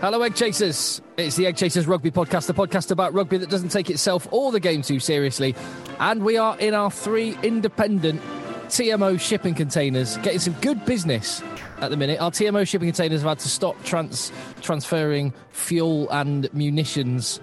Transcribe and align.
Hello, 0.00 0.22
Egg 0.22 0.34
Chasers. 0.34 1.02
It's 1.18 1.36
the 1.36 1.46
Egg 1.46 1.56
Chasers 1.56 1.86
Rugby 1.86 2.10
Podcast, 2.10 2.46
the 2.46 2.54
podcast 2.54 2.90
about 2.90 3.12
rugby 3.12 3.36
that 3.36 3.50
doesn't 3.50 3.68
take 3.68 3.90
itself 3.90 4.26
or 4.30 4.50
the 4.50 4.58
game 4.58 4.80
too 4.80 4.98
seriously. 4.98 5.54
And 5.98 6.24
we 6.24 6.38
are 6.38 6.58
in 6.58 6.72
our 6.72 6.90
three 6.90 7.36
independent 7.42 8.22
TMO 8.68 9.20
shipping 9.20 9.54
containers, 9.54 10.16
getting 10.18 10.38
some 10.38 10.54
good 10.62 10.86
business 10.86 11.42
at 11.82 11.90
the 11.90 11.98
minute. 11.98 12.18
Our 12.18 12.30
TMO 12.30 12.66
shipping 12.66 12.88
containers 12.88 13.20
have 13.20 13.28
had 13.28 13.40
to 13.40 13.50
stop 13.50 13.76
trans- 13.84 14.32
transferring 14.62 15.34
fuel 15.50 16.08
and 16.08 16.48
munitions 16.54 17.38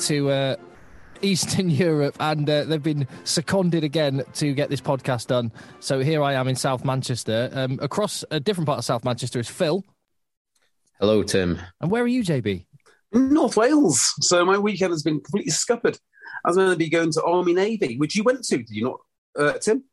to 0.00 0.28
uh, 0.28 0.56
Eastern 1.22 1.70
Europe, 1.70 2.18
and 2.20 2.48
uh, 2.50 2.64
they've 2.64 2.82
been 2.82 3.08
seconded 3.24 3.84
again 3.84 4.22
to 4.34 4.52
get 4.52 4.68
this 4.68 4.82
podcast 4.82 5.28
done. 5.28 5.50
So 5.80 6.00
here 6.00 6.22
I 6.22 6.34
am 6.34 6.46
in 6.46 6.56
South 6.56 6.84
Manchester. 6.84 7.48
Um, 7.54 7.78
across 7.80 8.22
a 8.30 8.38
different 8.38 8.66
part 8.66 8.80
of 8.80 8.84
South 8.84 9.02
Manchester 9.02 9.40
is 9.40 9.48
Phil. 9.48 9.82
Hello, 11.00 11.22
Tim. 11.22 11.58
And 11.80 11.90
where 11.90 12.02
are 12.02 12.06
you, 12.08 12.22
JB? 12.22 12.66
North 13.12 13.56
Wales. 13.56 14.14
So 14.20 14.44
my 14.44 14.58
weekend 14.58 14.92
has 14.92 15.02
been 15.02 15.20
completely 15.20 15.50
scuppered. 15.52 15.98
I 16.44 16.48
was 16.48 16.56
going 16.56 16.70
to 16.70 16.76
be 16.76 16.88
going 16.88 17.12
to 17.12 17.22
Army 17.22 17.52
Navy, 17.54 17.96
which 17.98 18.16
you 18.16 18.22
went 18.22 18.44
to, 18.44 18.56
did 18.58 18.70
you 18.70 18.84
not, 18.84 19.00
uh, 19.38 19.52
Tim? 19.58 19.84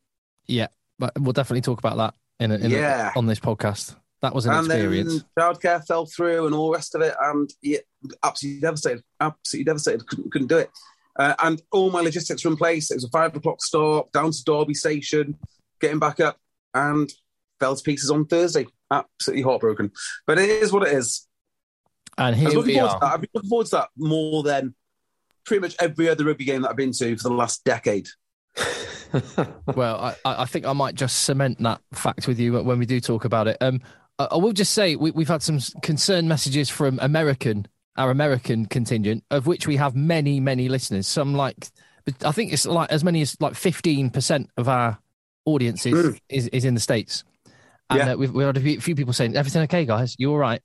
Yeah, 0.48 0.68
but 1.00 1.14
we'll 1.20 1.34
definitely 1.34 1.62
talk 1.62 1.80
about 1.80 1.98
that 1.98 2.14
in, 2.44 2.52
a, 2.52 2.56
in 2.56 2.72
Yeah. 2.72 3.12
a, 3.14 3.18
on 3.18 3.26
this 3.26 3.40
podcast. 3.40 3.96
That 4.22 4.34
was 4.34 4.46
an 4.46 4.54
and 4.54 4.66
experience. 4.68 5.24
then 5.36 5.54
childcare 5.54 5.86
fell 5.86 6.06
through 6.06 6.46
and 6.46 6.56
all 6.56 6.68
the 6.72 6.78
rest 6.78 6.96
of 6.96 7.02
it, 7.02 7.14
and 7.22 7.50
yeah, 7.62 7.80
absolutely 8.24 8.62
devastated. 8.62 9.04
Absolutely 9.20 9.66
devastated. 9.66 10.08
Couldn't, 10.08 10.32
couldn't 10.32 10.48
do 10.48 10.60
it. 10.60 10.70
Uh, 11.20 11.36
and 11.44 11.62
all 11.74 11.92
my 11.92 12.00
logistics 12.00 12.46
were 12.46 12.52
in 12.52 12.58
place. 12.58 12.90
It 12.90 12.96
was 12.96 13.04
a 13.04 13.10
five 13.10 13.36
o'clock 13.36 13.62
stop 13.62 14.12
down 14.14 14.32
to 14.32 14.44
Derby 14.46 14.76
Station, 14.76 15.38
getting 15.82 16.00
back 16.00 16.22
up, 16.22 16.38
and 16.74 17.12
fell 17.60 17.76
to 17.76 17.84
pieces 17.84 18.10
on 18.12 18.26
Thursday. 18.26 18.66
Absolutely 18.94 19.44
heartbroken. 19.44 19.92
But 20.28 20.40
it 20.40 20.50
is 20.50 20.72
what 20.72 20.88
it 20.88 20.94
is. 20.94 21.28
And 22.18 22.36
here 22.36 22.62
we 22.62 22.80
are. 22.80 23.00
I've 23.02 23.22
been 23.22 23.30
looking 23.34 23.50
forward 23.50 23.66
to 23.68 23.76
that 23.78 23.90
more 23.98 24.44
than 24.44 24.76
pretty 25.46 25.62
much 25.62 25.76
every 25.80 26.10
other 26.10 26.26
rugby 26.26 26.46
game 26.46 26.62
that 26.62 26.70
I've 26.70 26.76
been 26.76 26.92
to 26.94 27.18
for 27.18 27.30
the 27.30 27.34
last 27.34 27.64
decade. 27.64 28.08
well, 29.76 30.00
I, 30.00 30.16
I 30.26 30.46
think 30.46 30.66
I 30.66 30.74
might 30.74 30.96
just 30.96 31.24
cement 31.24 31.60
that 31.60 31.82
fact 31.94 32.28
with 32.28 32.40
you 32.40 32.62
when 32.62 32.80
we 32.80 32.86
do 32.86 33.00
talk 33.00 33.26
about 33.26 33.48
it. 33.48 33.58
Um, 33.62 33.82
I, 34.20 34.26
I 34.32 34.38
will 34.38 34.54
just 34.54 34.74
say 34.74 34.96
we, 34.96 35.12
we've 35.12 35.28
had 35.28 35.42
some 35.42 35.60
concerned 35.82 36.30
messages 36.30 36.70
from 36.70 37.00
American, 37.02 37.68
our 37.98 38.12
American 38.12 38.66
contingent, 38.66 39.24
of 39.32 39.48
which 39.48 39.68
we 39.68 39.76
have 39.78 39.96
many, 39.96 40.40
many 40.40 40.70
listeners. 40.70 41.08
Some 41.08 41.34
like, 41.34 41.68
I 42.24 42.32
think 42.32 42.54
it's 42.54 42.66
like 42.66 42.92
as 42.92 43.04
many 43.04 43.22
as 43.22 43.40
like 43.40 43.56
fifteen 43.56 44.10
percent 44.10 44.50
of 44.58 44.68
our 44.68 45.00
audience 45.46 45.86
is, 45.86 45.94
Mm. 45.94 46.20
is 46.30 46.48
is 46.50 46.66
in 46.66 46.74
the 46.74 46.80
states. 46.80 47.24
And 47.90 48.00
Yeah. 48.00 48.14
uh, 48.14 48.16
we've, 48.18 48.32
we've 48.32 48.46
had 48.46 48.58
a 48.58 48.80
few- 48.80 48.96
people 48.96 49.14
saying, 49.14 49.36
"Everything 49.36 49.62
okay, 49.64 49.86
guys? 49.86 50.16
You 50.18 50.32
all 50.32 50.38
right?" 50.38 50.62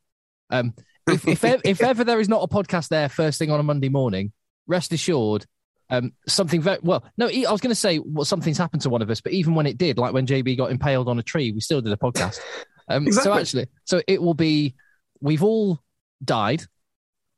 Um, 0.51 0.75
if 1.09 1.27
if, 1.27 1.45
ev- 1.45 1.63
if 1.65 1.83
ever 1.83 2.05
there 2.05 2.21
is 2.21 2.29
not 2.29 2.43
a 2.43 2.49
podcast 2.49 2.89
there 2.89 3.09
first 3.09 3.39
thing 3.39 3.51
on 3.51 3.61
a 3.61 3.63
Monday 3.63 3.89
morning, 3.89 4.33
rest 4.67 4.93
assured, 4.93 5.45
um, 5.91 6.13
something 6.27 6.61
very 6.61 6.79
well. 6.83 7.05
No, 7.17 7.27
I 7.29 7.51
was 7.51 7.61
going 7.61 7.71
to 7.71 7.75
say 7.75 7.99
well, 7.99 8.25
something's 8.25 8.59
happened 8.59 8.83
to 8.83 8.91
one 8.91 9.03
of 9.03 9.11
us, 9.11 9.21
but 9.21 9.33
even 9.33 9.55
when 9.55 9.67
it 9.67 9.79
did, 9.79 9.99
like 9.99 10.13
when 10.13 10.27
JB 10.27 10.57
got 10.57 10.71
impaled 10.71 11.09
on 11.09 11.19
a 11.19 11.23
tree, 11.23 11.51
we 11.53 11.61
still 11.61 11.81
did 11.81 11.93
a 11.93 11.97
podcast. 11.97 12.39
Um, 12.91 13.13
So 13.13 13.35
actually, 13.35 13.67
so 13.85 14.01
it 14.09 14.23
will 14.23 14.33
be 14.33 14.75
we've 15.21 15.43
all 15.43 15.79
died, 16.25 16.63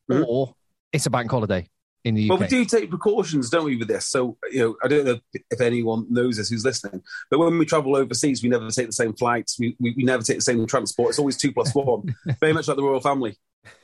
Mhm. 0.08 0.24
or 0.24 0.54
it's 0.92 1.06
a 1.06 1.10
bank 1.10 1.28
holiday 1.28 1.68
in 2.04 2.14
the 2.14 2.24
UK. 2.26 2.30
Well, 2.30 2.38
we 2.38 2.46
do 2.46 2.64
take 2.64 2.90
precautions, 2.90 3.50
don't 3.50 3.64
we, 3.64 3.76
with 3.76 3.88
this? 3.88 4.06
So, 4.06 4.36
you 4.50 4.60
know, 4.60 4.76
I 4.82 4.88
don't 4.88 5.04
know 5.04 5.18
if 5.50 5.60
anyone 5.60 6.06
knows 6.08 6.36
this 6.36 6.48
who's 6.48 6.64
listening, 6.64 7.02
but 7.30 7.38
when 7.38 7.58
we 7.58 7.66
travel 7.66 7.96
overseas, 7.96 8.42
we 8.42 8.48
never 8.48 8.70
take 8.70 8.86
the 8.86 8.92
same 8.92 9.12
flights. 9.14 9.58
We, 9.58 9.76
we, 9.78 9.94
we 9.96 10.04
never 10.04 10.22
take 10.22 10.38
the 10.38 10.42
same 10.42 10.66
transport. 10.66 11.10
It's 11.10 11.18
always 11.18 11.36
two 11.36 11.52
plus 11.52 11.74
one, 11.74 12.14
very 12.40 12.52
much 12.52 12.68
like 12.68 12.76
the 12.76 12.82
royal 12.82 13.00
family. 13.00 13.36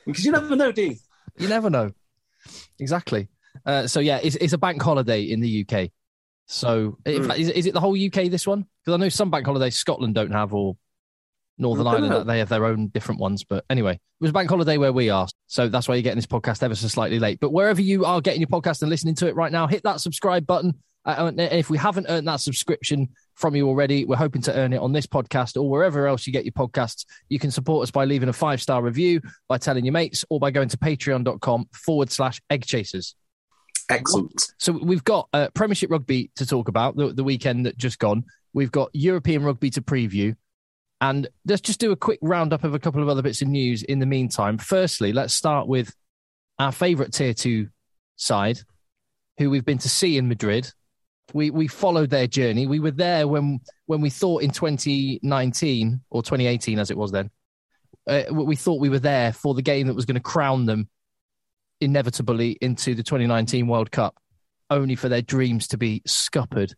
Because 0.05 0.25
you 0.25 0.31
never 0.31 0.55
know, 0.55 0.71
do 0.71 0.83
you? 0.83 0.95
You 1.37 1.47
never 1.47 1.69
know. 1.69 1.91
Exactly. 2.79 3.27
Uh, 3.65 3.87
so 3.87 3.99
yeah, 3.99 4.19
it's, 4.21 4.35
it's 4.37 4.53
a 4.53 4.57
bank 4.57 4.81
holiday 4.81 5.23
in 5.23 5.39
the 5.39 5.65
UK. 5.67 5.89
So 6.47 6.97
Mm. 7.05 7.27
fact, 7.27 7.39
is, 7.39 7.49
is 7.49 7.65
it 7.65 7.73
the 7.73 7.79
whole 7.81 7.97
UK 7.97 8.29
this 8.31 8.47
one? 8.47 8.65
Because 8.83 8.93
I 8.93 8.97
know 8.97 9.09
some 9.09 9.29
bank 9.29 9.45
holidays 9.45 9.75
Scotland 9.75 10.15
don't 10.15 10.31
have, 10.31 10.53
or 10.53 10.77
Northern 11.57 11.87
Ireland 11.87 12.29
they 12.29 12.39
have 12.39 12.49
their 12.49 12.65
own 12.65 12.87
different 12.87 13.19
ones. 13.19 13.43
But 13.43 13.65
anyway, 13.69 13.93
it 13.93 13.99
was 14.19 14.29
a 14.29 14.33
bank 14.33 14.49
holiday 14.49 14.77
where 14.77 14.93
we 14.93 15.09
are. 15.09 15.27
So 15.47 15.67
that's 15.67 15.87
why 15.87 15.95
you're 15.95 16.03
getting 16.03 16.17
this 16.17 16.25
podcast 16.25 16.63
ever 16.63 16.75
so 16.75 16.87
slightly 16.87 17.19
late. 17.19 17.39
But 17.39 17.51
wherever 17.51 17.81
you 17.81 18.05
are 18.05 18.21
getting 18.21 18.41
your 18.41 18.49
podcast 18.49 18.81
and 18.81 18.89
listening 18.89 19.15
to 19.15 19.27
it 19.27 19.35
right 19.35 19.51
now, 19.51 19.67
hit 19.67 19.83
that 19.83 20.01
subscribe 20.01 20.45
button. 20.45 20.75
Uh, 21.05 21.31
and 21.31 21.39
if 21.39 21.69
we 21.69 21.77
haven't 21.77 22.07
earned 22.09 22.27
that 22.27 22.41
subscription 22.41 23.07
from 23.35 23.55
you 23.55 23.67
already, 23.67 24.03
we're 24.03 24.17
hoping 24.17 24.41
to 24.41 24.53
earn 24.53 24.73
it 24.73 24.81
on 24.81 24.91
this 24.91 25.07
podcast 25.07 25.55
or 25.55 25.69
wherever 25.69 26.05
else 26.05 26.27
you 26.27 26.33
get 26.33 26.43
your 26.43 26.51
podcasts. 26.51 27.05
You 27.29 27.39
can 27.39 27.49
support 27.49 27.83
us 27.83 27.91
by 27.91 28.03
leaving 28.03 28.27
a 28.27 28.33
five 28.33 28.61
star 28.61 28.81
review, 28.81 29.21
by 29.47 29.57
telling 29.57 29.85
your 29.85 29.93
mates, 29.93 30.25
or 30.29 30.39
by 30.39 30.51
going 30.51 30.67
to 30.67 30.77
patreon.com 30.77 31.69
forward 31.71 32.11
slash 32.11 32.41
egg 32.49 32.65
chasers. 32.65 33.15
Excellent. 33.89 34.51
So 34.57 34.73
we've 34.73 35.03
got 35.03 35.29
uh, 35.31 35.47
Premiership 35.53 35.89
rugby 35.89 36.29
to 36.35 36.45
talk 36.45 36.67
about 36.67 36.97
the, 36.97 37.13
the 37.13 37.23
weekend 37.23 37.65
that 37.65 37.77
just 37.77 37.99
gone. 37.99 38.25
We've 38.53 38.71
got 38.71 38.89
European 38.93 39.43
rugby 39.43 39.69
to 39.71 39.81
preview, 39.81 40.35
and 40.99 41.27
let's 41.45 41.61
just 41.61 41.79
do 41.79 41.91
a 41.91 41.95
quick 41.95 42.19
roundup 42.21 42.63
of 42.63 42.73
a 42.73 42.79
couple 42.79 43.01
of 43.01 43.09
other 43.09 43.21
bits 43.21 43.41
of 43.41 43.47
news 43.47 43.83
in 43.83 43.99
the 43.99 44.05
meantime. 44.05 44.57
Firstly, 44.57 45.13
let's 45.13 45.33
start 45.33 45.67
with 45.67 45.93
our 46.59 46.71
favourite 46.71 47.13
tier 47.13 47.33
two 47.33 47.69
side, 48.15 48.59
who 49.37 49.49
we've 49.49 49.65
been 49.65 49.77
to 49.79 49.89
see 49.89 50.17
in 50.17 50.27
Madrid. 50.27 50.71
We 51.33 51.51
we 51.51 51.67
followed 51.67 52.09
their 52.09 52.27
journey. 52.27 52.65
We 52.65 52.79
were 52.79 52.91
there 52.91 53.27
when 53.27 53.59
when 53.85 54.01
we 54.01 54.09
thought 54.09 54.43
in 54.43 54.51
2019 54.51 56.01
or 56.09 56.23
2018 56.23 56.79
as 56.79 56.89
it 56.89 56.97
was 56.97 57.11
then. 57.11 57.29
Uh, 58.07 58.23
we 58.31 58.55
thought 58.55 58.79
we 58.79 58.89
were 58.89 58.99
there 58.99 59.33
for 59.33 59.53
the 59.53 59.61
game 59.61 59.87
that 59.87 59.93
was 59.93 60.05
going 60.05 60.15
to 60.15 60.21
crown 60.21 60.65
them 60.65 60.87
inevitably 61.81 62.57
into 62.61 62.95
the 62.95 63.03
2019 63.03 63.67
World 63.67 63.91
Cup, 63.91 64.15
only 64.69 64.95
for 64.95 65.09
their 65.09 65.21
dreams 65.21 65.67
to 65.67 65.77
be 65.77 66.01
scuppered 66.05 66.73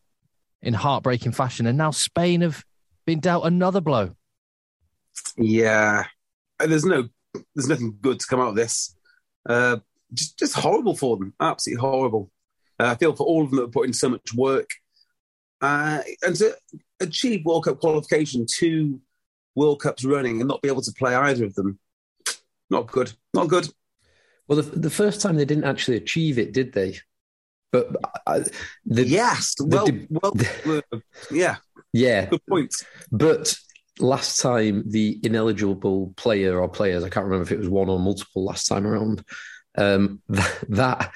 in 0.62 0.74
heartbreaking 0.74 1.32
fashion. 1.32 1.68
And 1.68 1.78
now 1.78 1.92
Spain 1.92 2.42
have 2.42 2.64
been 3.06 3.20
dealt 3.20 3.46
another 3.46 3.82
blow. 3.82 4.16
Yeah. 5.38 6.06
Uh, 6.60 6.68
There's 6.68 6.86
no, 6.86 7.08
there's 7.56 7.68
nothing 7.70 7.98
good 8.02 8.20
to 8.20 8.28
come 8.28 8.40
out 8.40 8.50
of 8.50 8.56
this. 8.56 8.96
Uh, 9.48 9.78
just, 10.14 10.38
just 10.40 10.56
horrible 10.56 10.96
for 10.96 11.18
them. 11.18 11.34
Absolutely 11.40 11.82
horrible. 11.82 12.32
Uh, 12.80 12.88
I 12.88 12.96
feel 12.96 13.16
for 13.16 13.26
all 13.26 13.44
of 13.44 13.50
them 13.50 13.58
that 13.58 13.64
have 13.66 13.72
put 13.72 13.88
in 13.88 13.94
so 13.94 14.10
much 14.10 14.34
work. 14.34 14.70
Uh, 15.62 16.02
and 16.24 16.36
to 16.38 16.56
achieve 17.00 17.46
World 17.46 17.66
Cup 17.66 17.80
qualification, 17.80 18.46
two 18.50 19.02
World 19.56 19.82
Cups 19.82 20.06
running, 20.06 20.40
and 20.40 20.48
not 20.48 20.62
be 20.62 20.70
able 20.70 20.82
to 20.82 20.92
play 20.94 21.14
either 21.16 21.46
of 21.46 21.54
them, 21.56 21.80
not 22.70 22.88
good. 22.92 23.12
Not 23.34 23.50
good. 23.50 23.68
Well, 24.48 24.62
the, 24.62 24.80
the 24.80 24.90
first 24.90 25.22
time 25.22 25.36
they 25.36 25.46
didn't 25.46 25.66
actually 25.66 25.98
achieve 25.98 26.40
it, 26.40 26.54
did 26.54 26.74
they? 26.74 26.98
But 27.72 27.96
uh, 28.26 28.42
the, 28.86 29.06
yes. 29.06 29.54
the- 29.56 29.66
Well, 29.66 29.86
the- 29.86 30.52
well, 30.66 30.82
uh, 30.94 31.00
yeah. 31.30 31.58
Yeah, 31.94 32.26
Good 32.26 32.46
point. 32.48 32.74
But 33.12 33.56
last 34.00 34.40
time, 34.40 34.84
the 34.88 35.20
ineligible 35.24 36.14
player 36.16 36.60
or 36.60 36.70
players, 36.70 37.04
I 37.04 37.10
can't 37.10 37.26
remember 37.26 37.44
if 37.44 37.52
it 37.52 37.60
was 37.60 37.70
one 37.70 37.90
or 37.90 38.00
multiple 38.00 38.46
last 38.46 38.66
time 38.68 38.86
around, 38.86 39.24
um, 39.78 40.22
that, 40.30 40.66
that 40.70 41.12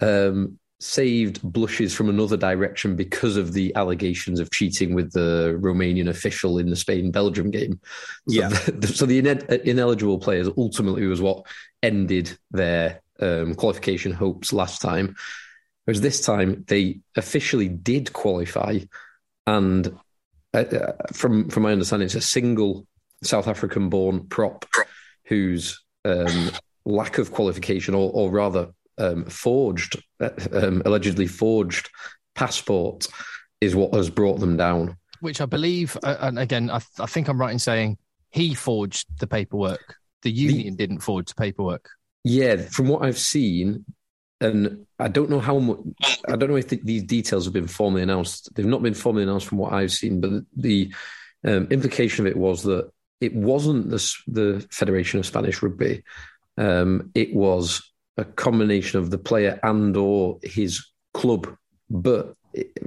um, 0.00 0.58
saved 0.80 1.42
blushes 1.42 1.94
from 1.94 2.08
another 2.08 2.36
direction 2.36 2.94
because 2.94 3.36
of 3.36 3.52
the 3.52 3.74
allegations 3.74 4.38
of 4.40 4.50
cheating 4.50 4.94
with 4.94 5.12
the 5.12 5.58
Romanian 5.60 6.08
official 6.08 6.58
in 6.58 6.70
the 6.70 6.76
Spain 6.76 7.10
Belgium 7.10 7.50
game. 7.50 7.80
So 8.28 8.40
Yeah. 8.40 8.48
The, 8.66 8.88
so 8.88 9.06
the 9.06 9.18
ine- 9.18 9.60
ineligible 9.64 10.18
players 10.18 10.48
ultimately 10.56 11.06
was 11.06 11.20
what 11.20 11.46
ended 11.82 12.36
their 12.50 13.00
um, 13.20 13.54
qualification 13.54 14.12
hopes 14.12 14.52
last 14.52 14.80
time. 14.80 15.16
Whereas 15.84 16.00
this 16.00 16.20
time, 16.20 16.64
they 16.68 17.00
officially 17.16 17.68
did 17.68 18.12
qualify 18.12 18.80
and 19.46 19.98
uh, 20.54 20.58
uh, 20.58 20.92
from 21.12 21.48
from 21.48 21.62
my 21.62 21.72
understanding, 21.72 22.06
it's 22.06 22.14
a 22.14 22.20
single 22.20 22.86
South 23.22 23.48
African 23.48 23.88
born 23.88 24.26
prop 24.28 24.64
whose 25.24 25.82
um, 26.04 26.50
lack 26.84 27.18
of 27.18 27.32
qualification, 27.32 27.94
or, 27.94 28.10
or 28.12 28.30
rather 28.30 28.70
um, 28.96 29.24
forged, 29.26 30.02
uh, 30.20 30.30
um, 30.52 30.82
allegedly 30.84 31.26
forged 31.26 31.90
passport, 32.34 33.06
is 33.60 33.74
what 33.74 33.92
has 33.94 34.10
brought 34.10 34.40
them 34.40 34.56
down. 34.56 34.96
Which 35.20 35.40
I 35.40 35.46
believe, 35.46 35.96
uh, 36.02 36.16
and 36.20 36.38
again, 36.38 36.70
I, 36.70 36.80
I, 36.98 37.06
think 37.06 37.28
I'm 37.28 37.40
right 37.40 37.52
in 37.52 37.58
saying 37.58 37.98
he 38.30 38.54
forged 38.54 39.06
the 39.18 39.26
paperwork. 39.26 39.96
The 40.22 40.30
union 40.30 40.76
the, 40.76 40.86
didn't 40.86 41.00
forge 41.00 41.28
the 41.28 41.34
paperwork. 41.34 41.88
Yeah, 42.24 42.56
from 42.56 42.88
what 42.88 43.02
I've 43.02 43.18
seen, 43.18 43.84
and 44.40 44.86
I 44.98 45.08
don't 45.08 45.30
know 45.30 45.40
how 45.40 45.58
much. 45.58 45.78
I 46.28 46.36
don't 46.36 46.48
know 46.48 46.56
if 46.56 46.68
the, 46.68 46.80
these 46.82 47.04
details 47.04 47.44
have 47.44 47.52
been 47.52 47.66
formally 47.66 48.02
announced. 48.02 48.54
They've 48.54 48.66
not 48.66 48.82
been 48.82 48.94
formally 48.94 49.24
announced 49.24 49.46
from 49.46 49.58
what 49.58 49.72
I've 49.72 49.92
seen, 49.92 50.20
but 50.20 50.44
the 50.56 50.92
um, 51.44 51.68
implication 51.70 52.26
of 52.26 52.30
it 52.30 52.36
was 52.36 52.62
that 52.64 52.90
it 53.20 53.34
wasn't 53.34 53.90
the, 53.90 54.14
the 54.28 54.66
Federation 54.70 55.18
of 55.18 55.26
Spanish 55.26 55.62
Rugby. 55.62 56.04
Um, 56.56 57.10
it 57.14 57.34
was 57.34 57.82
a 58.16 58.24
combination 58.24 58.98
of 59.00 59.10
the 59.10 59.18
player 59.18 59.58
and 59.62 59.96
or 59.96 60.38
his 60.42 60.86
club. 61.14 61.56
But 61.90 62.34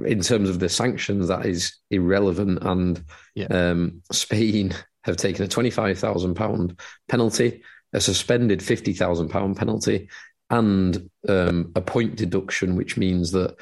in 0.04 0.20
terms 0.20 0.48
of 0.48 0.58
the 0.58 0.68
sanctions, 0.68 1.28
that 1.28 1.46
is 1.46 1.74
irrelevant. 1.90 2.62
And 2.62 3.04
yeah. 3.34 3.46
um, 3.46 4.02
Spain 4.10 4.74
have 5.04 5.16
taken 5.16 5.44
a 5.44 5.48
twenty-five 5.48 5.98
thousand 5.98 6.34
pound 6.34 6.78
penalty, 7.08 7.62
a 7.92 8.00
suspended 8.00 8.62
fifty 8.62 8.92
thousand 8.92 9.28
pound 9.28 9.56
penalty, 9.56 10.08
and 10.52 11.10
um, 11.28 11.72
a 11.74 11.80
point 11.80 12.14
deduction, 12.14 12.76
which 12.76 12.96
means 12.96 13.32
that 13.32 13.56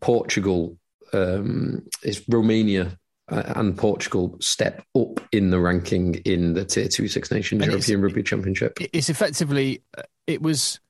Portugal 0.00 0.76
um, 1.12 1.86
is 2.02 2.22
Romania 2.28 2.98
uh, 3.30 3.44
and 3.56 3.78
Portugal 3.78 4.36
step 4.40 4.84
up 4.96 5.20
in 5.30 5.50
the 5.50 5.60
ranking 5.60 6.16
in 6.24 6.54
the 6.54 6.64
Tier 6.64 6.88
Two 6.88 7.06
Six 7.06 7.30
Nations 7.30 7.62
and 7.62 7.70
European 7.70 8.02
Rugby 8.02 8.24
Championship. 8.24 8.76
It's 8.92 9.08
effectively 9.08 9.82
uh, 9.96 10.02
it 10.26 10.42
was 10.42 10.80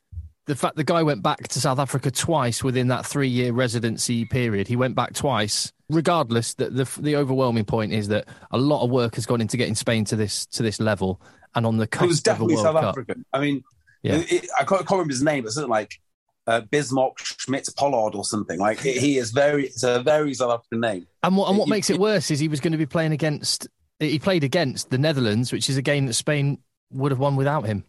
the 0.47 0.57
fact 0.57 0.77
the 0.77 0.85
guy 0.85 1.03
went 1.03 1.23
back 1.23 1.47
to 1.49 1.61
South 1.61 1.79
Africa 1.79 2.11
twice 2.11 2.65
within 2.65 2.89
that 2.89 3.05
three 3.05 3.29
year 3.29 3.53
residency 3.53 4.25
period. 4.25 4.67
He 4.67 4.77
went 4.77 4.95
back 4.95 5.13
twice. 5.13 5.73
Regardless, 5.91 6.55
the, 6.55 6.71
the 6.71 6.89
the 6.99 7.17
overwhelming 7.17 7.67
point 7.67 7.93
is 7.93 8.09
that 8.09 8.27
a 8.51 8.57
lot 8.57 8.83
of 8.83 8.91
work 8.91 9.17
has 9.17 9.27
gone 9.27 9.43
into 9.43 9.59
getting 9.59 9.75
Spain 9.75 10.07
to 10.07 10.17
this 10.17 10.47
to 10.47 10.63
this 10.63 10.81
level, 10.81 11.21
and 11.55 11.67
on 11.67 11.77
the 11.77 11.87
cusp 11.87 12.05
it 12.05 12.07
was 12.07 12.23
definitely 12.23 12.57
South 12.57 12.77
Cup. 12.77 12.85
African. 12.85 13.27
I 13.35 13.41
mean, 13.41 13.63
yeah. 14.03 14.23
It, 14.29 14.49
I, 14.59 14.65
can't, 14.65 14.81
I, 14.81 14.85
can't, 14.85 14.91
remember 14.93 15.13
his 15.13 15.23
name, 15.23 15.45
but 15.45 15.53
something 15.53 15.71
like 15.71 16.01
uh, 16.47 16.61
Bismarck 16.63 17.19
Schmidt 17.19 17.69
Pollard 17.77 18.15
or 18.15 18.25
something. 18.25 18.59
Like 18.59 18.81
he 18.81 19.19
is 19.19 19.31
very, 19.31 19.67
it's 19.67 19.83
a 19.83 20.03
very 20.03 20.35
South 20.35 20.53
African 20.53 20.81
name. 20.81 21.07
And 21.23 21.37
what, 21.37 21.49
and 21.49 21.59
what 21.59 21.69
makes 21.69 21.91
it 21.91 21.99
worse 21.99 22.31
is 22.31 22.41
he 22.41 22.49
was 22.49 22.61
going 22.61 22.73
to 22.73 22.79
be 22.79 22.87
playing 22.87 23.13
against, 23.13 23.69
he 23.99 24.19
played 24.19 24.45
against 24.45 24.91
the 24.91 24.99
Netherlands, 24.99 25.53
which 25.53 25.71
is 25.71 25.77
a 25.77 25.83
game 25.83 26.07
that 26.07 26.15
Spain 26.15 26.59
would 26.91 27.13
have 27.13 27.19
won 27.19 27.37
without 27.37 27.67
him. 27.67 27.85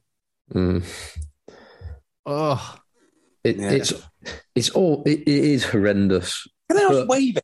Mm. 0.53 0.83
Oh, 2.25 2.75
it, 3.43 3.57
yeah. 3.57 3.71
it's 3.71 3.93
it's 4.55 4.69
all 4.69 5.03
it, 5.05 5.21
it 5.21 5.27
is 5.27 5.65
horrendous. 5.65 6.47
Can 6.69 6.77
they 6.77 6.83
not 6.83 6.91
but, 6.91 7.07
wave 7.07 7.37
it? 7.37 7.42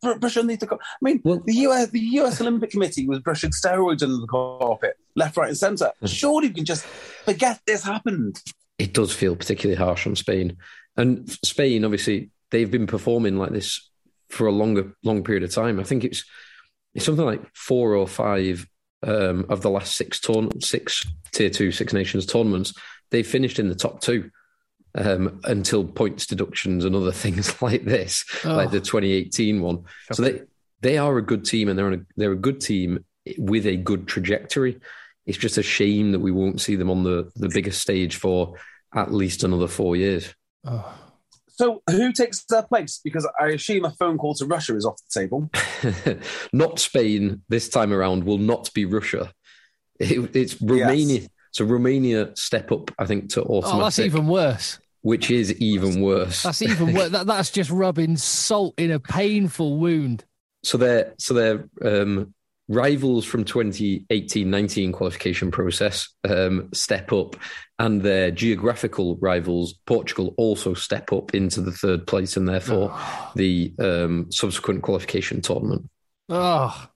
Brush 0.00 0.36
underneath 0.36 0.60
the 0.60 0.66
carpet. 0.66 0.86
I 0.86 1.04
mean, 1.04 1.20
well, 1.24 1.42
the 1.44 1.54
US 1.54 1.90
the 1.90 2.00
US 2.00 2.40
Olympic 2.40 2.70
Committee 2.70 3.06
was 3.06 3.20
brushing 3.20 3.50
steroids 3.50 4.02
under 4.02 4.16
the 4.16 4.26
carpet, 4.26 4.96
left, 5.14 5.36
right, 5.36 5.48
and 5.48 5.58
centre. 5.58 5.92
Hmm. 6.00 6.06
Surely 6.06 6.48
we 6.48 6.54
can 6.54 6.64
just 6.64 6.84
forget 6.84 7.60
this 7.66 7.84
happened. 7.84 8.40
It 8.78 8.92
does 8.92 9.12
feel 9.12 9.36
particularly 9.36 9.78
harsh 9.78 10.06
on 10.06 10.16
Spain, 10.16 10.56
and 10.96 11.30
Spain 11.30 11.84
obviously 11.84 12.30
they've 12.50 12.70
been 12.70 12.86
performing 12.86 13.36
like 13.38 13.50
this 13.50 13.90
for 14.30 14.46
a 14.46 14.52
longer 14.52 14.94
long 15.02 15.24
period 15.24 15.44
of 15.44 15.52
time. 15.52 15.80
I 15.80 15.84
think 15.84 16.04
it's 16.04 16.24
it's 16.94 17.04
something 17.04 17.24
like 17.24 17.42
four 17.54 17.94
or 17.94 18.06
five 18.06 18.66
um, 19.02 19.46
of 19.48 19.62
the 19.62 19.70
last 19.70 19.96
six 19.96 20.20
tourn- 20.20 20.60
six 20.60 21.04
tier 21.32 21.50
two 21.50 21.72
Six 21.72 21.92
Nations 21.92 22.26
tournaments. 22.26 22.74
They 23.10 23.22
finished 23.22 23.58
in 23.58 23.68
the 23.68 23.74
top 23.74 24.00
two 24.00 24.30
um, 24.94 25.40
until 25.44 25.84
points 25.84 26.26
deductions 26.26 26.84
and 26.84 26.94
other 26.94 27.12
things 27.24 27.60
like 27.62 27.84
this, 27.84 28.24
oh. 28.44 28.54
like 28.54 28.70
the 28.70 28.80
2018 28.80 29.60
one. 29.60 29.84
So 30.12 30.22
they 30.22 30.42
they 30.80 30.98
are 30.98 31.16
a 31.16 31.22
good 31.22 31.44
team, 31.44 31.68
and 31.68 31.78
they're 31.78 31.92
a, 31.92 32.00
they're 32.16 32.32
a 32.32 32.36
good 32.36 32.60
team 32.60 33.04
with 33.38 33.66
a 33.66 33.76
good 33.76 34.06
trajectory. 34.06 34.80
It's 35.26 35.38
just 35.38 35.58
a 35.58 35.62
shame 35.62 36.12
that 36.12 36.20
we 36.20 36.30
won't 36.30 36.60
see 36.60 36.76
them 36.76 36.90
on 36.90 37.02
the 37.02 37.30
the 37.36 37.48
biggest 37.48 37.80
stage 37.80 38.16
for 38.16 38.54
at 38.94 39.12
least 39.12 39.44
another 39.44 39.68
four 39.68 39.96
years. 39.96 40.34
Oh. 40.64 41.00
So 41.56 41.82
who 41.88 42.12
takes 42.12 42.44
their 42.46 42.64
place? 42.64 43.00
Because 43.02 43.28
I 43.40 43.50
assume 43.50 43.84
a 43.84 43.92
phone 43.92 44.18
call 44.18 44.34
to 44.34 44.46
Russia 44.46 44.76
is 44.76 44.84
off 44.84 44.96
the 45.08 45.20
table. 45.20 45.50
not 46.52 46.80
Spain 46.80 47.42
this 47.48 47.68
time 47.68 47.92
around. 47.92 48.24
Will 48.24 48.38
not 48.38 48.74
be 48.74 48.84
Russia. 48.84 49.32
It, 50.00 50.34
it's 50.34 50.60
Romania. 50.60 51.20
Yes. 51.20 51.28
So 51.52 51.64
Romania 51.64 52.32
step 52.34 52.72
up, 52.72 52.90
I 52.98 53.06
think, 53.06 53.30
to 53.34 53.42
automatic. 53.42 53.74
Oh, 53.74 53.84
that's 53.84 54.00
even 54.00 54.26
worse 54.26 54.80
which 55.04 55.30
is 55.30 55.52
even 55.60 56.00
worse. 56.00 56.44
That's 56.44 56.62
even 56.62 56.94
worse. 56.94 57.10
that, 57.10 57.26
that's 57.26 57.50
just 57.50 57.68
rubbing 57.68 58.16
salt 58.16 58.72
in 58.78 58.90
a 58.90 58.98
painful 58.98 59.76
wound. 59.76 60.24
So 60.62 60.78
they're 60.78 61.12
so 61.18 61.34
they're 61.34 61.68
um, 61.82 62.32
rivals 62.68 63.26
from 63.26 63.44
2018-19 63.44 64.94
qualification 64.94 65.50
process 65.50 66.08
um, 66.26 66.70
step 66.72 67.12
up, 67.12 67.36
and 67.78 68.00
their 68.00 68.30
geographical 68.30 69.16
rivals, 69.16 69.74
Portugal, 69.84 70.32
also 70.38 70.72
step 70.72 71.12
up 71.12 71.34
into 71.34 71.60
the 71.60 71.72
third 71.72 72.06
place, 72.06 72.38
and 72.38 72.48
therefore 72.48 72.90
oh. 72.90 73.32
the 73.36 73.74
um, 73.78 74.32
subsequent 74.32 74.80
qualification 74.80 75.42
tournament. 75.42 75.86
Oh, 76.30 76.88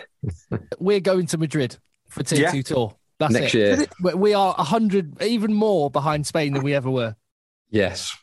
we're 0.80 0.98
going 0.98 1.26
to 1.26 1.38
Madrid 1.38 1.76
for 2.08 2.24
tier 2.24 2.40
yeah. 2.40 2.50
two 2.50 2.64
tour. 2.64 2.96
That's 3.20 3.32
Next 3.32 3.54
it. 3.54 3.88
year. 4.02 4.16
We 4.16 4.34
are 4.34 4.56
a 4.58 4.64
hundred, 4.64 5.22
even 5.22 5.54
more 5.54 5.88
behind 5.88 6.26
Spain 6.26 6.52
than 6.52 6.64
we 6.64 6.74
ever 6.74 6.90
were. 6.90 7.14
Yes. 7.74 8.16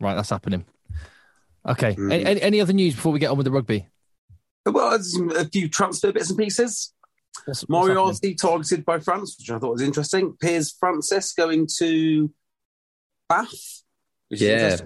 Right, 0.00 0.16
that's 0.16 0.30
happening. 0.30 0.64
Okay. 1.64 1.92
Mm-hmm. 1.92 2.10
Any, 2.10 2.42
any, 2.42 2.60
other 2.60 2.72
news 2.72 2.96
before 2.96 3.12
we 3.12 3.20
get 3.20 3.30
on 3.30 3.36
with 3.36 3.44
the 3.44 3.52
rugby? 3.52 3.86
Well, 4.66 4.98
a 5.36 5.44
few 5.44 5.68
transfer 5.68 6.12
bits 6.12 6.30
and 6.30 6.38
pieces. 6.38 6.92
What's, 7.44 7.68
Moriarty 7.68 8.34
targeted 8.34 8.84
by 8.84 8.98
France, 8.98 9.36
which 9.38 9.50
I 9.50 9.58
thought 9.60 9.70
was 9.70 9.82
interesting. 9.82 10.36
Piers 10.40 10.74
Francis 10.78 11.32
going 11.32 11.68
to 11.78 12.30
Bath. 13.28 13.84
yeah. 14.30 14.78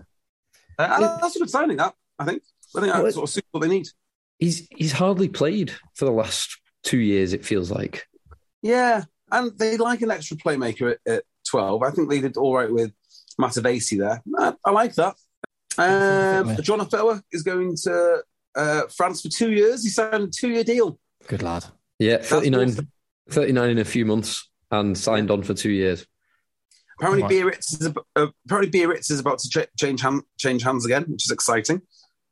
Uh, 0.78 1.18
that's 1.18 1.36
a 1.36 1.38
good 1.38 1.50
signing, 1.50 1.78
that, 1.78 1.94
I 2.18 2.26
think. 2.26 2.42
I 2.76 2.80
think 2.80 2.92
that 2.92 3.02
well, 3.02 3.12
sort 3.12 3.28
of 3.28 3.30
suits 3.30 3.48
what 3.50 3.60
they 3.60 3.68
need. 3.68 3.88
He's, 4.38 4.68
he's 4.76 4.92
hardly 4.92 5.28
played 5.28 5.72
for 5.94 6.04
the 6.04 6.12
last 6.12 6.58
two 6.82 6.98
years, 6.98 7.32
it 7.32 7.46
feels 7.46 7.70
like. 7.70 8.06
Yeah. 8.60 9.04
And 9.30 9.56
they 9.58 9.78
like 9.78 10.02
an 10.02 10.10
extra 10.10 10.36
playmaker 10.36 10.92
at, 10.92 10.98
at 11.10 11.24
12. 11.48 11.82
I 11.82 11.90
think 11.90 12.10
they 12.10 12.20
did 12.20 12.36
all 12.36 12.54
right 12.54 12.70
with 12.70 12.92
Matavesi 13.40 13.98
there. 13.98 14.22
I, 14.38 14.54
I 14.64 14.70
like 14.70 14.94
that. 14.94 15.14
Um, 15.78 16.56
John 16.62 16.80
Afoa 16.80 17.22
is 17.32 17.42
going 17.42 17.76
to 17.84 18.22
uh, 18.54 18.82
France 18.94 19.22
for 19.22 19.28
two 19.28 19.52
years. 19.52 19.82
He 19.82 19.90
signed 19.90 20.14
a 20.14 20.26
two-year 20.28 20.64
deal. 20.64 20.98
Good 21.28 21.42
lad. 21.42 21.64
Yeah, 21.98 22.18
39, 22.18 22.88
39 23.30 23.70
in 23.70 23.78
a 23.78 23.84
few 23.84 24.04
months 24.04 24.48
and 24.70 24.96
signed 24.96 25.30
on 25.30 25.42
for 25.42 25.54
two 25.54 25.70
years. 25.70 26.06
Apparently, 26.98 27.22
Biarritz 27.22 27.80
is 27.80 27.86
uh, 28.16 28.26
apparently 28.46 28.70
Biarritz 28.70 29.10
is 29.10 29.20
about 29.20 29.38
to 29.40 29.48
ch- 29.48 29.80
change 29.80 30.00
hand, 30.02 30.22
change 30.38 30.62
hands 30.62 30.84
again, 30.84 31.04
which 31.08 31.26
is 31.26 31.30
exciting. 31.30 31.82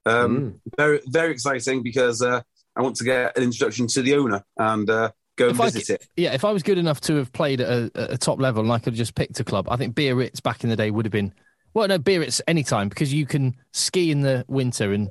Um, 0.06 0.38
mm. 0.38 0.60
Very 0.76 1.00
very 1.06 1.32
exciting 1.32 1.82
because 1.82 2.22
uh, 2.22 2.42
I 2.76 2.82
want 2.82 2.96
to 2.96 3.04
get 3.04 3.36
an 3.36 3.42
introduction 3.42 3.86
to 3.88 4.02
the 4.02 4.14
owner 4.14 4.44
and 4.56 4.88
uh, 4.88 5.10
go 5.40 5.48
and 5.48 5.58
if 5.58 5.72
visit 5.72 5.90
I, 5.90 5.94
it. 5.94 6.08
Yeah, 6.16 6.34
if 6.34 6.44
I 6.44 6.52
was 6.52 6.62
good 6.62 6.78
enough 6.78 7.00
to 7.02 7.16
have 7.16 7.32
played 7.32 7.60
at 7.60 7.68
a, 7.68 8.12
a, 8.12 8.18
top 8.18 8.40
level 8.40 8.62
and 8.62 8.72
I 8.72 8.78
could 8.78 8.92
have 8.92 8.98
just 8.98 9.14
picked 9.14 9.40
a 9.40 9.44
club, 9.44 9.68
I 9.70 9.76
think 9.76 9.94
Biarritz 9.94 10.40
back 10.42 10.62
in 10.62 10.70
the 10.70 10.76
day 10.76 10.90
would 10.90 11.04
have 11.04 11.12
been. 11.12 11.32
Well, 11.74 11.88
no, 11.88 11.98
Biarritz 11.98 12.40
anytime 12.46 12.88
because 12.88 13.12
you 13.12 13.26
can 13.26 13.56
ski 13.72 14.10
in 14.10 14.20
the 14.20 14.44
winter 14.48 14.92
and 14.92 15.10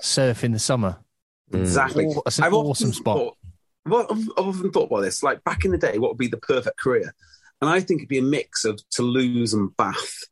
surf 0.00 0.44
in 0.44 0.52
the 0.52 0.58
summer. 0.58 0.98
Exactly. 1.52 2.06
Oh, 2.08 2.22
it's 2.26 2.38
an 2.38 2.44
I've 2.44 2.54
awesome 2.54 2.92
spot. 2.92 3.36
Thought, 3.88 4.10
I've 4.10 4.28
often 4.36 4.70
thought 4.70 4.90
about 4.90 5.00
this. 5.00 5.22
Like 5.22 5.42
back 5.44 5.64
in 5.64 5.70
the 5.70 5.78
day, 5.78 5.98
what 5.98 6.10
would 6.10 6.18
be 6.18 6.28
the 6.28 6.36
perfect 6.36 6.78
career? 6.78 7.14
And 7.60 7.68
I 7.68 7.80
think 7.80 8.00
it'd 8.00 8.08
be 8.08 8.18
a 8.18 8.22
mix 8.22 8.64
of 8.64 8.80
Toulouse 8.90 9.52
and 9.52 9.76
Bath. 9.76 10.24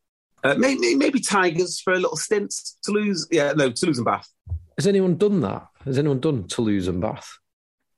Uh, 0.44 0.54
maybe, 0.54 0.94
maybe 0.94 1.20
Tigers 1.20 1.80
for 1.80 1.92
a 1.92 1.98
little 1.98 2.16
stint. 2.16 2.54
Toulouse, 2.82 3.26
yeah, 3.30 3.52
no, 3.52 3.70
Toulouse 3.70 3.98
and 3.98 4.04
Bath. 4.04 4.28
Has 4.76 4.86
anyone 4.86 5.16
done 5.16 5.40
that? 5.40 5.66
Has 5.84 5.98
anyone 5.98 6.20
done 6.20 6.44
Toulouse 6.44 6.86
and 6.86 7.00
Bath? 7.00 7.38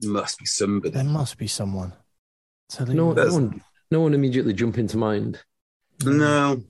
Must 0.02 0.38
be 0.38 0.46
somebody. 0.46 0.94
There 0.94 1.04
must 1.04 1.38
be 1.38 1.46
someone. 1.46 1.92
No, 2.78 3.12
no, 3.12 3.32
one, 3.32 3.62
no 3.90 4.00
one 4.00 4.14
immediately 4.14 4.52
jump 4.52 4.78
into 4.78 4.96
mind. 4.96 5.40
No. 6.04 6.62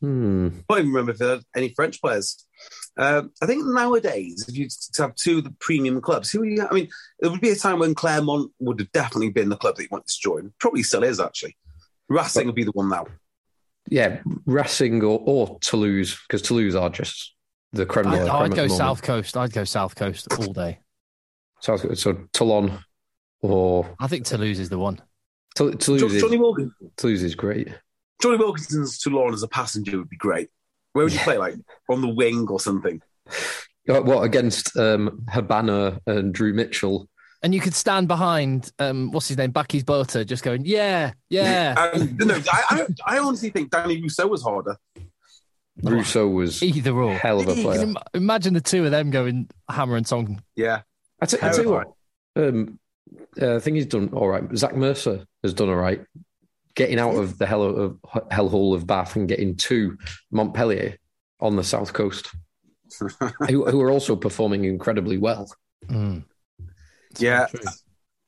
Hmm. 0.00 0.48
I 0.68 0.74
don't 0.74 0.78
even 0.78 0.92
remember 0.92 1.12
if 1.12 1.18
there 1.18 1.36
are 1.36 1.40
any 1.54 1.70
French 1.70 2.00
players. 2.00 2.46
Uh, 2.96 3.22
I 3.42 3.46
think 3.46 3.64
nowadays, 3.64 4.44
if 4.48 4.56
you 4.56 4.68
have 4.98 5.14
two 5.14 5.38
of 5.38 5.44
the 5.44 5.54
premium 5.60 6.00
clubs, 6.00 6.30
who 6.30 6.44
you, 6.44 6.66
I 6.66 6.72
mean, 6.72 6.88
there 7.20 7.30
would 7.30 7.40
be 7.40 7.50
a 7.50 7.56
time 7.56 7.78
when 7.78 7.94
Clermont 7.94 8.52
would 8.60 8.80
have 8.80 8.92
definitely 8.92 9.30
been 9.30 9.48
the 9.48 9.56
club 9.56 9.76
that 9.76 9.82
you 9.82 9.88
wanted 9.90 10.08
to 10.08 10.20
join. 10.20 10.52
Probably 10.60 10.82
still 10.82 11.02
is, 11.02 11.20
actually. 11.20 11.56
Racing 12.08 12.42
but, 12.42 12.46
would 12.46 12.54
be 12.54 12.64
the 12.64 12.72
one 12.72 12.88
now. 12.88 13.06
Yeah, 13.90 14.20
Racing 14.46 15.02
or, 15.02 15.20
or 15.24 15.58
Toulouse, 15.60 16.18
because 16.26 16.42
Toulouse 16.42 16.74
are 16.74 16.90
just 16.90 17.34
the 17.72 17.84
creme 17.84 18.06
I'd, 18.06 18.28
I'd 18.28 18.54
go 18.54 18.68
South 18.68 19.02
Coast. 19.02 19.36
I'd 19.36 19.52
go 19.52 19.64
South 19.64 19.94
Coast 19.94 20.28
all 20.38 20.52
day. 20.52 20.78
South 21.64 21.96
so 21.98 22.12
Toulon 22.34 22.78
or 23.40 23.94
I 23.98 24.06
think 24.06 24.26
Toulouse 24.26 24.58
is 24.58 24.68
the 24.68 24.78
one. 24.78 25.00
Tou- 25.56 25.74
Toulouse. 25.74 26.00
Jo- 26.02 26.06
is, 26.08 26.20
Jonny 26.22 26.36
Wilkinson. 26.38 26.90
Toulouse 26.96 27.22
is 27.22 27.34
great. 27.34 27.68
Jonny 28.20 28.36
Wilkinson's 28.36 28.98
Toulon 28.98 29.32
as 29.32 29.42
a 29.42 29.48
passenger 29.48 29.96
would 29.98 30.10
be 30.10 30.16
great. 30.16 30.50
Where 30.92 31.04
would 31.04 31.12
you 31.14 31.20
play? 31.20 31.38
Like 31.38 31.54
on 31.88 32.00
the 32.02 32.08
wing 32.08 32.46
or 32.48 32.60
something? 32.60 33.00
Uh, 33.88 34.00
What 34.02 34.22
against 34.24 34.76
um, 34.76 35.24
Habana 35.28 36.00
and 36.06 36.34
Drew 36.34 36.52
Mitchell? 36.52 37.08
And 37.42 37.54
you 37.54 37.60
could 37.60 37.74
stand 37.74 38.08
behind, 38.08 38.70
um, 38.78 39.10
what's 39.10 39.28
his 39.28 39.36
name, 39.36 39.52
Bakkies 39.52 39.84
Botha, 39.84 40.24
just 40.24 40.42
going, 40.42 40.64
yeah, 40.64 41.12
yeah. 41.28 41.74
Um, 41.94 42.16
no, 42.18 42.34
I, 42.50 42.86
I, 43.06 43.16
I 43.16 43.18
honestly 43.18 43.50
think 43.50 43.70
Danny 43.70 44.00
Rossouw 44.00 44.30
was 44.30 44.42
harder. 44.42 44.76
Rossouw 45.82 46.32
was 46.32 46.62
Either 46.62 46.92
or. 46.92 47.12
hell 47.14 47.40
of 47.40 47.48
a 47.48 47.54
player. 47.54 47.92
Imagine 48.14 48.54
the 48.54 48.60
two 48.62 48.84
of 48.86 48.90
them 48.92 49.10
going 49.10 49.50
hammer 49.68 49.96
and 49.96 50.06
song. 50.06 50.42
Yeah. 50.56 50.82
I 51.24 51.36
t- 51.36 51.42
I 51.42 51.50
tell 51.50 51.64
you 51.64 51.70
what, 51.70 51.92
um, 52.36 52.78
uh, 53.40 53.56
I 53.56 53.58
think 53.58 53.76
he's 53.76 53.86
done 53.86 54.08
all 54.12 54.28
right. 54.28 54.44
Zach 54.56 54.76
Mercer 54.76 55.24
has 55.42 55.54
done 55.54 55.68
all 55.68 55.76
right, 55.76 56.04
getting 56.74 56.98
out 56.98 57.14
of 57.16 57.38
the 57.38 57.46
hell 57.46 57.62
of 57.62 57.98
hellhole 58.30 58.74
of 58.74 58.86
Bath 58.86 59.16
and 59.16 59.28
getting 59.28 59.56
to 59.56 59.96
Montpellier 60.30 60.98
on 61.40 61.56
the 61.56 61.64
south 61.64 61.92
coast, 61.92 62.30
who, 63.48 63.64
who 63.70 63.80
are 63.82 63.90
also 63.90 64.16
performing 64.16 64.64
incredibly 64.64 65.18
well. 65.18 65.52
Mm. 65.86 66.24
Yeah. 67.18 67.46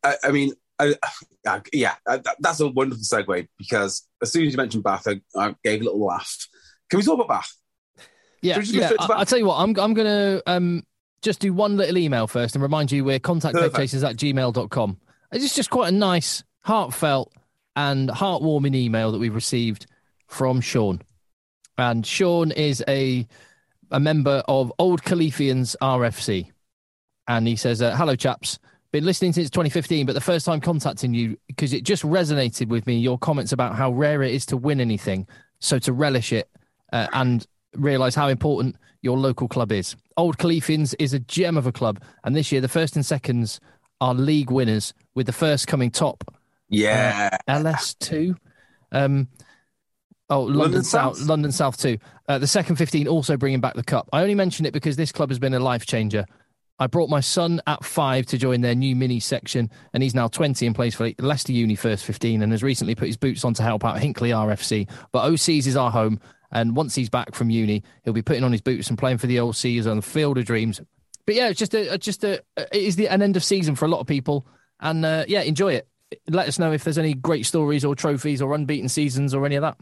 I, 0.04 0.16
I 0.24 0.30
mean, 0.30 0.52
I, 0.78 0.94
I- 1.46 1.60
yeah, 1.72 1.94
I, 2.06 2.18
that- 2.18 2.36
that's 2.40 2.60
a 2.60 2.68
wonderful 2.68 3.02
segue 3.04 3.48
because 3.58 4.06
as 4.22 4.32
soon 4.32 4.46
as 4.46 4.52
you 4.52 4.56
mentioned 4.56 4.84
Bath, 4.84 5.06
I, 5.08 5.20
I 5.36 5.54
gave 5.64 5.80
a 5.80 5.84
little 5.84 6.04
laugh. 6.04 6.48
Can 6.90 6.98
we 6.98 7.04
talk 7.04 7.14
about 7.14 7.28
Bath? 7.28 7.52
Yeah, 8.42 8.54
Should 8.54 8.60
we 8.74 8.80
just 8.80 8.90
go 8.90 8.96
yeah. 8.98 9.04
I, 9.04 9.06
Bath? 9.08 9.18
I'll 9.18 9.26
tell 9.26 9.38
you 9.38 9.46
what, 9.46 9.56
I'm, 9.56 9.70
I'm 9.78 9.94
going 9.94 10.06
to 10.06 10.42
um, 10.46 10.82
just 11.26 11.40
do 11.40 11.52
one 11.52 11.76
little 11.76 11.98
email 11.98 12.28
first 12.28 12.54
and 12.54 12.62
remind 12.62 12.92
you 12.92 13.04
we're 13.04 13.18
contacteggchasers 13.18 14.08
at 14.08 14.16
gmail.com. 14.16 14.96
It's 15.32 15.56
just 15.56 15.70
quite 15.70 15.88
a 15.88 15.96
nice, 15.96 16.44
heartfelt, 16.60 17.32
and 17.74 18.08
heartwarming 18.08 18.76
email 18.76 19.10
that 19.10 19.18
we've 19.18 19.34
received 19.34 19.86
from 20.28 20.60
Sean. 20.60 21.02
And 21.76 22.06
Sean 22.06 22.52
is 22.52 22.82
a 22.86 23.26
a 23.90 23.98
member 23.98 24.42
of 24.46 24.72
Old 24.78 25.02
Colfeians 25.02 25.74
RFC. 25.82 26.50
And 27.26 27.48
he 27.48 27.56
says, 27.56 27.82
uh, 27.82 27.96
Hello, 27.96 28.14
chaps. 28.14 28.60
Been 28.92 29.04
listening 29.04 29.32
since 29.32 29.50
2015, 29.50 30.06
but 30.06 30.12
the 30.12 30.20
first 30.20 30.46
time 30.46 30.60
contacting 30.60 31.12
you 31.12 31.36
because 31.48 31.72
it 31.72 31.82
just 31.82 32.04
resonated 32.04 32.68
with 32.68 32.86
me 32.86 32.98
your 32.98 33.18
comments 33.18 33.50
about 33.50 33.74
how 33.74 33.90
rare 33.90 34.22
it 34.22 34.32
is 34.32 34.46
to 34.46 34.56
win 34.56 34.80
anything. 34.80 35.26
So 35.58 35.80
to 35.80 35.92
relish 35.92 36.32
it 36.32 36.48
uh, 36.92 37.08
and 37.12 37.44
realize 37.74 38.14
how 38.14 38.28
important 38.28 38.76
your 39.06 39.16
local 39.18 39.46
club 39.48 39.70
is. 39.72 39.94
Old 40.16 40.36
Colfeians 40.36 40.94
is 40.98 41.14
a 41.14 41.20
gem 41.20 41.56
of 41.56 41.66
a 41.66 41.72
club. 41.72 42.02
And 42.24 42.34
this 42.34 42.50
year, 42.50 42.60
the 42.60 42.68
first 42.68 42.96
and 42.96 43.06
seconds 43.06 43.60
are 44.00 44.12
league 44.12 44.50
winners, 44.50 44.92
with 45.14 45.26
the 45.26 45.32
first 45.32 45.66
coming 45.68 45.90
top 45.90 46.24
Yeah. 46.68 47.30
LS2. 47.48 48.34
Um, 48.92 49.28
oh, 50.28 50.40
London, 50.40 50.58
London 50.58 50.82
South, 50.82 51.16
South. 51.16 51.28
London 51.28 51.52
South 51.52 51.78
2. 51.78 51.96
Uh, 52.28 52.38
the 52.38 52.46
second 52.46 52.76
15 52.76 53.06
also 53.08 53.36
bringing 53.36 53.60
back 53.60 53.74
the 53.74 53.84
cup. 53.84 54.08
I 54.12 54.22
only 54.22 54.34
mention 54.34 54.66
it 54.66 54.72
because 54.72 54.96
this 54.96 55.12
club 55.12 55.30
has 55.30 55.38
been 55.38 55.54
a 55.54 55.60
life 55.60 55.86
changer. 55.86 56.26
I 56.78 56.88
brought 56.88 57.08
my 57.08 57.20
son 57.20 57.62
at 57.66 57.84
five 57.84 58.26
to 58.26 58.36
join 58.36 58.60
their 58.60 58.74
new 58.74 58.94
mini 58.94 59.18
section, 59.18 59.70
and 59.94 60.02
he's 60.02 60.14
now 60.14 60.28
20 60.28 60.66
and 60.66 60.74
plays 60.74 60.94
for 60.94 61.10
Leicester 61.18 61.52
Uni 61.52 61.74
First 61.74 62.04
15 62.04 62.42
and 62.42 62.52
has 62.52 62.62
recently 62.62 62.94
put 62.94 63.06
his 63.06 63.16
boots 63.16 63.44
on 63.46 63.54
to 63.54 63.62
help 63.62 63.82
out 63.82 63.98
Hinckley 63.98 64.30
RFC. 64.30 64.86
But 65.10 65.30
OCs 65.30 65.66
is 65.66 65.76
our 65.76 65.90
home, 65.90 66.20
and 66.56 66.74
once 66.74 66.94
he's 66.94 67.10
back 67.10 67.34
from 67.34 67.50
uni, 67.50 67.82
he'll 68.02 68.14
be 68.14 68.22
putting 68.22 68.42
on 68.42 68.50
his 68.50 68.62
boots 68.62 68.88
and 68.88 68.96
playing 68.96 69.18
for 69.18 69.26
the 69.26 69.36
OCs 69.36 69.86
on 69.86 69.96
the 69.96 70.02
field 70.02 70.38
of 70.38 70.46
dreams. 70.46 70.80
But 71.26 71.34
yeah, 71.34 71.48
it's 71.48 71.58
just 71.58 71.74
a, 71.74 71.92
a- 71.92 71.98
just 71.98 72.24
a, 72.24 72.42
it 72.56 72.68
is 72.72 72.96
the, 72.96 73.08
an 73.08 73.20
end 73.20 73.36
of 73.36 73.44
season 73.44 73.74
for 73.74 73.84
a 73.84 73.88
lot 73.88 74.00
of 74.00 74.06
people, 74.06 74.46
and 74.80 75.04
uh, 75.04 75.26
yeah, 75.28 75.42
enjoy 75.42 75.74
it. 75.74 75.86
Let 76.30 76.48
us 76.48 76.58
know 76.58 76.72
if 76.72 76.82
there's 76.82 76.96
any 76.96 77.12
great 77.12 77.44
stories 77.44 77.84
or 77.84 77.94
trophies 77.94 78.40
or 78.40 78.54
unbeaten 78.54 78.88
seasons 78.88 79.34
or 79.34 79.44
any 79.44 79.56
of 79.56 79.62
that. 79.62 79.76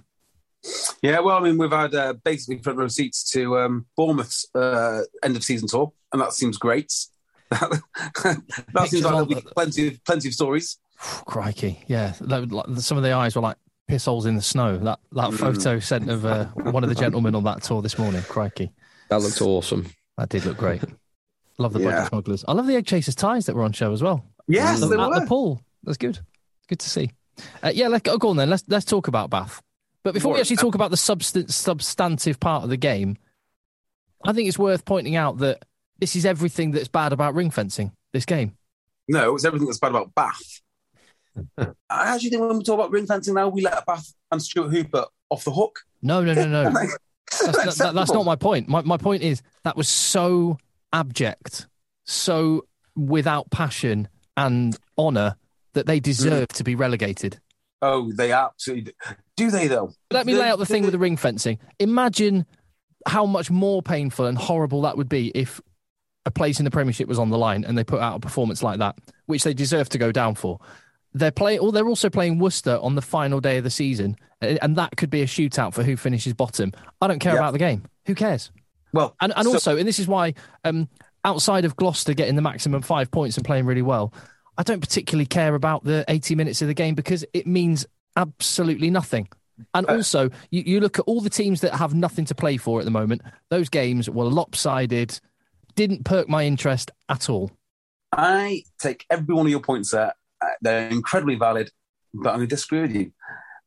Yeah, 1.00 1.20
well, 1.20 1.36
I 1.36 1.40
mean, 1.40 1.58
we've 1.58 1.70
had 1.70 1.94
uh, 1.94 2.14
basically 2.24 2.58
front 2.58 2.78
row 2.78 2.88
seats 2.88 3.30
to 3.32 3.58
um, 3.58 3.86
Bournemouth's 3.96 4.48
uh, 4.54 5.02
end 5.22 5.36
of 5.36 5.44
season 5.44 5.68
tour, 5.68 5.92
and 6.12 6.20
that 6.20 6.32
seems 6.32 6.58
great. 6.58 6.92
that 7.50 8.88
seems 8.88 9.04
like 9.04 9.12
there'll 9.12 9.26
be 9.26 9.40
plenty 9.54 9.88
of 9.88 10.04
plenty 10.04 10.28
of 10.28 10.34
stories. 10.34 10.78
Crikey, 10.98 11.84
yeah. 11.86 12.12
Some 12.12 12.96
of 12.96 13.02
the 13.04 13.12
eyes 13.12 13.36
were 13.36 13.42
like 13.42 13.58
piss 13.88 14.04
holes 14.06 14.26
in 14.26 14.36
the 14.36 14.42
snow. 14.42 14.78
That 14.78 15.00
that 15.12 15.30
Mm. 15.30 15.38
photo 15.38 15.78
sent 15.78 16.10
of 16.10 16.24
uh, 16.24 16.46
one 16.46 16.82
of 16.84 16.88
the 16.88 16.94
gentlemen 16.94 17.34
on 17.34 17.44
that 17.44 17.62
tour 17.62 17.82
this 17.82 17.98
morning. 17.98 18.22
Crikey, 18.22 18.72
That 19.10 19.20
looked 19.20 19.40
awesome. 19.42 19.90
that 20.16 20.28
did 20.28 20.44
look 20.44 20.56
great. 20.56 20.82
Love 21.58 21.72
the 21.72 21.80
Yeah. 21.80 21.90
budget 21.90 22.08
smugglers. 22.08 22.44
I 22.48 22.52
love 22.52 22.66
the 22.66 22.76
egg 22.76 22.86
chasers 22.86 23.14
ties 23.14 23.46
that 23.46 23.54
were 23.54 23.62
on 23.62 23.72
show 23.72 23.92
as 23.92 24.02
well. 24.02 24.24
Yes, 24.48 24.82
At 24.82 24.88
they 24.90 24.96
the 24.96 25.26
pool. 25.28 25.60
That's 25.84 25.98
good. 25.98 26.18
Good 26.68 26.80
to 26.80 26.88
see. 26.90 27.10
Uh, 27.62 27.72
yeah, 27.74 27.88
let's 27.88 28.02
go, 28.02 28.16
go 28.18 28.28
on 28.30 28.36
then. 28.36 28.50
Let's 28.50 28.64
let's 28.68 28.84
talk 28.84 29.08
about 29.08 29.30
Bath. 29.30 29.62
But 30.02 30.14
before 30.14 30.34
we 30.34 30.40
actually 30.40 30.56
talk 30.56 30.74
about 30.74 30.90
the 30.90 30.96
substance, 30.96 31.54
substantive 31.56 32.38
part 32.38 32.62
of 32.64 32.70
the 32.70 32.76
game, 32.76 33.16
I 34.24 34.32
think 34.32 34.48
it's 34.48 34.58
worth 34.58 34.84
pointing 34.84 35.16
out 35.16 35.38
that 35.38 35.64
this 35.98 36.14
is 36.16 36.26
everything 36.26 36.72
that's 36.72 36.88
bad 36.88 37.12
about 37.12 37.34
ring 37.34 37.50
fencing. 37.50 37.92
This 38.12 38.24
game. 38.26 38.56
No, 39.08 39.34
it's 39.34 39.44
everything 39.44 39.66
that's 39.66 39.78
bad 39.78 39.90
about 39.90 40.14
Bath. 40.14 40.60
I 41.58 42.14
actually 42.14 42.30
think 42.30 42.42
when 42.42 42.58
we 42.58 42.64
talk 42.64 42.74
about 42.74 42.90
ring 42.90 43.06
fencing 43.06 43.34
now, 43.34 43.48
we 43.48 43.62
let 43.62 43.84
Bath 43.86 44.12
and 44.30 44.42
Stuart 44.42 44.70
Hooper 44.70 45.06
off 45.30 45.44
the 45.44 45.50
hook. 45.52 45.80
No, 46.02 46.22
no, 46.22 46.34
no, 46.34 46.46
no. 46.46 46.70
That's 47.30 47.78
that- 47.78 47.94
that's 47.94 48.12
not 48.12 48.24
my 48.24 48.36
point. 48.36 48.68
My, 48.68 48.82
my 48.82 48.96
point 48.96 49.22
is 49.22 49.42
that 49.64 49.76
was 49.76 49.88
so 49.88 50.58
abject, 50.92 51.66
so 52.04 52.66
without 52.94 53.50
passion 53.50 54.08
and 54.36 54.76
honour 54.96 55.36
that 55.72 55.86
they 55.86 55.98
deserve 55.98 56.48
to 56.48 56.62
be 56.64 56.74
relegated. 56.76 57.40
Oh, 57.82 58.12
they 58.12 58.30
absolutely 58.32 58.84
do. 58.84 59.14
do 59.36 59.50
they 59.50 59.66
though? 59.66 59.92
Let 60.12 60.26
me 60.26 60.34
lay 60.34 60.48
out 60.48 60.58
the 60.58 60.66
thing 60.66 60.82
with 60.84 60.92
the 60.92 60.98
ring 60.98 61.16
fencing. 61.16 61.58
Imagine 61.80 62.46
how 63.06 63.26
much 63.26 63.50
more 63.50 63.82
painful 63.82 64.26
and 64.26 64.38
horrible 64.38 64.82
that 64.82 64.96
would 64.96 65.08
be 65.08 65.32
if 65.34 65.60
a 66.24 66.30
place 66.30 66.60
in 66.60 66.64
the 66.64 66.70
Premiership 66.70 67.08
was 67.08 67.18
on 67.18 67.30
the 67.30 67.36
line 67.38 67.64
and 67.64 67.76
they 67.76 67.84
put 67.84 68.00
out 68.00 68.16
a 68.16 68.20
performance 68.20 68.62
like 68.62 68.78
that, 68.78 68.96
which 69.26 69.42
they 69.42 69.52
deserve 69.54 69.88
to 69.90 69.98
go 69.98 70.12
down 70.12 70.34
for. 70.36 70.58
They're 71.14 71.30
playing, 71.30 71.60
or 71.60 71.70
they're 71.72 71.86
also 71.86 72.10
playing 72.10 72.38
Worcester 72.40 72.78
on 72.82 72.96
the 72.96 73.02
final 73.02 73.40
day 73.40 73.58
of 73.58 73.64
the 73.64 73.70
season, 73.70 74.16
and 74.40 74.76
that 74.76 74.96
could 74.96 75.10
be 75.10 75.22
a 75.22 75.26
shootout 75.26 75.72
for 75.72 75.82
who 75.84 75.96
finishes 75.96 76.34
bottom. 76.34 76.72
I 77.00 77.06
don't 77.06 77.20
care 77.20 77.36
about 77.36 77.52
the 77.52 77.58
game. 77.58 77.84
Who 78.06 78.14
cares? 78.14 78.50
Well, 78.92 79.14
And 79.20 79.32
and 79.36 79.44
so- 79.46 79.52
also, 79.54 79.76
and 79.76 79.86
this 79.86 79.98
is 79.98 80.08
why, 80.08 80.34
um, 80.64 80.88
outside 81.24 81.64
of 81.64 81.76
Gloucester 81.76 82.14
getting 82.14 82.34
the 82.36 82.42
maximum 82.42 82.82
five 82.82 83.10
points 83.10 83.36
and 83.36 83.46
playing 83.46 83.64
really 83.66 83.82
well, 83.82 84.12
I 84.58 84.62
don't 84.62 84.80
particularly 84.80 85.26
care 85.26 85.54
about 85.54 85.84
the 85.84 86.04
80 86.08 86.34
minutes 86.34 86.62
of 86.62 86.68
the 86.68 86.74
game 86.74 86.94
because 86.94 87.24
it 87.32 87.46
means 87.46 87.86
absolutely 88.16 88.90
nothing. 88.90 89.28
And 89.72 89.88
Uh, 89.88 89.94
also, 89.94 90.30
you, 90.50 90.62
you 90.66 90.80
look 90.80 90.98
at 90.98 91.04
all 91.06 91.20
the 91.20 91.30
teams 91.30 91.60
that 91.62 91.74
have 91.74 91.94
nothing 91.94 92.24
to 92.26 92.34
play 92.34 92.56
for 92.56 92.78
at 92.80 92.84
the 92.84 92.90
moment, 92.90 93.22
those 93.50 93.68
games 93.68 94.10
were 94.10 94.24
lopsided, 94.24 95.18
didn't 95.76 96.04
perk 96.04 96.28
my 96.28 96.44
interest 96.44 96.90
at 97.08 97.28
all. 97.30 97.50
I 98.12 98.62
take 98.78 99.06
every 99.10 99.34
one 99.34 99.46
of 99.46 99.50
your 99.50 99.60
points 99.60 99.90
there. 99.90 100.14
They're 100.60 100.88
incredibly 100.88 101.36
valid, 101.36 101.70
but 102.12 102.30
I'm 102.30 102.36
going 102.36 102.48
to 102.48 102.54
disagree 102.54 102.82
with 102.82 102.94
you. 102.94 103.12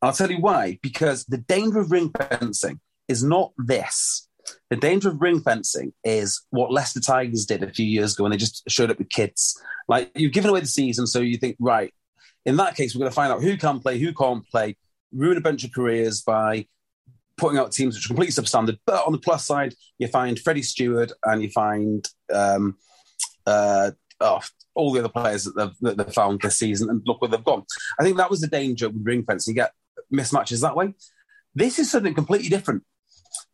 I'll 0.01 0.13
tell 0.13 0.31
you 0.31 0.39
why. 0.39 0.79
Because 0.81 1.25
the 1.25 1.38
danger 1.38 1.79
of 1.79 1.91
ring 1.91 2.12
fencing 2.17 2.79
is 3.07 3.24
not 3.24 3.51
this. 3.57 4.27
The 4.69 4.77
danger 4.77 5.10
of 5.10 5.22
ring 5.22 5.41
fencing 5.41 5.93
is 6.03 6.46
what 6.51 6.72
Leicester 6.72 7.01
Tigers 7.01 7.46
did 7.46 7.63
a 7.63 7.72
few 7.72 7.86
years 7.86 8.13
ago 8.13 8.24
when 8.24 8.31
they 8.31 8.38
just 8.38 8.63
showed 8.69 8.91
up 8.91 8.98
with 8.98 9.10
kids. 9.10 9.62
Like 9.88 10.12
you've 10.15 10.34
given 10.34 10.50
away 10.50 10.62
the 10.62 10.67
season, 10.67 11.07
so 11.07 11.19
you 11.19 11.38
think, 11.38 11.57
right, 11.60 11.93
in 12.46 12.55
that 12.57 12.75
case, 12.75 12.96
we're 12.96 13.00
going 13.00 13.12
to 13.12 13.15
find 13.15 13.31
out 13.31 13.41
who 13.41 13.57
can 13.57 13.79
play, 13.79 14.00
who 14.00 14.13
can't 14.13 14.48
play, 14.50 14.77
ruin 15.12 15.38
a 15.38 15.41
bunch 15.41 15.63
of 15.63 15.74
careers 15.74 16.22
by 16.22 16.65
putting 17.38 17.60
out 17.60 17.72
teams 17.72 17.96
which 17.96 18.05
are 18.05 18.10
completely 18.10 18.31
substandard. 18.31 18.79
But 18.86 19.05
on 19.05 19.12
the 19.12 19.17
plus 19.19 19.46
side, 19.46 19.75
you 20.00 20.07
find 20.07 20.39
Freddie 20.39 20.63
Stewart 20.63 21.12
and 21.24 21.41
you 21.41 21.50
find 21.50 22.07
um, 22.34 22.77
uh, 23.46 23.91
oh, 24.19 24.41
all 24.77 24.93
the 24.93 25.00
other 25.00 25.10
players 25.10 25.43
that 25.43 25.55
they've, 25.57 25.77
that 25.81 25.98
they've 25.98 26.13
found 26.13 26.41
this 26.41 26.57
season, 26.57 26.89
and 26.89 27.01
look 27.05 27.22
where 27.22 27.29
they've 27.29 27.43
gone. 27.43 27.65
I 28.00 28.03
think 28.03 28.17
that 28.17 28.29
was 28.29 28.41
the 28.41 28.48
danger 28.48 28.89
with 28.89 29.05
ring 29.05 29.24
fencing. 29.24 29.55
You 29.55 29.63
get 29.63 29.72
mismatches 30.13 30.62
that 30.62 30.75
way. 30.75 30.93
This 31.55 31.79
is 31.79 31.91
something 31.91 32.13
completely 32.13 32.50
different 32.50 32.84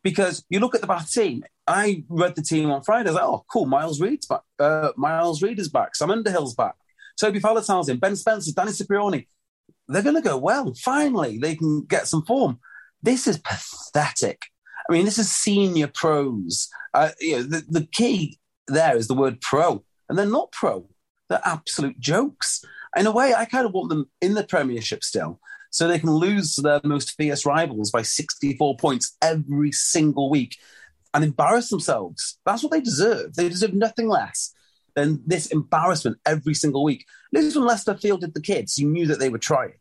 because 0.02 0.44
you 0.50 0.60
look 0.60 0.74
at 0.74 0.80
the 0.80 0.86
Bath 0.86 1.10
team. 1.10 1.42
I 1.66 2.04
read 2.08 2.36
the 2.36 2.42
team 2.42 2.70
on 2.70 2.82
Friday. 2.82 3.08
I 3.08 3.12
was 3.12 3.20
like, 3.20 3.24
oh, 3.24 3.44
cool. 3.50 3.66
Miles 3.66 4.00
Reid's 4.00 4.26
back. 4.26 4.42
Uh, 4.58 4.90
Miles 4.96 5.42
Reid 5.42 5.58
is 5.58 5.68
back. 5.68 5.96
Sam 5.96 6.10
Underhill's 6.10 6.54
back. 6.54 6.74
Toby 7.18 7.40
Faletau's 7.40 7.88
in. 7.88 7.98
Ben 7.98 8.16
Spencer, 8.16 8.52
Danny 8.54 8.72
Cipriani. 8.72 9.28
They're 9.88 10.02
going 10.02 10.16
to 10.16 10.22
go 10.22 10.36
well. 10.36 10.74
Finally, 10.74 11.38
they 11.38 11.56
can 11.56 11.84
get 11.84 12.06
some 12.06 12.24
form. 12.24 12.58
This 13.02 13.26
is 13.26 13.38
pathetic. 13.38 14.42
I 14.88 14.92
mean, 14.92 15.04
this 15.04 15.18
is 15.18 15.30
senior 15.30 15.88
pros. 15.88 16.68
Uh, 16.92 17.10
you 17.20 17.36
know, 17.36 17.42
the, 17.42 17.64
the 17.68 17.86
key 17.86 18.38
there 18.66 18.96
is 18.96 19.08
the 19.08 19.14
word 19.14 19.40
pro, 19.40 19.84
and 20.08 20.18
they're 20.18 20.26
not 20.26 20.52
pro. 20.52 20.88
They're 21.28 21.40
absolute 21.44 21.98
jokes. 21.98 22.64
In 22.96 23.06
a 23.06 23.12
way, 23.12 23.34
I 23.34 23.44
kind 23.44 23.66
of 23.66 23.72
want 23.72 23.88
them 23.88 24.10
in 24.20 24.34
the 24.34 24.44
Premiership 24.44 25.02
still, 25.02 25.40
so 25.70 25.88
they 25.88 25.98
can 25.98 26.10
lose 26.10 26.56
their 26.56 26.80
most 26.84 27.16
fierce 27.16 27.44
rivals 27.46 27.90
by 27.90 28.02
64 28.02 28.76
points 28.76 29.16
every 29.20 29.72
single 29.72 30.30
week 30.30 30.56
and 31.12 31.24
embarrass 31.24 31.70
themselves. 31.70 32.38
That's 32.44 32.62
what 32.62 32.72
they 32.72 32.80
deserve. 32.80 33.34
They 33.34 33.48
deserve 33.48 33.74
nothing 33.74 34.08
less. 34.08 34.52
than 34.94 35.20
this 35.26 35.46
embarrassment 35.46 36.18
every 36.24 36.54
single 36.54 36.84
week. 36.84 37.04
Listen, 37.32 37.62
when 37.62 37.68
Leicester 37.68 37.96
fielded 37.96 38.34
the 38.34 38.40
kids, 38.40 38.78
you 38.78 38.88
knew 38.88 39.06
that 39.06 39.18
they 39.18 39.28
were 39.28 39.38
trying. 39.38 39.74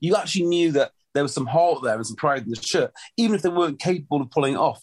You 0.00 0.16
actually 0.16 0.46
knew 0.46 0.72
that 0.72 0.90
there 1.14 1.22
was 1.22 1.32
some 1.32 1.46
heart 1.46 1.82
there 1.82 1.94
and 1.96 2.06
some 2.06 2.16
pride 2.16 2.42
in 2.42 2.50
the 2.50 2.60
shirt, 2.60 2.92
even 3.16 3.34
if 3.34 3.42
they 3.42 3.48
weren't 3.48 3.78
capable 3.78 4.20
of 4.20 4.30
pulling 4.30 4.54
it 4.54 4.58
off. 4.58 4.82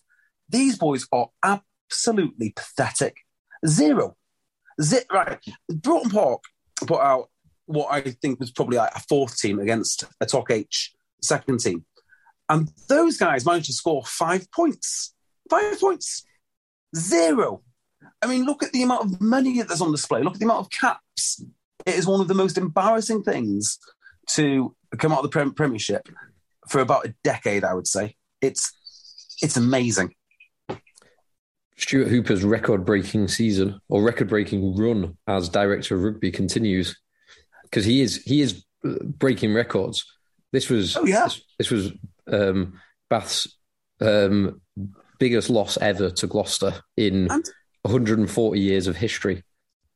These 0.50 0.78
boys 0.78 1.08
are 1.12 1.28
absolutely 1.44 2.54
pathetic. 2.56 3.18
Zero. 3.68 4.16
Zip, 4.82 5.06
right. 5.12 5.40
Broughton 5.70 6.12
Park 6.12 6.44
put 6.86 7.00
out 7.00 7.30
what 7.66 7.88
I 7.92 8.02
think 8.02 8.40
was 8.40 8.52
probably 8.52 8.78
like 8.78 8.94
a 8.96 9.00
fourth 9.00 9.38
team 9.38 9.60
against 9.60 10.06
a 10.20 10.26
top 10.26 10.52
H 10.52 10.94
second 11.22 11.60
team. 11.60 11.86
And 12.50 12.70
those 12.90 13.18
guys 13.18 13.46
managed 13.46 13.68
to 13.68 13.74
score 13.74 14.04
five 14.06 14.52
points. 14.52 15.14
Five 15.50 15.80
points. 15.80 16.26
Zero. 16.96 17.64
I 18.22 18.28
mean, 18.28 18.46
look 18.46 18.64
at 18.64 18.72
the 18.72 18.84
amount 18.84 19.06
of 19.06 19.22
money 19.22 19.62
that's 19.62 19.82
on 19.82 19.92
display. 19.92 20.22
Look 20.22 20.34
at 20.34 20.40
the 20.40 20.46
amount 20.46 20.60
of 20.60 20.70
caps. 20.70 21.44
It 21.86 21.96
is 21.96 22.06
one 22.06 22.22
of 22.22 22.28
the 22.28 22.34
most 22.34 22.58
embarrassing 22.58 23.24
things 23.24 23.80
to 24.32 24.76
come 24.98 25.12
out 25.12 25.24
of 25.24 25.32
the 25.32 25.52
Premiership 25.54 26.08
for 26.68 26.80
about 26.80 27.06
a 27.06 27.16
decade, 27.24 27.64
I 27.64 27.74
would 27.74 27.88
say. 27.88 28.16
It's 28.42 28.72
it's 29.42 29.58
amazing. 29.58 30.14
Stuart 31.78 32.08
Hooper's 32.08 32.44
record 32.44 32.86
breaking 32.86 33.28
season 33.28 33.80
or 33.90 34.04
record 34.04 34.30
breaking 34.30 34.76
run 34.76 35.18
as 35.28 35.50
director 35.50 35.96
of 35.96 36.04
rugby 36.04 36.32
continues 36.32 36.96
because 37.64 37.86
he 37.86 38.02
is 38.02 38.22
he 38.24 38.42
is 38.42 38.64
breaking 38.84 39.54
records. 39.54 40.06
This 40.52 40.70
was 40.70 40.96
oh, 40.96 41.06
yeah. 41.06 41.24
this, 41.24 41.42
this 41.58 41.72
was 41.72 41.92
um, 42.28 42.80
Bath's 43.10 43.48
um, 44.02 44.62
biggest 45.20 45.50
loss 45.50 45.78
ever 45.78 46.12
to 46.12 46.28
Gloucester 46.28 46.74
in 46.98 47.32
and, 47.32 47.46
140 47.84 48.60
years 48.60 48.88
of 48.88 48.96
history. 48.96 49.44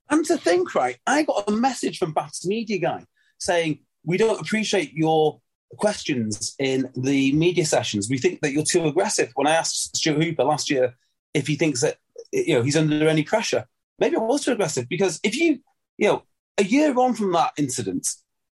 And 0.09 0.25
to 0.25 0.37
think, 0.37 0.73
right, 0.73 0.97
I 1.05 1.23
got 1.23 1.49
a 1.49 1.51
message 1.51 1.97
from 1.99 2.13
Bath's 2.13 2.45
media 2.45 2.79
guy 2.79 3.05
saying, 3.39 3.79
We 4.03 4.17
don't 4.17 4.39
appreciate 4.39 4.93
your 4.93 5.41
questions 5.77 6.55
in 6.59 6.89
the 6.95 7.33
media 7.33 7.65
sessions. 7.65 8.09
We 8.09 8.17
think 8.17 8.41
that 8.41 8.51
you're 8.51 8.63
too 8.63 8.85
aggressive. 8.85 9.31
When 9.35 9.47
I 9.47 9.55
asked 9.55 9.97
Stuart 9.97 10.23
Hooper 10.23 10.43
last 10.43 10.69
year 10.69 10.95
if 11.33 11.47
he 11.47 11.55
thinks 11.55 11.81
that 11.81 11.97
you 12.31 12.55
know 12.55 12.61
he's 12.61 12.77
under 12.77 13.07
any 13.07 13.23
pressure, 13.23 13.65
maybe 13.99 14.15
I 14.15 14.19
was 14.19 14.43
too 14.43 14.51
aggressive 14.51 14.87
because 14.89 15.19
if 15.23 15.37
you 15.37 15.59
you 15.97 16.07
know 16.07 16.23
a 16.57 16.63
year 16.63 16.97
on 16.97 17.13
from 17.13 17.31
that 17.33 17.53
incident, 17.57 18.07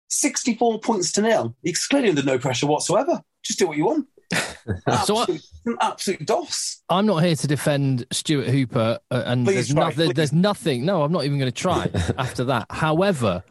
64 0.09 0.81
points 0.81 1.13
to 1.13 1.23
nil, 1.23 1.57
he's 1.63 1.87
clearly 1.87 2.11
under 2.11 2.23
no 2.23 2.39
pressure 2.39 2.67
whatsoever. 2.67 3.23
Just 3.43 3.59
do 3.59 3.67
what 3.67 3.77
you 3.77 3.87
want. 3.87 4.09
so 5.05 5.19
I, 5.19 5.27
an 5.67 5.77
absolute 5.81 6.27
DOS. 6.27 6.83
I'm 6.89 7.07
not 7.07 7.19
here 7.19 7.37
to 7.37 7.47
defend 7.47 8.07
Stuart 8.11 8.49
Hooper, 8.49 8.99
uh, 9.11 9.23
and 9.27 9.45
please 9.45 9.55
there's, 9.55 9.75
try, 9.75 10.05
no, 10.07 10.13
there's 10.13 10.33
nothing. 10.33 10.85
No, 10.85 11.03
I'm 11.03 11.13
not 11.13 11.25
even 11.25 11.39
going 11.39 11.51
to 11.51 11.61
try 11.61 11.91
after 12.19 12.45
that. 12.45 12.67
However, 12.71 13.43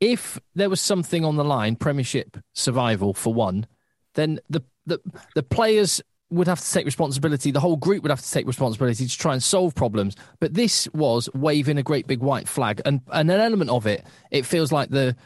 if 0.00 0.40
there 0.54 0.68
was 0.68 0.80
something 0.80 1.24
on 1.24 1.36
the 1.36 1.44
line, 1.44 1.76
Premiership 1.76 2.36
survival 2.54 3.14
for 3.14 3.32
one, 3.32 3.66
then 4.14 4.40
the 4.50 4.62
the 4.86 5.00
the 5.34 5.42
players 5.42 6.02
would 6.30 6.48
have 6.48 6.60
to 6.60 6.72
take 6.72 6.84
responsibility. 6.84 7.50
The 7.50 7.60
whole 7.60 7.76
group 7.76 8.02
would 8.02 8.10
have 8.10 8.22
to 8.22 8.30
take 8.30 8.46
responsibility 8.46 9.06
to 9.06 9.18
try 9.18 9.32
and 9.32 9.42
solve 9.42 9.74
problems. 9.74 10.16
But 10.40 10.54
this 10.54 10.88
was 10.92 11.28
waving 11.34 11.78
a 11.78 11.82
great 11.82 12.06
big 12.06 12.20
white 12.20 12.48
flag, 12.48 12.80
and 12.84 13.00
and 13.12 13.30
an 13.30 13.40
element 13.40 13.70
of 13.70 13.86
it, 13.86 14.04
it 14.30 14.46
feels 14.46 14.72
like 14.72 14.90
the 14.90 15.16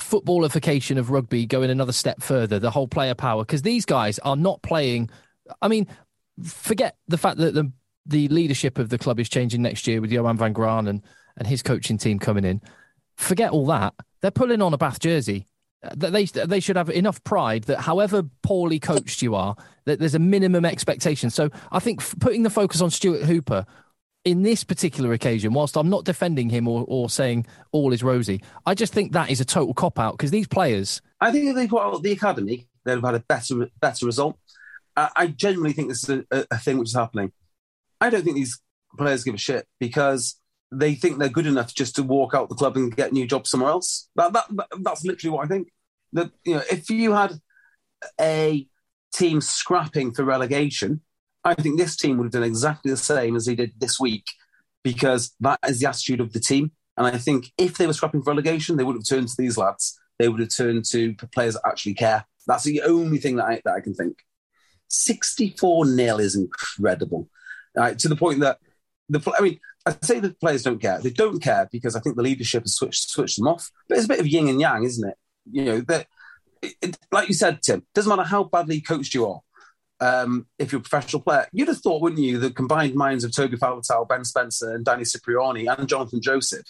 footballification 0.00 0.98
of 0.98 1.10
rugby 1.10 1.46
going 1.46 1.70
another 1.70 1.92
step 1.92 2.22
further. 2.22 2.58
The 2.58 2.70
whole 2.70 2.88
player 2.88 3.14
power, 3.14 3.44
because 3.44 3.62
these 3.62 3.84
guys 3.84 4.18
are 4.20 4.36
not 4.36 4.62
playing. 4.62 5.10
I 5.60 5.68
mean, 5.68 5.86
forget 6.42 6.96
the 7.08 7.18
fact 7.18 7.38
that 7.38 7.54
the 7.54 7.70
the 8.06 8.28
leadership 8.28 8.78
of 8.78 8.88
the 8.88 8.98
club 8.98 9.20
is 9.20 9.28
changing 9.28 9.62
next 9.62 9.86
year 9.86 10.00
with 10.00 10.10
Johan 10.10 10.36
van 10.38 10.52
Graan 10.52 10.88
and 10.88 11.02
and 11.36 11.46
his 11.46 11.62
coaching 11.62 11.98
team 11.98 12.18
coming 12.18 12.44
in. 12.44 12.60
Forget 13.16 13.52
all 13.52 13.66
that. 13.66 13.94
They're 14.20 14.30
pulling 14.30 14.62
on 14.62 14.74
a 14.74 14.78
Bath 14.78 15.00
jersey. 15.00 15.46
That 15.94 16.12
they 16.12 16.26
they 16.26 16.60
should 16.60 16.76
have 16.76 16.90
enough 16.90 17.22
pride 17.24 17.64
that 17.64 17.80
however 17.80 18.22
poorly 18.42 18.78
coached 18.78 19.20
you 19.20 19.34
are, 19.34 19.56
that 19.84 19.98
there's 19.98 20.14
a 20.14 20.20
minimum 20.20 20.64
expectation. 20.64 21.28
So 21.28 21.50
I 21.72 21.80
think 21.80 22.00
putting 22.20 22.44
the 22.44 22.50
focus 22.50 22.80
on 22.80 22.90
Stuart 22.90 23.24
Hooper 23.24 23.66
in 24.24 24.42
this 24.42 24.62
particular 24.62 25.12
occasion, 25.12 25.52
whilst 25.52 25.76
I'm 25.76 25.90
not 25.90 26.04
defending 26.04 26.48
him 26.48 26.68
or, 26.68 26.84
or 26.86 27.10
saying 27.10 27.46
all 27.72 27.92
is 27.92 28.04
rosy, 28.04 28.42
I 28.64 28.74
just 28.74 28.92
think 28.92 29.12
that 29.12 29.30
is 29.30 29.40
a 29.40 29.44
total 29.44 29.74
cop 29.74 29.98
out 29.98 30.12
because 30.16 30.30
these 30.30 30.46
players. 30.46 31.02
I 31.20 31.32
think 31.32 31.46
if 31.46 31.56
they 31.56 31.66
put 31.66 31.82
out 31.82 32.00
the 32.00 32.12
academy, 32.12 32.68
they'd 32.84 32.92
have 32.92 33.02
had 33.02 33.14
a 33.16 33.20
better 33.20 33.68
better 33.80 34.06
result. 34.06 34.38
I, 34.96 35.10
I 35.16 35.26
genuinely 35.26 35.72
think 35.72 35.88
this 35.88 36.08
is 36.08 36.24
a, 36.30 36.46
a 36.50 36.58
thing 36.58 36.78
which 36.78 36.90
is 36.90 36.94
happening. 36.94 37.32
I 38.00 38.10
don't 38.10 38.22
think 38.22 38.36
these 38.36 38.60
players 38.96 39.24
give 39.24 39.34
a 39.34 39.38
shit 39.38 39.66
because 39.80 40.38
they 40.70 40.94
think 40.94 41.18
they're 41.18 41.28
good 41.28 41.46
enough 41.46 41.74
just 41.74 41.96
to 41.96 42.02
walk 42.02 42.34
out 42.34 42.48
the 42.48 42.54
club 42.54 42.76
and 42.76 42.94
get 42.94 43.10
a 43.10 43.14
new 43.14 43.26
job 43.26 43.46
somewhere 43.46 43.70
else. 43.70 44.08
That, 44.16 44.32
that, 44.32 44.46
that's 44.80 45.04
literally 45.04 45.36
what 45.36 45.44
I 45.44 45.48
think. 45.48 45.68
That 46.12 46.30
you 46.44 46.56
know, 46.56 46.62
if 46.70 46.90
you 46.90 47.12
had 47.12 47.40
a 48.20 48.66
team 49.14 49.40
scrapping 49.40 50.12
for 50.12 50.24
relegation, 50.24 51.00
I 51.44 51.54
think 51.54 51.78
this 51.78 51.96
team 51.96 52.18
would 52.18 52.24
have 52.24 52.32
done 52.32 52.42
exactly 52.42 52.90
the 52.90 52.96
same 52.96 53.36
as 53.36 53.46
they 53.46 53.54
did 53.54 53.72
this 53.78 53.98
week 53.98 54.26
because 54.82 55.34
that 55.40 55.58
is 55.66 55.80
the 55.80 55.88
attitude 55.88 56.20
of 56.20 56.32
the 56.32 56.40
team. 56.40 56.72
And 56.96 57.06
I 57.06 57.18
think 57.18 57.52
if 57.56 57.78
they 57.78 57.86
were 57.86 57.92
scrapping 57.92 58.22
for 58.22 58.30
relegation, 58.30 58.76
they 58.76 58.84
would 58.84 58.96
have 58.96 59.06
turned 59.06 59.28
to 59.28 59.34
these 59.38 59.56
lads. 59.56 59.98
They 60.18 60.28
would 60.28 60.40
have 60.40 60.54
turned 60.54 60.84
to 60.86 61.14
players 61.32 61.54
that 61.54 61.66
actually 61.66 61.94
care. 61.94 62.26
That's 62.46 62.64
the 62.64 62.82
only 62.82 63.18
thing 63.18 63.36
that 63.36 63.46
I, 63.46 63.62
that 63.64 63.74
I 63.74 63.80
can 63.80 63.94
think. 63.94 64.18
64 64.88 65.86
nil 65.86 66.18
is 66.20 66.36
incredible. 66.36 67.28
To 67.76 68.08
the 68.08 68.16
point 68.16 68.40
that 68.40 68.58
the 69.08 69.34
I 69.38 69.42
mean, 69.42 69.60
I 69.86 69.96
say 70.02 70.20
the 70.20 70.34
players 70.34 70.62
don't 70.62 70.80
care. 70.80 70.98
They 70.98 71.10
don't 71.10 71.40
care 71.40 71.68
because 71.72 71.96
I 71.96 72.00
think 72.00 72.16
the 72.16 72.22
leadership 72.22 72.64
has 72.64 72.74
switched 72.74 73.10
switched 73.10 73.38
them 73.38 73.48
off. 73.48 73.70
But 73.88 73.96
it's 73.96 74.04
a 74.04 74.08
bit 74.08 74.20
of 74.20 74.26
yin 74.26 74.48
and 74.48 74.60
yang, 74.60 74.84
isn't 74.84 75.08
it? 75.08 75.16
You 75.50 75.64
know, 75.64 75.80
that 75.82 76.06
like 77.10 77.28
you 77.28 77.34
said, 77.34 77.62
Tim, 77.62 77.84
doesn't 77.94 78.08
matter 78.08 78.28
how 78.28 78.44
badly 78.44 78.80
coached 78.80 79.14
you 79.14 79.26
are. 79.26 79.40
Um, 80.00 80.46
if 80.58 80.72
you're 80.72 80.80
a 80.80 80.82
professional 80.82 81.22
player, 81.22 81.46
you'd 81.52 81.68
have 81.68 81.78
thought, 81.78 82.02
wouldn't 82.02 82.20
you, 82.20 82.38
the 82.38 82.50
combined 82.50 82.94
minds 82.94 83.24
of 83.24 83.34
Toby 83.34 83.56
Faletau, 83.56 84.08
Ben 84.08 84.24
Spencer, 84.24 84.74
and 84.74 84.84
Danny 84.84 85.04
Cipriani 85.04 85.66
and 85.66 85.88
Jonathan 85.88 86.20
Joseph 86.20 86.66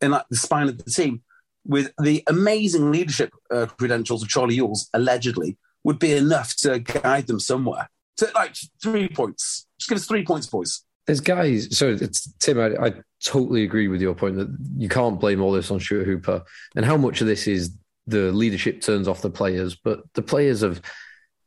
in 0.00 0.10
like 0.10 0.24
the 0.28 0.36
spine 0.36 0.68
of 0.68 0.78
the 0.78 0.90
team, 0.90 1.22
with 1.64 1.92
the 2.02 2.22
amazing 2.26 2.90
leadership 2.90 3.32
uh, 3.50 3.66
credentials 3.66 4.22
of 4.22 4.28
Charlie 4.28 4.56
Ewels, 4.56 4.88
allegedly, 4.92 5.56
would 5.84 5.98
be 5.98 6.12
enough 6.12 6.56
to 6.56 6.80
guide 6.80 7.26
them 7.26 7.40
somewhere. 7.40 7.88
So, 8.16 8.26
like 8.34 8.56
three 8.82 9.08
points. 9.08 9.66
Just 9.78 9.88
give 9.88 9.96
us 9.96 10.06
three 10.06 10.24
points, 10.24 10.46
boys 10.46 10.84
there's 11.06 11.20
guys. 11.20 11.76
So 11.76 11.90
it's 11.90 12.32
Tim. 12.38 12.58
I, 12.58 12.86
I, 12.86 12.92
totally 13.22 13.64
agree 13.64 13.88
with 13.88 14.02
your 14.02 14.14
point 14.14 14.36
that 14.36 14.54
you 14.76 14.86
can't 14.86 15.18
blame 15.18 15.40
all 15.40 15.50
this 15.50 15.70
on 15.70 15.80
Stuart 15.80 16.04
Hooper, 16.04 16.42
and 16.76 16.84
how 16.84 16.96
much 16.96 17.22
of 17.22 17.26
this 17.26 17.46
is 17.46 17.74
the 18.06 18.32
leadership 18.32 18.80
turns 18.80 19.08
off 19.08 19.22
the 19.22 19.30
players. 19.30 19.74
But 19.74 20.02
the 20.14 20.22
players 20.22 20.62
of 20.62 20.80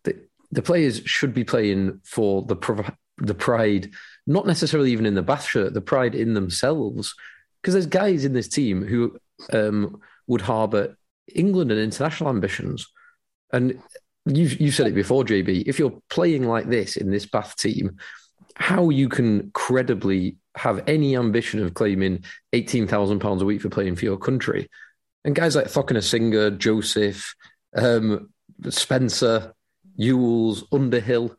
the, 0.03 0.19
the 0.51 0.61
players 0.61 1.01
should 1.05 1.33
be 1.33 1.43
playing 1.43 2.01
for 2.03 2.43
the 2.43 2.55
the 3.17 3.35
pride, 3.35 3.91
not 4.27 4.45
necessarily 4.45 4.91
even 4.91 5.05
in 5.05 5.15
the 5.15 5.23
bath 5.23 5.45
shirt, 5.45 5.73
the 5.73 5.81
pride 5.81 6.15
in 6.15 6.33
themselves. 6.33 7.15
Because 7.61 7.73
there's 7.73 7.87
guys 7.87 8.23
in 8.23 8.33
this 8.33 8.47
team 8.47 8.85
who 8.85 9.17
um, 9.51 9.99
would 10.27 10.41
harbour 10.41 10.97
England 11.33 11.71
and 11.71 11.79
international 11.79 12.29
ambitions, 12.29 12.87
and 13.51 13.81
you've 14.25 14.59
you 14.61 14.71
said 14.71 14.87
it 14.87 14.95
before, 14.95 15.23
JB. 15.23 15.63
If 15.65 15.79
you're 15.79 15.99
playing 16.09 16.43
like 16.47 16.69
this 16.69 16.97
in 16.97 17.11
this 17.11 17.25
Bath 17.25 17.57
team 17.57 17.97
how 18.59 18.89
you 18.89 19.07
can 19.07 19.51
credibly 19.51 20.35
have 20.55 20.83
any 20.87 21.15
ambition 21.15 21.61
of 21.61 21.75
claiming 21.75 22.23
£18,000 22.53 23.41
a 23.41 23.45
week 23.45 23.61
for 23.61 23.69
playing 23.69 23.95
for 23.95 24.05
your 24.05 24.17
country. 24.17 24.67
And 25.25 25.35
guys 25.35 25.55
like 25.55 25.67
Cokanasiga, 25.67 26.57
Joseph, 26.57 27.35
um, 27.75 28.29
Spencer, 28.69 29.53
Ewels, 29.99 30.63
Underhill, 30.71 31.35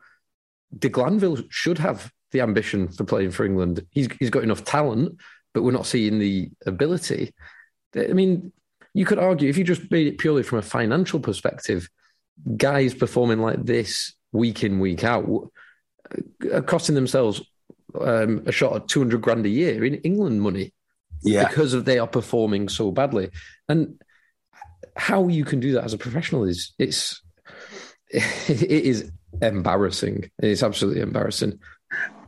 de 0.77 0.89
Glanville 0.89 1.43
should 1.49 1.79
have 1.79 2.11
the 2.31 2.41
ambition 2.41 2.87
for 2.89 3.03
playing 3.03 3.31
for 3.31 3.45
England. 3.45 3.85
He's, 3.89 4.07
he's 4.19 4.29
got 4.29 4.43
enough 4.43 4.63
talent, 4.63 5.17
but 5.53 5.63
we're 5.63 5.71
not 5.71 5.87
seeing 5.87 6.19
the 6.19 6.51
ability. 6.65 7.33
I 7.95 8.13
mean, 8.13 8.51
you 8.93 9.05
could 9.05 9.17
argue 9.17 9.49
if 9.49 9.57
you 9.57 9.63
just 9.63 9.89
made 9.89 10.07
it 10.07 10.17
purely 10.17 10.43
from 10.43 10.59
a 10.59 10.63
financial 10.63 11.19
perspective, 11.19 11.89
guys 12.57 12.93
performing 12.93 13.39
like 13.39 13.65
this 13.65 14.13
week 14.31 14.63
in, 14.63 14.79
week 14.79 15.03
out 15.03 15.51
are 16.51 16.61
costing 16.61 16.95
themselves 16.95 17.41
um, 17.99 18.43
a 18.45 18.51
shot 18.51 18.73
of 18.73 18.87
200 18.87 19.21
grand 19.21 19.45
a 19.45 19.49
year 19.49 19.83
in 19.83 19.95
England 19.95 20.41
money 20.41 20.73
yeah. 21.23 21.47
because 21.47 21.73
of 21.73 21.85
they 21.85 21.99
are 21.99 22.07
performing 22.07 22.69
so 22.69 22.91
badly. 22.91 23.29
And 23.67 24.01
how 24.95 25.27
you 25.27 25.45
can 25.45 25.59
do 25.59 25.73
that 25.73 25.83
as 25.83 25.93
a 25.93 25.97
professional 25.97 26.43
is 26.43 26.73
it's 26.77 27.21
it 28.09 28.63
is 28.63 29.11
embarrassing. 29.41 30.29
It's 30.39 30.63
absolutely 30.63 31.01
embarrassing. 31.01 31.59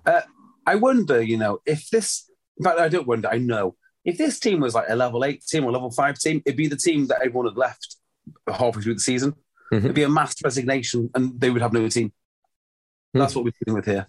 Uh, 0.06 0.21
I 0.65 0.75
wonder, 0.75 1.21
you 1.21 1.38
know, 1.38 1.60
if 1.65 1.89
this. 1.89 2.30
In 2.58 2.65
fact, 2.65 2.80
I 2.80 2.89
don't 2.89 3.08
wonder. 3.08 3.27
I 3.30 3.38
know 3.38 3.75
if 4.06 4.17
this 4.17 4.39
team 4.39 4.60
was 4.60 4.75
like 4.75 4.86
a 4.89 4.95
level 4.95 5.23
eight 5.23 5.43
team 5.45 5.65
or 5.65 5.71
level 5.71 5.91
five 5.91 6.17
team, 6.19 6.41
it'd 6.45 6.58
be 6.58 6.67
the 6.67 6.75
team 6.75 7.08
that 7.08 7.21
everyone 7.21 7.47
had 7.47 7.58
left 7.58 7.97
halfway 8.47 8.82
through 8.82 8.95
the 8.95 8.99
season. 8.99 9.32
Mm-hmm. 9.71 9.86
It'd 9.86 9.95
be 9.95 10.04
a 10.04 10.10
mass 10.10 10.36
resignation, 10.43 11.10
and 11.15 11.39
they 11.39 11.49
would 11.49 11.62
have 11.62 11.73
no 11.73 11.88
team. 11.88 12.12
That's 13.13 13.36
what 13.36 13.43
we're 13.43 13.54
dealing 13.65 13.75
with 13.75 13.86
here. 13.86 14.08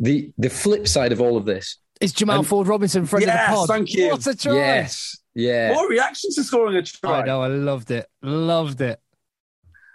The 0.00 0.32
the 0.38 0.50
flip 0.50 0.88
side 0.88 1.12
of 1.12 1.20
all 1.20 1.36
of 1.36 1.44
this 1.44 1.78
It's 2.02 2.12
Jamal 2.12 2.38
And- 2.38 2.46
Ford 2.46 2.66
Robinson, 2.66 3.06
friend 3.06 3.24
Yes, 3.24 3.48
of 3.48 3.50
the 3.52 3.56
pod. 3.56 3.68
thank 3.68 3.94
you. 3.94 4.08
What 4.08 4.26
a 4.26 4.34
try! 4.36 4.54
Yes. 4.54 5.16
Yeah. 5.34 5.70
What 5.74 5.88
reactions 5.88 6.34
to 6.34 6.44
scoring 6.44 6.76
a 6.76 6.82
try? 6.82 7.20
I 7.20 7.24
know. 7.24 7.40
I 7.42 7.46
loved 7.46 7.90
it. 7.90 8.06
Loved 8.22 8.80
it. 8.80 9.00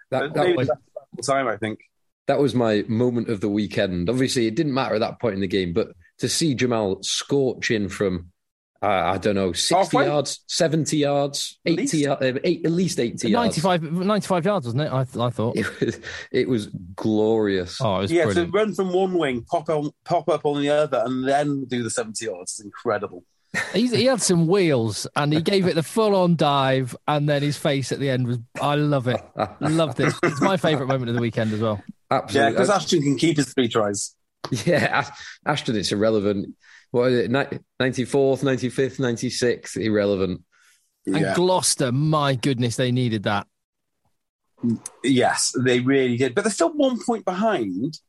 That, 0.09 0.33
that, 0.33 0.55
was, 0.55 0.67
that's 0.67 0.79
the 1.27 1.33
time, 1.33 1.47
I 1.47 1.57
think. 1.57 1.79
that 2.27 2.39
was 2.39 2.55
my 2.55 2.83
moment 2.87 3.29
of 3.29 3.41
the 3.41 3.49
weekend. 3.49 4.09
Obviously, 4.09 4.47
it 4.47 4.55
didn't 4.55 4.73
matter 4.73 4.95
at 4.95 5.01
that 5.01 5.19
point 5.19 5.35
in 5.35 5.41
the 5.41 5.47
game, 5.47 5.73
but 5.73 5.89
to 6.19 6.29
see 6.29 6.55
Jamal 6.55 6.99
scorch 7.03 7.69
in 7.71 7.89
from, 7.89 8.31
uh, 8.81 8.85
I 8.87 9.17
don't 9.17 9.35
know, 9.35 9.51
60 9.53 9.75
Halfway? 9.75 10.05
yards, 10.05 10.41
70 10.47 10.97
yards, 10.97 11.59
At 11.65 11.71
80 11.73 11.81
least? 11.81 11.93
yards, 11.95 12.21
uh, 12.21 12.39
eight, 12.43 12.65
at 12.65 12.71
least 12.71 12.99
80 12.99 13.29
yards. 13.29 13.63
95, 13.63 13.91
95 13.91 14.45
yards, 14.45 14.65
wasn't 14.67 14.81
it? 14.83 14.91
I, 14.91 15.01
I 15.01 15.29
thought. 15.29 15.55
It 15.57 15.79
was, 15.79 15.99
it 16.31 16.47
was 16.49 16.67
glorious. 16.95 17.79
Oh, 17.81 17.97
it 17.97 18.01
was 18.03 18.11
Yeah, 18.11 18.25
brilliant. 18.25 18.51
to 18.51 18.57
run 18.57 18.73
from 18.75 18.93
one 18.93 19.13
wing, 19.17 19.43
pop 19.43 19.69
on, 19.69 19.91
pop 20.05 20.29
up 20.29 20.45
on 20.45 20.61
the 20.61 20.69
other, 20.69 21.01
and 21.05 21.27
then 21.27 21.65
do 21.65 21.83
the 21.83 21.89
70 21.89 22.23
yards 22.25 22.59
is 22.59 22.65
incredible. 22.65 23.23
He's, 23.73 23.91
he 23.91 24.05
had 24.05 24.21
some 24.21 24.45
wheels 24.45 25.07
and 25.15 25.33
he 25.33 25.41
gave 25.41 25.65
it 25.67 25.73
the 25.75 25.81
full 25.81 26.15
on 26.15 26.35
dive, 26.35 26.95
and 27.07 27.27
then 27.27 27.41
his 27.41 27.57
face 27.57 27.91
at 27.91 27.99
the 27.99 28.09
end 28.09 28.27
was. 28.27 28.37
I 28.61 28.75
love 28.75 29.07
it. 29.07 29.19
Loved 29.61 29.99
it. 29.99 30.13
It's 30.21 30.41
my 30.41 30.57
favourite 30.57 30.87
moment 30.87 31.09
of 31.09 31.15
the 31.15 31.21
weekend 31.21 31.53
as 31.53 31.59
well. 31.61 31.81
Yeah, 32.11 32.17
Absolutely. 32.17 32.51
because 32.51 32.69
Ashton 32.69 33.01
can 33.01 33.17
keep 33.17 33.37
his 33.37 33.53
three 33.53 33.67
tries. 33.67 34.13
Yeah, 34.65 35.09
Ashton, 35.45 35.75
it's 35.75 35.91
irrelevant. 35.91 36.55
What 36.91 37.11
is 37.11 37.25
it? 37.25 37.31
94th, 37.31 38.43
95th, 38.43 38.97
96th, 38.99 39.77
irrelevant. 39.77 40.43
And 41.05 41.17
Yeah. 41.17 41.35
Gloucester, 41.35 41.91
my 41.91 42.35
goodness, 42.35 42.75
they 42.75 42.91
needed 42.91 43.23
that. 43.23 43.47
Yes, 45.03 45.53
they 45.63 45.79
really 45.79 46.17
did. 46.17 46.33
But 46.33 46.43
they're 46.43 46.51
still 46.51 46.73
one 46.73 46.99
point 47.03 47.25
behind 47.25 47.99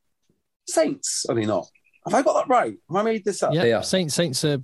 Saints, 0.66 1.24
are 1.28 1.34
they 1.34 1.46
not? 1.46 1.66
Have 2.04 2.14
I 2.14 2.22
got 2.22 2.34
that 2.34 2.48
right? 2.48 2.74
Have 2.88 2.96
I 2.96 3.02
made 3.02 3.24
this 3.24 3.42
up? 3.42 3.52
Yeah, 3.54 3.62
They 3.62 3.72
are. 3.72 3.82
Saints 3.82 4.14
Saints 4.14 4.44
uh, 4.44 4.58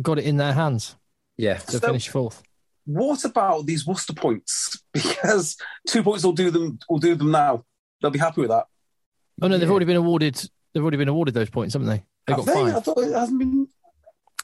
got 0.00 0.18
it 0.18 0.24
in 0.24 0.36
their 0.36 0.52
hands 0.52 0.96
Yeah. 1.36 1.58
to 1.58 1.72
So- 1.72 1.80
finish 1.80 2.08
fourth. 2.08 2.42
What 2.84 3.24
about 3.24 3.66
these 3.66 3.86
Worcester 3.86 4.12
points? 4.14 4.82
Because 4.92 5.56
two 5.86 6.02
points 6.02 6.24
will 6.24 6.32
do 6.32 6.50
them 6.50 6.78
will 6.90 6.98
do 6.98 7.14
them 7.14 7.30
now. 7.30 7.64
They'll 8.00 8.10
be 8.10 8.18
happy 8.18 8.40
with 8.42 8.50
that. 8.50 8.66
Oh 9.40 9.48
no, 9.48 9.56
they've 9.56 9.62
Yeah. 9.66 9.70
already 9.70 9.86
been 9.86 9.96
awarded. 9.96 10.34
They've 10.72 10.82
already 10.82 10.96
been 10.96 11.08
awarded 11.08 11.34
those 11.34 11.48
points, 11.50 11.74
haven't 11.74 11.88
they? 11.88 12.02
They 12.26 12.34
got 12.34 12.46
they? 12.46 12.52
I 12.52 12.80
thought 12.80 12.98
it 12.98 13.12
hasn't 13.12 13.38
been, 13.38 13.68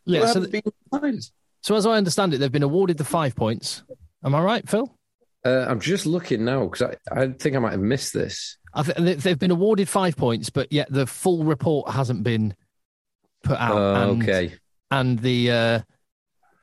Yeah. 0.04 0.20
So, 0.20 0.26
hasn't 0.26 0.52
been 0.52 0.62
decided. 0.90 1.24
so 1.62 1.76
as 1.76 1.86
I 1.86 1.92
understand 1.96 2.34
it, 2.34 2.38
they've 2.38 2.50
been 2.52 2.62
awarded 2.62 2.98
the 2.98 3.04
five 3.04 3.34
points. 3.36 3.82
Am 4.24 4.34
I 4.34 4.42
right, 4.42 4.68
Phil? 4.68 4.92
Uh, 5.44 5.66
I'm 5.68 5.78
just 5.80 6.04
looking 6.06 6.44
now 6.44 6.66
because 6.66 6.96
I, 7.10 7.20
I 7.22 7.28
think 7.28 7.54
I 7.54 7.60
might 7.60 7.72
have 7.72 7.80
missed 7.80 8.12
this. 8.12 8.56
I 8.74 8.82
th- 8.82 8.96
they- 8.98 9.14
they've 9.14 9.38
been 9.38 9.50
awarded 9.52 9.88
five 9.88 10.16
points, 10.16 10.50
but 10.50 10.72
yet 10.72 10.88
the 10.90 11.06
full 11.06 11.44
report 11.44 11.90
hasn't 11.90 12.22
been 12.24 12.54
put 13.44 13.58
out. 13.58 13.72
Oh, 13.76 14.10
and, 14.10 14.22
okay. 14.22 14.54
and 14.90 15.18
the 15.20 15.50
uh, 15.52 15.80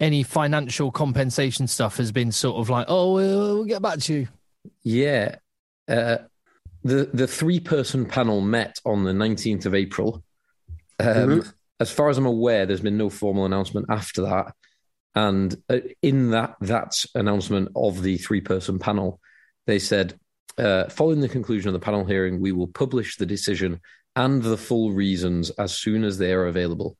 any 0.02 0.24
financial 0.24 0.92
compensation 0.92 1.68
stuff 1.68 1.98
has 1.98 2.12
been 2.12 2.32
sort 2.34 2.58
of 2.58 2.70
like, 2.70 2.86
oh, 2.90 3.14
we'll, 3.14 3.40
we'll 3.56 3.64
get 3.66 3.82
back 3.82 4.00
to 4.00 4.14
you. 4.14 4.28
Yeah. 4.84 5.38
Uh, 5.88 6.18
the 6.84 7.10
the 7.14 7.28
three 7.28 7.60
person 7.62 8.06
panel 8.06 8.42
met 8.42 8.80
on 8.86 9.04
the 9.06 9.14
19th 9.14 9.66
of 9.66 9.74
April. 9.74 10.22
Um, 11.00 11.06
Mhm. 11.42 11.54
As 11.80 11.92
far 11.92 12.10
as 12.10 12.18
I'm 12.18 12.26
aware, 12.26 12.66
there's 12.66 12.80
been 12.80 12.98
no 12.98 13.10
formal 13.10 13.46
announcement 13.46 13.88
after 13.90 14.22
that. 14.22 14.54
And 15.14 15.56
uh, 15.70 15.80
in 16.02 16.32
that 16.32 16.56
that 16.62 16.94
announcement 17.16 17.70
of 17.76 18.02
the 18.02 18.18
three 18.18 18.40
person 18.42 18.80
panel, 18.80 19.20
they 19.68 19.80
said, 19.80 20.18
uh, 20.58 20.86
following 20.90 21.20
the 21.20 21.28
conclusion 21.30 21.68
of 21.68 21.74
the 21.74 21.80
panel 21.80 22.06
hearing, 22.06 22.40
we 22.40 22.54
will 22.54 22.68
publish 22.68 23.18
the 23.18 23.26
decision 23.26 23.82
and 24.16 24.42
the 24.42 24.56
full 24.58 24.92
reasons 24.94 25.50
as 25.52 25.76
soon 25.76 26.06
as 26.06 26.18
they 26.18 26.32
are 26.32 26.46
available. 26.48 26.96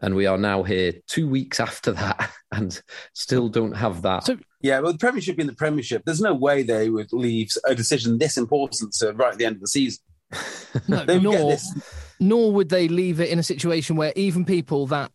And 0.00 0.14
we 0.14 0.26
are 0.26 0.38
now 0.38 0.62
here 0.62 0.92
two 1.08 1.26
weeks 1.28 1.58
after 1.58 1.90
that 1.92 2.30
and 2.52 2.80
still 3.14 3.48
don't 3.48 3.76
have 3.76 4.02
that. 4.02 4.26
So- 4.26 4.38
Yeah, 4.60 4.78
well, 4.78 4.92
the 4.92 4.98
Premiership 4.98 5.36
being 5.36 5.48
the 5.48 5.54
Premiership, 5.56 6.02
there's 6.04 6.20
no 6.20 6.34
way 6.34 6.62
they 6.62 6.88
would 6.88 7.12
leave 7.12 7.50
a 7.66 7.74
decision 7.74 8.18
this 8.18 8.36
important 8.36 8.92
to 8.94 9.12
right 9.12 9.32
at 9.32 9.38
the 9.38 9.44
end 9.46 9.56
of 9.56 9.60
the 9.60 9.66
season. 9.68 10.02
No, 10.88 11.04
They 11.04 11.18
would 11.18 11.30
get 11.30 11.46
this. 11.48 11.72
Nor 12.20 12.52
would 12.52 12.68
they 12.68 12.88
leave 12.88 13.20
it 13.20 13.30
in 13.30 13.38
a 13.38 13.42
situation 13.42 13.96
where 13.96 14.12
even 14.16 14.44
people 14.44 14.86
that 14.88 15.10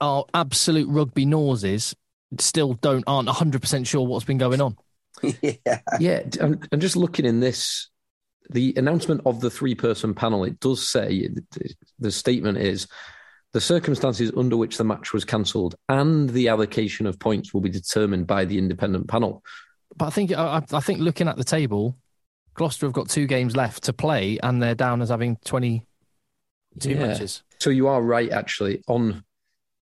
are 0.00 0.24
absolute 0.34 0.88
rugby 0.88 1.26
noses 1.26 1.94
still 2.38 2.74
don't 2.74 3.04
aren't 3.06 3.28
100% 3.28 3.86
sure 3.86 4.06
what's 4.06 4.24
been 4.24 4.38
going 4.38 4.60
on. 4.60 4.76
yeah. 5.42 5.80
Yeah, 5.98 6.22
I'm, 6.40 6.60
I'm 6.72 6.80
just 6.80 6.96
looking 6.96 7.24
in 7.24 7.40
this. 7.40 7.88
The 8.50 8.74
announcement 8.76 9.22
of 9.26 9.40
the 9.40 9.50
three 9.50 9.74
person 9.74 10.12
panel, 10.14 10.44
it 10.44 10.58
does 10.58 10.88
say 10.88 11.28
the 12.00 12.10
statement 12.10 12.58
is 12.58 12.88
the 13.52 13.60
circumstances 13.60 14.32
under 14.36 14.56
which 14.56 14.76
the 14.76 14.84
match 14.84 15.12
was 15.12 15.24
cancelled 15.24 15.76
and 15.88 16.28
the 16.30 16.48
allocation 16.48 17.06
of 17.06 17.18
points 17.18 17.52
will 17.52 17.60
be 17.60 17.70
determined 17.70 18.26
by 18.26 18.44
the 18.44 18.58
independent 18.58 19.08
panel. 19.08 19.42
But 19.96 20.06
I 20.06 20.10
think 20.10 20.32
I, 20.32 20.62
I 20.72 20.80
think 20.80 21.00
looking 21.00 21.28
at 21.28 21.36
the 21.36 21.44
table, 21.44 21.96
Gloucester 22.54 22.86
have 22.86 22.92
got 22.92 23.08
two 23.08 23.26
games 23.26 23.56
left 23.56 23.84
to 23.84 23.92
play, 23.92 24.38
and 24.42 24.62
they're 24.62 24.74
down 24.74 25.02
as 25.02 25.08
having 25.08 25.36
22 26.78 26.98
Yeah. 27.00 27.06
matches. 27.06 27.42
So 27.58 27.70
you 27.70 27.88
are 27.88 28.02
right, 28.02 28.30
actually. 28.30 28.82
On 28.88 29.24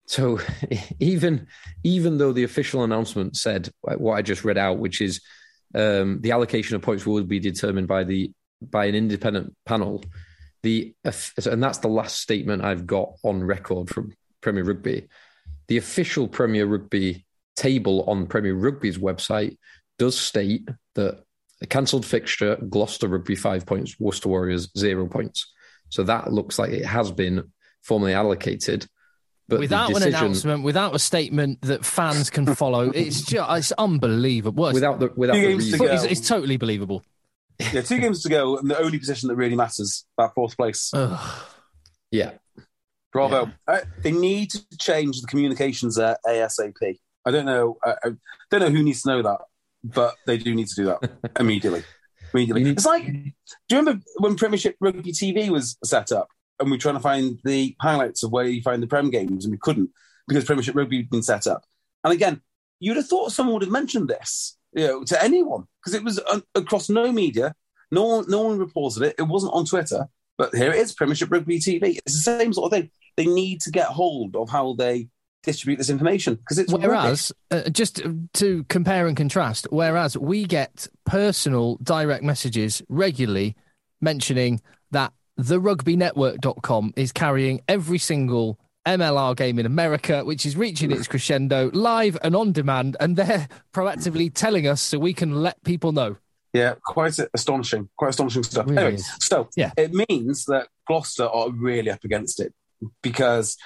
so 0.07 0.41
even 1.01 1.47
even 1.83 2.19
though 2.19 2.33
the 2.33 2.45
official 2.45 2.85
announcement 2.85 3.37
said 3.37 3.71
what 3.83 4.15
I 4.15 4.23
just 4.23 4.45
read 4.45 4.59
out, 4.59 4.79
which 4.79 5.01
is 5.01 5.21
um, 5.75 6.21
the 6.21 6.33
allocation 6.33 6.77
of 6.77 6.83
points 6.83 7.05
will 7.05 7.23
be 7.25 7.41
determined 7.41 7.89
by 7.89 8.05
the 8.05 8.33
by 8.63 8.87
an 8.87 8.95
independent 8.95 9.55
panel. 9.67 10.05
The 10.63 10.95
and 11.05 11.63
that's 11.63 11.79
the 11.79 11.89
last 11.89 12.21
statement 12.21 12.65
I've 12.65 12.87
got 12.87 13.13
on 13.23 13.43
record 13.45 13.91
from 13.91 14.13
Premier 14.41 14.65
Rugby. 14.65 15.09
The 15.69 15.77
official 15.77 16.29
Premier 16.29 16.67
Rugby 16.67 17.27
table 17.57 18.05
on 18.05 18.27
Premier 18.27 18.55
Rugby's 18.55 18.99
website 18.99 19.59
does 19.99 20.19
state 20.19 20.69
that 20.95 21.23
a 21.63 21.67
cancelled 21.67 22.05
fixture, 22.05 22.57
Gloucester 22.57 23.09
Rugby 23.09 23.35
five 23.35 23.67
points, 23.67 23.99
Worcester 23.99 24.29
Warriors 24.29 24.69
zero 24.77 25.07
points. 25.07 25.53
So 25.89 26.03
that 26.05 26.33
looks 26.33 26.59
like 26.59 26.71
it 26.73 26.85
has 26.85 27.11
been 27.11 27.53
formally 27.83 28.15
allocated. 28.15 28.87
But 29.49 29.61
without 29.61 29.89
decision, 29.89 30.09
an 30.09 30.15
announcement, 30.15 30.65
without 30.65 30.95
a 30.95 30.99
statement 30.99 31.63
that 31.63 31.85
fans 31.85 32.31
can 32.31 32.53
follow, 32.55 32.91
it's 32.95 33.23
just 33.23 33.51
it's 33.51 33.73
unbelievable. 33.73 34.63
Well, 34.63 34.71
it's, 34.71 34.75
without 34.75 34.99
the 34.99 35.13
without 35.17 35.35
Two 35.35 35.41
the 35.41 35.49
games 35.49 35.71
to 35.73 35.79
go. 35.79 35.85
it's, 35.85 36.05
it's 36.05 36.29
totally 36.29 36.57
believable. 36.57 37.05
Yeah, 37.73 37.83
two 37.83 38.01
games 38.01 38.23
to 38.23 38.29
go, 38.29 38.59
and 38.59 38.71
the 38.71 38.79
only 38.79 38.99
position 38.99 39.29
that 39.29 39.37
really 39.37 39.57
matters, 39.57 40.05
that 40.19 40.35
fourth 40.35 40.57
place. 40.57 40.91
Ugh. 40.93 41.45
yeah, 42.11 42.33
Bravo. 43.17 43.51
Uh, 43.67 43.81
they 44.03 44.13
need 44.13 44.51
to 44.51 44.63
change 44.79 45.23
the 45.23 45.27
communications 45.27 45.97
there 45.97 46.19
ASAP. 46.27 46.99
I 47.25 47.31
don't 47.31 47.47
know. 47.47 47.79
I, 47.83 47.95
I 48.05 48.11
don't 48.51 48.61
know 48.61 48.69
who 48.69 48.83
needs 48.83 49.01
to 49.03 49.09
know 49.09 49.23
that, 49.23 49.39
but 49.83 50.17
they 50.27 50.37
do 50.37 50.55
need 50.55 50.67
to 50.67 50.75
do 50.75 50.85
that 50.85 51.33
immediately. 51.41 51.83
Immediately. 52.33 52.65
Need- 52.65 52.71
mm-hmm. 52.71 52.79
It's 52.79 52.87
like, 52.87 53.07
do 53.07 53.31
you 53.71 53.79
remember 53.79 54.03
when 54.19 54.37
Premiership 54.37 54.77
Rugby 54.81 55.13
TV 55.13 55.49
was 55.49 55.77
set 55.85 56.13
up 56.13 56.29
and 56.59 56.71
we 56.71 56.77
were 56.77 56.81
trying 56.81 56.97
to 56.97 57.01
find 57.01 57.39
the 57.45 57.77
highlights 57.81 58.23
of 58.23 58.33
where 58.33 58.47
you 58.47 58.63
find 58.63 58.83
the 58.83 58.87
Prem 58.87 59.11
games 59.11 59.45
and 59.45 59.53
we 59.53 59.59
couldn't 59.59 59.91
because 60.29 60.45
Premiership 60.45 60.75
Rugby 60.75 60.99
had 60.99 61.11
been 61.11 61.23
set 61.23 61.47
up? 61.47 61.65
And 62.05 62.13
again, 62.13 62.41
you'd 62.81 62.97
have 62.97 63.09
thought 63.09 63.33
someone 63.33 63.55
would 63.55 63.63
have 63.63 63.73
mentioned 63.73 64.09
this, 64.09 64.57
you 64.73 64.87
know, 64.87 65.05
to 65.05 65.23
anyone 65.23 65.65
because 65.81 65.95
it 65.95 66.05
was 66.05 66.21
across 66.55 66.89
no 66.89 67.11
media. 67.13 67.55
No 67.91 68.05
one, 68.05 68.25
no 68.29 68.43
one 68.43 68.59
reported 68.59 69.03
it. 69.03 69.15
It 69.19 69.23
wasn't 69.23 69.55
on 69.55 69.65
Twitter, 69.65 70.09
but 70.37 70.55
here 70.55 70.73
it 70.73 70.79
is, 70.79 70.93
Premiership 70.93 71.31
Rugby 71.31 71.59
TV. 71.59 71.99
It's 72.05 72.15
the 72.15 72.39
same 72.39 72.53
sort 72.53 72.73
of 72.73 72.79
thing. 72.79 72.91
They 73.17 73.27
need 73.27 73.61
to 73.63 73.71
get 73.71 73.87
hold 73.87 74.35
of 74.37 74.51
how 74.51 74.75
they 74.75 75.09
distribute 75.47 75.77
this 75.77 75.89
information 75.89 76.35
because 76.35 76.59
it's 76.59 76.73
Whereas, 76.73 77.33
uh, 77.51 77.71
just 77.71 78.03
to 78.35 78.65
compare 78.65 79.07
and 79.07 79.17
contrast, 79.17 79.67
whereas 79.71 80.19
we 80.19 80.45
get 80.45 80.89
personal 81.07 81.79
direct 81.83 82.23
messages 82.23 82.83
regularly 82.89 83.57
mentioning 84.01 84.61
that 84.91 85.13
therugbynetwork.com 85.41 86.93
is 86.97 87.13
carrying 87.13 87.61
every 87.69 87.99
single 87.99 88.59
MLR 88.87 89.37
game 89.37 89.59
in 89.59 89.67
America, 89.67 90.25
which 90.25 90.45
is 90.47 90.57
reaching 90.57 90.91
its 90.93 91.09
crescendo 91.09 91.71
live 91.73 92.19
and 92.23 92.37
on 92.37 92.53
demand, 92.53 92.97
and 93.01 93.17
they're 93.17 93.49
proactively 93.73 94.33
telling 94.33 94.67
us 94.67 94.83
so 94.83 94.99
we 94.99 95.15
can 95.15 95.43
let 95.43 95.63
people 95.65 95.93
know. 95.93 96.17
Yeah, 96.53 96.75
quite 96.85 97.19
astonishing. 97.35 97.89
Quite 97.97 98.11
astonishing 98.11 98.43
stuff. 98.45 98.67
Really 98.67 98.79
anyway, 98.79 98.95
is. 98.95 99.11
so 99.21 99.49
Yeah. 99.57 99.73
it 99.77 99.93
means 100.09 100.47
that 100.47 100.69
Gloucester 100.87 101.25
are 101.25 101.51
really 101.51 101.91
up 101.91 102.05
against 102.05 102.41
it 102.41 102.55
because 103.03 103.57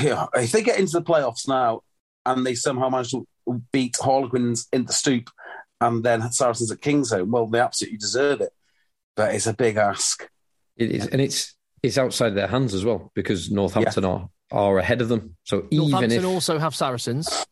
yeah, 0.00 0.26
if 0.34 0.52
they 0.52 0.62
get 0.62 0.78
into 0.78 0.92
the 0.92 1.02
playoffs 1.02 1.48
now 1.48 1.82
and 2.26 2.44
they 2.44 2.54
somehow 2.54 2.88
manage 2.88 3.10
to 3.10 3.26
beat 3.72 3.96
Harlequins 4.00 4.68
in 4.72 4.84
the 4.84 4.92
stoop 4.92 5.30
and 5.80 6.04
then 6.04 6.30
Saracens 6.32 6.70
at 6.70 6.80
Kingsholm, 6.80 7.28
well, 7.28 7.46
they 7.46 7.60
absolutely 7.60 7.98
deserve 7.98 8.40
it. 8.40 8.52
But 9.16 9.34
it's 9.34 9.46
a 9.46 9.54
big 9.54 9.76
ask. 9.76 10.28
it 10.76 10.90
is, 10.90 11.06
and 11.06 11.20
it's 11.20 11.54
it's 11.82 11.98
outside 11.98 12.30
their 12.30 12.46
hands 12.46 12.74
as 12.74 12.84
well 12.84 13.10
because 13.14 13.50
Northampton 13.50 14.04
are 14.04 14.28
are 14.52 14.78
ahead 14.78 15.00
of 15.00 15.08
them. 15.08 15.36
So 15.44 15.66
even 15.70 15.90
Northampton 15.90 16.18
if 16.20 16.24
also 16.26 16.58
have 16.58 16.74
Saracens, 16.74 17.46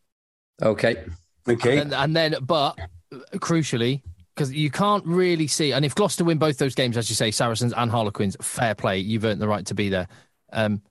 okay, 0.63 1.05
Okay. 1.49 1.79
and, 1.79 1.95
and 1.95 2.15
then, 2.17 2.37
but 2.43 2.79
uh, 3.13 3.17
crucially, 3.37 4.03
because 4.35 4.53
you 4.53 4.71
can't 4.71 5.05
really 5.07 5.47
see, 5.47 5.73
and 5.73 5.85
if 5.85 5.95
Gloucester 5.95 6.25
win 6.25 6.39
both 6.39 6.59
those 6.59 6.75
games, 6.75 6.97
as 6.97 7.09
you 7.09 7.17
say, 7.17 7.31
Saracens 7.31 7.73
and 7.73 7.91
Harlequins, 7.91 8.37
fair 8.41 8.75
play, 8.75 8.99
you've 8.99 9.25
earned 9.25 9.41
the 9.41 9.49
right 9.49 9.65
to 9.67 9.75
be 9.75 9.89
there. 9.89 10.09
Um, 10.53 10.83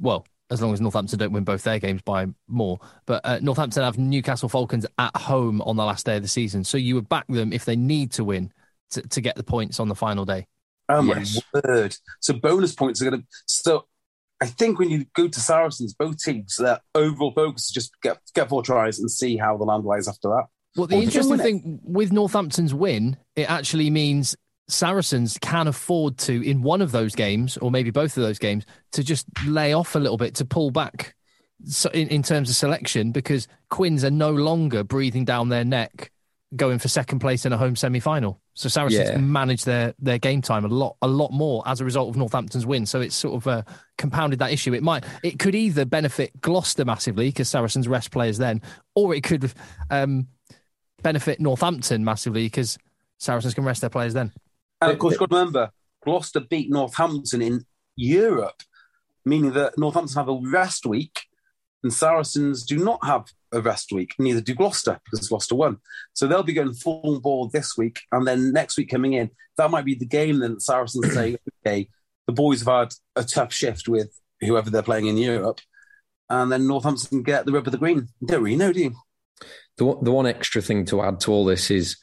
well, 0.00 0.26
as 0.50 0.60
long 0.62 0.72
as 0.72 0.80
Northampton 0.80 1.18
don't 1.18 1.32
win 1.32 1.44
both 1.44 1.62
their 1.62 1.78
games 1.78 2.02
by 2.02 2.26
more. 2.48 2.78
But 3.06 3.22
uh, 3.24 3.38
Northampton 3.40 3.82
have 3.82 3.98
Newcastle 3.98 4.48
Falcons 4.48 4.86
at 4.98 5.16
home 5.16 5.60
on 5.62 5.76
the 5.76 5.84
last 5.84 6.06
day 6.06 6.16
of 6.16 6.22
the 6.22 6.28
season, 6.28 6.64
so 6.64 6.76
you 6.78 6.94
would 6.94 7.08
back 7.08 7.26
them 7.28 7.52
if 7.52 7.64
they 7.64 7.76
need 7.76 8.12
to 8.12 8.24
win 8.24 8.52
to, 8.90 9.02
to 9.02 9.20
get 9.20 9.36
the 9.36 9.42
points 9.42 9.80
on 9.80 9.88
the 9.88 9.94
final 9.94 10.24
day. 10.24 10.46
Oh 10.88 11.02
my 11.02 11.16
Yes. 11.18 11.40
word! 11.52 11.96
So 12.20 12.34
bonus 12.34 12.74
points 12.74 13.00
are 13.00 13.10
going 13.10 13.22
to. 13.22 13.26
So 13.46 13.86
I 14.40 14.46
think 14.46 14.78
when 14.78 14.90
you 14.90 15.06
go 15.14 15.28
to 15.28 15.40
Saracens, 15.40 15.94
both 15.94 16.18
teams, 16.18 16.56
their 16.56 16.80
overall 16.94 17.32
focus 17.32 17.66
is 17.66 17.70
just 17.70 17.92
get 18.02 18.18
get 18.34 18.48
four 18.50 18.62
tries 18.62 18.98
and 18.98 19.10
see 19.10 19.36
how 19.38 19.56
the 19.56 19.64
land 19.64 19.84
lies 19.84 20.08
after 20.08 20.28
that. 20.28 20.44
Well, 20.76 20.86
the 20.88 20.96
Or 20.96 21.02
interesting 21.02 21.38
thing 21.38 21.80
with 21.84 22.12
Northampton's 22.12 22.74
win, 22.74 23.16
it 23.36 23.48
actually 23.48 23.90
means 23.90 24.36
Saracens 24.68 25.38
can 25.38 25.68
afford 25.68 26.16
to, 26.18 26.42
in 26.48 26.62
one 26.62 26.80
of 26.80 26.90
those 26.92 27.14
games, 27.14 27.56
or 27.58 27.70
maybe 27.70 27.90
both 27.90 28.16
of 28.16 28.22
those 28.22 28.38
games, 28.38 28.64
to 28.92 29.02
just 29.02 29.26
lay 29.46 29.72
off 29.72 29.94
a 29.94 29.98
little 29.98 30.16
bit, 30.16 30.34
to 30.36 30.44
pull 30.44 30.70
back 30.70 31.14
so 31.66 31.88
in, 31.90 32.08
in 32.08 32.22
terms 32.22 32.50
of 32.50 32.56
selection, 32.56 33.12
because 33.12 33.46
Quins 33.70 34.04
are 34.04 34.10
no 34.10 34.30
longer 34.30 34.82
breathing 34.82 35.24
down 35.24 35.48
their 35.48 35.64
neck, 35.64 36.10
going 36.56 36.78
for 36.78 36.88
second 36.88 37.18
place 37.18 37.44
in 37.44 37.52
a 37.52 37.56
home 37.56 37.76
semi 37.76 38.00
final. 38.00 38.40
So 38.54 38.68
Saracens 38.68 39.10
Yeah. 39.10 39.18
manage 39.18 39.64
their, 39.64 39.94
their 39.98 40.18
game 40.18 40.40
time 40.40 40.64
a 40.64 40.68
lot 40.68 40.96
a 41.02 41.08
lot 41.08 41.32
more 41.32 41.62
as 41.66 41.80
a 41.80 41.84
result 41.84 42.08
of 42.10 42.16
Northampton's 42.16 42.64
win. 42.64 42.86
So 42.86 43.00
it's 43.00 43.16
sort 43.16 43.34
of 43.34 43.46
uh, 43.46 43.62
compounded 43.98 44.38
that 44.38 44.52
issue. 44.52 44.72
It 44.74 44.82
might 44.82 45.04
it 45.22 45.38
could 45.38 45.54
either 45.54 45.84
benefit 45.84 46.40
Gloucester 46.40 46.84
massively 46.84 47.28
because 47.28 47.48
Saracens 47.48 47.88
rest 47.88 48.10
players 48.12 48.38
then, 48.38 48.62
or 48.94 49.14
it 49.14 49.24
could 49.24 49.52
um, 49.90 50.28
benefit 51.02 51.40
Northampton 51.40 52.04
massively 52.04 52.46
because 52.46 52.78
Saracens 53.18 53.54
can 53.54 53.64
rest 53.64 53.80
their 53.80 53.90
players 53.90 54.14
then. 54.14 54.32
And 54.80 54.92
of 54.92 54.98
course, 54.98 55.12
you've 55.12 55.20
got 55.20 55.30
to 55.30 55.36
remember, 55.36 55.70
Gloucester 56.04 56.40
beat 56.40 56.70
Northampton 56.70 57.42
in 57.42 57.64
Europe, 57.96 58.62
meaning 59.24 59.52
that 59.52 59.78
Northampton 59.78 60.16
have 60.16 60.28
a 60.28 60.40
rest 60.50 60.86
week, 60.86 61.20
and 61.82 61.92
Saracens 61.92 62.64
do 62.64 62.78
not 62.82 63.04
have 63.04 63.26
a 63.52 63.60
rest 63.60 63.92
week. 63.92 64.14
Neither 64.18 64.40
do 64.40 64.54
Gloucester 64.54 65.00
because 65.04 65.28
Gloucester 65.28 65.54
won. 65.54 65.78
So 66.12 66.26
they'll 66.26 66.42
be 66.42 66.52
going 66.52 66.74
full 66.74 67.20
ball 67.20 67.48
this 67.48 67.76
week, 67.76 68.00
and 68.12 68.26
then 68.26 68.52
next 68.52 68.76
week 68.76 68.90
coming 68.90 69.14
in, 69.14 69.30
that 69.56 69.70
might 69.70 69.84
be 69.84 69.94
the 69.94 70.06
game. 70.06 70.40
Then 70.40 70.60
Saracens 70.60 71.12
say, 71.12 71.36
"Okay, 71.66 71.88
the 72.26 72.32
boys 72.32 72.60
have 72.60 72.68
had 72.68 72.94
a 73.16 73.24
tough 73.24 73.52
shift 73.52 73.88
with 73.88 74.18
whoever 74.40 74.70
they're 74.70 74.82
playing 74.82 75.06
in 75.06 75.16
Europe," 75.16 75.60
and 76.28 76.50
then 76.50 76.66
Northampton 76.66 77.22
get 77.22 77.46
the 77.46 77.52
rub 77.52 77.66
of 77.66 77.72
the 77.72 77.78
green. 77.78 78.08
You 78.20 78.26
don't 78.26 78.42
really 78.42 78.56
know, 78.56 78.72
do 78.72 78.80
you? 78.80 78.94
The, 79.76 79.98
the 80.02 80.12
one 80.12 80.26
extra 80.26 80.62
thing 80.62 80.84
to 80.86 81.02
add 81.02 81.20
to 81.20 81.32
all 81.32 81.44
this 81.44 81.70
is 81.70 81.96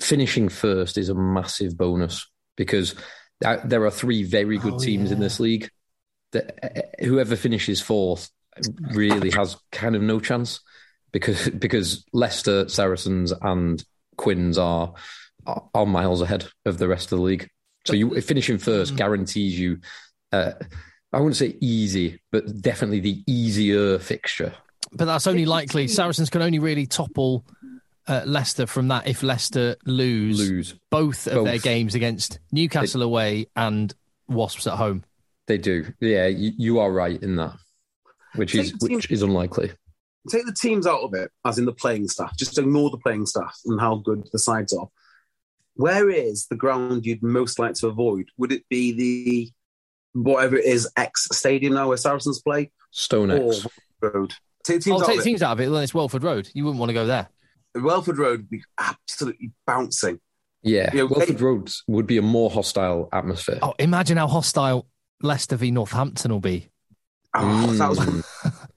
finishing 0.00 0.48
first 0.48 0.98
is 0.98 1.08
a 1.08 1.14
massive 1.14 1.76
bonus 1.76 2.26
because 2.56 2.94
there 3.40 3.84
are 3.84 3.90
three 3.90 4.22
very 4.22 4.58
good 4.58 4.74
Oh, 4.74 4.78
teams 4.78 5.10
in 5.10 5.20
this 5.20 5.40
league. 5.40 5.70
That 6.32 6.58
uh, 7.00 7.04
whoever 7.04 7.36
finishes 7.36 7.80
fourth 7.80 8.30
really 8.92 9.30
has 9.30 9.56
kind 9.70 9.94
of 9.94 10.02
no 10.02 10.18
chance 10.20 10.60
because 11.12 11.48
because 11.66 12.04
Leicester, 12.12 12.68
Saracens, 12.68 13.32
and 13.42 13.82
Quins 14.16 14.58
are 14.58 14.94
are, 15.46 15.68
are 15.74 15.86
miles 15.86 16.20
ahead 16.22 16.46
of 16.64 16.78
the 16.78 16.88
rest 16.88 17.12
of 17.12 17.18
the 17.18 17.24
league. 17.24 17.48
So 17.86 17.92
you 17.92 18.20
finishing 18.20 18.58
first 18.58 18.94
Mm. 18.94 18.96
guarantees 18.96 19.58
you. 19.58 19.78
Uh, 20.32 20.52
I 21.12 21.18
wouldn't 21.18 21.36
say 21.36 21.56
easy, 21.60 22.20
but 22.32 22.60
definitely 22.60 23.00
the 23.00 23.22
easier 23.28 23.98
fixture. 24.00 24.52
But 24.92 25.04
that's 25.04 25.26
only 25.28 25.46
likely. 25.46 25.86
Saracens 25.88 26.28
can 26.30 26.42
only 26.42 26.58
really 26.58 26.86
topple 26.86 27.44
uh, 28.08 28.22
Leicester 28.26 28.66
from 28.66 28.88
that 28.88 29.06
if 29.06 29.22
Leicester 29.22 29.76
lose, 29.84 30.38
Lose. 30.38 30.74
both 30.90 31.26
of 31.26 31.34
Both. 31.34 31.44
their 31.46 31.58
games 31.58 31.94
against 31.94 32.38
Newcastle 32.52 33.02
away 33.02 33.46
and 33.56 33.94
Wasps 34.28 34.66
at 34.66 34.74
home. 34.74 35.04
They 35.46 35.58
do. 35.58 35.92
Yeah, 36.00 36.26
you, 36.26 36.52
you 36.56 36.78
are 36.80 36.90
right 36.92 37.20
in 37.22 37.36
that, 37.36 37.56
which 38.34 38.54
is 38.54 38.70
Take 38.72 38.80
the 38.80 38.88
team- 38.88 38.96
which 38.96 39.10
is 39.10 39.22
unlikely. 39.22 39.72
take 40.28 40.44
the 40.46 40.52
teams 40.60 40.86
out 40.86 41.00
of 41.02 41.14
it, 41.14 41.30
as 41.44 41.58
in 41.58 41.64
the 41.66 41.72
playing 41.72 42.08
staff. 42.08 42.36
Just 42.36 42.58
ignore 42.58 42.90
the 42.90 42.98
playing 42.98 43.26
staff 43.26 43.56
and 43.66 43.80
how 43.80 43.96
good 43.96 44.28
the 44.32 44.38
sides 44.38 44.72
are. 44.72 44.88
Where 45.74 46.08
is 46.10 46.46
the 46.46 46.56
ground 46.56 47.04
you'd 47.06 47.22
most 47.22 47.58
like 47.58 47.74
to 47.74 47.86
avoid? 47.88 48.30
Would 48.38 48.50
it 48.52 48.64
be 48.68 48.92
the 48.92 49.52
whatever 50.20 50.56
it 50.56 50.64
is 50.64 50.90
X 50.96 51.28
Stadium 51.32 51.74
now 51.74 51.88
where 51.88 51.96
Saracens 51.96 52.40
play, 52.40 52.70
Stone 52.90 53.30
or 53.30 53.52
X. 53.52 53.66
Road? 54.00 54.32
Take 54.64 54.78
the 54.78 54.84
teams 54.84 55.00
Oh, 55.00 55.04
out 55.04 55.08
take 55.08 55.18
of 55.18 55.24
teams 55.24 55.42
out 55.42 55.52
of 55.52 55.60
it, 55.60 55.70
then 55.70 55.82
it's 55.82 55.94
Welford 55.94 56.22
Road. 56.24 56.48
You 56.54 56.64
wouldn't 56.64 56.80
want 56.80 56.88
to 56.90 56.94
go 56.94 57.06
there. 57.06 57.28
It. 57.76 57.82
Welford 57.82 58.18
Road 58.18 58.40
would 58.40 58.50
be 58.50 58.62
absolutely 58.78 59.52
bouncing. 59.66 60.20
Yeah, 60.62 60.90
Yeah, 60.92 61.02
Welford 61.04 61.38
they- 61.38 61.44
Roads 61.44 61.84
would 61.86 62.06
be 62.06 62.16
a 62.18 62.22
more 62.22 62.50
hostile 62.50 63.08
atmosphere. 63.12 63.58
Oh, 63.62 63.74
imagine 63.78 64.16
how 64.16 64.26
hostile 64.26 64.86
Leicester 65.22 65.56
v 65.56 65.70
Northampton 65.70 66.32
will 66.32 66.40
be. 66.40 66.68
Oh, 67.34 67.66
that 67.74 67.88
was 67.88 67.98
Mm. 68.00 68.24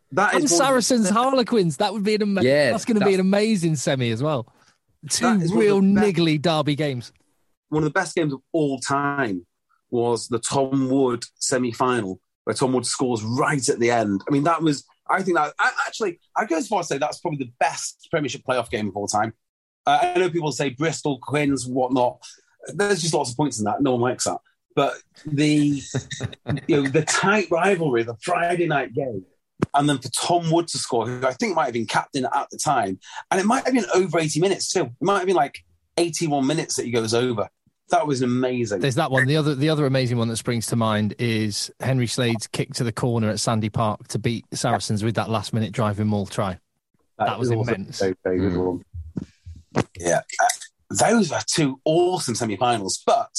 that 0.11 0.33
And 0.35 0.43
is 0.43 0.51
one 0.51 0.61
of 0.61 0.67
the- 0.75 0.81
Saracens 0.81 1.09
Harlequins. 1.09 1.77
That 1.77 1.93
would 1.93 2.03
be 2.03 2.15
an 2.15 2.21
ama- 2.23 2.43
Yeah, 2.43 2.71
that's 2.71 2.85
going 2.85 2.99
to 2.99 3.05
be 3.05 3.13
an 3.13 3.19
amazing 3.19 3.75
semi 3.75 4.11
as 4.11 4.21
well. 4.21 4.51
Two 5.09 5.25
That 5.25 5.41
is 5.41 5.49
one 5.49 5.57
of 5.59 5.63
real 5.63 5.81
the 5.81 5.93
best- 5.93 6.05
niggly 6.17 6.41
derby 6.41 6.75
games. 6.75 7.11
one 7.69 7.83
of 7.83 7.85
the 7.89 7.93
best 7.93 8.15
games 8.15 8.33
of 8.33 8.41
all 8.51 8.79
time 8.79 9.45
was 9.91 10.27
the 10.27 10.39
Tom 10.39 10.89
Wood 10.89 11.23
semi 11.39 11.71
final, 11.71 12.19
where 12.43 12.53
Tom 12.53 12.73
Wood 12.73 12.85
scores 12.85 13.23
right 13.23 13.67
at 13.69 13.79
the 13.79 13.89
end. 13.91 14.21
I 14.27 14.31
mean, 14.31 14.43
that 14.43 14.61
was, 14.61 14.83
I 15.09 15.23
think 15.23 15.37
that, 15.37 15.53
I, 15.59 15.71
actually, 15.87 16.19
I 16.35 16.45
go 16.45 16.57
as 16.57 16.67
far 16.67 16.81
as 16.81 16.87
to 16.87 16.95
say 16.95 16.97
that's 16.97 17.19
probably 17.19 17.39
the 17.39 17.51
best 17.59 18.07
Premiership 18.11 18.43
playoff 18.47 18.69
game 18.69 18.87
of 18.87 18.95
all 18.95 19.07
time. 19.07 19.33
Uh, 19.85 19.99
I 20.15 20.19
know 20.19 20.29
people 20.29 20.51
say 20.51 20.69
Bristol, 20.69 21.19
Quins, 21.19 21.65
whatnot. 21.65 22.23
There's 22.67 23.01
just 23.01 23.13
lots 23.13 23.31
of 23.31 23.37
points 23.37 23.59
in 23.59 23.65
that. 23.65 23.81
No 23.81 23.93
one 23.93 24.01
likes 24.01 24.25
that. 24.25 24.37
But 24.75 24.95
the, 25.25 25.81
you 26.67 26.81
know, 26.83 26.87
the 26.87 27.03
tight 27.03 27.47
rivalry, 27.49 28.03
the 28.03 28.15
Friday 28.21 28.67
night 28.67 28.93
game, 28.93 29.25
and 29.73 29.89
then 29.89 29.97
for 29.97 30.09
Tom 30.09 30.51
Wood 30.51 30.67
to 30.69 30.77
score, 30.77 31.07
who 31.07 31.25
I 31.25 31.33
think 31.33 31.55
might 31.55 31.65
have 31.65 31.73
been 31.73 31.85
captain 31.85 32.25
at 32.25 32.49
the 32.51 32.57
time, 32.57 32.99
and 33.31 33.39
it 33.39 33.45
might 33.45 33.65
have 33.65 33.73
been 33.73 33.85
over 33.93 34.19
80 34.19 34.39
minutes 34.39 34.71
too. 34.71 34.85
It 34.85 34.91
might 35.01 35.17
have 35.17 35.27
been 35.27 35.35
like 35.35 35.59
81 35.97 36.45
minutes 36.47 36.75
that 36.75 36.85
he 36.85 36.91
goes 36.91 37.13
over. 37.13 37.49
That 37.91 38.05
was 38.05 38.21
amazing. 38.21 38.79
There's 38.81 38.95
that 38.95 39.09
one. 39.11 39.25
The 39.25 39.35
other, 39.37 39.55
the 39.55 39.69
other 39.69 39.85
amazing 39.85 40.17
one 40.17 40.27
that 40.27 40.37
springs 40.37 40.67
to 40.67 40.75
mind 40.75 41.15
is 41.17 41.71
Henry 41.79 42.05
Slade's 42.07 42.45
kick 42.47 42.73
to 42.75 42.83
the 42.83 42.91
corner 42.91 43.29
at 43.29 43.39
Sandy 43.39 43.69
Park 43.69 44.07
to 44.09 44.19
beat 44.19 44.45
Saracens 44.53 45.03
with 45.03 45.15
that 45.15 45.29
last 45.29 45.53
minute 45.53 45.71
driving 45.71 46.07
maul 46.07 46.25
try. 46.27 46.59
that 47.17 47.37
was 47.39 47.51
also 47.51 47.73
immense. 47.73 47.99
a 48.01 48.03
Very, 48.05 48.15
very 48.23 48.39
good 48.39 48.53
Mm. 48.53 48.65
one. 48.65 49.85
Yeah, 49.99 50.21
uh, 50.41 50.45
those 51.09 51.31
are 51.31 51.41
two 51.45 51.79
awesome 51.83 52.33
semi-finals. 52.35 53.01
But 53.05 53.35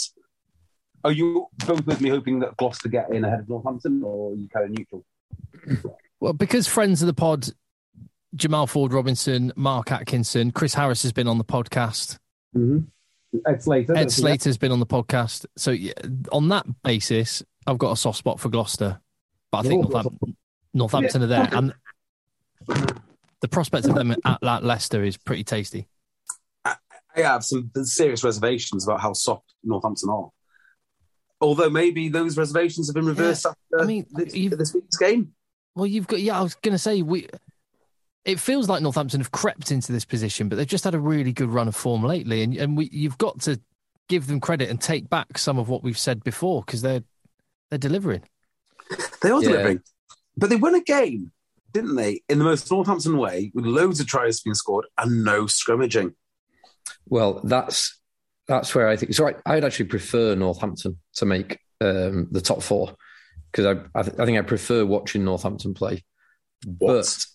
are 1.04 1.12
you 1.12 1.46
both 1.66 1.86
with 1.86 2.00
me 2.00 2.10
hoping 2.10 2.40
that 2.40 2.56
Gloucester 2.56 2.88
get 2.88 3.10
in 3.12 3.24
ahead 3.24 3.40
of 3.40 3.48
Northampton, 3.48 4.02
or 4.04 4.32
are 4.32 4.34
you 4.34 4.48
kind 4.48 4.66
of 4.66 4.70
neutral? 4.76 5.04
Well, 6.20 6.32
because 6.34 6.66
friends 6.68 7.02
of 7.02 7.06
the 7.06 7.14
pod, 7.14 7.48
Jamal 8.34 8.66
Ford 8.66 8.92
Robinson, 8.92 9.52
Mark 9.56 9.90
Atkinson, 9.90 10.50
Chris 10.52 10.74
Harris 10.74 11.02
has 11.02 11.12
been 11.12 11.26
on 11.26 11.38
the 11.38 11.44
podcast. 11.44 12.18
Mm-hmm. 12.56 12.80
Ed 13.46 13.62
Slater. 13.62 13.96
Ed 13.96 14.10
Slater's 14.10 14.58
been 14.58 14.72
on 14.72 14.80
the 14.80 14.86
podcast. 14.86 15.46
So 15.56 15.70
yeah, 15.70 15.92
on 16.32 16.48
that 16.48 16.66
basis, 16.82 17.42
I've 17.66 17.78
got 17.78 17.92
a 17.92 17.96
soft 17.96 18.18
spot 18.18 18.40
for 18.40 18.48
Gloucester, 18.48 19.00
but 19.50 19.58
I 19.58 19.62
think 19.62 19.84
You've 19.84 19.92
Northampton, 19.92 20.36
Northampton 20.74 21.22
are 21.22 21.26
there, 21.26 21.48
and 21.52 21.74
the 23.40 23.48
prospect 23.48 23.86
of 23.86 23.94
them 23.94 24.10
at, 24.10 24.18
at 24.42 24.64
Leicester 24.64 25.04
is 25.04 25.16
pretty 25.16 25.44
tasty. 25.44 25.86
I 26.64 26.76
have 27.22 27.44
some 27.44 27.70
serious 27.82 28.22
reservations 28.22 28.86
about 28.86 29.00
how 29.00 29.12
soft 29.12 29.54
Northampton 29.64 30.10
are. 30.10 30.30
Although 31.40 31.70
maybe 31.70 32.08
those 32.08 32.36
reservations 32.36 32.88
have 32.88 32.94
been 32.94 33.06
reversed 33.06 33.46
after 33.46 33.80
I 33.80 33.84
mean, 33.84 34.06
this, 34.12 34.32
this 34.32 34.74
week's 34.74 34.96
game. 34.96 35.32
Well, 35.74 35.86
you've 35.86 36.06
got 36.06 36.20
yeah. 36.20 36.38
I 36.38 36.42
was 36.42 36.54
going 36.56 36.74
to 36.74 36.78
say 36.78 37.02
we. 37.02 37.28
It 38.24 38.38
feels 38.38 38.68
like 38.68 38.82
Northampton 38.82 39.20
have 39.20 39.32
crept 39.32 39.72
into 39.72 39.92
this 39.92 40.04
position, 40.04 40.48
but 40.48 40.56
they've 40.56 40.66
just 40.66 40.84
had 40.84 40.94
a 40.94 41.00
really 41.00 41.32
good 41.32 41.48
run 41.48 41.68
of 41.68 41.76
form 41.76 42.02
lately, 42.02 42.42
and 42.42 42.54
and 42.56 42.76
we 42.76 42.88
you've 42.92 43.18
got 43.18 43.40
to 43.42 43.58
give 44.08 44.26
them 44.26 44.40
credit 44.40 44.68
and 44.68 44.80
take 44.80 45.08
back 45.08 45.38
some 45.38 45.58
of 45.58 45.68
what 45.68 45.82
we've 45.82 45.98
said 45.98 46.22
before 46.22 46.62
because 46.66 46.82
they're 46.82 47.02
they're 47.70 47.78
delivering. 47.78 48.22
They 49.22 49.30
are 49.30 49.42
Yeah. 49.42 49.48
delivering. 49.50 49.82
But 50.36 50.50
they 50.50 50.56
won 50.56 50.74
a 50.74 50.80
game, 50.82 51.32
didn't 51.72 51.96
they, 51.96 52.22
in 52.28 52.38
the 52.38 52.44
most 52.44 52.70
Northampton 52.70 53.16
way, 53.18 53.50
with 53.54 53.64
loads 53.64 54.00
of 54.00 54.06
tries 54.06 54.40
being 54.40 54.54
scored 54.54 54.86
and 54.98 55.24
no 55.24 55.46
scrimmaging. 55.46 56.14
Well, 57.06 57.40
that's 57.44 57.98
that's 58.46 58.74
where 58.74 58.88
I 58.88 58.96
think. 58.96 59.14
So 59.14 59.28
I, 59.28 59.34
I'd 59.46 59.64
actually 59.64 59.86
prefer 59.86 60.34
Northampton 60.34 60.98
to 61.14 61.26
make 61.26 61.58
um, 61.80 62.28
the 62.30 62.40
top 62.40 62.62
four 62.62 62.94
because 63.50 63.64
I 63.66 63.98
I, 63.98 64.02
th- 64.02 64.18
I 64.18 64.26
think 64.26 64.38
I 64.38 64.42
prefer 64.42 64.84
watching 64.84 65.24
Northampton 65.24 65.72
play. 65.74 66.04
What? 66.78 66.94
But 66.94 67.26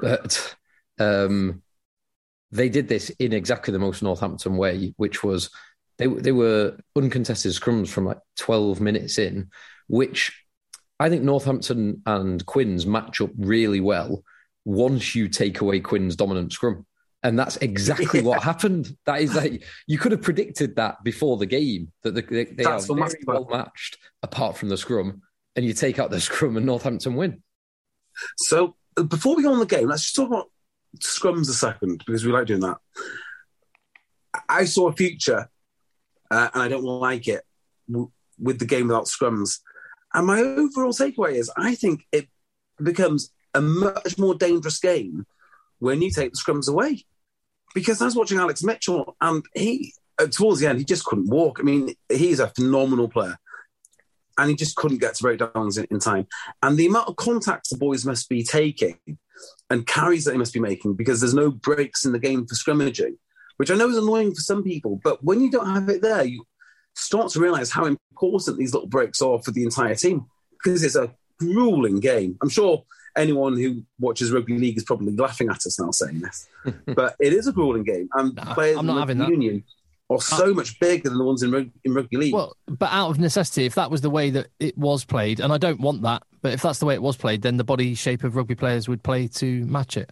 but 0.00 0.56
um, 0.98 1.62
they 2.50 2.68
did 2.68 2.88
this 2.88 3.10
in 3.10 3.32
exactly 3.32 3.72
the 3.72 3.78
most 3.78 4.02
Northampton 4.02 4.56
way, 4.56 4.94
which 4.96 5.24
was 5.24 5.50
they 5.98 6.06
they 6.06 6.32
were 6.32 6.76
uncontested 6.96 7.52
scrums 7.52 7.88
from 7.88 8.04
like 8.06 8.18
twelve 8.36 8.80
minutes 8.80 9.18
in, 9.18 9.50
which 9.88 10.32
I 11.00 11.08
think 11.08 11.22
Northampton 11.22 12.02
and 12.06 12.44
Quins 12.46 12.86
match 12.86 13.20
up 13.20 13.30
really 13.36 13.80
well 13.80 14.22
once 14.64 15.14
you 15.14 15.28
take 15.28 15.60
away 15.60 15.80
Quins' 15.80 16.16
dominant 16.16 16.52
scrum. 16.52 16.86
And 17.24 17.38
that's 17.38 17.56
exactly 17.58 18.22
what 18.22 18.42
happened. 18.42 18.96
That 19.06 19.20
is 19.20 19.34
like 19.34 19.64
you 19.86 19.98
could 19.98 20.12
have 20.12 20.22
predicted 20.22 20.76
that 20.76 21.02
before 21.04 21.36
the 21.36 21.46
game 21.46 21.92
that 22.02 22.14
the, 22.14 22.22
they, 22.22 22.44
they 22.44 22.64
are 22.64 22.80
very 22.80 23.22
well 23.26 23.46
matched 23.50 23.98
apart 24.22 24.56
from 24.56 24.68
the 24.68 24.76
scrum. 24.76 25.22
and 25.56 25.64
you 25.64 25.72
take 25.72 25.98
out 25.98 26.10
the 26.10 26.20
scrum, 26.20 26.56
and 26.56 26.66
Northampton 26.66 27.14
win. 27.14 27.42
So 28.38 28.76
before 28.94 29.36
we 29.36 29.42
go 29.42 29.52
on 29.52 29.58
the 29.58 29.66
game, 29.66 29.88
let's 29.88 30.02
just 30.02 30.16
talk 30.16 30.28
about 30.28 30.50
scrums 30.98 31.48
a 31.48 31.54
second 31.54 32.02
because 32.06 32.24
we 32.24 32.32
like 32.32 32.46
doing 32.46 32.60
that. 32.60 32.78
I 34.48 34.64
saw 34.64 34.88
a 34.88 34.92
future, 34.92 35.48
uh, 36.30 36.48
and 36.54 36.62
I 36.62 36.68
don't 36.68 36.84
like 36.84 37.28
it 37.28 37.42
w- 37.88 38.10
with 38.38 38.58
the 38.58 38.64
game 38.66 38.88
without 38.88 39.04
scrums. 39.04 39.60
And 40.14 40.26
my 40.26 40.40
overall 40.40 40.92
takeaway 40.92 41.34
is, 41.34 41.50
I 41.56 41.74
think 41.74 42.06
it 42.12 42.28
becomes 42.82 43.32
a 43.54 43.60
much 43.60 44.18
more 44.18 44.34
dangerous 44.34 44.78
game 44.78 45.26
when 45.78 46.02
you 46.02 46.10
take 46.10 46.32
the 46.32 46.38
scrums 46.38 46.68
away. 46.68 47.04
Because 47.74 48.02
I 48.02 48.04
was 48.04 48.16
watching 48.16 48.38
Alex 48.38 48.62
Mitchell, 48.62 49.16
and 49.20 49.44
he 49.54 49.94
uh, 50.18 50.26
towards 50.26 50.60
the 50.60 50.66
end 50.66 50.78
he 50.78 50.84
just 50.84 51.04
couldn't 51.04 51.30
walk. 51.30 51.58
I 51.60 51.62
mean, 51.62 51.94
he's 52.10 52.40
a 52.40 52.48
phenomenal 52.48 53.08
player, 53.08 53.38
and 54.38 54.50
he 54.50 54.56
just 54.56 54.76
couldn't 54.76 55.00
get 55.00 55.14
to 55.14 55.22
breakdowns 55.22 55.78
in, 55.78 55.86
in 55.90 55.98
time. 55.98 56.26
And 56.62 56.76
the 56.76 56.86
amount 56.86 57.08
of 57.08 57.16
contacts 57.16 57.70
the 57.70 57.76
boys 57.76 58.04
must 58.04 58.28
be 58.28 58.42
taking 58.42 58.98
and 59.70 59.86
carries 59.86 60.24
that 60.24 60.32
they 60.32 60.38
must 60.38 60.54
be 60.54 60.60
making 60.60 60.94
because 60.94 61.20
there's 61.20 61.34
no 61.34 61.50
breaks 61.50 62.04
in 62.04 62.12
the 62.12 62.18
game 62.18 62.46
for 62.46 62.54
scrimmaging, 62.54 63.16
which 63.56 63.70
I 63.70 63.74
know 63.74 63.88
is 63.88 63.96
annoying 63.96 64.34
for 64.34 64.40
some 64.40 64.62
people. 64.62 65.00
But 65.02 65.22
when 65.22 65.40
you 65.40 65.50
don't 65.50 65.74
have 65.74 65.88
it 65.88 66.02
there, 66.02 66.24
you 66.24 66.44
start 66.94 67.30
to 67.32 67.40
realize 67.40 67.70
how 67.70 67.86
important 67.86 68.58
these 68.58 68.74
little 68.74 68.88
breaks 68.88 69.22
are 69.22 69.40
for 69.42 69.50
the 69.50 69.64
entire 69.64 69.94
team 69.94 70.26
because 70.62 70.82
it's 70.82 70.96
a 70.96 71.12
grueling 71.38 72.00
game. 72.00 72.36
I'm 72.42 72.48
sure 72.48 72.84
anyone 73.16 73.56
who 73.56 73.82
watches 73.98 74.30
rugby 74.30 74.58
league 74.58 74.76
is 74.76 74.84
probably 74.84 75.14
laughing 75.14 75.48
at 75.48 75.66
us 75.66 75.78
now 75.78 75.90
saying 75.90 76.20
this, 76.20 76.48
but 76.86 77.14
it 77.20 77.32
is 77.32 77.46
a 77.46 77.52
grueling 77.52 77.84
game. 77.84 78.08
And 78.14 78.36
players 78.36 78.78
I'm 78.78 78.86
not 78.86 78.94
in 78.94 78.98
having 78.98 79.18
rugby 79.18 79.48
that. 79.48 79.62
Are 80.12 80.20
so 80.20 80.52
much 80.54 80.78
bigger 80.80 81.08
than 81.08 81.18
the 81.18 81.24
ones 81.24 81.42
in, 81.42 81.50
rug- 81.50 81.70
in 81.84 81.94
rugby 81.94 82.16
league. 82.16 82.34
Well, 82.34 82.56
but 82.66 82.90
out 82.92 83.10
of 83.10 83.18
necessity, 83.18 83.64
if 83.66 83.74
that 83.76 83.90
was 83.90 84.00
the 84.00 84.10
way 84.10 84.30
that 84.30 84.48
it 84.60 84.76
was 84.78 85.04
played, 85.04 85.40
and 85.40 85.52
I 85.52 85.58
don't 85.58 85.80
want 85.80 86.02
that, 86.02 86.22
but 86.42 86.52
if 86.52 86.62
that's 86.62 86.78
the 86.78 86.86
way 86.86 86.94
it 86.94 87.02
was 87.02 87.16
played, 87.16 87.42
then 87.42 87.56
the 87.56 87.64
body 87.64 87.94
shape 87.94 88.24
of 88.24 88.36
rugby 88.36 88.54
players 88.54 88.88
would 88.88 89.02
play 89.02 89.28
to 89.28 89.64
match 89.66 89.96
it. 89.96 90.10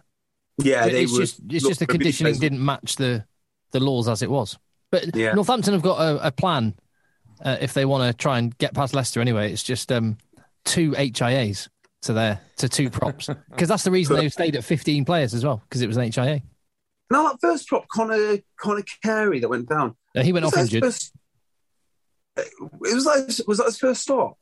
yeah, 0.57 0.87
they 0.87 1.03
it's 1.03 1.11
would 1.13 1.21
just 1.21 1.39
it's 1.49 1.63
look- 1.63 1.71
just 1.71 1.79
the 1.79 1.87
conditioning 1.87 2.35
didn't 2.37 2.63
match 2.63 2.95
the 2.97 3.25
the 3.71 3.79
laws 3.79 4.07
as 4.09 4.21
it 4.21 4.29
was. 4.29 4.57
But 4.91 5.15
Yeah. 5.15 5.33
Northampton 5.33 5.73
have 5.73 5.81
got 5.81 5.99
a, 6.01 6.27
a 6.27 6.31
plan 6.31 6.75
uh, 7.43 7.57
if 7.61 7.73
they 7.73 7.85
want 7.85 8.03
to 8.09 8.13
try 8.17 8.37
and 8.37 8.57
get 8.57 8.73
past 8.73 8.93
Leicester. 8.93 9.21
Anyway, 9.21 9.51
it's 9.53 9.63
just 9.63 9.91
um, 9.91 10.17
two 10.65 10.91
HIAs 10.91 11.69
to 12.01 12.13
their 12.13 12.41
to 12.57 12.67
two 12.67 12.89
props 12.89 13.29
because 13.49 13.69
that's 13.69 13.83
the 13.83 13.91
reason 13.91 14.17
they 14.17 14.27
stayed 14.39 14.55
at 14.57 14.63
15 14.65 15.05
players 15.05 15.33
as 15.33 15.45
well 15.45 15.61
because 15.69 15.81
it 15.81 15.87
was 15.87 15.95
an 15.97 16.11
HIA. 16.11 16.41
Now 17.11 17.27
that 17.27 17.37
first 17.41 17.67
prop, 17.67 17.87
Conor 17.89 18.37
Conor 18.57 18.83
Carey 19.03 19.39
that 19.39 19.49
went 19.49 19.67
down. 19.69 19.95
Uh, 20.15 20.23
he 20.23 20.33
went 20.33 20.45
Was 20.45 20.53
off 20.53 20.55
that 20.55 20.61
his 20.61 20.73
injured. 20.73 20.83
first- 20.83 21.13
it 22.37 22.95
was 22.95 23.05
like 23.05 23.47
was 23.47 23.57
that 23.57 23.65
his 23.65 23.77
first 23.77 24.01
start? 24.03 24.35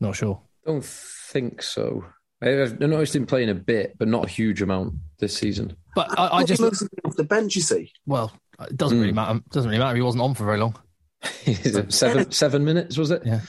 Not 0.00 0.14
sure. 0.16 0.40
Don't 0.64 0.84
think 0.84 1.62
so. 1.62 2.04
I've 2.40 2.78
noticed 2.78 3.16
him 3.16 3.26
playing 3.26 3.48
a 3.48 3.54
bit, 3.54 3.96
but 3.98 4.06
not 4.06 4.26
a 4.26 4.28
huge 4.28 4.62
amount 4.62 4.94
this 5.18 5.36
season. 5.36 5.76
But 5.96 6.16
I, 6.16 6.28
I 6.38 6.44
just 6.44 6.60
he 6.62 6.68
was 6.68 6.88
off 7.04 7.16
the 7.16 7.24
bench. 7.24 7.56
You 7.56 7.62
see, 7.62 7.92
well, 8.06 8.32
it 8.60 8.76
doesn't 8.76 8.96
Hmm. 8.98 9.02
really 9.02 9.12
matter. 9.12 9.38
It 9.38 9.48
doesn't 9.50 9.68
really 9.70 9.82
matter. 9.82 9.96
He 9.96 10.02
wasn't 10.02 10.22
on 10.22 10.34
for 10.34 10.44
very 10.44 10.58
long. 10.58 10.76
Seven 11.88 12.30
seven 12.30 12.64
minutes 12.64 12.96
was 12.96 13.10
it? 13.10 13.22
Yeah. 13.26 13.40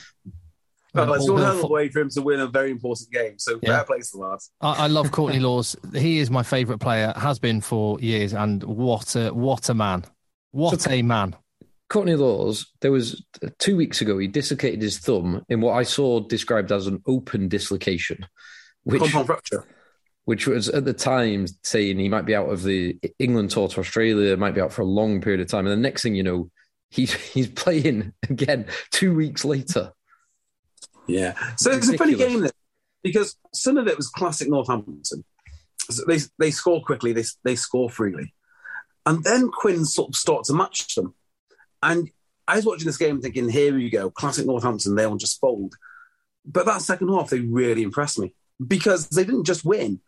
Well, 0.94 1.14
it's 1.14 1.24
Paul 1.26 1.34
one 1.34 1.42
Hill 1.42 1.50
hell 1.52 1.58
of 1.64 1.70
a 1.70 1.72
way 1.72 1.88
for 1.88 2.00
him 2.00 2.10
to 2.10 2.22
win 2.22 2.40
a 2.40 2.46
very 2.46 2.70
important 2.70 3.10
game. 3.12 3.38
So 3.38 3.58
Yeah. 3.62 3.76
fair 3.76 3.84
play 3.84 3.98
to 4.00 4.08
the 4.12 4.18
lads. 4.18 4.50
I, 4.60 4.84
I 4.84 4.86
love 4.88 5.10
Courtney 5.12 5.38
Lawes. 5.48 5.76
He 5.94 6.18
is 6.18 6.30
my 6.30 6.42
favourite 6.42 6.80
player. 6.80 7.12
Has 7.16 7.38
been 7.38 7.60
for 7.60 8.00
years, 8.00 8.32
and 8.32 8.62
what 8.64 9.14
a 9.16 9.30
what 9.30 9.68
a 9.68 9.74
man! 9.74 10.04
What 10.52 10.90
a 10.90 11.02
man! 11.02 11.36
Courtney 11.88 12.14
Lawes, 12.14 12.66
there 12.80 12.92
was 12.92 13.24
uh, 13.44 13.48
two 13.58 13.76
weeks 13.76 14.00
ago, 14.00 14.16
he 14.18 14.28
dislocated 14.28 14.80
his 14.80 14.98
thumb 14.98 15.44
in 15.48 15.60
what 15.60 15.72
I 15.72 15.82
saw 15.82 16.20
described 16.20 16.70
as 16.70 16.86
an 16.86 17.02
open 17.06 17.48
dislocation, 17.48 18.26
which 18.84 19.02
Compound 19.02 19.26
fracture. 19.26 19.64
which 20.24 20.46
was 20.46 20.68
at 20.68 20.84
the 20.84 20.92
time 20.92 21.46
saying 21.64 21.98
he 21.98 22.08
might 22.08 22.26
be 22.26 22.34
out 22.36 22.48
of 22.48 22.62
the 22.62 22.96
England 23.18 23.50
tour 23.50 23.66
to 23.68 23.80
Australia, 23.80 24.36
might 24.36 24.54
be 24.54 24.60
out 24.60 24.72
for 24.72 24.82
a 24.82 24.86
long 24.86 25.20
period 25.20 25.40
of 25.40 25.48
time. 25.48 25.66
And 25.66 25.72
the 25.72 25.88
next 25.88 26.02
thing 26.02 26.14
you 26.14 26.22
know, 26.22 26.48
he's 26.90 27.12
he's 27.32 27.48
playing 27.48 28.12
again 28.28 28.66
two 28.92 29.12
weeks 29.14 29.44
later. 29.44 29.92
Yeah. 31.10 31.34
So 31.56 31.70
it's 31.70 31.88
a 31.88 31.96
funny 31.96 32.14
game 32.14 32.40
that 32.40 32.52
because 33.02 33.36
some 33.52 33.78
of 33.78 33.86
it 33.86 33.96
was 33.96 34.08
classic 34.08 34.48
Northampton. 34.48 35.04
So 35.04 35.16
they 36.06 36.18
they 36.38 36.50
score 36.50 36.82
quickly, 36.82 37.12
they 37.12 37.24
they 37.44 37.56
score 37.56 37.90
freely, 37.90 38.34
and 39.06 39.24
then 39.24 39.50
Quins 39.50 39.94
sort 39.94 40.10
of 40.10 40.16
start 40.16 40.44
to 40.44 40.54
match 40.54 40.94
them. 40.94 41.14
And 41.82 42.10
I 42.46 42.56
was 42.56 42.66
watching 42.66 42.86
this 42.86 42.96
game 42.96 43.20
thinking, 43.20 43.48
here 43.48 43.74
we 43.74 43.90
go, 43.90 44.10
classic 44.10 44.46
Northampton. 44.46 44.94
They'll 44.94 45.16
just 45.16 45.40
fold. 45.40 45.74
But 46.44 46.66
that 46.66 46.82
second 46.82 47.08
half, 47.08 47.30
they 47.30 47.40
really 47.40 47.82
impressed 47.82 48.18
me 48.18 48.34
because 48.66 49.08
they 49.08 49.24
didn't 49.24 49.44
just 49.44 49.64
win. 49.64 50.00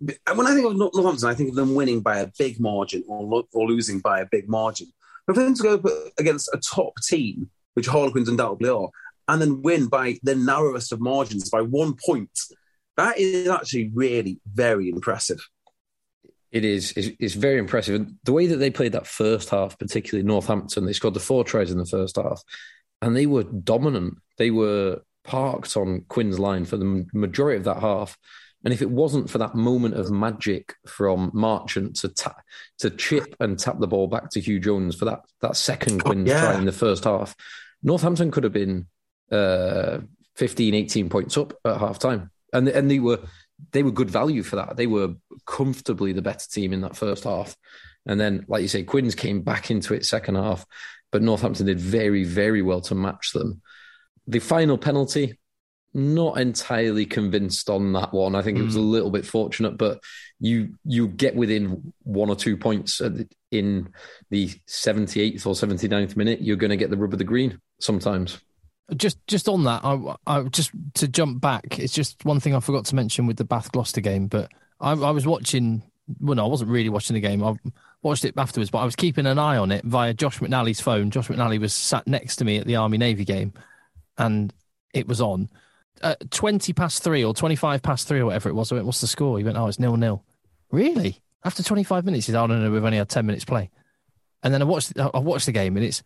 When 0.00 0.46
I 0.46 0.54
think 0.54 0.66
of 0.66 0.76
Northampton, 0.76 1.28
I 1.28 1.34
think 1.34 1.50
of 1.50 1.54
them 1.54 1.74
winning 1.74 2.00
by 2.00 2.18
a 2.18 2.30
big 2.38 2.58
margin 2.58 3.04
or, 3.06 3.22
lo- 3.22 3.48
or 3.52 3.68
losing 3.68 4.00
by 4.00 4.20
a 4.20 4.26
big 4.26 4.48
margin. 4.48 4.88
But 5.26 5.36
for 5.36 5.42
them 5.42 5.54
to 5.54 5.62
go 5.62 5.82
against 6.18 6.48
a 6.52 6.58
top 6.58 6.94
team, 7.06 7.50
which 7.74 7.86
Harlequins 7.86 8.28
undoubtedly 8.28 8.70
are, 8.70 8.88
and 9.28 9.40
then 9.40 9.62
win 9.62 9.86
by 9.86 10.18
the 10.22 10.34
narrowest 10.34 10.90
of 10.90 11.00
margins 11.00 11.50
by 11.50 11.60
one 11.60 11.94
point, 11.94 12.30
that 12.96 13.18
is 13.18 13.48
actually 13.48 13.90
really 13.94 14.40
very 14.52 14.88
impressive. 14.88 15.46
It 16.50 16.64
is 16.64 16.92
it's, 16.96 17.10
it's 17.20 17.34
very 17.34 17.58
impressive. 17.58 17.94
And 17.94 18.16
the 18.24 18.32
way 18.32 18.46
that 18.46 18.56
they 18.56 18.70
played 18.70 18.92
that 18.92 19.06
first 19.06 19.50
half, 19.50 19.78
particularly 19.78 20.26
Northampton, 20.26 20.86
they 20.86 20.94
scored 20.94 21.14
the 21.14 21.20
four 21.20 21.44
tries 21.44 21.70
in 21.70 21.78
the 21.78 21.84
first 21.84 22.16
half, 22.16 22.42
and 23.02 23.14
they 23.14 23.26
were 23.26 23.44
dominant. 23.44 24.14
They 24.38 24.50
were 24.50 25.02
parked 25.24 25.76
on 25.76 26.04
Quins' 26.08 26.38
line 26.38 26.64
for 26.64 26.78
the 26.78 27.06
majority 27.12 27.58
of 27.58 27.64
that 27.64 27.80
half. 27.80 28.16
And 28.64 28.74
if 28.74 28.82
it 28.82 28.90
wasn't 28.90 29.30
for 29.30 29.38
that 29.38 29.54
moment 29.54 29.94
of 29.94 30.10
magic 30.10 30.74
from 30.86 31.30
Marchant 31.32 31.96
to 31.96 32.08
tap, 32.08 32.42
to 32.78 32.90
chip 32.90 33.36
and 33.38 33.56
tap 33.58 33.78
the 33.78 33.86
ball 33.86 34.08
back 34.08 34.30
to 34.30 34.40
Hugh 34.40 34.58
Jones 34.58 34.96
for 34.96 35.04
that 35.04 35.20
that 35.42 35.56
second 35.56 36.02
Quinn 36.02 36.28
oh, 36.28 36.32
yeah. 36.32 36.40
try 36.40 36.58
in 36.58 36.64
the 36.64 36.72
first 36.72 37.04
half, 37.04 37.36
Northampton 37.82 38.30
could 38.30 38.44
have 38.44 38.52
been 38.52 38.86
uh, 39.30 39.98
15, 40.36 40.74
18 40.74 41.08
points 41.08 41.36
up 41.36 41.52
at 41.64 41.78
half 41.78 41.98
time. 41.98 42.30
And 42.52 42.68
and 42.68 42.90
they 42.90 42.98
were 42.98 43.20
they 43.72 43.82
were 43.82 43.90
good 43.90 44.10
value 44.10 44.42
for 44.42 44.56
that. 44.56 44.76
They 44.76 44.86
were 44.86 45.14
comfortably 45.46 46.12
the 46.12 46.22
better 46.22 46.46
team 46.48 46.72
in 46.72 46.80
that 46.82 46.96
first 46.96 47.24
half. 47.24 47.56
And 48.06 48.18
then, 48.18 48.44
like 48.48 48.62
you 48.62 48.68
say, 48.68 48.84
Quins 48.84 49.14
came 49.14 49.42
back 49.42 49.70
into 49.70 49.94
it 49.94 50.06
second 50.06 50.36
half, 50.36 50.64
but 51.10 51.22
Northampton 51.22 51.66
did 51.66 51.80
very, 51.80 52.24
very 52.24 52.62
well 52.62 52.80
to 52.82 52.94
match 52.94 53.32
them. 53.32 53.60
The 54.26 54.38
final 54.38 54.78
penalty, 54.78 55.38
not 55.94 56.38
entirely 56.38 57.06
convinced 57.06 57.68
on 57.68 57.92
that 57.94 58.12
one. 58.12 58.34
I 58.34 58.42
think 58.42 58.58
it 58.58 58.62
was 58.62 58.76
a 58.76 58.80
little 58.80 59.10
bit 59.10 59.26
fortunate, 59.26 59.76
but 59.76 60.00
you 60.38 60.74
you 60.84 61.08
get 61.08 61.34
within 61.34 61.92
one 62.04 62.28
or 62.28 62.36
two 62.36 62.56
points 62.56 63.00
in 63.50 63.88
the 64.30 64.48
78th 64.68 65.46
or 65.46 65.54
79th 65.54 66.16
minute, 66.16 66.42
you're 66.42 66.56
going 66.56 66.70
to 66.70 66.76
get 66.76 66.90
the 66.90 66.96
rub 66.96 67.12
of 67.12 67.18
the 67.18 67.24
green 67.24 67.60
sometimes. 67.80 68.38
Just 68.96 69.18
just 69.26 69.48
on 69.48 69.64
that, 69.64 69.84
I, 69.84 70.14
I 70.26 70.42
just 70.44 70.70
to 70.94 71.08
jump 71.08 71.42
back. 71.42 71.78
It's 71.78 71.92
just 71.92 72.24
one 72.24 72.40
thing 72.40 72.54
I 72.54 72.60
forgot 72.60 72.86
to 72.86 72.94
mention 72.94 73.26
with 73.26 73.36
the 73.36 73.44
Bath 73.44 73.70
Gloucester 73.70 74.00
game, 74.00 74.28
but 74.28 74.50
I, 74.80 74.92
I 74.92 75.10
was 75.10 75.26
watching. 75.26 75.82
Well, 76.20 76.36
no, 76.36 76.46
I 76.46 76.48
wasn't 76.48 76.70
really 76.70 76.88
watching 76.88 77.12
the 77.12 77.20
game. 77.20 77.44
I 77.44 77.54
watched 78.02 78.24
it 78.24 78.32
afterwards, 78.38 78.70
but 78.70 78.78
I 78.78 78.86
was 78.86 78.96
keeping 78.96 79.26
an 79.26 79.38
eye 79.38 79.58
on 79.58 79.72
it 79.72 79.84
via 79.84 80.14
Josh 80.14 80.38
McNally's 80.38 80.80
phone. 80.80 81.10
Josh 81.10 81.28
McNally 81.28 81.60
was 81.60 81.74
sat 81.74 82.06
next 82.06 82.36
to 82.36 82.46
me 82.46 82.56
at 82.56 82.66
the 82.66 82.76
Army 82.76 82.96
Navy 82.96 83.26
game, 83.26 83.52
and 84.16 84.54
it 84.94 85.06
was 85.06 85.20
on. 85.20 85.50
Uh, 86.00 86.14
Twenty 86.30 86.72
past 86.72 87.02
three 87.02 87.22
or 87.22 87.34
twenty-five 87.34 87.82
past 87.82 88.08
three 88.08 88.20
or 88.20 88.26
whatever 88.26 88.48
it 88.48 88.54
was. 88.54 88.72
I 88.72 88.76
went, 88.76 88.86
"What's 88.86 89.02
the 89.02 89.06
score?" 89.06 89.36
He 89.36 89.44
went, 89.44 89.58
"Oh, 89.58 89.66
it's 89.66 89.78
nil 89.78 89.98
nil." 89.98 90.24
Really? 90.70 91.20
After 91.44 91.62
twenty-five 91.62 92.06
minutes, 92.06 92.24
he 92.26 92.32
said, 92.32 92.40
"Oh 92.40 92.46
no, 92.46 92.58
no, 92.58 92.70
we've 92.70 92.82
only 92.82 92.96
had 92.96 93.10
ten 93.10 93.26
minutes 93.26 93.44
play." 93.44 93.68
And 94.42 94.54
then 94.54 94.62
I 94.62 94.64
watched. 94.64 94.98
I 94.98 95.18
watched 95.18 95.44
the 95.46 95.52
game, 95.52 95.76
and 95.76 95.84
it's 95.84 96.02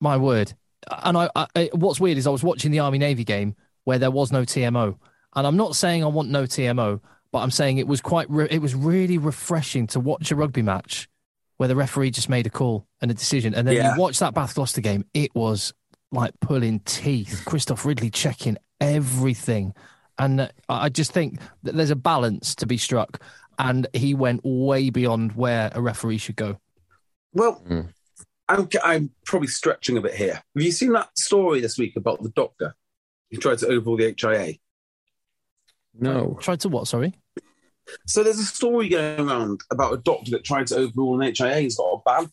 my 0.00 0.16
word. 0.16 0.54
And 1.02 1.16
I, 1.18 1.28
I, 1.36 1.70
what's 1.72 2.00
weird 2.00 2.18
is 2.18 2.26
I 2.26 2.30
was 2.30 2.42
watching 2.42 2.70
the 2.70 2.78
Army 2.80 2.98
Navy 2.98 3.24
game 3.24 3.54
where 3.84 3.98
there 3.98 4.10
was 4.10 4.32
no 4.32 4.42
TMO, 4.42 4.96
and 5.36 5.46
I'm 5.46 5.56
not 5.56 5.76
saying 5.76 6.02
I 6.04 6.06
want 6.08 6.28
no 6.30 6.44
TMO, 6.44 7.00
but 7.32 7.38
I'm 7.40 7.50
saying 7.50 7.78
it 7.78 7.86
was 7.86 8.00
quite. 8.00 8.28
Re- 8.30 8.48
it 8.50 8.60
was 8.62 8.74
really 8.74 9.18
refreshing 9.18 9.86
to 9.88 10.00
watch 10.00 10.30
a 10.30 10.36
rugby 10.36 10.62
match 10.62 11.08
where 11.58 11.68
the 11.68 11.76
referee 11.76 12.10
just 12.10 12.28
made 12.30 12.46
a 12.46 12.50
call 12.50 12.86
and 13.02 13.10
a 13.10 13.14
decision, 13.14 13.54
and 13.54 13.66
then 13.68 13.76
Yeah. 13.76 13.94
you 13.94 14.00
watch 14.00 14.18
that 14.20 14.32
Bath 14.34 14.54
Gloucester 14.54 14.80
game. 14.80 15.04
It 15.14 15.34
was 15.34 15.72
like 16.12 16.32
pulling 16.40 16.80
teeth. 16.80 17.42
Christophe 17.46 17.84
Ridley 17.84 18.10
checking 18.10 18.56
everything, 18.80 19.74
and 20.18 20.40
uh, 20.40 20.48
I 20.68 20.88
just 20.88 21.12
think 21.12 21.38
that 21.62 21.74
there's 21.76 21.90
a 21.90 21.96
balance 21.96 22.54
to 22.56 22.66
be 22.66 22.76
struck, 22.78 23.22
and 23.58 23.86
he 23.92 24.14
went 24.14 24.40
way 24.44 24.90
beyond 24.90 25.32
where 25.32 25.70
a 25.74 25.80
referee 25.80 26.18
should 26.18 26.36
go. 26.36 26.58
Well, 27.32 27.62
Mm. 27.68 27.88
I'm, 28.50 28.68
I'm 28.82 29.10
probably 29.24 29.48
stretching 29.48 29.96
a 29.96 30.00
bit 30.00 30.14
here. 30.14 30.34
Have 30.34 30.42
you 30.62 30.72
seen 30.72 30.92
that 30.92 31.16
story 31.16 31.60
this 31.60 31.78
week 31.78 31.94
about 31.96 32.22
the 32.22 32.30
doctor 32.30 32.74
who 33.30 33.36
tried 33.38 33.58
to 33.58 33.68
overrule 33.68 33.96
the 33.96 34.14
HIA? 34.18 34.54
No. 35.98 36.36
Tried 36.40 36.60
to 36.60 36.68
what? 36.68 36.88
Sorry. 36.88 37.14
So 38.06 38.22
there's 38.22 38.38
a 38.38 38.44
story 38.44 38.88
going 38.88 39.28
around 39.28 39.60
about 39.70 39.92
a 39.94 39.98
doctor 39.98 40.32
that 40.32 40.44
tried 40.44 40.66
to 40.68 40.76
overrule 40.76 41.20
an 41.20 41.32
HIA. 41.34 41.60
He's 41.60 41.76
got 41.76 41.84
a 41.92 41.98
ban. 42.04 42.30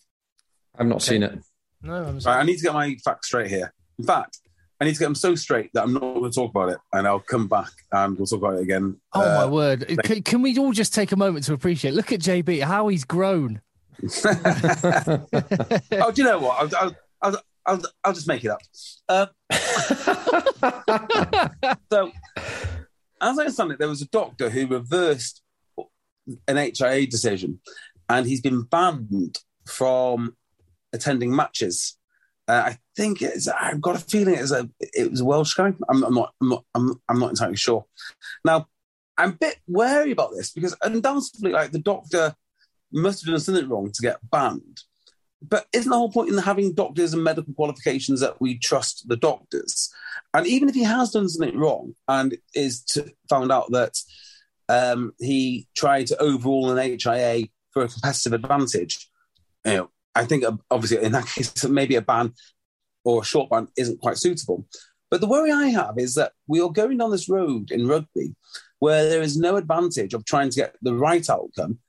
I've 0.78 0.88
not 0.88 1.02
seen 1.02 1.24
it. 1.24 1.40
No, 1.82 1.94
I'm 1.94 2.18
Right, 2.20 2.40
I 2.40 2.44
need 2.44 2.58
to 2.58 2.64
get 2.64 2.74
my 2.74 2.96
facts 3.04 3.28
straight 3.28 3.50
here. 3.50 3.74
In 4.00 4.06
fact, 4.06 4.40
I 4.80 4.86
need 4.86 4.94
to 4.94 5.00
get 5.00 5.06
them 5.06 5.16
so 5.16 5.36
straight 5.36 5.72
that 5.74 5.84
I'm 5.84 5.94
not 5.94 6.02
going 6.02 6.32
to 6.32 6.36
talk 6.36 6.52
about 6.52 6.70
it, 6.70 6.78
and 6.94 7.08
I'll 7.08 7.20
come 7.20 7.48
back 7.48 7.72
and 7.92 8.18
we'll 8.18 8.28
talk 8.28 8.40
about 8.40 8.56
it 8.56 8.62
again. 8.62 8.98
Oh 9.14 9.22
Uh, 9.22 9.36
my 9.42 9.46
word! 9.48 9.88
Can, 10.04 10.22
can 10.22 10.42
we 10.44 10.58
all 10.58 10.72
just 10.72 10.94
take 10.94 11.12
a 11.12 11.16
moment 11.16 11.46
to 11.46 11.54
appreciate? 11.54 11.94
Look 11.94 12.12
at 12.12 12.20
JB, 12.20 12.64
how 12.64 12.88
he's 12.88 13.04
grown. 13.04 13.62
oh, 14.04 14.10
do 16.12 16.22
you 16.22 16.24
know 16.24 16.40
what? 16.40 16.74
I'll, 16.74 16.96
I'll, 17.22 17.42
I'll, 17.66 17.82
I'll, 18.04 18.14
just 18.14 18.28
make 18.28 18.44
it 18.44 18.52
up. 18.52 18.62
Uh, 19.10 19.26
so, 21.92 22.12
as 23.22 23.22
I 23.22 23.42
understand 23.42 23.72
it, 23.72 23.80
there 23.80 23.88
was 23.88 24.04
a 24.04 24.08
doctor 24.08 24.52
who 24.52 24.68
reversed 24.68 25.42
an 26.48 26.58
HIA 26.58 27.08
decision, 27.08 27.60
and 28.08 28.28
he's 28.28 28.42
been 28.42 28.62
banned 28.64 29.40
from 29.66 30.36
attending 30.94 31.36
matches. 31.36 31.98
Uh, 32.48 32.64
I 32.68 32.78
think 32.96 33.22
it's. 33.22 33.48
I've 33.48 33.82
got 33.82 33.96
a 33.96 34.00
feeling 34.00 34.36
it 34.36 34.42
was 34.42 34.52
a. 34.52 34.70
It 34.80 35.10
was 35.10 35.22
a 35.22 35.26
Welsh 35.26 35.56
guy. 35.56 35.74
I'm, 35.90 36.04
I'm 36.04 36.14
not. 36.14 36.34
I'm 36.40 36.50
not. 36.50 36.64
I'm, 36.76 36.94
I'm 37.10 37.20
not 37.20 37.32
entirely 37.32 37.58
sure. 37.58 37.86
Now, 38.46 38.68
I'm 39.18 39.32
a 39.32 39.34
bit 39.34 39.58
wary 39.68 40.12
about 40.12 40.34
this 40.36 40.52
because 40.52 40.76
undoubtedly, 40.84 41.52
like 41.52 41.72
the 41.72 41.80
doctor 41.80 42.36
must 42.92 43.24
have 43.24 43.32
done 43.32 43.40
something 43.40 43.68
wrong 43.70 43.92
to 43.92 44.02
get 44.02 44.18
banned. 44.30 44.82
But 45.42 45.68
isn't 45.72 45.90
the 45.90 45.98
whole 45.98 46.12
point 46.12 46.30
in 46.30 46.38
having 46.38 46.74
doctors 46.74 47.14
and 47.14 47.24
medical 47.24 47.54
qualifications 47.54 48.22
that 48.22 48.42
we 48.42 48.58
trust 48.58 49.08
the 49.08 49.18
doctors? 49.18 49.94
And 50.34 50.48
even 50.48 50.68
if 50.68 50.76
he 50.76 50.84
has 50.84 51.12
done 51.12 51.30
something 51.30 51.58
wrong 51.58 51.94
and 52.08 52.38
is 52.56 52.84
to, 52.86 53.12
found 53.30 53.52
out 53.52 53.72
that 53.72 53.98
um, 54.68 55.14
he 55.20 55.68
tried 55.76 56.08
to 56.08 56.22
overrule 56.22 56.76
an 56.76 57.00
HIA 57.00 57.48
for 57.72 57.84
a 57.84 57.88
competitive 57.88 58.34
advantage, 58.34 59.10
you 59.66 59.74
know, 59.74 59.90
I 60.16 60.26
think 60.26 60.44
uh, 60.44 60.54
obviously 60.72 61.06
in 61.06 61.12
that 61.12 61.28
case 61.36 61.64
maybe 61.66 61.96
a 61.96 62.02
ban 62.02 62.34
or 63.04 63.22
a 63.22 63.26
short 63.26 63.50
ban 63.50 63.68
isn't 63.78 64.02
quite 64.02 64.18
suitable. 64.18 64.66
But 65.10 65.22
the 65.22 65.28
worry 65.28 65.52
I 65.52 65.68
have 65.68 65.98
is 65.98 66.16
that 66.16 66.34
we 66.48 66.60
are 66.62 66.70
going 66.70 66.98
down 66.98 67.12
this 67.12 67.30
road 67.30 67.72
in 67.72 67.88
rugby 67.88 68.36
where 68.80 69.08
there 69.08 69.22
is 69.22 69.38
no 69.38 69.56
advantage 69.56 70.14
of 70.14 70.26
trying 70.26 70.50
to 70.50 70.56
get 70.56 70.76
the 70.82 70.94
right 70.94 71.28
outcome 71.30 71.80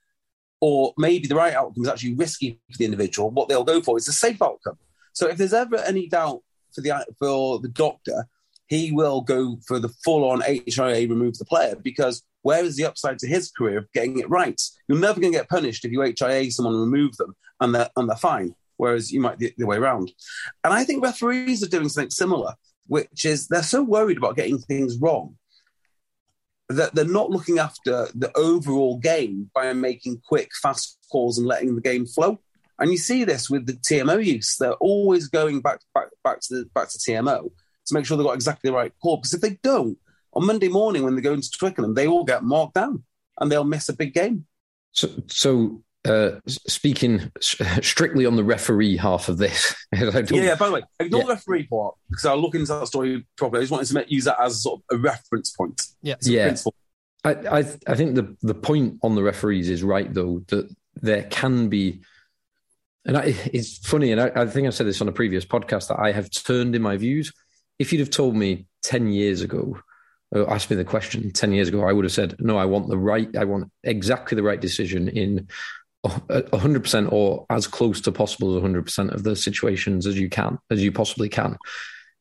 or 0.60 0.92
maybe 0.96 1.28
the 1.28 1.34
right 1.34 1.54
outcome 1.54 1.84
is 1.84 1.88
actually 1.88 2.14
risky 2.14 2.60
for 2.70 2.78
the 2.78 2.84
individual. 2.84 3.30
What 3.30 3.48
they'll 3.48 3.64
go 3.64 3.80
for 3.80 3.96
is 3.96 4.08
a 4.08 4.12
safe 4.12 4.42
outcome. 4.42 4.78
So 5.12 5.28
if 5.28 5.36
there's 5.36 5.54
ever 5.54 5.76
any 5.76 6.08
doubt 6.08 6.42
for 6.74 6.80
the 6.80 7.06
for 7.18 7.58
the 7.60 7.68
doctor, 7.68 8.26
he 8.66 8.92
will 8.92 9.20
go 9.20 9.58
for 9.66 9.78
the 9.78 9.88
full 10.04 10.28
on 10.28 10.42
HIA 10.42 11.08
remove 11.08 11.38
the 11.38 11.44
player 11.44 11.74
because 11.76 12.22
where 12.42 12.64
is 12.64 12.76
the 12.76 12.84
upside 12.84 13.18
to 13.18 13.26
his 13.26 13.50
career 13.50 13.78
of 13.78 13.92
getting 13.92 14.18
it 14.18 14.30
right? 14.30 14.60
You're 14.86 14.98
never 14.98 15.20
going 15.20 15.32
to 15.32 15.38
get 15.38 15.48
punished 15.48 15.84
if 15.84 15.92
you 15.92 16.02
HIA 16.02 16.50
someone 16.50 16.78
remove 16.78 17.16
them 17.16 17.34
and 17.60 17.74
they're, 17.74 17.90
and 17.96 18.08
they're 18.08 18.16
fine. 18.16 18.54
Whereas 18.76 19.10
you 19.10 19.20
might 19.20 19.38
the, 19.38 19.52
the 19.58 19.66
way 19.66 19.76
around. 19.76 20.12
And 20.62 20.72
I 20.72 20.84
think 20.84 21.02
referees 21.02 21.64
are 21.64 21.68
doing 21.68 21.88
something 21.88 22.10
similar, 22.10 22.54
which 22.86 23.24
is 23.24 23.48
they're 23.48 23.62
so 23.62 23.82
worried 23.82 24.18
about 24.18 24.36
getting 24.36 24.58
things 24.58 24.96
wrong 24.98 25.36
that 26.68 26.94
they're 26.94 27.04
not 27.04 27.30
looking 27.30 27.58
after 27.58 28.08
the 28.14 28.30
overall 28.36 28.98
game 28.98 29.50
by 29.54 29.72
making 29.72 30.20
quick, 30.26 30.50
fast 30.60 30.98
calls 31.10 31.38
and 31.38 31.46
letting 31.46 31.74
the 31.74 31.80
game 31.80 32.06
flow. 32.06 32.38
And 32.78 32.90
you 32.90 32.98
see 32.98 33.24
this 33.24 33.50
with 33.50 33.66
the 33.66 33.72
TMO 33.72 34.24
use; 34.24 34.56
they're 34.56 34.74
always 34.74 35.28
going 35.28 35.60
back 35.60 35.80
back 35.94 36.08
back 36.22 36.40
to 36.42 36.54
the 36.54 36.64
back 36.74 36.88
to 36.90 36.98
TMO 36.98 37.50
to 37.86 37.94
make 37.94 38.06
sure 38.06 38.16
they've 38.16 38.26
got 38.26 38.34
exactly 38.34 38.70
the 38.70 38.76
right 38.76 38.92
call. 39.02 39.16
Because 39.16 39.34
if 39.34 39.40
they 39.40 39.58
don't, 39.62 39.98
on 40.34 40.46
Monday 40.46 40.68
morning 40.68 41.02
when 41.02 41.16
they 41.16 41.22
go 41.22 41.32
into 41.32 41.50
Twickenham, 41.50 41.94
they 41.94 42.06
all 42.06 42.24
get 42.24 42.44
marked 42.44 42.74
down 42.74 43.02
and 43.40 43.50
they'll 43.50 43.64
miss 43.64 43.88
a 43.88 43.94
big 43.94 44.14
game. 44.14 44.46
So, 44.92 45.08
so 45.26 45.82
uh, 46.08 46.40
speaking 46.46 47.30
strictly 47.40 48.26
on 48.26 48.36
the 48.36 48.44
referee 48.44 48.96
half 48.96 49.28
of 49.28 49.38
this, 49.38 49.74
yeah, 49.92 50.22
yeah. 50.30 50.54
By 50.54 50.66
the 50.66 50.72
way, 50.74 50.82
ignore 51.00 51.20
yeah. 51.20 51.26
the 51.26 51.32
referee 51.34 51.66
part 51.66 51.94
because 52.08 52.24
I'll 52.24 52.38
look 52.38 52.54
into 52.54 52.72
that 52.72 52.86
story 52.86 53.26
properly. 53.36 53.60
I 53.60 53.62
just 53.62 53.72
wanted 53.72 53.86
to 53.88 53.94
make, 53.94 54.10
use 54.10 54.24
that 54.24 54.40
as 54.40 54.62
sort 54.62 54.80
of 54.90 54.98
a 54.98 55.00
reference 55.00 55.50
point. 55.50 55.80
Yeah, 56.02 56.16
yeah. 56.22 56.56
I, 57.24 57.30
I, 57.30 57.58
I 57.58 57.94
think 57.94 58.14
the 58.14 58.36
the 58.42 58.54
point 58.54 58.98
on 59.02 59.14
the 59.14 59.22
referees 59.22 59.68
is 59.68 59.82
right 59.82 60.12
though 60.12 60.42
that 60.48 60.74
there 60.96 61.24
can 61.24 61.68
be, 61.68 62.00
and 63.04 63.16
I, 63.16 63.34
it's 63.52 63.78
funny, 63.78 64.12
and 64.12 64.20
I, 64.20 64.30
I 64.34 64.46
think 64.46 64.66
I 64.66 64.70
said 64.70 64.86
this 64.86 65.00
on 65.00 65.08
a 65.08 65.12
previous 65.12 65.44
podcast 65.44 65.88
that 65.88 66.00
I 66.00 66.12
have 66.12 66.30
turned 66.30 66.74
in 66.74 66.82
my 66.82 66.96
views. 66.96 67.32
If 67.78 67.92
you'd 67.92 68.00
have 68.00 68.10
told 68.10 68.34
me 68.34 68.66
ten 68.82 69.08
years 69.08 69.42
ago 69.42 69.78
or 70.30 70.52
asked 70.52 70.70
me 70.70 70.76
the 70.76 70.84
question 70.84 71.30
10 71.30 71.52
years 71.52 71.68
ago, 71.68 71.84
I 71.84 71.92
would 71.92 72.04
have 72.04 72.12
said, 72.12 72.36
no, 72.38 72.56
I 72.56 72.66
want 72.66 72.88
the 72.88 72.98
right, 72.98 73.34
I 73.36 73.44
want 73.44 73.70
exactly 73.82 74.36
the 74.36 74.42
right 74.42 74.60
decision 74.60 75.08
in 75.08 75.48
100% 76.06 77.12
or 77.12 77.46
as 77.50 77.66
close 77.66 78.00
to 78.02 78.12
possible 78.12 78.56
as 78.56 78.62
100% 78.62 79.12
of 79.12 79.24
the 79.24 79.34
situations 79.34 80.06
as 80.06 80.18
you 80.18 80.28
can, 80.28 80.58
as 80.70 80.82
you 80.82 80.92
possibly 80.92 81.28
can. 81.28 81.56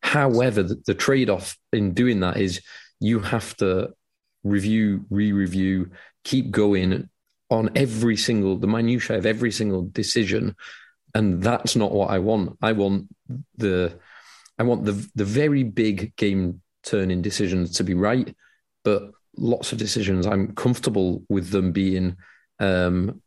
However, 0.02 0.64
the, 0.64 0.82
the 0.86 0.94
trade 0.94 1.30
off 1.30 1.58
in 1.72 1.94
doing 1.94 2.20
that 2.22 2.38
is 2.38 2.62
you 3.00 3.20
have 3.20 3.56
to 3.58 3.94
review, 4.44 5.06
re 5.10 5.32
review, 5.32 5.92
keep 6.24 6.52
going 6.52 7.10
on 7.50 7.70
every 7.76 8.18
single, 8.18 8.58
the 8.58 8.68
minutiae 8.68 9.18
of 9.18 9.26
every 9.26 9.52
single 9.52 9.84
decision. 9.84 10.56
And 11.14 11.42
that's 11.42 11.76
not 11.76 11.92
what 11.92 12.10
I 12.10 12.20
want. 12.20 12.58
I 12.62 12.74
want 12.74 13.08
the, 13.58 14.00
I 14.60 14.64
want 14.64 14.86
the, 14.86 15.10
the 15.16 15.26
very 15.26 15.64
big 15.64 16.16
game 16.16 16.62
turning 16.84 17.22
decisions 17.22 17.72
to 17.74 17.84
be 17.84 17.94
right, 17.94 18.36
but 18.84 19.12
lots 19.38 19.72
of 19.72 19.78
decisions 19.78 20.26
I'm 20.26 20.56
comfortable 20.56 21.24
with 21.30 21.50
them 21.50 21.72
being 21.72 22.18
um, 22.60 23.22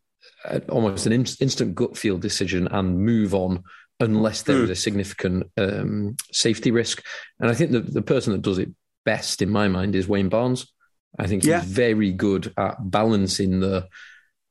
almost 0.69 1.05
an 1.05 1.13
in- 1.13 1.25
instant 1.39 1.75
gut 1.75 1.97
feel 1.97 2.17
decision 2.17 2.67
and 2.67 2.99
move 2.99 3.33
on 3.33 3.63
unless 3.99 4.41
there 4.41 4.57
mm. 4.57 4.63
is 4.63 4.69
a 4.71 4.75
significant 4.75 5.47
um, 5.57 6.15
safety 6.31 6.71
risk. 6.71 7.03
And 7.39 7.49
I 7.49 7.53
think 7.53 7.71
the, 7.71 7.81
the 7.81 8.01
person 8.01 8.33
that 8.33 8.41
does 8.41 8.57
it 8.57 8.69
best 9.05 9.41
in 9.41 9.49
my 9.49 9.67
mind 9.67 9.95
is 9.95 10.07
Wayne 10.07 10.29
Barnes. 10.29 10.71
I 11.19 11.27
think 11.27 11.43
yeah. 11.43 11.61
he's 11.61 11.69
very 11.69 12.11
good 12.11 12.53
at 12.57 12.77
balancing 12.79 13.59
the 13.59 13.87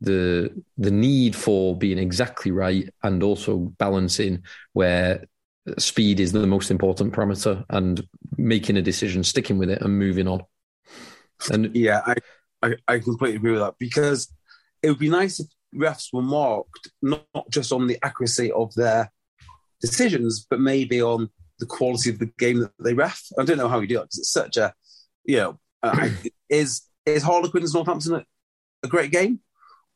the 0.02 0.50
the 0.78 0.90
need 0.90 1.36
for 1.36 1.76
being 1.76 1.98
exactly 1.98 2.50
right 2.50 2.88
and 3.02 3.22
also 3.22 3.56
balancing 3.56 4.44
where 4.72 5.24
speed 5.78 6.20
is 6.20 6.32
the 6.32 6.46
most 6.46 6.70
important 6.70 7.12
parameter 7.12 7.64
and 7.68 8.06
making 8.36 8.76
a 8.76 8.82
decision, 8.82 9.22
sticking 9.22 9.58
with 9.58 9.70
it 9.70 9.82
and 9.82 9.98
moving 9.98 10.26
on. 10.26 10.42
And 11.50 11.74
yeah, 11.74 12.00
I, 12.04 12.14
I, 12.62 12.74
I 12.88 12.98
completely 12.98 13.36
agree 13.36 13.52
with 13.52 13.60
that 13.60 13.74
because 13.78 14.32
it 14.82 14.88
would 14.88 14.98
be 14.98 15.10
nice 15.10 15.40
if 15.40 15.46
refs 15.74 16.12
were 16.12 16.22
marked 16.22 16.90
not, 17.02 17.24
just 17.50 17.72
on 17.72 17.86
the 17.86 17.98
accuracy 18.02 18.50
of 18.52 18.74
their 18.74 19.10
decisions, 19.80 20.46
but 20.48 20.60
maybe 20.60 21.00
on 21.02 21.30
the 21.58 21.66
quality 21.66 22.10
of 22.10 22.18
the 22.18 22.30
game 22.38 22.60
that 22.60 22.72
they 22.82 22.94
ref. 22.94 23.22
I 23.38 23.44
don't 23.44 23.58
know 23.58 23.68
how 23.68 23.80
you 23.80 23.86
do 23.86 23.98
it 23.98 24.04
because 24.04 24.18
it's 24.18 24.32
such 24.32 24.56
a, 24.56 24.74
you 25.24 25.36
know, 25.36 25.58
uh, 25.82 26.08
is 26.48 26.82
is 27.06 27.22
Harlequins 27.22 27.74
Northampton 27.74 28.14
a, 28.14 28.24
a, 28.82 28.88
great 28.88 29.10
game, 29.10 29.40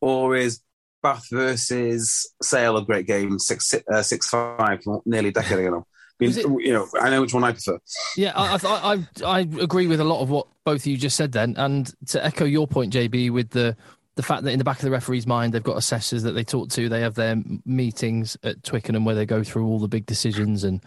or 0.01 0.37
is 0.37 0.61
Bath 1.03 1.27
versus 1.31 2.33
Sale 2.43 2.77
a 2.77 2.85
great 2.85 3.07
game? 3.07 3.39
Six 3.39 3.75
uh, 3.93 4.03
six 4.03 4.29
five, 4.29 4.81
nearly 5.05 5.29
a 5.29 5.33
decade 5.33 5.59
ago. 5.59 5.87
I 6.21 6.25
mean, 6.25 6.39
it, 6.39 6.47
you 6.65 6.73
know, 6.73 6.87
I 7.01 7.11
know 7.11 7.23
which 7.23 7.35
one 7.35 7.43
I 7.43 7.53
prefer. 7.53 7.79
Yeah, 8.17 8.33
I, 8.37 8.59
I, 8.63 8.95
I 8.95 9.27
I 9.27 9.41
agree 9.41 9.89
with 9.89 10.01
a 10.01 10.05
lot 10.05 10.23
of 10.23 10.31
what 10.31 10.47
both 10.65 10.83
of 10.83 10.87
you 10.87 10.97
just 10.97 11.17
said. 11.17 11.33
Then, 11.33 11.55
and 11.57 11.93
to 12.09 12.25
echo 12.25 12.45
your 12.45 12.69
point, 12.69 12.93
JB, 12.93 13.31
with 13.33 13.51
the 13.51 13.77
the 14.17 14.23
fact 14.23 14.45
that 14.45 14.53
in 14.53 14.59
the 14.59 14.65
back 14.65 14.79
of 14.79 14.85
the 14.85 14.91
referee's 14.91 15.27
mind, 15.27 15.53
they've 15.53 15.63
got 15.63 15.77
assessors 15.77 16.23
that 16.23 16.33
they 16.33 16.45
talk 16.45 16.69
to. 16.71 16.89
They 16.89 17.01
have 17.01 17.15
their 17.15 17.37
meetings 17.65 18.37
at 18.43 18.63
Twickenham 18.63 19.05
where 19.05 19.15
they 19.15 19.27
go 19.27 19.43
through 19.43 19.67
all 19.67 19.79
the 19.79 19.89
big 19.89 20.07
decisions, 20.07 20.65
and 20.65 20.81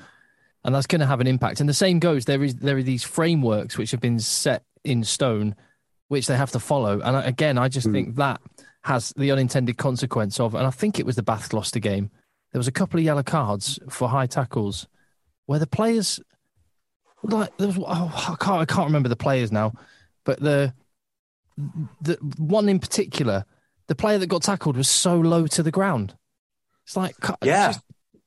and 0.64 0.74
that's 0.74 0.88
going 0.88 1.02
to 1.02 1.08
have 1.08 1.22
an 1.22 1.28
impact. 1.28 1.60
And 1.60 1.68
the 1.68 1.74
same 1.74 2.00
goes. 2.00 2.26
There 2.26 2.44
is 2.44 2.56
there 2.56 2.78
are 2.78 2.84
these 2.84 3.04
frameworks 3.04 3.78
which 3.78 3.92
have 3.92 4.00
been 4.00 4.20
set 4.20 4.64
in 4.84 5.04
stone, 5.04 5.56
which 6.08 6.28
they 6.28 6.38
have 6.38 6.52
to 6.52 6.60
follow. 6.60 7.02
And 7.02 7.18
again, 7.26 7.58
I 7.58 7.68
just 7.68 7.88
mm. 7.88 7.94
think 7.94 8.16
that 8.16 8.42
has 8.84 9.14
the 9.18 9.32
unintended 9.32 9.78
consequence 9.78 10.40
of. 10.40 10.56
And 10.56 10.66
I 10.66 10.72
think 10.72 10.98
it 10.98 11.06
was 11.06 11.18
the 11.18 11.24
Bath 11.24 11.50
Gloucester 11.50 11.80
game. 11.80 12.10
There 12.54 12.60
was 12.60 12.70
a 12.70 12.72
couple 12.72 12.98
of 12.98 13.04
yellow 13.06 13.24
cards 13.24 13.78
for 13.90 14.08
high 14.08 14.28
tackles, 14.28 14.88
where 15.48 15.60
the 15.60 15.68
players 15.68 16.22
like 17.24 17.56
there 17.58 17.68
was. 17.68 17.78
Oh, 17.78 18.30
I 18.30 18.36
can't 18.44 18.62
I 18.62 18.66
can't 18.66 18.88
remember 18.88 19.10
the 19.10 19.18
players 19.18 19.52
now, 19.52 19.74
but 20.24 20.40
the 20.40 20.74
the 22.02 22.18
one 22.38 22.70
in 22.70 22.80
particular, 22.80 23.46
the 23.88 23.96
player 23.96 24.18
that 24.18 24.28
got 24.28 24.44
tackled 24.44 24.78
was 24.78 24.90
so 24.90 25.18
low 25.18 25.48
to 25.48 25.64
the 25.64 25.72
ground. 25.72 26.16
It's 26.86 26.96
like 26.96 27.16
yeah, 27.44 27.68
just, 27.68 27.82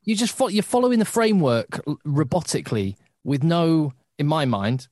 you 0.04 0.16
just 0.16 0.36
fo- 0.36 0.48
you're 0.48 0.62
following 0.62 0.98
the 0.98 1.04
framework 1.04 1.68
robotically 2.06 2.96
with 3.24 3.42
no, 3.42 3.92
in 4.18 4.26
my 4.26 4.44
mind, 4.44 4.88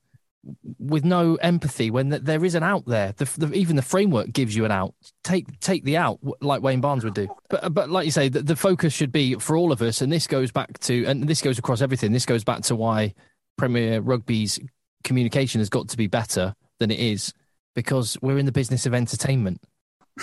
with 0.79 1.03
no 1.03 1.35
empathy. 1.35 1.91
When 1.91 2.09
there 2.09 2.45
is 2.45 2.55
an 2.55 2.63
out 2.63 2.85
there, 2.85 3.13
the, 3.17 3.25
the, 3.37 3.53
even 3.53 3.75
the 3.75 3.81
framework 3.81 4.31
gives 4.31 4.55
you 4.55 4.65
an 4.65 4.71
out. 4.71 4.95
Take 5.23 5.59
take 5.59 5.83
the 5.83 5.97
out, 5.97 6.19
like 6.41 6.61
Wayne 6.61 6.81
Barnes 6.81 7.03
would 7.03 7.13
do. 7.13 7.27
But 7.49 7.73
but 7.73 7.89
like 7.89 8.05
you 8.05 8.11
say, 8.11 8.29
the, 8.29 8.41
the 8.41 8.55
focus 8.55 8.93
should 8.93 9.11
be 9.11 9.35
for 9.35 9.57
all 9.57 9.71
of 9.71 9.81
us, 9.81 10.01
and 10.01 10.11
this 10.11 10.27
goes 10.27 10.51
back 10.51 10.79
to, 10.79 11.05
and 11.05 11.27
this 11.27 11.41
goes 11.41 11.59
across 11.59 11.81
everything. 11.81 12.11
This 12.11 12.25
goes 12.25 12.43
back 12.43 12.61
to 12.63 12.75
why 12.75 13.13
Premier 13.57 14.01
Rugby's 14.01 14.59
communication 15.03 15.59
has 15.59 15.69
got 15.69 15.89
to 15.89 15.97
be 15.97 16.07
better 16.07 16.55
than 16.79 16.91
it 16.91 16.99
is 16.99 17.33
because 17.75 18.17
we're 18.21 18.37
in 18.37 18.45
the 18.45 18.51
business 18.51 18.85
of 18.85 18.93
entertainment. 18.93 19.61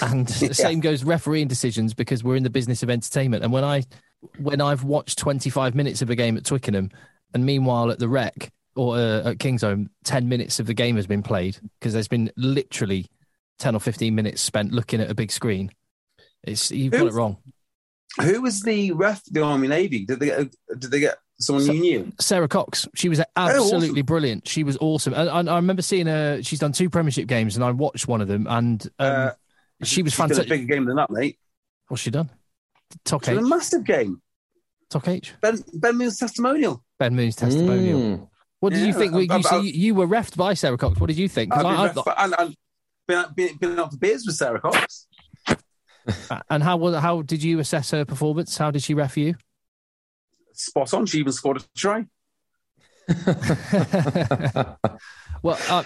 And 0.03 0.28
yeah. 0.40 0.49
the 0.49 0.55
same 0.55 0.80
goes 0.80 1.05
refereeing 1.05 1.49
decisions 1.49 1.94
because 1.94 2.22
we're 2.22 2.36
in 2.36 2.42
the 2.42 2.51
business 2.51 2.82
of 2.82 2.90
entertainment. 2.90 3.44
And 3.44 3.53
when 3.53 3.64
I 3.64 3.84
when 4.38 4.61
I've 4.61 4.84
watched 4.84 5.18
25 5.18 5.74
minutes 5.74 6.03
of 6.03 6.11
a 6.11 6.16
game 6.16 6.36
at 6.36 6.44
Twickenham 6.44 6.90
and 7.34 7.44
meanwhile 7.44 7.90
at 7.90 7.99
the 7.99 8.09
rec 8.09 8.51
or 8.74 8.97
uh, 8.97 9.30
at 9.30 9.38
Kingsholm, 9.38 9.88
ten 10.05 10.28
minutes 10.28 10.61
of 10.61 10.66
the 10.66 10.74
game 10.74 10.97
has 10.97 11.07
been 11.07 11.22
played 11.22 11.59
because 11.78 11.92
there's 11.92 12.09
been 12.09 12.30
literally 12.36 13.07
ten 13.59 13.74
or 13.74 13.80
fifteen 13.80 14.14
minutes 14.14 14.42
spent 14.42 14.72
looking 14.72 15.01
at 15.01 15.11
a 15.11 15.14
big 15.14 15.32
screen. 15.32 15.70
It's 16.44 16.70
you've 16.70 16.92
got 16.92 17.07
it 17.07 17.12
wrong. 17.12 17.38
Who 18.20 18.42
was 18.42 18.62
the 18.62 18.92
ref? 18.92 19.22
The 19.24 19.42
Army 19.42 19.68
Navy? 19.68 20.05
Did 20.05 20.20
they 20.20 20.26
get? 20.26 20.55
Did 20.78 20.90
they 20.90 21.01
get 21.01 21.18
someone 21.39 21.64
So- 21.64 21.72
you 21.72 21.80
knew? 21.80 22.12
Sarah 22.20 22.49
Cox, 22.49 22.87
she 22.95 23.09
was 23.09 23.20
absolutely 23.37 23.89
awesome. 24.01 24.07
brilliant. 24.07 24.49
She 24.49 24.64
was 24.64 24.76
awesome. 24.80 25.14
And, 25.14 25.28
and 25.28 25.51
I 25.51 25.57
remember 25.57 25.82
seeing 25.82 26.07
her. 26.07 26.43
She's 26.43 26.59
done 26.59 26.72
two 26.72 26.89
Premiership 26.91 27.26
games, 27.26 27.57
and 27.57 27.64
I 27.64 27.70
watched 27.72 28.09
one 28.09 28.20
of 28.20 28.28
them, 28.28 28.47
and 28.49 28.82
um, 28.99 29.12
Uh, 29.12 29.30
she 29.82 30.03
was 30.03 30.12
She's 30.12 30.18
fantastic. 30.18 30.47
A 30.47 30.51
bigger 30.51 30.74
game 30.74 30.84
than 30.87 30.97
that, 30.97 31.11
mate. 31.11 31.39
What's 31.89 32.03
she 32.03 32.11
done? 32.11 32.30
Talk 33.05 33.24
She 33.24 33.32
H. 33.32 33.39
a 33.39 33.43
massive 33.43 33.84
game. 33.84 34.20
Talk 34.91 35.09
H. 35.09 35.34
Ben 35.41 35.62
Ben 35.74 35.97
Moon's 35.97 36.18
testimonial. 36.18 36.82
Ben 36.99 37.14
Moon's 37.14 37.37
testimonial. 37.37 38.01
Mm. 38.01 38.28
What 38.61 38.72
did 38.72 38.87
you 38.87 38.93
think? 38.95 39.12
You, 39.12 39.26
I've- 39.30 39.43
so 39.43 39.59
I've- 39.59 39.66
you, 39.66 39.72
you 39.72 39.95
were 39.95 40.07
refed 40.07 40.37
by 40.37 40.55
Sarah 40.55 40.78
Cox. 40.78 40.99
What 41.01 41.09
did 41.09 41.18
you 41.18 41.28
think? 41.28 41.53
I've 41.53 41.62
been, 41.62 41.66
I- 41.66 41.82
I- 41.82 41.87
ref- 41.87 41.97
and, 42.18 42.34
and 42.39 42.57
been, 43.07 43.24
been, 43.34 43.57
been 43.59 43.78
out 43.80 43.91
for 43.93 43.99
beers 43.99 44.24
with 44.26 44.37
Sarah 44.37 44.61
Cox. 44.61 45.07
and 46.51 46.62
how 46.62 46.76
was 46.76 46.95
how 46.97 47.22
did 47.22 47.43
you 47.43 47.59
assess 47.59 47.91
her 47.91 48.05
performance? 48.05 48.57
How 48.57 48.70
did 48.70 48.82
she 48.82 48.95
ref 48.95 49.16
you? 49.16 49.34
Spot 50.57 50.92
on. 50.94 51.07
She 51.07 51.18
even 51.18 51.32
scored 51.32 51.59
a 51.59 51.64
try. 51.76 52.07
well, 55.42 55.59
I, 55.70 55.84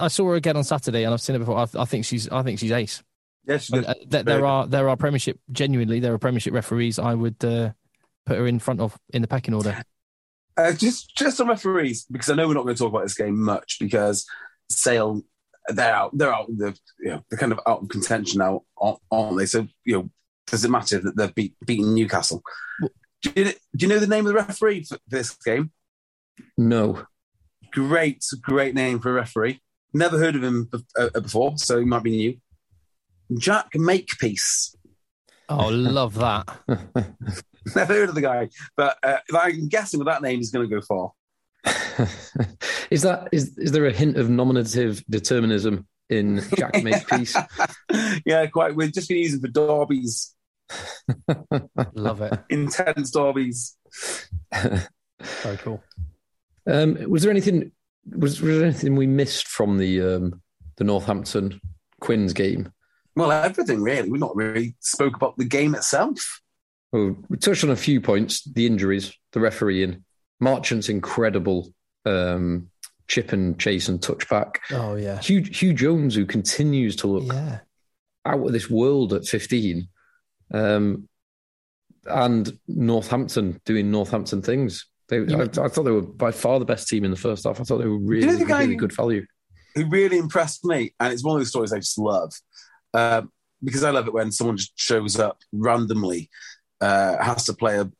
I 0.00 0.08
saw 0.08 0.28
her 0.28 0.34
again 0.36 0.56
on 0.56 0.64
Saturday, 0.64 1.04
and 1.04 1.12
I've 1.12 1.20
seen 1.20 1.34
her 1.34 1.40
before. 1.40 1.58
I, 1.58 1.66
I 1.78 1.84
think 1.84 2.04
she's 2.04 2.28
I 2.28 2.42
think 2.42 2.58
she's 2.58 2.72
ace. 2.72 3.02
Yeah, 3.46 3.58
she 3.58 3.76
Uh, 3.76 3.82
uh, 3.82 3.94
there, 4.06 4.22
there 4.22 4.46
are 4.46 4.66
there 4.66 4.88
are 4.88 4.96
Premiership 4.96 5.38
genuinely 5.50 6.00
there 6.00 6.14
are 6.14 6.18
Premiership 6.18 6.54
referees 6.54 6.98
I 6.98 7.14
would 7.14 7.44
uh, 7.44 7.72
put 8.24 8.38
her 8.38 8.46
in 8.46 8.58
front 8.58 8.80
of 8.80 8.98
in 9.12 9.22
the 9.22 9.28
pecking 9.28 9.54
order. 9.54 9.82
Uh, 10.56 10.72
just 10.72 11.14
just 11.16 11.40
on 11.40 11.48
referees 11.48 12.06
because 12.10 12.30
I 12.30 12.34
know 12.34 12.46
we're 12.46 12.54
not 12.54 12.64
going 12.64 12.74
to 12.74 12.78
talk 12.78 12.92
about 12.92 13.02
this 13.02 13.14
game 13.14 13.40
much 13.40 13.78
because 13.80 14.26
Sale 14.70 15.22
they're 15.68 15.94
out 15.94 16.16
they're 16.16 16.34
out 16.34 16.46
they're, 16.56 16.74
you 17.00 17.10
know, 17.10 17.24
they're 17.28 17.38
kind 17.38 17.52
of 17.52 17.60
out 17.66 17.82
of 17.82 17.88
contention 17.88 18.38
now 18.38 18.62
aren't 18.76 18.98
aren't 19.10 19.38
they 19.38 19.46
so 19.46 19.66
you 19.84 19.96
know 19.96 20.10
does 20.46 20.64
it 20.64 20.70
matter 20.70 20.98
that 20.98 21.16
they've 21.16 21.34
beat, 21.34 21.54
beaten 21.64 21.94
Newcastle 21.94 22.42
do 23.22 23.32
you, 23.36 23.44
do 23.44 23.86
you 23.86 23.88
know 23.88 23.98
the 23.98 24.06
name 24.06 24.26
of 24.26 24.32
the 24.32 24.34
referee 24.34 24.84
for 24.84 24.98
this 25.08 25.34
game? 25.36 25.70
No. 26.56 27.04
great 27.72 28.24
great 28.40 28.74
name 28.74 29.00
for 29.00 29.10
a 29.10 29.14
referee. 29.14 29.60
Never 29.94 30.18
heard 30.18 30.36
of 30.36 30.42
him 30.42 30.70
uh, 30.98 31.20
before 31.20 31.58
so 31.58 31.78
he 31.78 31.84
might 31.84 32.02
be 32.02 32.10
new. 32.10 33.38
Jack 33.38 33.68
Makepeace. 33.74 34.74
Oh, 35.48 35.68
love 35.68 36.14
that. 36.14 36.46
never 37.76 37.94
heard 37.94 38.08
of 38.08 38.14
the 38.14 38.20
guy 38.20 38.48
but 38.76 38.96
uh, 39.04 39.18
I'm 39.32 39.68
guessing 39.68 40.00
with 40.00 40.08
that 40.08 40.20
name 40.20 40.38
he's 40.38 40.50
going 40.50 40.68
to 40.68 40.74
go 40.74 40.82
far 40.82 41.12
is 42.90 43.02
that 43.02 43.28
is 43.30 43.56
is 43.56 43.70
there 43.70 43.86
a 43.86 43.92
hint 43.92 44.16
of 44.16 44.28
nominative 44.28 45.04
determinism 45.08 45.86
in 46.10 46.42
Jack 46.56 46.74
Makepeace? 46.82 47.36
yeah 48.26 48.46
quite. 48.46 48.74
We're 48.74 48.88
just 48.88 49.08
going 49.08 49.18
to 49.18 49.22
use 49.22 49.34
him 49.34 49.40
for 49.40 49.48
derbies 49.48 50.34
Love 51.94 52.22
it. 52.22 52.38
intense 52.50 53.10
derbies. 53.10 53.76
Very 54.52 55.56
cool. 55.58 55.82
um, 56.66 56.98
was 57.08 57.22
there 57.22 57.30
anything 57.30 57.72
was, 58.10 58.40
was 58.40 58.58
there 58.58 58.66
anything 58.68 58.96
we 58.96 59.06
missed 59.06 59.46
from 59.46 59.78
the 59.78 60.00
um, 60.00 60.42
the 60.76 60.84
Northampton 60.84 61.60
Quins 62.00 62.32
game? 62.32 62.72
Well, 63.14 63.30
everything 63.30 63.82
really. 63.82 64.08
We've 64.10 64.20
not 64.20 64.34
really 64.36 64.74
spoke 64.80 65.14
about 65.16 65.36
the 65.36 65.44
game 65.44 65.74
itself. 65.74 66.40
Well, 66.92 67.16
we 67.28 67.36
touched 67.36 67.64
on 67.64 67.70
a 67.70 67.76
few 67.76 68.00
points: 68.00 68.42
the 68.44 68.66
injuries, 68.66 69.12
the 69.32 69.40
refereeing, 69.40 70.04
Marchant's 70.40 70.88
incredible 70.88 71.72
um, 72.06 72.70
chip 73.08 73.32
and 73.32 73.58
chase 73.58 73.88
and 73.88 74.00
touchback. 74.00 74.56
Oh 74.70 74.96
yeah. 74.96 75.20
Hugh, 75.20 75.42
Hugh 75.42 75.74
Jones, 75.74 76.14
who 76.14 76.24
continues 76.26 76.96
to 76.96 77.06
look 77.06 77.32
Yeah. 77.32 77.60
out 78.26 78.44
of 78.46 78.52
this 78.52 78.68
world 78.70 79.12
at 79.12 79.26
15. 79.26 79.88
Um, 80.52 81.08
and 82.06 82.58
Northampton 82.68 83.60
doing 83.64 83.90
Northampton 83.90 84.42
things. 84.42 84.86
They, 85.08 85.18
I, 85.18 85.42
I 85.42 85.68
thought 85.68 85.84
they 85.84 85.90
were 85.90 86.02
by 86.02 86.30
far 86.30 86.58
the 86.58 86.64
best 86.64 86.88
team 86.88 87.04
in 87.04 87.10
the 87.10 87.16
first 87.16 87.44
half. 87.44 87.60
I 87.60 87.64
thought 87.64 87.78
they 87.78 87.86
were 87.86 87.98
really, 87.98 88.26
know 88.26 88.36
the 88.36 88.44
guy 88.44 88.60
really 88.62 88.76
good 88.76 88.94
value. 88.94 89.24
Who 89.74 89.86
really 89.88 90.18
impressed 90.18 90.64
me, 90.64 90.94
and 91.00 91.12
it's 91.12 91.24
one 91.24 91.36
of 91.36 91.40
those 91.40 91.48
stories 91.50 91.72
I 91.72 91.78
just 91.78 91.98
love 91.98 92.32
um, 92.94 93.30
because 93.62 93.84
I 93.84 93.90
love 93.90 94.06
it 94.06 94.12
when 94.14 94.32
someone 94.32 94.56
just 94.56 94.72
shows 94.78 95.18
up 95.18 95.38
randomly, 95.52 96.28
uh, 96.80 97.22
has 97.22 97.44
to 97.44 97.54
play 97.54 97.78
a, 97.78 97.90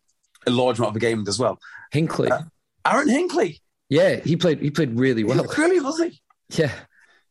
a 0.46 0.50
large 0.50 0.78
amount 0.78 0.90
of 0.92 0.96
a 0.96 1.00
game 1.00 1.24
as 1.28 1.38
well. 1.38 1.58
Hinckley, 1.92 2.30
Uh, 2.30 2.42
Aaron 2.86 3.08
Hinckley, 3.08 3.60
yeah, 3.88 4.16
he 4.16 4.36
played. 4.36 4.60
He 4.60 4.70
played 4.70 4.98
really 4.98 5.24
well. 5.24 5.42
was 5.42 5.54
brilliant, 5.54 5.84
wasn't 5.84 6.12
he? 6.12 6.20
Yeah, 6.62 6.72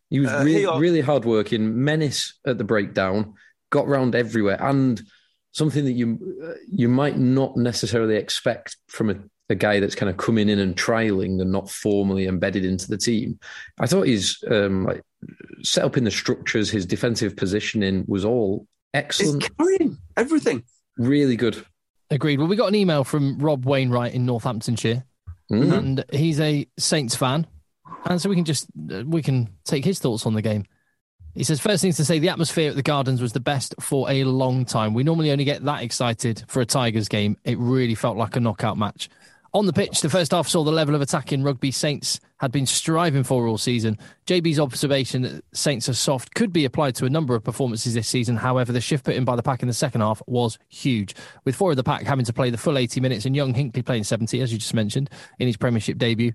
he 0.10 0.20
was 0.20 0.30
Uh, 0.30 0.42
really, 0.44 0.62
he 0.62 0.80
really 0.80 1.02
hardworking. 1.02 1.84
Menace 1.84 2.40
at 2.46 2.58
the 2.58 2.64
breakdown, 2.64 3.34
got 3.72 3.88
round 3.88 4.14
everywhere, 4.16 4.58
and 4.64 5.02
something 5.52 5.84
that 5.86 5.94
you 5.94 6.20
uh, 6.46 6.54
you 6.70 6.88
might 6.88 7.18
not 7.18 7.58
necessarily 7.58 8.16
expect 8.16 8.78
from 8.88 9.10
a, 9.10 9.16
a 9.50 9.56
guy 9.56 9.80
that's 9.80 9.96
kind 9.96 10.10
of 10.10 10.18
coming 10.18 10.48
in 10.48 10.60
and 10.60 10.76
trialing 10.78 11.42
and 11.42 11.52
not 11.52 11.70
formally 11.70 12.28
embedded 12.28 12.64
into 12.64 12.88
the 12.88 12.98
team. 12.98 13.40
I 13.80 13.88
thought 13.88 14.08
his 14.08 14.38
um, 14.50 14.86
like, 14.86 15.02
set 15.64 15.84
up 15.84 15.98
in 15.98 16.04
the 16.04 16.12
structures, 16.12 16.70
his 16.70 16.86
defensive 16.86 17.36
positioning 17.36 18.06
was 18.08 18.24
all 18.24 18.68
He's 18.94 19.02
excellent, 19.04 19.50
carrying 19.58 19.98
everything. 20.16 20.64
really 20.98 21.36
good. 21.36 21.66
Agreed. 22.10 22.40
Well, 22.40 22.48
we 22.50 22.58
got 22.58 22.68
an 22.68 22.76
email 22.76 23.04
from 23.06 23.40
Rob 23.40 23.66
Wainwright 23.66 24.14
in 24.14 24.26
Northamptonshire, 24.26 25.04
Mm. 25.52 25.78
and 25.78 26.06
he's 26.14 26.40
a 26.40 26.66
Saints 26.78 27.16
fan, 27.16 27.46
and 28.06 28.22
so 28.22 28.30
we 28.30 28.36
can 28.36 28.46
just 28.46 28.68
uh, 28.90 29.04
we 29.06 29.22
can 29.22 29.50
take 29.66 29.84
his 29.84 30.00
thoughts 30.00 30.26
on 30.26 30.34
the 30.34 30.42
game. 30.42 30.64
He 31.34 31.44
says, 31.46 31.62
first 31.62 31.82
things 31.82 31.96
to 31.98 32.06
say, 32.06 32.20
the 32.20 32.30
atmosphere 32.30 32.70
at 32.70 32.76
the 32.76 32.84
Gardens 32.84 33.22
was 33.22 33.32
the 33.32 33.40
best 33.40 33.74
for 33.80 34.10
a 34.10 34.26
long 34.26 34.66
time. 34.66 34.94
We 34.94 35.04
normally 35.04 35.32
only 35.32 35.46
get 35.46 35.64
that 35.64 35.82
excited 35.82 36.44
for 36.48 36.62
a 36.62 36.66
Tigers 36.66 37.08
game. 37.08 37.38
It 37.46 37.58
really 37.58 37.96
felt 37.96 38.18
like 38.18 38.36
a 38.36 38.42
knockout 38.42 38.78
match. 38.78 39.10
On 39.54 39.66
the 39.66 39.74
pitch, 39.74 40.00
the 40.00 40.10
first 40.10 40.32
half 40.32 40.48
saw 40.48 40.64
the 40.64 40.72
level 40.72 40.96
of 40.96 41.02
attack 41.02 41.34
in 41.34 41.44
rugby 41.44 41.72
Saints 41.72 42.22
had 42.38 42.54
been 42.54 42.66
striving 42.66 43.24
for 43.24 43.48
all 43.48 43.58
season. 43.58 43.98
JB's 44.26 44.60
observation 44.60 45.24
that 45.24 45.44
Saints 45.54 45.90
are 45.90 45.94
soft 45.94 46.34
could 46.36 46.54
be 46.54 46.64
applied 46.64 46.96
to 46.96 47.06
a 47.06 47.10
number 47.10 47.36
of 47.36 47.44
performances 47.44 47.94
this 47.94 48.08
season. 48.08 48.38
However, 48.38 48.72
the 48.72 48.80
shift 48.80 49.04
put 49.04 49.16
in 49.16 49.26
by 49.26 49.36
the 49.36 49.44
pack 49.44 49.62
in 49.62 49.68
the 49.68 49.74
second 49.74 50.02
half 50.02 50.22
was 50.26 50.58
huge, 50.70 51.16
with 51.44 51.56
four 51.56 51.72
of 51.72 51.76
the 51.76 51.84
pack 51.84 52.04
having 52.04 52.24
to 52.26 52.34
play 52.34 52.50
the 52.50 52.58
full 52.58 52.78
80 52.78 53.02
minutes 53.02 53.26
and 53.26 53.36
young 53.36 53.54
Hinckley 53.54 53.82
playing 53.82 54.06
70, 54.06 54.42
as 54.42 54.54
you 54.54 54.58
just 54.58 54.74
mentioned, 54.74 55.10
in 55.38 55.48
his 55.48 55.58
Premiership 55.58 55.98
debut 55.98 56.32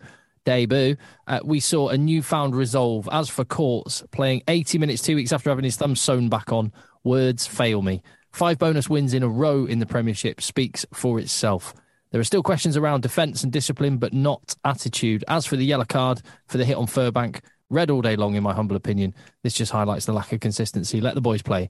debut, 0.46 0.96
uh, 1.26 1.40
we 1.44 1.60
saw 1.60 1.88
a 1.90 1.98
newfound 1.98 2.56
resolve. 2.56 3.06
As 3.12 3.28
for 3.28 3.44
Courts, 3.44 4.02
playing 4.12 4.42
80 4.48 4.78
minutes 4.78 5.02
two 5.02 5.16
weeks 5.16 5.32
after 5.32 5.50
having 5.50 5.64
his 5.64 5.76
thumb 5.76 5.94
sewn 5.94 6.30
back 6.30 6.50
on, 6.52 6.72
words 7.04 7.46
fail 7.46 7.82
me. 7.82 8.02
Five 8.32 8.58
bonus 8.58 8.88
wins 8.88 9.12
in 9.12 9.22
a 9.22 9.28
row 9.28 9.66
in 9.66 9.78
the 9.80 9.86
Premiership 9.86 10.40
speaks 10.40 10.86
for 10.94 11.18
itself. 11.18 11.74
There 12.12 12.20
are 12.20 12.24
still 12.24 12.42
questions 12.42 12.76
around 12.76 13.02
defence 13.02 13.42
and 13.42 13.52
discipline, 13.52 13.98
but 13.98 14.12
not 14.14 14.54
attitude. 14.64 15.24
As 15.28 15.44
for 15.44 15.56
the 15.56 15.64
yellow 15.66 15.84
card 15.84 16.22
for 16.46 16.56
the 16.56 16.64
hit 16.64 16.76
on 16.76 16.86
Furbank, 16.86 17.40
red 17.68 17.90
all 17.90 18.00
day 18.00 18.14
long, 18.16 18.34
in 18.36 18.42
my 18.42 18.54
humble 18.54 18.76
opinion. 18.76 19.12
This 19.42 19.54
just 19.54 19.72
highlights 19.72 20.06
the 20.06 20.12
lack 20.12 20.32
of 20.32 20.40
consistency. 20.40 21.00
Let 21.00 21.14
the 21.16 21.20
boys 21.20 21.42
play. 21.42 21.68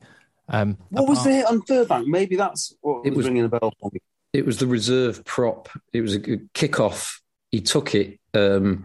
Um, 0.48 0.76
What 0.90 1.08
was 1.08 1.24
the 1.24 1.32
hit 1.32 1.46
on 1.46 1.62
Furbank? 1.62 2.06
Maybe 2.06 2.36
that's 2.36 2.74
what 2.82 3.06
It 3.06 3.10
was 3.10 3.16
was- 3.18 3.26
ringing 3.26 3.44
a 3.44 3.48
bell 3.48 3.72
for 3.80 3.90
me. 3.92 4.00
It 4.32 4.44
was 4.44 4.58
the 4.58 4.66
reserve 4.66 5.24
prop. 5.24 5.70
It 5.94 6.02
was 6.02 6.14
a 6.14 6.18
good 6.18 6.52
kickoff. 6.52 7.20
He 7.50 7.60
took 7.62 7.94
it, 7.94 8.18
um, 8.36 8.84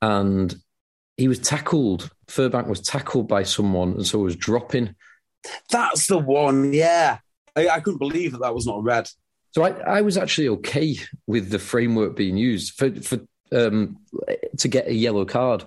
and 0.00 0.54
he 1.16 1.28
was 1.28 1.38
tackled. 1.38 2.10
Furbank 2.26 2.66
was 2.66 2.80
tackled 2.80 3.28
by 3.28 3.42
someone, 3.42 3.92
and 3.92 4.06
so 4.06 4.18
was 4.18 4.36
dropping. 4.36 4.94
That's 5.70 6.06
the 6.06 6.18
one. 6.18 6.72
Yeah, 6.72 7.18
I, 7.56 7.68
I 7.68 7.80
couldn't 7.80 7.98
believe 7.98 8.32
that 8.32 8.42
that 8.42 8.54
was 8.54 8.66
not 8.66 8.82
red. 8.82 9.08
So 9.52 9.62
I, 9.62 9.70
I 9.98 10.00
was 10.00 10.16
actually 10.16 10.48
okay 10.48 10.96
with 11.26 11.50
the 11.50 11.58
framework 11.58 12.16
being 12.16 12.36
used 12.36 12.74
for 12.74 12.90
for 13.02 13.20
um, 13.52 13.98
to 14.58 14.68
get 14.68 14.88
a 14.88 14.94
yellow 14.94 15.24
card. 15.24 15.66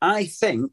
I 0.00 0.26
think 0.26 0.72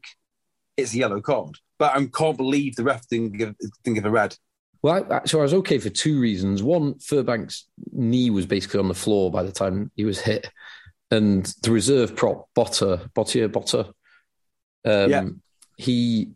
it's 0.76 0.94
a 0.94 0.98
yellow 0.98 1.20
card, 1.20 1.58
but 1.78 1.94
I 1.94 2.04
can't 2.06 2.36
believe 2.36 2.76
the 2.76 2.84
ref 2.84 3.06
didn't 3.08 3.36
give 3.36 3.54
didn't 3.82 3.96
give 3.96 4.04
a 4.04 4.10
red. 4.10 4.36
Well, 4.82 5.06
I, 5.10 5.22
so 5.24 5.38
I 5.38 5.42
was 5.42 5.54
okay 5.54 5.78
for 5.78 5.88
two 5.88 6.20
reasons. 6.20 6.62
One, 6.62 6.94
Furbank's 6.94 7.66
knee 7.92 8.28
was 8.28 8.44
basically 8.44 8.80
on 8.80 8.88
the 8.88 8.94
floor 8.94 9.30
by 9.30 9.42
the 9.42 9.52
time 9.52 9.90
he 9.96 10.04
was 10.04 10.20
hit, 10.20 10.50
and 11.14 11.44
the 11.62 11.70
reserve 11.70 12.16
prop 12.16 12.48
Botter, 12.56 13.10
Bottier, 13.12 13.48
Botter, 13.48 13.86
um, 14.84 15.10
Yeah. 15.10 15.28
he 15.76 16.30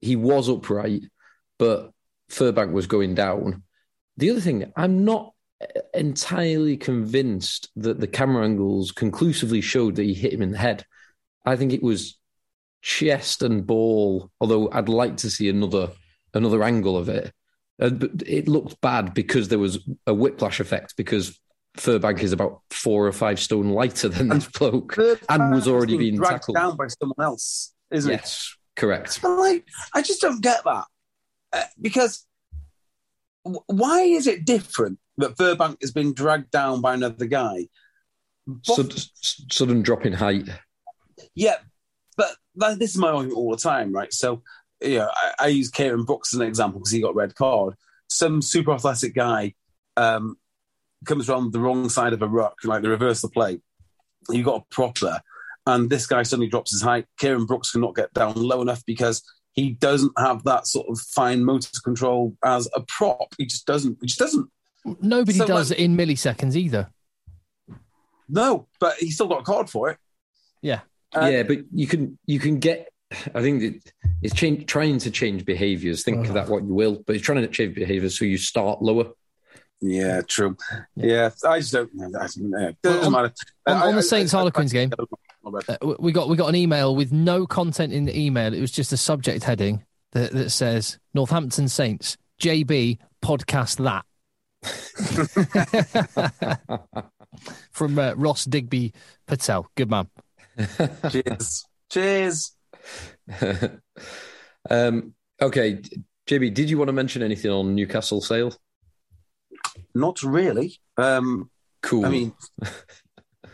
he 0.00 0.16
was 0.16 0.48
upright, 0.48 1.02
but 1.58 1.90
Furbank 2.30 2.72
was 2.72 2.86
going 2.86 3.14
down. 3.14 3.62
The 4.18 4.30
other 4.30 4.40
thing, 4.40 4.70
I'm 4.76 5.04
not 5.04 5.32
entirely 5.94 6.76
convinced 6.76 7.70
that 7.76 8.00
the 8.00 8.06
camera 8.06 8.44
angles 8.44 8.92
conclusively 8.92 9.60
showed 9.62 9.96
that 9.96 10.02
he 10.04 10.12
hit 10.14 10.32
him 10.34 10.42
in 10.42 10.52
the 10.52 10.58
head. 10.58 10.84
I 11.46 11.56
think 11.56 11.72
it 11.72 11.82
was 11.82 12.18
chest 12.82 13.42
and 13.42 13.66
ball. 13.66 14.30
Although 14.40 14.70
I'd 14.70 14.88
like 14.88 15.16
to 15.18 15.30
see 15.30 15.48
another 15.48 15.90
another 16.34 16.62
angle 16.62 16.96
of 16.96 17.08
it. 17.08 17.32
Uh, 17.80 17.90
but 17.90 18.10
it 18.26 18.46
looked 18.46 18.80
bad 18.80 19.14
because 19.14 19.48
there 19.48 19.58
was 19.58 19.78
a 20.06 20.14
whiplash 20.14 20.60
effect 20.60 20.94
because 20.96 21.40
Furbank 21.76 22.20
is 22.22 22.32
about 22.32 22.60
four 22.70 23.06
or 23.06 23.12
five 23.12 23.40
stone 23.40 23.70
lighter 23.70 24.08
than 24.08 24.28
this 24.28 24.46
bloke, 24.48 24.96
and 25.28 25.54
was 25.54 25.66
already 25.68 25.96
being 25.96 26.16
dragged 26.16 26.42
tackled. 26.42 26.56
down 26.56 26.76
by 26.76 26.86
someone 26.86 27.16
else, 27.20 27.74
isn't 27.90 28.10
it? 28.12 28.20
Yes, 28.20 28.56
correct. 28.76 29.20
But 29.22 29.36
like, 29.38 29.66
I 29.92 30.02
just 30.02 30.20
don't 30.20 30.40
get 30.40 30.62
that 30.64 30.84
uh, 31.52 31.62
because 31.80 32.24
w- 33.44 33.62
why 33.66 34.02
is 34.02 34.26
it 34.26 34.44
different 34.44 34.98
that 35.18 35.36
Furbank 35.36 35.80
has 35.80 35.90
been 35.90 36.14
dragged 36.14 36.50
down 36.52 36.80
by 36.80 36.94
another 36.94 37.26
guy? 37.26 37.66
But- 38.46 38.64
Sud- 38.76 39.52
sudden 39.52 39.82
drop 39.82 40.06
in 40.06 40.12
height. 40.12 40.48
yeah, 41.34 41.56
but 42.16 42.36
like, 42.54 42.78
this 42.78 42.90
is 42.90 42.98
my 42.98 43.08
argument 43.08 43.36
all 43.36 43.50
the 43.50 43.56
time, 43.56 43.92
right? 43.92 44.12
So, 44.12 44.42
you 44.80 44.98
know, 44.98 45.10
I, 45.12 45.32
I 45.40 45.46
use 45.48 45.70
Kieran 45.70 46.04
Brookes 46.04 46.34
as 46.34 46.40
an 46.40 46.46
example 46.46 46.78
because 46.78 46.92
he 46.92 47.00
got 47.00 47.16
red 47.16 47.34
card. 47.34 47.74
Some 48.08 48.42
super 48.42 48.72
athletic 48.72 49.14
guy 49.14 49.54
um, 49.96 50.36
comes 51.04 51.28
around 51.28 51.52
the 51.52 51.60
wrong 51.60 51.88
side 51.88 52.12
of 52.12 52.22
a 52.22 52.28
ruck, 52.28 52.56
like 52.64 52.82
the 52.82 52.88
reverse 52.90 53.22
of 53.24 53.30
the 53.30 53.34
play. 53.34 53.60
You 54.30 54.42
got 54.42 54.62
a 54.62 54.74
prop 54.74 54.98
there, 54.98 55.20
and 55.66 55.90
this 55.90 56.06
guy 56.06 56.22
suddenly 56.22 56.48
drops 56.48 56.72
his 56.72 56.82
height. 56.82 57.06
Kieran 57.18 57.46
Brookes 57.46 57.72
cannot 57.72 57.94
get 57.94 58.12
down 58.14 58.34
low 58.34 58.62
enough 58.62 58.82
because 58.86 59.22
he 59.52 59.70
doesn't 59.70 60.12
have 60.18 60.42
that 60.44 60.66
sort 60.66 60.86
of 60.88 60.98
fine 61.00 61.44
motor 61.44 61.68
control 61.84 62.36
as 62.44 62.68
a 62.74 62.80
prop. 62.82 63.34
He 63.38 63.46
just 63.46 63.66
doesn't. 63.66 63.98
He 64.00 64.06
just 64.06 64.18
doesn't. 64.18 64.50
Nobody 65.00 65.38
So, 65.38 65.46
does 65.46 65.70
like- 65.70 65.78
it 65.78 65.82
in 65.82 65.96
milliseconds 65.96 66.56
either. 66.56 66.90
No, 68.28 68.66
but 68.80 68.94
he 68.98 69.10
still 69.10 69.28
got 69.28 69.40
a 69.40 69.44
card 69.44 69.68
for 69.68 69.90
it. 69.90 69.98
Yeah. 70.62 70.80
Uh, 71.14 71.26
yeah, 71.26 71.42
but 71.42 71.58
you 71.72 71.86
can 71.86 72.18
you 72.26 72.38
can 72.38 72.58
get. 72.58 72.88
I 73.34 73.42
think 73.42 73.60
that 73.60 73.92
it's 74.22 74.34
change, 74.34 74.66
trying 74.66 74.98
to 74.98 75.10
change 75.10 75.44
behaviours. 75.44 76.02
Think 76.02 76.18
Oh. 76.18 76.28
of 76.28 76.34
that 76.34 76.48
what 76.48 76.64
you 76.64 76.74
will, 76.74 77.02
but 77.06 77.14
it's 77.14 77.24
trying 77.24 77.42
to 77.42 77.48
change 77.48 77.74
behaviours 77.74 78.18
so 78.18 78.24
you 78.24 78.38
start 78.38 78.82
lower. 78.82 79.12
Yeah, 79.86 80.22
true. 80.26 80.56
Yeah. 80.96 81.06
Yeah, 81.06 81.30
I 81.50 81.58
just 81.60 81.72
don't. 81.72 81.90
I 82.00 82.08
don't 82.08 82.36
know. 82.38 82.68
It 82.68 82.76
Well, 82.82 82.92
doesn't 82.94 83.06
on- 83.06 83.12
matter. 83.22 83.34
on- 83.66 83.76
I- 83.76 83.86
on 83.88 83.96
the 83.96 84.02
Saints 84.02 84.32
I- 84.32 84.36
I- 84.36 84.40
Harlequins 84.40 84.72
game- 84.72 84.90
Uh, 85.44 85.94
we 85.98 86.10
got 86.10 86.30
we 86.30 86.36
got 86.36 86.48
an 86.48 86.54
email 86.54 86.96
with 86.96 87.12
no 87.12 87.46
content 87.46 87.92
in 87.92 88.06
the 88.06 88.18
email. 88.18 88.54
It 88.54 88.60
was 88.62 88.70
just 88.70 88.94
a 88.94 88.96
subject 88.96 89.44
heading 89.44 89.84
that, 90.12 90.32
that 90.32 90.48
says 90.50 90.98
Northampton 91.12 91.68
Saints 91.68 92.16
JB 92.40 92.98
podcast 93.22 93.76
that 93.84 94.06
from 97.72 97.98
uh, 97.98 98.14
Ross 98.14 98.46
Digby 98.46 98.94
Patel. 99.26 99.68
Good 99.74 99.90
man. 99.90 100.08
Cheers. 101.10 101.66
Cheers. 101.90 102.52
um, 104.70 105.14
okay, 105.42 105.82
JB, 106.26 106.54
did 106.54 106.70
you 106.70 106.78
want 106.78 106.88
to 106.88 106.92
mention 106.92 107.22
anything 107.22 107.50
on 107.50 107.74
Newcastle 107.74 108.22
sale? 108.22 108.54
Not 109.94 110.22
really. 110.22 110.78
Um, 110.96 111.50
Cool. 111.82 112.06
I 112.06 112.08
mean, 112.08 112.32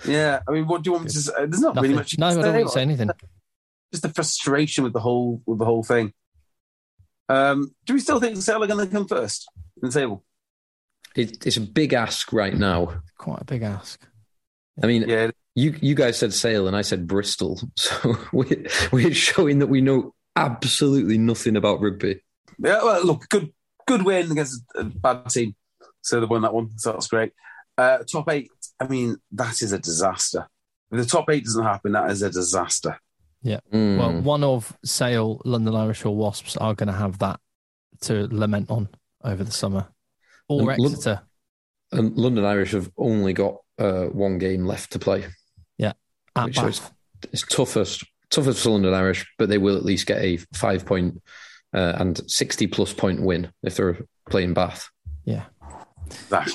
yeah. 0.07 0.41
I 0.49 0.53
mean, 0.53 0.67
what 0.69 0.83
do 0.83 0.89
you 0.89 0.93
want 0.93 1.05
me 1.07 1.11
to 1.11 1.19
say? 1.19 1.33
There's 1.37 1.61
not 1.61 1.75
Nothing. 1.75 1.91
really 1.91 1.95
much. 2.01 2.17
no, 2.17 2.27
I 2.29 2.35
don't 2.35 2.43
say, 2.45 2.53
want 2.53 2.67
to 2.69 2.73
say 2.73 2.83
anything. 2.83 3.11
Just 3.93 4.03
the 4.05 4.09
frustration 4.09 4.85
with 4.85 4.93
the 4.93 5.01
whole 5.01 5.43
with 5.47 5.59
the 5.59 5.65
whole 5.65 5.83
thing. 5.83 6.13
Um, 7.29 7.75
do 7.87 7.95
we 7.95 8.01
still 8.01 8.21
think 8.21 8.37
Sale 8.37 8.63
are 8.63 8.67
going 8.69 8.87
to 8.87 8.93
come 8.93 9.07
first 9.09 9.49
in 9.83 9.89
the 9.89 9.93
table? 9.93 10.25
it, 11.17 11.45
it's 11.45 11.57
a 11.57 11.61
big 11.61 11.93
ask 11.93 12.33
right 12.33 12.55
now. 12.55 13.03
Quite 13.19 13.41
a 13.43 13.45
big 13.45 13.63
ask. 13.63 14.01
I 14.83 14.87
mean, 14.87 15.09
Yeah. 15.09 15.31
you 15.57 15.75
you 15.81 15.95
guys 15.97 16.17
said 16.19 16.33
Sale 16.33 16.69
and 16.69 16.77
I 16.77 16.83
said 16.83 17.07
Bristol, 17.09 17.61
so 17.77 18.17
we're, 18.33 18.65
we're 18.93 19.13
showing 19.13 19.59
that 19.59 19.67
we 19.67 19.81
know 19.81 20.15
absolutely 20.37 21.19
nothing 21.19 21.57
about 21.57 21.81
rugby. 21.81 22.21
Yeah. 22.59 22.83
Well, 22.83 23.05
look, 23.05 23.29
good 23.29 23.53
good 23.89 24.05
win 24.05 24.31
against 24.31 24.63
a 24.77 24.85
bad 24.85 25.29
team. 25.31 25.57
So 26.03 26.21
they 26.21 26.27
won 26.27 26.43
that 26.43 26.55
one. 26.55 26.71
So 26.79 26.93
that's 26.93 27.09
great. 27.09 27.33
Uh, 27.79 27.99
top 28.11 28.29
eight. 28.31 28.51
I 28.79 28.87
mean, 28.89 29.17
that 29.33 29.63
is 29.63 29.73
a 29.73 29.79
disaster. 29.79 30.49
If 30.91 30.99
the 30.99 31.05
top 31.07 31.31
eight 31.31 31.45
doesn't 31.45 31.63
happen, 31.65 31.93
that 31.93 32.11
is 32.11 32.23
a 32.23 32.31
disaster. 32.31 32.99
Mm. 33.45 33.99
Well, 33.99 34.21
one 34.23 34.45
of 34.45 34.77
Sale, 34.85 35.41
London 35.45 35.75
Irish 35.75 36.05
or 36.05 36.15
Wasps 36.15 36.57
are 36.57 36.75
going 36.75 36.89
to 36.89 36.93
have 36.93 37.19
that 37.21 37.41
to 38.03 38.29
lament 38.31 38.71
on 38.71 38.89
over 39.25 39.43
the 39.45 39.51
summer. 39.53 39.87
Or 40.49 40.71
And 40.71 40.79
Lon- 40.79 40.93
Exeter. 40.93 41.21
and 41.93 42.17
London 42.17 42.45
Irish 42.45 42.73
have 42.73 42.91
only 42.99 43.33
got 43.33 43.57
uh, 43.79 44.07
one 44.07 44.39
game 44.39 44.65
left 44.67 44.93
to 44.93 44.99
play. 44.99 45.27
Yeah. 45.79 45.93
At 46.37 46.47
which 46.47 46.59
is- 46.63 46.81
Bath. 46.81 46.93
It's 47.33 47.43
toughest 47.47 48.05
toughest 48.31 48.63
for 48.63 48.71
London 48.71 48.95
Irish, 48.95 49.27
but 49.39 49.49
they 49.51 49.59
will 49.59 49.77
at 49.77 49.85
least 49.85 50.07
get 50.07 50.23
a 50.23 50.39
five 50.55 50.87
point 50.87 51.21
uh, 51.75 51.93
and 51.99 52.19
sixty 52.31 52.67
plus 52.67 52.95
point 52.95 53.21
win 53.23 53.53
if 53.63 53.77
they're 53.77 53.99
playing 54.31 54.55
Bath. 54.55 54.89
Yeah. 55.25 55.45
That. 56.29 56.55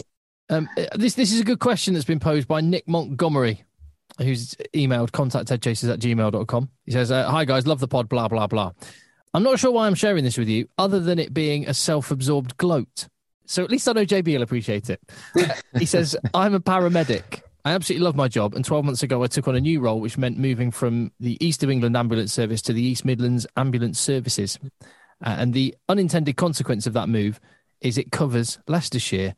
Um, 0.49 0.69
this 0.95 1.15
this 1.15 1.31
is 1.31 1.39
a 1.39 1.43
good 1.43 1.59
question 1.59 1.93
that's 1.93 2.05
been 2.05 2.19
posed 2.19 2.47
by 2.47 2.61
Nick 2.61 2.87
Montgomery, 2.87 3.63
who's 4.19 4.55
emailed 4.73 5.11
contacteggchasers 5.11 5.91
at 5.91 5.99
gmail.com. 5.99 6.69
He 6.85 6.91
says, 6.91 7.11
uh, 7.11 7.29
Hi 7.29 7.45
guys, 7.45 7.65
love 7.65 7.79
the 7.79 7.87
pod, 7.87 8.09
blah, 8.09 8.27
blah, 8.27 8.47
blah. 8.47 8.71
I'm 9.33 9.43
not 9.43 9.59
sure 9.59 9.71
why 9.71 9.87
I'm 9.87 9.95
sharing 9.95 10.23
this 10.23 10.37
with 10.37 10.47
you, 10.47 10.69
other 10.77 10.99
than 10.99 11.19
it 11.19 11.33
being 11.33 11.67
a 11.67 11.73
self 11.73 12.11
absorbed 12.11 12.57
gloat. 12.57 13.07
So 13.45 13.63
at 13.63 13.69
least 13.69 13.87
I 13.87 13.93
know 13.93 14.05
JB 14.05 14.33
will 14.33 14.41
appreciate 14.41 14.89
it. 14.89 15.01
Uh, 15.35 15.49
he 15.77 15.85
says, 15.85 16.15
I'm 16.33 16.53
a 16.53 16.59
paramedic. 16.59 17.41
I 17.65 17.71
absolutely 17.71 18.05
love 18.05 18.15
my 18.15 18.27
job. 18.27 18.53
And 18.53 18.63
12 18.63 18.85
months 18.85 19.03
ago, 19.03 19.23
I 19.23 19.27
took 19.27 19.47
on 19.47 19.55
a 19.55 19.59
new 19.59 19.79
role, 19.79 19.99
which 19.99 20.17
meant 20.17 20.37
moving 20.37 20.71
from 20.71 21.11
the 21.19 21.43
East 21.45 21.63
of 21.63 21.69
England 21.69 21.97
Ambulance 21.97 22.31
Service 22.31 22.61
to 22.63 22.73
the 22.73 22.81
East 22.81 23.05
Midlands 23.05 23.47
Ambulance 23.57 23.99
Services. 23.99 24.59
Uh, 25.23 25.35
and 25.39 25.53
the 25.53 25.75
unintended 25.89 26.37
consequence 26.37 26.85
of 26.87 26.93
that 26.93 27.09
move 27.09 27.39
is 27.81 27.97
it 27.97 28.11
covers 28.11 28.59
Leicestershire, 28.67 29.35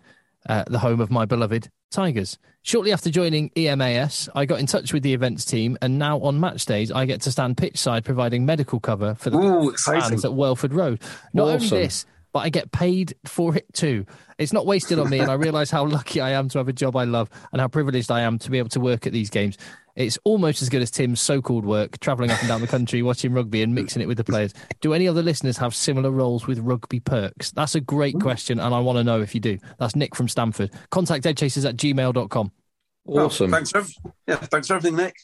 uh, 0.47 0.63
the 0.67 0.79
home 0.79 1.01
of 1.01 1.11
my 1.11 1.25
beloved 1.25 1.69
Tigers. 1.91 2.37
Shortly 2.63 2.91
after 2.91 3.09
joining 3.09 3.49
EMAS, 3.51 4.27
I 4.35 4.45
got 4.45 4.59
in 4.59 4.65
touch 4.65 4.91
with 4.91 5.03
the 5.03 5.13
events 5.13 5.45
team, 5.45 5.77
and 5.81 5.97
now 5.97 6.19
on 6.19 6.39
match 6.39 6.65
days, 6.65 6.91
I 6.91 7.05
get 7.05 7.21
to 7.21 7.31
stand 7.31 7.55
pitch 7.55 7.77
side 7.77 8.03
providing 8.03 8.45
medical 8.45 8.79
cover 8.79 9.15
for 9.15 9.29
the 9.29 9.37
Ooh, 9.37 9.73
fans 9.73 10.25
at 10.25 10.33
Welford 10.33 10.73
Road. 10.73 11.01
Not 11.33 11.47
only 11.47 11.69
this, 11.69 12.05
but 12.33 12.39
I 12.39 12.49
get 12.49 12.71
paid 12.71 13.15
for 13.23 13.55
it 13.55 13.65
too. 13.73 14.05
It's 14.37 14.51
not 14.51 14.65
wasted 14.65 14.99
on 14.99 15.09
me, 15.09 15.19
and 15.19 15.31
I 15.31 15.33
realise 15.35 15.71
how 15.71 15.85
lucky 15.85 16.19
I 16.19 16.31
am 16.31 16.49
to 16.49 16.57
have 16.57 16.67
a 16.67 16.73
job 16.73 16.97
I 16.97 17.05
love 17.05 17.29
and 17.53 17.61
how 17.61 17.69
privileged 17.69 18.11
I 18.11 18.21
am 18.21 18.37
to 18.39 18.51
be 18.51 18.57
able 18.57 18.69
to 18.69 18.79
work 18.81 19.07
at 19.07 19.13
these 19.13 19.29
games. 19.29 19.57
It's 19.97 20.19
almost 20.23 20.61
as 20.61 20.69
good 20.69 20.83
as 20.83 20.91
Tim's 20.91 21.19
so-called 21.19 21.65
work, 21.65 21.99
travelling 21.99 22.29
up 22.29 22.39
and 22.39 22.47
down 22.47 22.61
the 22.61 22.67
country, 22.67 23.01
watching 23.01 23.33
rugby 23.33 23.63
and 23.63 23.73
mixing 23.73 24.01
it 24.01 24.07
with 24.07 24.17
the 24.17 24.23
players. 24.23 24.53
Do 24.79 24.93
any 24.93 25.07
other 25.07 25.23
listeners 25.23 25.57
have 25.57 25.73
similar 25.73 26.11
roles 26.11 26.45
with 26.45 26.59
rugby 26.59 26.99
perks? 26.99 27.49
That's 27.51 27.73
a 27.73 27.81
great 27.81 28.15
mm. 28.15 28.21
question, 28.21 28.59
and 28.59 28.75
I 28.75 28.79
want 28.79 28.97
to 28.99 29.03
know 29.03 29.21
if 29.21 29.33
you 29.33 29.41
do. 29.41 29.57
That's 29.79 29.95
Nick 29.95 30.15
from 30.15 30.27
Stamford. 30.27 30.71
Contact 30.91 31.25
eggchasers 31.25 31.67
at 31.67 31.77
gmail.com. 31.77 32.51
Well, 33.05 33.25
Awesome. 33.25 33.49
thanks 33.49 33.71
for, 33.71 33.83
yeah, 34.27 34.35
thanks 34.35 34.67
for 34.67 34.75
everything, 34.75 34.97
Nick. 34.97 35.15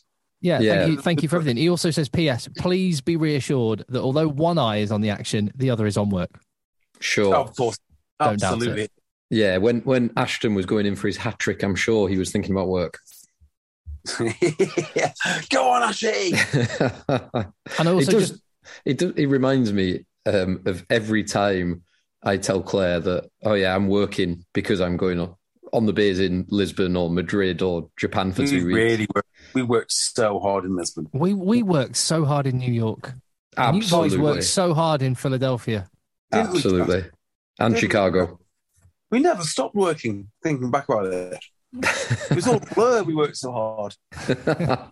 Yeah, 0.42 0.60
Yeah. 0.60 0.80
Thank, 0.80 0.92
you, 0.92 1.02
thank 1.02 1.24
you 1.24 1.30
for 1.30 1.36
everything. 1.36 1.58
He 1.58 1.70
also 1.70 1.92
says, 1.92 2.10
P.S. 2.10 2.50
Please 2.58 3.00
be 3.00 3.16
reassured 3.16 3.86
that 3.90 4.02
although 4.02 4.28
one 4.28 4.58
eye 4.58 4.78
is 4.78 4.92
on 4.92 5.02
the 5.02 5.12
action, 5.12 5.52
the 5.56 5.70
other 5.70 5.86
is 5.86 5.98
on 5.98 6.10
work. 6.10 6.42
Sure. 7.00 7.36
Oh, 7.36 7.42
of 7.42 7.56
course. 7.56 7.78
Don't 8.20 8.40
doubt 8.40 8.54
Absolutely. 8.54 8.90
Yeah, 9.30 9.58
when 9.58 9.82
when 9.82 10.12
Ashton 10.16 10.54
was 10.54 10.66
going 10.66 10.86
in 10.86 10.96
for 10.96 11.08
his 11.08 11.18
hat 11.18 11.40
trick, 11.40 11.64
I'm 11.64 11.76
sure 11.76 12.08
he 12.08 12.18
was 12.18 12.32
thinking 12.32 12.52
about 12.52 12.68
work. 12.68 13.00
Yeah. 14.96 15.14
Go 15.50 15.70
on, 15.70 15.84
Ashley. 15.84 16.34
it 17.10 17.48
And 17.78 17.88
also 17.90 18.12
does. 18.12 18.30
just 18.30 18.42
It 18.86 18.98
does. 18.98 19.14
It 19.16 19.28
reminds 19.28 19.74
me 19.74 20.06
um, 20.26 20.62
of 20.66 20.86
every 20.90 21.24
time 21.24 21.84
I 22.24 22.38
tell 22.38 22.62
Claire 22.62 23.00
that, 23.02 23.30
oh 23.44 23.54
yeah, 23.54 23.76
I'm 23.76 23.88
working 23.88 24.46
because 24.54 24.82
I'm 24.82 24.98
going 24.98 25.20
on, 25.20 25.36
on 25.74 25.86
the 25.86 25.94
beers 25.94 26.20
in 26.20 26.46
Lisbon 26.50 26.96
or 26.96 27.10
Madrid 27.10 27.62
or 27.62 27.90
Japan 27.98 28.32
for 28.34 28.44
we 28.44 28.48
two 28.48 28.66
weeks. 28.66 28.78
really 28.78 29.08
worked. 29.16 29.30
We 29.54 29.64
worked 29.64 29.92
so 29.92 30.40
hard 30.40 30.66
in 30.66 30.76
Lisbon. 30.76 31.12
we 31.14 31.34
we 31.34 31.64
worked 31.64 31.96
so 31.98 32.26
hard 32.26 32.48
in 32.48 32.58
New 32.58 32.74
York. 32.74 33.14
And 33.58 33.72
You 33.72 33.88
guys 33.88 34.16
Absolutely, 34.16 34.18
worked 34.18 34.44
so 34.44 34.74
hard 34.74 35.02
in 35.02 35.16
Philadelphia. 35.16 35.90
Didn't 36.32 36.50
absolutely, 36.50 37.06
and 37.60 37.76
Didn't? 37.76 37.78
Chicago. 37.78 38.40
We 39.12 39.20
never 39.20 39.44
stopped 39.44 39.76
working. 39.76 40.32
Thinking 40.42 40.72
back 40.72 40.90
about 40.90 41.06
it, 41.08 41.38
it 41.82 42.36
was 42.36 42.48
all 42.48 42.58
a 42.58 42.74
blur. 42.76 43.04
We 43.04 43.16
worked 43.16 43.38
so 43.38 43.52
hard. 43.52 43.96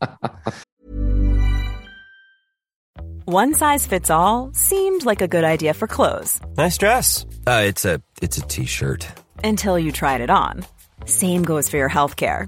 One 3.26 3.54
size 3.54 3.86
fits 3.88 4.10
all 4.10 4.52
seemed 4.54 5.06
like 5.06 5.22
a 5.22 5.28
good 5.28 5.44
idea 5.44 5.74
for 5.74 5.88
clothes 5.88 6.42
Nice 6.58 6.78
dress. 6.78 7.26
Uh, 7.48 7.64
it's 7.66 7.86
a 7.86 8.02
it's 8.22 8.38
a 8.38 8.42
t-shirt. 8.42 9.08
until 9.44 9.78
you 9.80 9.92
tried 9.92 10.22
it 10.22 10.30
on. 10.30 10.66
Same 11.06 11.44
goes 11.44 11.70
for 11.70 11.78
your 11.78 11.90
healthcare. 11.90 12.48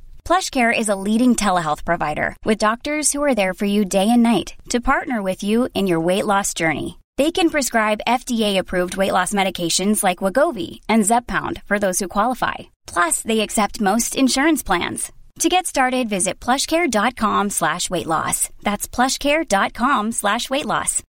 PlushCare 0.25 0.77
is 0.77 0.87
a 0.87 0.95
leading 0.95 1.35
telehealth 1.35 1.83
provider 1.83 2.35
with 2.45 2.57
doctors 2.57 3.11
who 3.11 3.21
are 3.23 3.35
there 3.35 3.53
for 3.53 3.65
you 3.65 3.83
day 3.83 4.09
and 4.09 4.23
night 4.23 4.53
to 4.69 4.79
partner 4.79 5.21
with 5.21 5.43
you 5.43 5.67
in 5.73 5.87
your 5.87 5.99
weight 5.99 6.25
loss 6.25 6.53
journey. 6.53 6.99
They 7.17 7.31
can 7.31 7.49
prescribe 7.49 7.99
FDA-approved 8.07 8.95
weight 8.95 9.11
loss 9.11 9.33
medications 9.33 10.03
like 10.03 10.19
Wegovy 10.19 10.79
and 10.87 11.03
Zepbound 11.03 11.61
for 11.63 11.77
those 11.77 11.99
who 11.99 12.07
qualify. 12.07 12.55
Plus, 12.87 13.21
they 13.21 13.41
accept 13.41 13.81
most 13.81 14.15
insurance 14.15 14.63
plans. 14.63 15.11
To 15.39 15.49
get 15.49 15.65
started, 15.67 16.07
visit 16.07 16.39
plushcare.com 16.39 17.49
slash 17.49 17.89
weight 17.89 18.07
loss. 18.07 18.49
That's 18.61 18.87
plushcare.com 18.87 20.11
slash 20.13 20.49
weight 20.49 20.65
loss. 20.65 21.03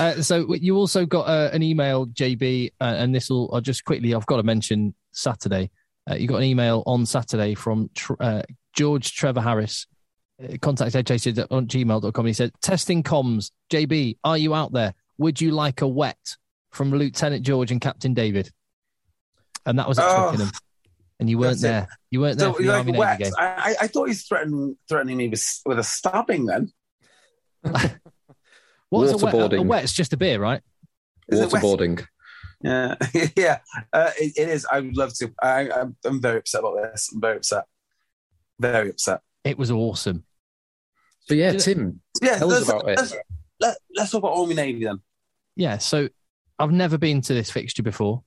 Uh, 0.00 0.22
so 0.22 0.54
you 0.54 0.76
also 0.76 1.06
got 1.06 1.28
uh, 1.28 1.50
an 1.52 1.62
email, 1.62 2.06
JB, 2.06 2.72
uh, 2.80 2.84
and 2.84 3.14
this 3.14 3.30
will, 3.30 3.50
I'll 3.52 3.60
just 3.60 3.84
quickly, 3.84 4.14
I've 4.14 4.26
got 4.26 4.38
to 4.38 4.42
mention 4.42 4.94
Saturday. 5.12 5.70
Uh, 6.10 6.14
you 6.14 6.28
got 6.28 6.36
an 6.36 6.44
email 6.44 6.82
on 6.86 7.04
Saturday 7.06 7.54
from 7.54 7.90
tr- 7.94 8.14
uh, 8.20 8.42
George 8.74 9.14
Trevor 9.14 9.40
Harris. 9.40 9.86
Uh, 10.42 10.56
contact 10.60 10.94
HHC 10.94 11.46
on 11.50 11.66
gmail.com. 11.66 12.26
He 12.26 12.32
said, 12.32 12.52
Testing 12.60 13.02
comms. 13.02 13.50
JB, 13.72 14.18
are 14.22 14.38
you 14.38 14.54
out 14.54 14.72
there? 14.72 14.94
Would 15.18 15.40
you 15.40 15.50
like 15.52 15.80
a 15.80 15.88
wet 15.88 16.18
from 16.70 16.90
Lieutenant 16.90 17.44
George 17.44 17.72
and 17.72 17.80
Captain 17.80 18.14
David? 18.14 18.50
And 19.64 19.78
that 19.78 19.88
was 19.88 19.98
at 19.98 20.04
Oh, 20.06 20.28
Twickenham. 20.28 20.52
And 21.18 21.30
you 21.30 21.38
weren't 21.38 21.52
that's 21.60 21.64
it. 21.64 21.66
there. 21.68 21.88
You 22.10 22.20
weren't 22.20 22.38
there 22.38 22.48
So, 22.48 22.52
for 22.52 22.58
the 22.58 22.64
you're 22.66 22.74
Army 22.76 22.92
like 22.92 22.92
Navy 22.92 22.98
wet. 22.98 23.18
game. 23.18 23.32
I, 23.38 23.44
I, 23.44 23.76
I 23.82 23.86
thought 23.88 24.04
he 24.04 24.10
was 24.10 24.22
threatening, 24.24 24.76
threatening 24.88 25.16
me 25.16 25.28
with, 25.28 25.60
with 25.64 25.78
a 25.78 25.82
stabbing 25.84 26.44
then. 26.46 26.72
What 28.88 29.02
is 29.04 29.20
a 29.20 29.24
wet? 29.26 29.52
A 29.54 29.62
wet's 29.62 29.92
just 29.92 30.12
a 30.12 30.16
beer, 30.16 30.38
right? 30.38 30.62
Is 31.28 31.40
it? 31.40 31.50
Waterboarding. 31.50 32.06
Yeah, 32.62 32.94
yeah, 33.36 33.58
uh, 33.92 34.10
it, 34.18 34.32
it 34.36 34.48
is. 34.48 34.66
I 34.70 34.80
would 34.80 34.96
love 34.96 35.12
to. 35.18 35.32
I, 35.42 35.70
I'm, 35.70 35.96
I'm 36.04 36.20
very 36.20 36.38
upset 36.38 36.60
about 36.60 36.76
this. 36.82 37.10
I'm 37.12 37.20
very 37.20 37.36
upset. 37.36 37.64
Very 38.58 38.90
upset. 38.90 39.20
It 39.44 39.58
was 39.58 39.70
awesome. 39.70 40.24
So 41.28 41.34
yeah, 41.34 41.52
Did 41.52 41.60
it- 41.60 41.64
Tim, 41.64 42.00
Yeah, 42.22 42.38
Tell 42.38 42.52
us 42.52 42.66
let's, 42.66 42.68
about 42.68 42.88
it. 42.90 42.96
let's, 42.98 43.14
let, 43.60 43.76
let's 43.94 44.10
talk 44.10 44.20
about 44.20 44.36
Army 44.36 44.54
Navy 44.54 44.84
then. 44.84 45.00
Yeah, 45.54 45.78
so 45.78 46.08
I've 46.58 46.72
never 46.72 46.98
been 46.98 47.20
to 47.22 47.34
this 47.34 47.50
fixture 47.50 47.82
before. 47.82 48.22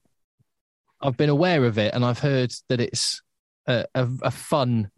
I've 1.00 1.16
been 1.16 1.30
aware 1.30 1.64
of 1.64 1.78
it, 1.78 1.94
and 1.94 2.04
I've 2.04 2.18
heard 2.18 2.52
that 2.68 2.80
it's 2.80 3.22
a, 3.66 3.86
a, 3.94 4.08
a 4.22 4.30
fun 4.30 4.90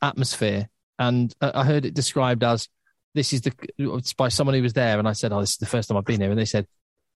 atmosphere. 0.00 0.68
And 0.98 1.32
I 1.40 1.52
I 1.60 1.64
heard 1.64 1.84
it 1.84 1.94
described 1.94 2.42
as 2.42 2.68
this 3.14 3.32
is 3.32 3.42
the 3.42 3.52
it's 3.78 4.14
by 4.14 4.28
someone 4.28 4.54
who 4.54 4.62
was 4.62 4.72
there, 4.72 4.98
and 4.98 5.06
I 5.06 5.12
said, 5.12 5.32
"Oh, 5.32 5.40
this 5.40 5.50
is 5.52 5.56
the 5.58 5.66
first 5.66 5.88
time 5.88 5.98
I've 5.98 6.04
been 6.04 6.20
here," 6.20 6.30
and 6.30 6.38
they 6.38 6.44
said, 6.46 6.66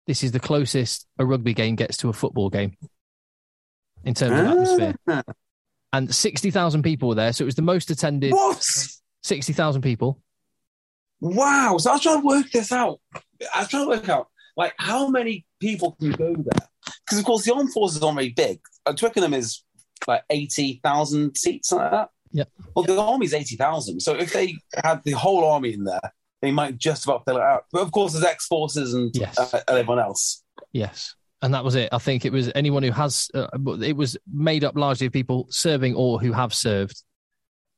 "This 0.07 0.23
is 0.23 0.33
the 0.33 0.41
closest 0.41 1.07
a 1.19 1.25
rugby 1.25 1.55
game 1.55 1.77
gets 1.77 1.99
to 1.99 2.09
a 2.09 2.13
football 2.13 2.51
game 2.51 2.77
in 4.05 4.15
terms 4.15 4.33
of 4.39 4.47
atmosphere." 4.47 4.95
Ah, 5.09 5.23
And 5.93 6.15
sixty 6.15 6.51
thousand 6.51 6.83
people 6.83 7.09
were 7.09 7.15
there, 7.15 7.33
so 7.33 7.45
it 7.45 7.47
was 7.47 7.55
the 7.55 7.63
most 7.63 7.91
attended. 7.91 8.33
What? 8.33 8.65
Sixty 9.23 9.53
thousand 9.53 9.83
people. 9.83 10.21
Wow. 11.21 11.77
So 11.79 11.91
I 11.91 11.95
was 11.95 12.03
trying 12.03 12.21
to 12.21 12.27
work 12.27 12.51
this 12.53 12.73
out. 12.73 13.01
I 13.55 13.61
was 13.61 13.69
trying 13.69 13.85
to 13.85 13.89
work 13.89 14.09
out 14.09 14.29
like 14.57 14.75
how 14.79 15.09
many 15.09 15.45
people 15.61 15.97
can 15.99 16.11
go 16.13 16.35
there 16.35 16.69
because 17.05 17.19
of 17.19 17.25
course 17.25 17.45
the 17.45 17.55
armed 17.55 17.73
forces 17.73 18.03
aren't 18.03 18.17
very 18.17 18.31
big. 18.31 18.61
Twickenham 18.97 19.35
is 19.35 19.63
like 20.07 20.23
eighty 20.31 20.81
thousand 20.83 21.37
seats, 21.37 21.69
something 21.69 21.85
like 21.85 21.93
that. 21.93 22.11
Yep. 22.33 22.49
Well, 22.75 22.85
the 22.85 23.01
army's 23.01 23.33
eighty 23.35 23.57
thousand. 23.57 24.01
So 24.01 24.15
if 24.15 24.33
they 24.33 24.57
had 24.85 25.03
the 25.05 25.13
whole 25.13 25.45
army 25.45 25.73
in 25.73 25.85
there, 25.85 26.13
they 26.47 26.53
might 26.53 26.79
just 26.79 27.05
about 27.05 27.25
fill 27.25 27.37
it 27.37 27.43
out. 27.43 27.65
But 27.73 27.83
of 27.83 27.91
course, 27.93 28.13
there's 28.13 28.25
ex 28.25 28.47
forces 28.47 28.95
and, 28.95 29.11
Yes. 29.15 29.37
uh, 29.39 29.61
and 29.69 29.79
everyone 29.79 29.99
else. 29.99 30.43
Yes. 30.73 31.15
And 31.43 31.53
that 31.55 31.65
was 31.65 31.75
it. 31.75 31.89
I 31.93 31.99
think 31.99 32.25
it 32.25 32.33
was 32.33 32.51
anyone 32.55 32.83
who 32.83 32.93
has, 32.93 33.29
uh, 33.35 33.49
it 33.83 33.97
was 33.97 34.17
made 34.33 34.65
up 34.65 34.77
largely 34.77 35.07
of 35.09 35.13
people 35.13 35.47
serving 35.51 35.95
or 35.95 36.19
who 36.19 36.33
have 36.33 36.55
served 36.55 37.03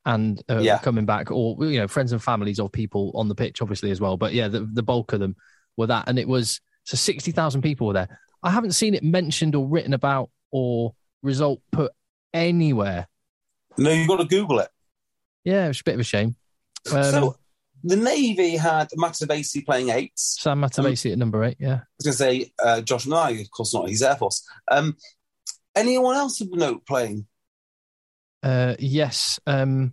and 0.07 0.43
uh, 0.49 0.59
Yeah. 0.59 0.79
coming 0.79 1.07
back, 1.07 1.31
or, 1.31 1.57
you 1.65 1.79
know, 1.81 1.89
friends 1.89 2.13
and 2.13 2.23
families 2.23 2.61
of 2.61 2.71
people 2.71 3.11
on 3.15 3.29
the 3.29 3.35
pitch, 3.35 3.61
obviously, 3.61 3.91
as 3.91 4.01
well. 4.01 4.17
But 4.17 4.33
yeah, 4.33 4.49
the, 4.49 4.69
the 4.73 4.83
bulk 4.83 5.13
of 5.13 5.21
them 5.21 5.35
were 5.77 5.87
that. 5.89 6.09
And 6.09 6.19
it 6.19 6.29
was, 6.29 6.61
so 6.85 6.97
60,000 6.97 7.63
people 7.63 7.87
were 7.89 7.93
there. 7.95 8.21
I 8.43 8.51
haven't 8.51 8.73
seen 8.73 8.95
it 8.95 9.03
mentioned 9.03 9.55
or 9.55 9.67
written 9.67 9.93
about 9.93 10.31
or 10.53 10.95
result 11.23 11.61
put 11.73 11.93
anywhere. 12.33 13.09
No, 13.77 13.91
you've 13.91 14.09
got 14.09 14.19
to 14.19 14.25
Google 14.25 14.61
it. 14.61 14.69
Yeah, 15.45 15.69
it's 15.69 15.81
a 15.81 15.85
bit 15.85 15.95
of 15.95 16.01
a 16.01 16.05
shame. 16.05 16.37
Um, 16.93 17.03
so 17.05 17.37
the 17.85 17.97
Navy 17.97 18.57
had 18.57 18.91
Matavesi 18.91 19.65
playing 19.65 19.91
eight. 19.91 20.13
Sam 20.17 20.61
Matavesi 20.61 21.13
at 21.13 21.19
number 21.19 21.45
eight. 21.45 21.57
Yeah. 21.61 21.75
I 21.75 22.05
was 22.05 22.05
going 22.05 22.13
to 22.13 22.45
say 22.45 22.53
uh, 22.63 22.81
Josh 22.81 23.07
Nye, 23.07 23.31
of 23.41 23.51
course 23.51 23.75
not. 23.75 23.89
He's 23.89 24.03
Air 24.03 24.17
Force. 24.17 24.47
Um, 24.71 24.97
anyone 25.77 26.17
else 26.17 26.41
of 26.41 26.53
note 26.53 26.87
playing? 26.87 27.27
Uh, 28.43 28.75
yes. 28.79 29.39
Um, 29.47 29.93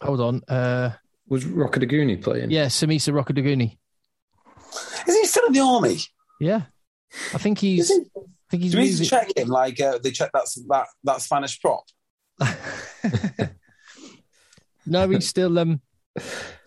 hold 0.00 0.20
on. 0.20 0.42
Uh, 0.48 0.90
was 1.28 1.44
Rokoduguni 1.44 2.22
playing? 2.22 2.50
yeah, 2.50 2.66
Semesa 2.66 3.12
Rokoduguni. 3.12 3.76
Is 5.08 5.14
he 5.16 5.24
still 5.26 5.46
in 5.46 5.52
the 5.52 5.60
army? 5.60 5.98
Yeah. 6.40 6.62
I 7.34 7.38
think 7.38 7.58
he's. 7.58 7.88
he? 7.88 7.94
I 8.16 8.20
think 8.50 8.62
he's 8.62 8.72
Do 8.72 8.78
we 8.78 8.84
need 8.84 8.90
to 8.90 8.96
moving- 8.98 9.06
check 9.08 9.36
him 9.36 9.48
like 9.48 9.80
uh, 9.80 9.98
they 10.02 10.10
check 10.10 10.30
that, 10.32 10.46
that 10.68 10.86
that 11.04 11.20
Spanish 11.22 11.60
prop? 11.60 11.84
no, 14.86 15.08
he's 15.08 15.26
still 15.28 15.58
um, 15.58 15.80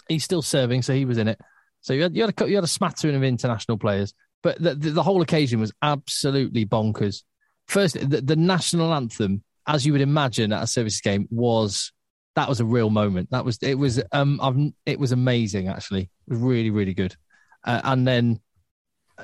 he's 0.10 0.24
still 0.24 0.42
serving, 0.42 0.82
so 0.82 0.94
he 0.94 1.06
was 1.06 1.18
in 1.18 1.28
it. 1.28 1.40
So 1.82 1.94
you 1.94 2.04
had 2.04 2.16
you 2.16 2.24
had 2.24 2.42
a 2.42 2.50
you 2.50 2.56
had 2.56 2.64
a 2.64 2.68
smattering 2.68 3.16
of 3.16 3.24
international 3.24 3.78
players, 3.78 4.14
but 4.44 4.62
the 4.62 4.76
the, 4.76 4.90
the 4.92 5.04
whole 5.04 5.22
occasion 5.22 5.60
was 5.60 5.72
absolutely 5.82 6.66
bonkers. 6.66 7.24
First, 7.68 7.94
the, 7.98 8.22
the 8.22 8.36
national 8.36 8.94
anthem, 8.94 9.44
as 9.68 9.86
you 9.86 9.94
would 9.94 10.02
imagine 10.02 10.52
at 10.52 10.64
a 10.64 10.68
services 10.68 11.02
game, 11.02 11.28
was 11.30 11.94
that 12.36 12.50
was 12.50 12.60
a 12.60 12.66
real 12.66 12.90
moment. 12.90 13.30
That 13.32 13.46
was 13.46 13.60
it 13.62 13.76
was 13.76 14.02
um 14.12 14.40
I've, 14.42 14.58
it 14.86 15.00
was 15.00 15.12
amazing 15.12 15.68
actually. 15.68 16.10
It 16.28 16.32
was 16.32 16.40
really 16.40 16.72
really 16.72 16.94
good, 16.94 17.16
uh, 17.64 17.82
and 17.84 18.08
then 18.08 18.42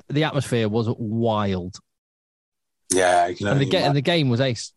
the 0.10 0.24
atmosphere 0.26 0.68
was 0.70 0.88
wild, 0.98 1.78
Yeah, 2.94 3.28
you 3.28 3.48
and 3.48 3.60
the 3.60 3.78
and 3.78 3.96
the 3.96 4.02
game 4.02 4.30
was 4.30 4.42
ace. 4.42 4.74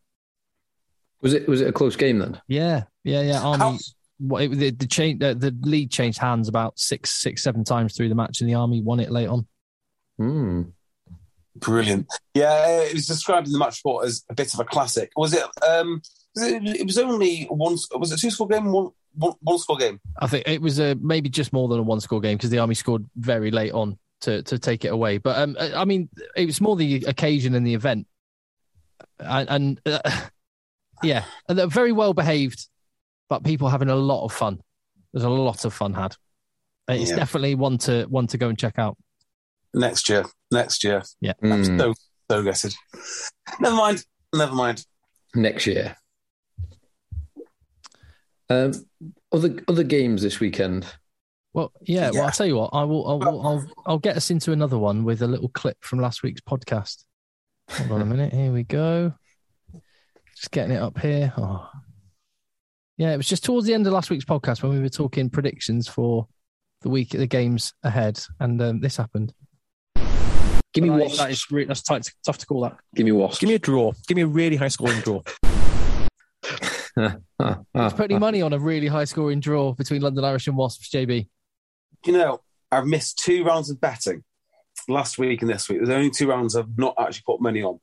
Was 1.20 1.34
it 1.34 1.48
was 1.48 1.60
it 1.60 1.68
a 1.68 1.72
close 1.72 1.96
game 1.96 2.18
then? 2.18 2.40
Yeah, 2.46 2.84
yeah, 3.04 3.22
yeah. 3.22 3.40
Army. 3.40 3.78
How- 4.20 4.26
What 4.26 4.42
it, 4.42 4.50
the 4.50 4.70
the, 4.70 4.86
change, 4.86 5.20
the 5.20 5.34
the 5.34 5.54
lead 5.62 5.90
changed 5.90 6.18
hands 6.18 6.48
about 6.48 6.78
six 6.78 7.10
six 7.10 7.42
seven 7.42 7.64
times 7.64 7.96
through 7.96 8.08
the 8.08 8.14
match, 8.14 8.40
and 8.40 8.48
the 8.50 8.54
army 8.54 8.80
won 8.82 9.00
it 9.00 9.10
late 9.10 9.28
on. 9.28 9.46
Hmm. 10.18 10.62
Brilliant. 11.56 12.06
Yeah, 12.34 12.82
it 12.82 12.94
was 12.94 13.06
described 13.06 13.46
in 13.48 13.52
the 13.52 13.58
match 13.58 13.80
report 13.84 14.06
as 14.06 14.24
a 14.30 14.34
bit 14.34 14.54
of 14.54 14.60
a 14.60 14.64
classic. 14.64 15.10
Was 15.16 15.32
it? 15.34 15.42
Um, 15.68 16.02
was 16.34 16.44
it, 16.44 16.62
it 16.64 16.86
was 16.86 16.98
only 16.98 17.44
one. 17.44 17.76
Was 17.94 18.12
it 18.12 18.20
two 18.20 18.30
score 18.30 18.46
game? 18.46 18.70
One, 18.70 18.90
one, 19.14 19.32
one 19.40 19.58
score 19.58 19.76
game. 19.76 20.00
I 20.20 20.28
think 20.28 20.46
it 20.46 20.62
was 20.62 20.78
a 20.78 20.94
maybe 21.00 21.28
just 21.28 21.52
more 21.52 21.66
than 21.68 21.80
a 21.80 21.82
one 21.82 22.00
score 22.00 22.20
game 22.20 22.36
because 22.36 22.50
the 22.50 22.58
army 22.58 22.74
scored 22.74 23.04
very 23.16 23.50
late 23.50 23.72
on 23.72 23.98
to 24.20 24.42
to 24.42 24.58
take 24.58 24.84
it 24.84 24.88
away. 24.92 25.18
But 25.18 25.36
um, 25.38 25.56
I 25.58 25.84
mean, 25.84 26.08
it 26.36 26.46
was 26.46 26.60
more 26.60 26.76
the 26.76 27.04
occasion 27.08 27.54
and 27.56 27.66
the 27.66 27.74
event, 27.74 28.06
and, 29.18 29.48
and 29.48 29.80
uh, 29.86 30.20
yeah, 31.02 31.24
and 31.48 31.58
they're 31.58 31.66
very 31.66 31.92
well 31.92 32.14
behaved, 32.14 32.68
but 33.28 33.44
people 33.44 33.68
having 33.68 33.88
a 33.90 33.96
lot 33.96 34.24
of 34.24 34.32
fun. 34.32 34.60
There's 35.12 35.24
a 35.24 35.28
lot 35.30 35.64
of 35.64 35.72
fun 35.74 35.94
had. 35.94 36.16
It's 36.88 37.10
Yeah. 37.10 37.16
definitely 37.16 37.54
one 37.54 37.78
to 37.78 38.04
one 38.06 38.26
to 38.28 38.38
go 38.38 38.48
and 38.48 38.58
check 38.58 38.78
out. 38.78 38.96
Next 39.74 40.08
year. 40.08 40.24
Next 40.50 40.82
year. 40.84 41.02
Yeah. 41.20 41.34
I'm 41.42 41.64
Hmm. 41.64 41.78
so 41.78 41.94
so 42.30 42.42
gutted. 42.42 42.74
Never 43.60 43.76
mind. 43.76 44.04
Never 44.34 44.54
mind. 44.54 44.84
Next 45.34 45.66
year. 45.66 45.96
Um, 48.50 48.72
other 49.32 49.56
other 49.68 49.84
games 49.84 50.22
this 50.22 50.40
weekend. 50.40 50.86
Well, 51.52 51.72
yeah, 51.82 52.10
Well, 52.10 52.24
I'll 52.26 52.30
tell 52.30 52.46
you 52.46 52.56
what. 52.56 52.70
I 52.72 52.84
will. 52.84 53.06
I'll, 53.06 53.22
I'll. 53.28 53.46
I'll. 53.46 53.66
I'll 53.86 53.98
get 53.98 54.16
us 54.16 54.30
into 54.30 54.52
another 54.52 54.78
one 54.78 55.04
with 55.04 55.22
a 55.22 55.26
little 55.26 55.48
clip 55.48 55.76
from 55.80 55.98
last 55.98 56.22
week's 56.22 56.40
podcast. 56.40 57.04
Hold 57.70 57.92
on 57.92 58.02
a 58.02 58.06
minute. 58.06 58.32
Here 58.32 58.52
we 58.52 58.62
go. 58.64 59.12
Just 60.36 60.50
getting 60.50 60.76
it 60.76 60.80
up 60.80 60.98
here. 60.98 61.32
Oh. 61.36 61.68
Yeah, 62.98 63.12
it 63.12 63.16
was 63.16 63.28
just 63.28 63.44
towards 63.44 63.64
the 63.64 63.74
end 63.74 63.86
of 63.86 63.92
last 63.92 64.10
week's 64.10 64.24
podcast 64.24 64.62
when 64.62 64.72
we 64.72 64.80
were 64.80 64.88
talking 64.88 65.30
predictions 65.30 65.86
for 65.86 66.26
the 66.82 66.88
week, 66.88 67.10
the 67.10 67.28
games 67.28 67.72
ahead, 67.84 68.20
and 68.40 68.60
um, 68.60 68.80
this 68.80 68.96
happened. 68.96 69.32
Give 70.74 70.82
me 70.84 70.90
Wasps. 70.90 71.18
that 71.18 71.30
is 71.30 71.46
re- 71.50 71.64
that's 71.64 71.82
tight, 71.82 72.10
tough 72.26 72.38
to 72.38 72.46
call 72.46 72.62
that. 72.62 72.76
Give 72.96 73.06
me 73.06 73.12
Wasps. 73.12 73.38
Give 73.38 73.48
me 73.48 73.54
a 73.54 73.58
draw. 73.60 73.92
Give 74.08 74.16
me 74.16 74.22
a 74.22 74.26
really 74.26 74.56
high 74.56 74.68
scoring 74.68 75.00
draw. 75.00 75.22
Ah, 77.00 77.14
ah, 77.38 77.58
Let's 77.74 77.94
put 77.94 78.10
any 78.10 78.18
money 78.18 78.42
on 78.42 78.52
a 78.52 78.58
really 78.58 78.88
high 78.88 79.04
scoring 79.04 79.38
draw 79.38 79.72
between 79.72 80.02
London 80.02 80.24
Irish 80.24 80.48
and 80.48 80.56
Wasps, 80.56 80.90
JB. 80.90 81.28
You 82.04 82.12
know, 82.12 82.40
I've 82.72 82.86
missed 82.86 83.20
two 83.20 83.44
rounds 83.44 83.70
of 83.70 83.80
betting 83.80 84.24
last 84.88 85.16
week 85.16 85.42
and 85.42 85.48
this 85.48 85.68
week. 85.68 85.78
There's 85.78 85.90
only 85.90 86.10
two 86.10 86.28
rounds 86.28 86.56
I've 86.56 86.76
not 86.76 86.96
actually 86.98 87.22
put 87.24 87.40
money 87.40 87.62
on, 87.62 87.78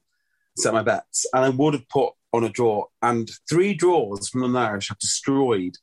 set 0.57 0.73
my 0.73 0.83
bets, 0.83 1.25
and 1.33 1.45
I 1.45 1.49
would 1.49 1.75
have 1.75 1.87
put 1.87 2.11
on 2.35 2.43
a 2.43 2.49
draw. 2.49 2.85
And 3.01 3.29
three 3.49 3.73
draws 3.73 4.29
from 4.29 4.51
the 4.51 4.59
Irish 4.59 4.89
have 4.89 4.99
destroyed 4.99 5.75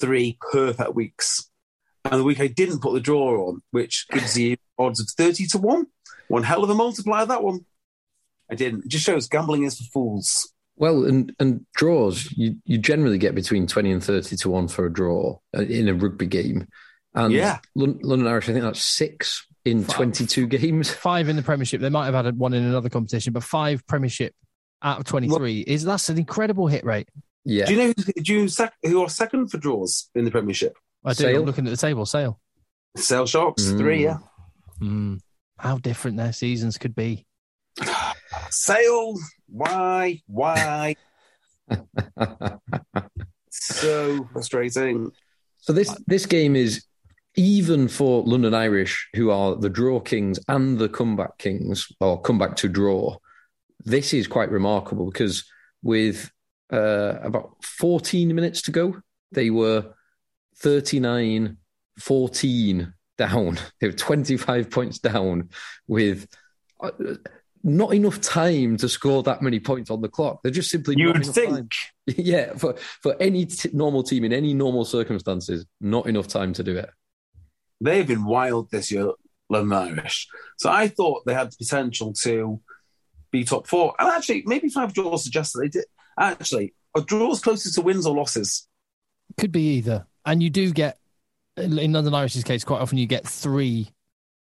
three 0.00 0.38
perfect 0.52 0.94
weeks. 0.94 1.50
And 2.04 2.20
the 2.20 2.24
week 2.24 2.40
I 2.40 2.48
didn't 2.48 2.80
put 2.82 2.92
the 2.92 3.00
draw 3.00 3.48
on, 3.48 3.62
which 3.70 4.06
gives 4.10 4.38
you 4.38 4.56
odds 4.78 5.00
of 5.00 5.08
30 5.16 5.46
to 5.48 5.58
1, 5.58 5.86
one 6.28 6.42
hell 6.42 6.62
of 6.64 6.70
a 6.70 6.74
multiplier, 6.74 7.24
that 7.26 7.42
one. 7.42 7.64
I 8.50 8.54
didn't. 8.54 8.84
It 8.84 8.88
just 8.88 9.06
shows 9.06 9.26
gambling 9.26 9.62
is 9.64 9.78
for 9.78 9.84
fools. 9.84 10.52
Well, 10.76 11.04
and 11.04 11.32
and 11.38 11.64
draws 11.76 12.30
you 12.32 12.56
you 12.64 12.78
generally 12.78 13.16
get 13.16 13.34
between 13.34 13.66
twenty 13.66 13.90
and 13.92 14.02
thirty 14.04 14.36
to 14.36 14.50
one 14.50 14.66
for 14.68 14.84
a 14.84 14.92
draw 14.92 15.38
uh, 15.56 15.62
in 15.62 15.88
a 15.88 15.94
rugby 15.94 16.26
game, 16.26 16.66
and 17.14 17.32
Yeah. 17.32 17.60
London 17.74 18.26
Irish 18.26 18.48
I 18.48 18.52
think 18.52 18.64
that's 18.64 18.84
six 18.84 19.46
in 19.64 19.84
Five. 19.84 19.96
twenty 19.96 20.26
two 20.26 20.46
games. 20.46 20.90
Five 20.90 21.28
in 21.28 21.36
the 21.36 21.42
Premiership. 21.42 21.80
They 21.80 21.88
might 21.90 22.06
have 22.12 22.24
had 22.24 22.36
one 22.36 22.52
in 22.52 22.64
another 22.64 22.90
competition, 22.90 23.32
but 23.32 23.44
five 23.44 23.86
Premiership 23.86 24.34
out 24.82 24.98
of 24.98 25.04
23 25.04 25.60
is 25.60 25.84
that's 25.84 26.08
an 26.08 26.18
incredible 26.18 26.66
hit 26.66 26.84
rate. 26.84 27.08
Yeah, 27.44 27.66
Do 27.66 27.72
you 27.74 27.78
know 27.78 27.92
who, 27.96 28.22
do 28.22 28.32
you 28.34 28.48
sec, 28.48 28.72
who 28.82 29.02
are 29.02 29.08
second 29.08 29.48
for 29.48 29.58
draws 29.58 30.08
in 30.14 30.24
the 30.24 30.30
Premiership? 30.30 30.76
I 31.04 31.12
do. 31.12 31.24
Sale? 31.24 31.40
I'm 31.40 31.46
looking 31.46 31.66
at 31.66 31.70
the 31.70 31.76
table. 31.76 32.06
Sale. 32.06 32.40
Sale 32.96 33.26
Sharks, 33.26 33.64
Mm. 33.64 33.78
three, 33.78 34.02
yeah. 34.04 34.18
Mm. 34.80 35.20
How 35.58 35.76
different 35.78 36.16
their 36.16 36.32
seasons 36.32 36.78
could 36.78 36.94
be. 36.94 37.26
Sale, 38.50 39.14
why, 39.48 40.22
why? 40.26 40.96
so 43.50 44.28
frustrating. 44.32 45.10
So 45.60 45.72
this 45.72 45.94
this 46.06 46.26
game 46.26 46.56
is 46.56 46.84
even 47.36 47.88
for 47.88 48.22
London 48.22 48.54
Irish, 48.54 49.08
who 49.16 49.30
are 49.30 49.56
the 49.56 49.68
draw 49.70 49.98
kings 50.00 50.38
and 50.48 50.78
the 50.78 50.88
comeback 50.88 51.38
kings, 51.38 51.88
or 52.00 52.20
comeback 52.20 52.56
to 52.56 52.68
draw. 52.68 53.16
This 53.84 54.14
is 54.14 54.26
quite 54.26 54.50
remarkable 54.50 55.10
because 55.10 55.44
with 55.82 56.30
uh, 56.72 57.14
about 57.22 57.56
14 57.64 58.34
minutes 58.34 58.62
to 58.62 58.70
go, 58.70 59.00
they 59.32 59.50
were 59.50 59.94
39 60.56 61.56
14 62.00 62.94
down. 63.18 63.58
They 63.80 63.88
were 63.88 63.92
25 63.92 64.70
points 64.70 64.98
down 64.98 65.50
with 65.86 66.26
uh, 66.80 66.90
not 67.62 67.94
enough 67.94 68.20
time 68.20 68.76
to 68.78 68.88
score 68.88 69.22
that 69.22 69.40
many 69.42 69.58
points 69.60 69.90
on 69.90 70.00
the 70.02 70.08
clock. 70.08 70.40
They're 70.42 70.52
just 70.52 70.70
simply 70.70 70.96
You 70.98 71.06
not 71.06 71.18
would 71.18 71.26
think. 71.26 71.50
time. 71.50 71.68
Yeah, 72.18 72.54
for 72.56 72.74
for 73.02 73.16
any 73.20 73.46
t- 73.46 73.70
normal 73.72 74.02
team 74.02 74.24
in 74.24 74.32
any 74.32 74.52
normal 74.52 74.84
circumstances, 74.84 75.64
not 75.80 76.06
enough 76.06 76.28
time 76.28 76.52
to 76.54 76.62
do 76.62 76.76
it. 76.76 76.90
They've 77.80 78.06
been 78.06 78.24
wild 78.26 78.70
this 78.70 78.90
year, 78.90 79.10
London 79.48 79.98
Irish. 79.98 80.28
So 80.58 80.70
I 80.70 80.88
thought 80.88 81.24
they 81.24 81.32
had 81.32 81.50
the 81.50 81.56
potential 81.56 82.12
to 82.24 82.60
be 83.38 83.44
top 83.44 83.66
four. 83.66 83.94
And 83.98 84.08
actually, 84.08 84.42
maybe 84.46 84.68
five 84.68 84.94
draws 84.94 85.24
suggests 85.24 85.52
that 85.52 85.60
they 85.60 85.68
did. 85.68 85.84
Actually, 86.18 86.74
are 86.94 87.02
draws 87.02 87.40
closest 87.40 87.74
to 87.74 87.82
wins 87.82 88.06
or 88.06 88.14
losses? 88.14 88.66
Could 89.38 89.52
be 89.52 89.76
either. 89.76 90.06
And 90.24 90.42
you 90.42 90.50
do 90.50 90.72
get, 90.72 90.98
in 91.56 91.92
London 91.92 92.14
Irish's 92.14 92.44
case, 92.44 92.64
quite 92.64 92.80
often 92.80 92.98
you 92.98 93.06
get 93.06 93.26
three 93.26 93.90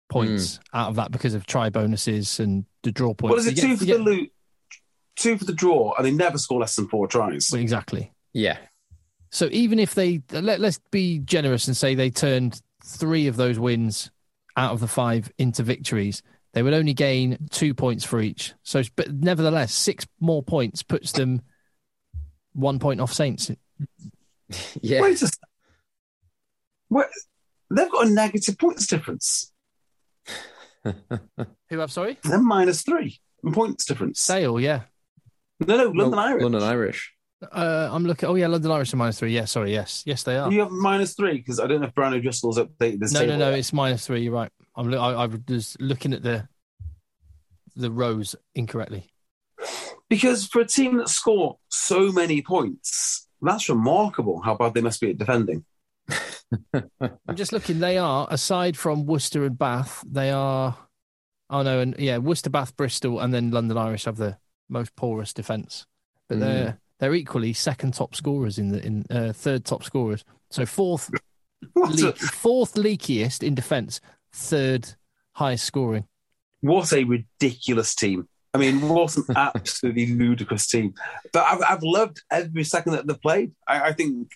points 0.09 0.57
hmm. 0.57 0.77
out 0.77 0.89
of 0.89 0.97
that 0.97 1.13
because 1.13 1.35
of 1.35 1.47
try 1.47 1.71
bonuses 1.71 2.41
and 2.41 2.65
the 2.83 2.91
draw 2.91 3.15
points. 3.15 3.31
What 3.31 3.39
is 3.39 3.47
it? 3.47 3.51
You 3.51 3.55
get- 3.57 3.63
two 3.63 3.77
for 3.77 3.85
you 3.85 3.93
the 3.93 3.99
get- 3.99 4.05
loot, 4.05 4.33
two 5.17 5.39
for 5.39 5.45
the 5.45 5.53
draw, 5.53 5.95
and 5.97 6.05
they 6.05 6.11
never 6.11 6.39
score 6.39 6.61
less 6.61 6.77
than 6.77 6.89
four 6.89 7.07
tries. 7.07 7.49
Well, 7.53 7.61
exactly. 7.61 8.13
Yeah, 8.33 8.59
So 9.31 9.49
even 9.51 9.79
if 9.81 9.95
they 9.95 10.23
let, 10.31 10.61
let's 10.61 10.81
be 10.91 11.19
generous 11.19 11.67
and 11.67 11.77
say 11.77 11.95
they 11.95 12.11
turned 12.11 12.61
three 12.85 13.27
of 13.27 13.37
those 13.37 13.59
wins 13.59 14.11
out 14.57 14.73
of 14.73 14.81
the 14.81 14.87
five 14.87 15.33
into 15.39 15.63
victories, 15.63 16.23
they 16.53 16.63
would 16.63 16.75
only 16.75 16.95
gain 16.95 17.39
two 17.51 17.75
points 17.75 18.05
for 18.05 18.21
each. 18.21 18.55
So, 18.63 18.83
but 18.97 19.13
nevertheless, 19.13 19.73
six 19.73 20.07
more 20.21 20.43
points 20.43 20.83
puts 20.83 21.13
them 21.13 21.43
one 22.53 22.79
point 22.79 23.01
off 23.01 23.13
Saints. 23.13 23.51
yeah. 24.81 25.01
Wait 25.01 25.15
a 25.23 25.29
sec. 25.29 25.31
Wait, 26.89 27.07
they've 27.71 27.91
got 27.91 28.09
a 28.09 28.11
negative 28.11 28.59
points 28.59 28.87
difference. 28.87 29.53
Who 30.85 31.79
have 31.79 31.93
sorry? 31.93 32.19
They're 32.25 32.41
minus 32.41 32.83
three 32.83 33.21
in 33.45 33.53
points 33.53 33.85
difference. 33.85 34.21
Sale, 34.21 34.59
yeah. 34.59 34.83
No, 35.67 35.77
no, 35.77 35.85
London 35.85 36.11
No, 36.13 36.19
Irish. 36.19 36.43
London 36.43 36.63
Irish. 36.63 37.13
Uh, 37.53 37.89
I'm 37.91 38.05
looking. 38.05 38.29
Oh 38.29 38.35
yeah, 38.35 38.49
London 38.49 38.71
Irish 38.71 38.93
are 38.93 38.97
minus 38.97 39.19
three. 39.19 39.33
Yeah, 39.35 39.45
sorry. 39.45 39.73
Yes, 39.73 40.03
yes, 40.05 40.23
they 40.25 40.37
are. 40.37 40.51
You 40.51 40.61
have 40.61 40.71
minus 40.71 41.15
three 41.15 41.39
because 41.39 41.61
I 41.61 41.67
don't 41.67 41.81
know 41.81 41.87
if 41.87 41.95
Brian 41.95 42.13
O'Driscoll's 42.15 42.59
updated 42.59 43.01
this 43.01 43.13
No, 43.13 43.25
no, 43.25 43.37
no. 43.37 43.51
yet. 43.51 43.59
It's 43.59 43.73
minus 43.73 44.07
three. 44.07 44.23
You're 44.23 44.33
right. 44.33 44.51
I'm. 44.77 44.93
I, 44.95 44.97
I 44.97 45.27
was 45.27 45.77
looking 45.81 46.13
at 46.13 46.23
the 46.23 46.49
the 47.77 47.91
rows 47.91 48.35
incorrectly. 48.55 49.11
Because 50.09 50.47
for 50.47 50.61
a 50.61 50.67
team 50.67 50.97
that 50.99 51.09
score 51.09 51.59
so 51.69 52.11
many 52.11 52.43
points, 52.43 53.29
that's 53.41 53.69
remarkable 53.69 54.41
how 54.43 54.57
bad 54.57 54.75
they 54.75 54.81
must 54.81 55.01
be 55.01 55.11
at 55.11 55.19
defending. 55.19 55.65
I'm 56.75 57.37
just 57.37 57.53
looking. 57.53 57.79
They 57.79 57.97
are 57.99 58.27
aside 58.31 58.77
from 58.77 59.07
Worcester 59.07 59.45
and 59.45 59.57
Bath. 59.59 60.05
They 60.11 60.31
are. 60.31 60.77
Oh 61.49 61.63
no, 61.63 61.81
and 61.81 61.95
yeah, 61.99 62.19
Worcester, 62.19 62.51
Bath, 62.51 62.77
Bristol, 62.77 63.21
and 63.21 63.33
then 63.35 63.51
London 63.51 63.77
Irish 63.79 64.05
have 64.05 64.17
the 64.17 64.39
most 64.69 64.95
porous 64.97 65.33
defence. 65.33 65.87
But 66.29 66.39
Mm. 66.39 66.41
they're 66.41 66.79
they're 66.99 67.15
equally 67.15 67.53
second 67.53 67.95
top 67.95 68.15
scorers 68.15 68.59
in 68.59 68.69
the 68.69 68.85
in 68.85 69.05
uh, 69.11 69.33
third 69.33 69.65
top 69.65 69.83
scorers. 69.85 70.25
So 70.51 70.67
fourth 70.67 71.11
a, 71.77 72.13
fourth 72.13 72.75
leakiest 72.75 73.43
in 73.43 73.55
defence, 73.55 74.01
third 74.33 74.95
highest 75.33 75.65
scoring. 75.65 76.05
what 76.61 76.93
a 76.93 77.05
ridiculous 77.05 77.95
team. 77.95 78.29
I 78.53 78.59
mean, 78.59 78.89
what 78.89 79.17
an 79.17 79.25
absolutely 79.37 80.07
ludicrous 80.07 80.67
team. 80.67 80.95
But 81.33 81.45
I've, 81.45 81.63
I've 81.63 81.83
loved 81.83 82.23
every 82.31 82.65
second 82.65 82.93
that 82.93 83.07
they've 83.07 83.21
played. 83.21 83.53
I, 83.67 83.89
I 83.89 83.93
think 83.93 84.33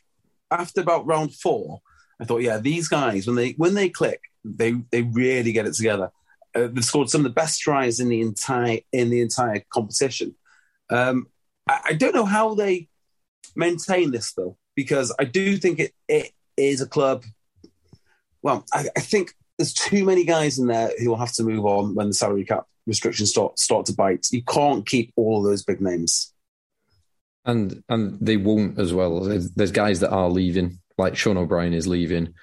after 0.50 0.80
about 0.80 1.06
round 1.06 1.34
four, 1.34 1.80
I 2.20 2.24
thought, 2.24 2.42
yeah, 2.42 2.58
these 2.58 2.88
guys 2.88 3.26
when 3.26 3.36
they 3.36 3.52
when 3.52 3.74
they 3.74 3.88
click, 3.88 4.20
they 4.44 4.72
they 4.90 5.02
really 5.02 5.52
get 5.52 5.66
it 5.66 5.74
together. 5.74 6.10
Uh, 6.54 6.68
they've 6.68 6.84
scored 6.84 7.10
some 7.10 7.22
of 7.22 7.24
the 7.24 7.40
best 7.40 7.60
tries 7.60 7.98
in 7.98 8.08
the 8.08 8.20
entire 8.20 8.80
in 8.92 9.10
the 9.10 9.20
entire 9.20 9.64
competition. 9.70 10.34
Um, 10.90 11.26
I, 11.68 11.80
I 11.86 11.92
don't 11.94 12.14
know 12.14 12.24
how 12.24 12.54
they 12.54 12.88
maintain 13.56 14.12
this 14.12 14.32
though, 14.32 14.56
because 14.76 15.12
I 15.18 15.24
do 15.24 15.56
think 15.56 15.80
it 15.80 15.92
it 16.08 16.30
is 16.56 16.80
a 16.80 16.86
club. 16.86 17.24
Well, 18.42 18.64
I, 18.72 18.86
I 18.96 19.00
think 19.00 19.34
there's 19.58 19.72
too 19.72 20.04
many 20.04 20.24
guys 20.24 20.58
in 20.58 20.66
there 20.66 20.90
who 20.98 21.10
will 21.10 21.16
have 21.18 21.32
to 21.34 21.42
move 21.42 21.64
on 21.64 21.94
when 21.94 22.08
the 22.08 22.14
salary 22.14 22.44
cap 22.44 22.64
restrictions 22.86 23.30
start 23.30 23.58
start 23.58 23.86
to 23.86 23.94
bite. 23.94 24.26
You 24.30 24.42
can't 24.42 24.86
keep 24.86 25.12
all 25.16 25.38
of 25.38 25.44
those 25.44 25.62
big 25.64 25.80
names. 25.80 26.32
And 27.44 27.82
and 27.88 28.18
they 28.20 28.36
won't 28.36 28.78
as 28.78 28.92
well. 28.94 29.20
There's, 29.20 29.50
there's 29.52 29.72
guys 29.72 30.00
that 30.00 30.10
are 30.10 30.30
leaving, 30.30 30.80
like 30.98 31.16
Sean 31.16 31.36
O'Brien 31.36 31.74
is 31.74 31.86
leaving. 31.86 32.34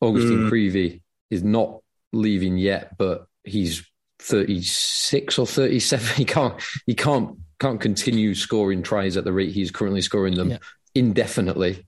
Augustine 0.00 0.40
Mm. 0.44 0.48
Creevy 0.48 1.02
is 1.30 1.42
not 1.42 1.80
leaving 2.12 2.56
yet, 2.58 2.96
but 2.96 3.26
he's 3.42 3.84
36 4.20 5.38
or 5.38 5.46
37. 5.46 6.14
He 6.16 6.24
can't 6.24 6.54
he 6.86 6.94
can't 6.94 7.36
can't 7.60 7.80
continue 7.80 8.34
scoring 8.34 8.82
tries 8.82 9.16
at 9.16 9.24
the 9.24 9.32
rate 9.32 9.52
he's 9.52 9.70
currently 9.70 10.00
scoring 10.02 10.34
them 10.34 10.50
Yeah. 10.50 10.58
indefinitely. 10.94 11.84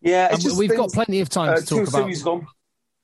Yeah, 0.00 0.28
And 0.32 0.44
we've 0.56 0.76
got 0.76 0.90
plenty 0.92 1.20
of 1.20 1.28
time 1.28 1.54
Uh, 1.54 1.56
to 1.56 1.66
talk 1.66 1.88
about. 1.88 2.10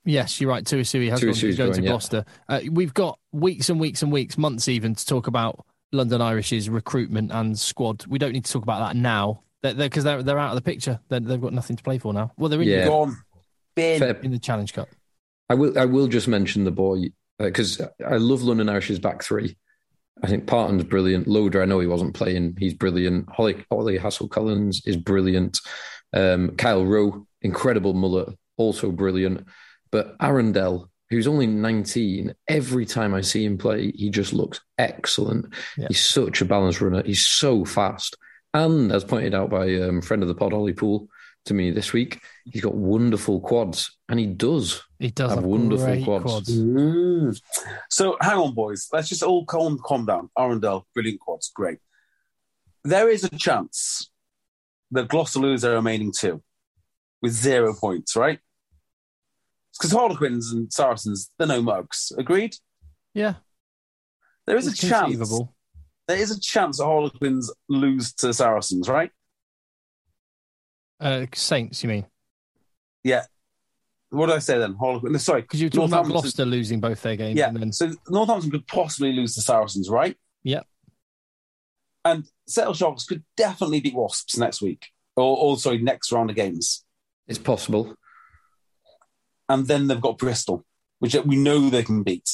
Tuisue's 0.05 0.07
gone. 0.07 0.13
Yes, 0.13 0.41
you're 0.41 0.51
right. 0.51 0.65
Tuisui 0.65 1.11
has 1.11 1.21
gone, 1.21 1.29
he's 1.35 1.43
going 1.43 1.57
going, 1.57 1.73
to 1.75 1.83
yeah. 1.83 1.89
Gloucester. 1.89 2.25
Uh, 2.49 2.61
we've 2.71 2.95
got 2.95 3.19
weeks 3.33 3.69
and 3.69 3.79
weeks 3.81 4.03
and 4.03 4.13
weeks, 4.13 4.37
months 4.39 4.69
even, 4.69 4.95
to 4.95 5.07
talk 5.07 5.27
about 5.27 5.65
London 5.93 6.21
Irish's 6.21 6.69
recruitment 6.69 7.31
and 7.33 7.59
squad. 7.59 8.05
We 8.07 8.19
don't 8.19 8.33
need 8.33 8.45
to 8.45 8.53
talk 8.53 8.63
about 8.63 8.81
that 8.87 8.97
now 8.97 9.43
because 9.63 9.77
they're, 9.77 9.89
'cause 9.89 10.05
they're, 10.05 10.23
they're 10.23 10.39
out 10.39 10.51
of 10.51 10.57
the 10.57 10.63
picture. 10.63 10.99
They're, 11.09 11.21
they've 11.21 11.41
got 11.41 11.53
nothing 11.53 11.77
to 11.77 11.83
play 11.83 11.99
for 11.99 12.13
now. 12.13 12.33
Well, 12.37 12.49
they're 12.49 12.63
in, 12.63 12.69
Yeah. 12.69 12.87
Gone. 12.87 13.17
Bin. 13.75 14.03
In 14.23 14.33
the 14.33 14.39
Challenge 14.39 14.73
Cup. 14.73 14.89
I 15.49 15.55
will. 15.55 15.79
I 15.79 15.85
will 15.87 16.07
just 16.09 16.29
mention 16.29 16.65
the 16.65 16.71
boy 16.71 17.05
because 17.39 17.81
I 18.07 18.17
love 18.17 18.43
London 18.43 18.69
Irish's 18.69 18.99
back 18.99 19.23
three. 19.23 19.57
I 20.23 20.27
think 20.29 20.47
Parton's 20.47 20.85
brilliant. 20.85 21.27
Loader, 21.27 21.63
I 21.63 21.65
know 21.65 21.81
he 21.81 21.87
wasn't 21.87 22.15
playing. 22.15 22.57
He's 22.59 22.75
brilliant. 22.75 23.29
Holly, 23.31 23.65
Holly 23.73 23.99
Hassell-Collins 23.99 24.83
is 24.87 24.97
brilliant. 24.97 25.59
Um, 26.13 26.51
Kyle 26.57 26.85
Rowe, 26.85 27.27
incredible 27.41 27.95
mullet, 27.95 28.29
also 28.57 28.93
brilliant. 28.93 29.47
But 29.93 30.19
Arundell, 30.19 30.89
who's 31.11 31.27
only 31.29 31.47
19, 31.47 32.35
every 32.49 32.87
time 32.87 33.15
I 33.15 33.21
see 33.21 33.45
him 33.45 33.59
play, 33.59 33.93
he 33.93 34.11
just 34.11 34.33
looks 34.33 34.61
excellent. 34.79 35.53
Yeah. 35.77 35.87
He's 35.89 36.05
such 36.05 36.41
a 36.41 36.45
balanced 36.47 36.81
runner. 36.81 37.03
He's 37.05 37.25
so 37.25 37.65
fast. 37.65 38.17
And 38.55 38.91
as 38.91 39.05
pointed 39.05 39.35
out 39.35 39.51
by 39.51 39.75
um, 39.77 40.03
friend 40.03 40.23
of 40.23 40.29
the 40.29 40.35
pod, 40.35 40.53
Ollie 40.53 40.73
Poole, 40.73 41.09
to 41.47 41.55
me 41.55 41.71
this 41.71 41.93
week, 41.93 42.21
he's 42.51 42.63
got 42.63 42.75
wonderful 42.75 43.41
quads. 43.41 43.97
And 44.09 44.19
he 44.19 44.27
does. 44.27 44.83
He 44.99 45.11
does 45.11 45.31
Have 45.31 45.41
have, 45.41 45.45
wonderful 45.47 45.87
great 45.87 46.05
quads. 46.05 46.25
quads. 46.25 46.59
Mm. 46.59 47.41
So 47.91 48.17
hang 48.21 48.39
on, 48.39 48.55
boys. 48.55 48.89
Let's 48.93 49.09
just 49.09 49.23
all 49.23 49.45
calm, 49.45 49.79
calm 49.85 50.07
down. 50.07 50.31
Arundell, 50.39 50.85
brilliant 50.95 51.21
quads, 51.21 51.51
great. 51.55 51.79
There 52.85 53.09
is 53.09 53.25
a 53.25 53.31
chance 53.31 54.11
that 54.91 55.09
Gloucester 55.09 55.39
lose 55.41 55.63
their 55.63 55.75
remaining 55.75 56.13
two 56.17 56.43
with 57.21 57.33
zero 57.33 57.75
points, 57.75 58.17
right? 58.17 58.39
Because 59.79 59.93
Harlequins 59.93 60.53
and 60.53 60.73
Saracens, 60.73 61.31
they're 61.39 61.47
no 61.49 61.63
mugs. 61.63 62.13
Agreed? 62.19 62.57
Yeah, 63.15 63.35
There 64.47 64.57
is 64.57 64.67
a 64.67 64.75
chance. 64.75 65.33
There 66.09 66.17
is 66.17 66.31
a 66.31 66.41
chance 66.41 66.79
that 66.79 66.85
Harlequins 66.85 67.53
lose 67.69 68.13
to 68.15 68.33
Saracens, 68.35 68.89
right? 68.89 69.11
Uh, 71.01 71.27
Saints, 71.35 71.83
you 71.83 71.89
mean? 71.89 72.07
Yeah. 73.05 73.23
What 74.11 74.27
did 74.27 74.37
I 74.37 74.41
say 74.41 74.59
then? 74.59 74.75
Harlequin. 74.75 75.13
no, 75.13 75.19
Sorry. 75.19 75.43
Because 75.43 75.61
you 75.61 75.67
were 75.67 75.71
talking 75.71 75.93
about 75.93 76.07
Gloucester 76.07 76.45
losing 76.45 76.81
both 76.81 77.01
their 77.03 77.17
games. 77.17 77.39
Yeah. 77.39 77.49
And 77.49 77.57
then, 77.57 77.73
So 77.73 77.93
Northampton 78.09 78.51
could 78.51 78.67
possibly 78.67 79.13
lose 79.13 79.35
to 79.37 79.41
Saracens, 79.41 79.89
right? 79.89 80.17
yeah, 80.43 80.61
And 82.05 82.25
Sale 82.47 82.75
Sharks 82.75 83.05
could 83.05 83.25
definitely 83.37 83.81
beat 83.81 83.95
Wasps 83.95 84.37
next 84.37 84.61
week, 84.61 84.89
or, 85.17 85.37
or 85.37 85.57
sorry, 85.57 85.79
next 85.79 86.13
round 86.13 86.31
of 86.31 86.37
games. 86.37 86.85
It's 87.27 87.39
possible. 87.39 87.95
And 89.49 89.67
then 89.67 89.87
they've 89.87 90.01
got 90.01 90.19
Bristol, 90.19 90.65
which 90.99 91.15
we 91.27 91.37
know 91.37 91.69
they 91.69 91.83
can 91.83 92.03
beat. 92.03 92.31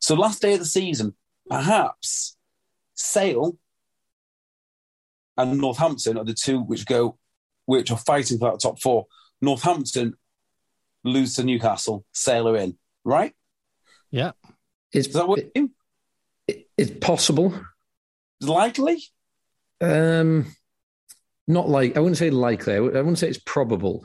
So 0.00 0.14
last 0.14 0.42
day 0.42 0.54
of 0.54 0.60
the 0.60 0.64
season, 0.66 1.14
perhaps 1.48 2.36
Sale 2.94 3.56
and 5.36 5.58
Northampton 5.58 6.18
are 6.18 6.24
the 6.24 6.34
two 6.34 6.60
which 6.60 6.86
go, 6.86 7.18
which 7.66 7.90
are 7.90 7.98
fighting 7.98 8.38
for 8.38 8.50
that 8.50 8.60
top 8.60 8.80
four. 8.80 9.06
Northampton 9.40 10.14
lose 11.04 11.34
to 11.36 11.42
Newcastle, 11.44 12.04
Sale 12.12 12.48
are 12.48 12.56
in, 12.56 12.76
right? 13.04 13.32
Yeah. 14.10 14.32
It's, 14.92 15.08
Is 15.08 15.14
that 15.14 15.28
what 15.28 15.38
it- 15.54 15.70
it's 16.76 16.90
possible. 17.00 17.54
likely? 18.40 19.02
Um, 19.80 20.54
not 21.46 21.68
like 21.68 21.96
I 21.96 22.00
wouldn't 22.00 22.18
say 22.18 22.30
likely. 22.30 22.74
I 22.74 22.76
I 22.78 22.80
wouldn't 22.80 23.18
say 23.18 23.28
it's 23.28 23.38
probable. 23.38 24.04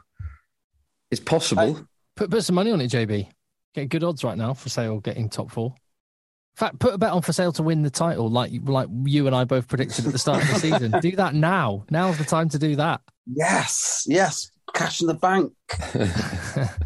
It's 1.11 1.19
possible. 1.21 1.85
Put 2.15 2.31
put 2.31 2.43
some 2.43 2.55
money 2.55 2.71
on 2.71 2.81
it, 2.81 2.91
JB. 2.91 3.27
Get 3.73 3.89
good 3.89 4.03
odds 4.03 4.23
right 4.23 4.37
now 4.37 4.53
for 4.53 4.69
sale 4.69 4.99
getting 4.99 5.29
top 5.29 5.51
four. 5.51 5.75
In 5.75 6.57
fact, 6.57 6.79
put 6.79 6.93
a 6.93 6.97
bet 6.97 7.11
on 7.11 7.21
for 7.21 7.33
sale 7.33 7.51
to 7.53 7.63
win 7.63 7.81
the 7.81 7.89
title, 7.89 8.29
like 8.29 8.51
like 8.63 8.87
you 9.03 9.27
and 9.27 9.35
I 9.35 9.43
both 9.43 9.67
predicted 9.67 10.05
at 10.05 10.13
the 10.13 10.19
start 10.19 10.41
of 10.41 10.47
the 10.47 10.55
season. 10.55 10.91
Do 11.01 11.11
that 11.17 11.35
now. 11.35 11.85
Now's 11.89 12.17
the 12.17 12.23
time 12.23 12.47
to 12.49 12.59
do 12.59 12.77
that. 12.77 13.01
Yes, 13.25 14.05
yes. 14.07 14.51
Cash 14.73 15.01
in 15.01 15.07
the 15.07 15.13
bank. 15.15 15.51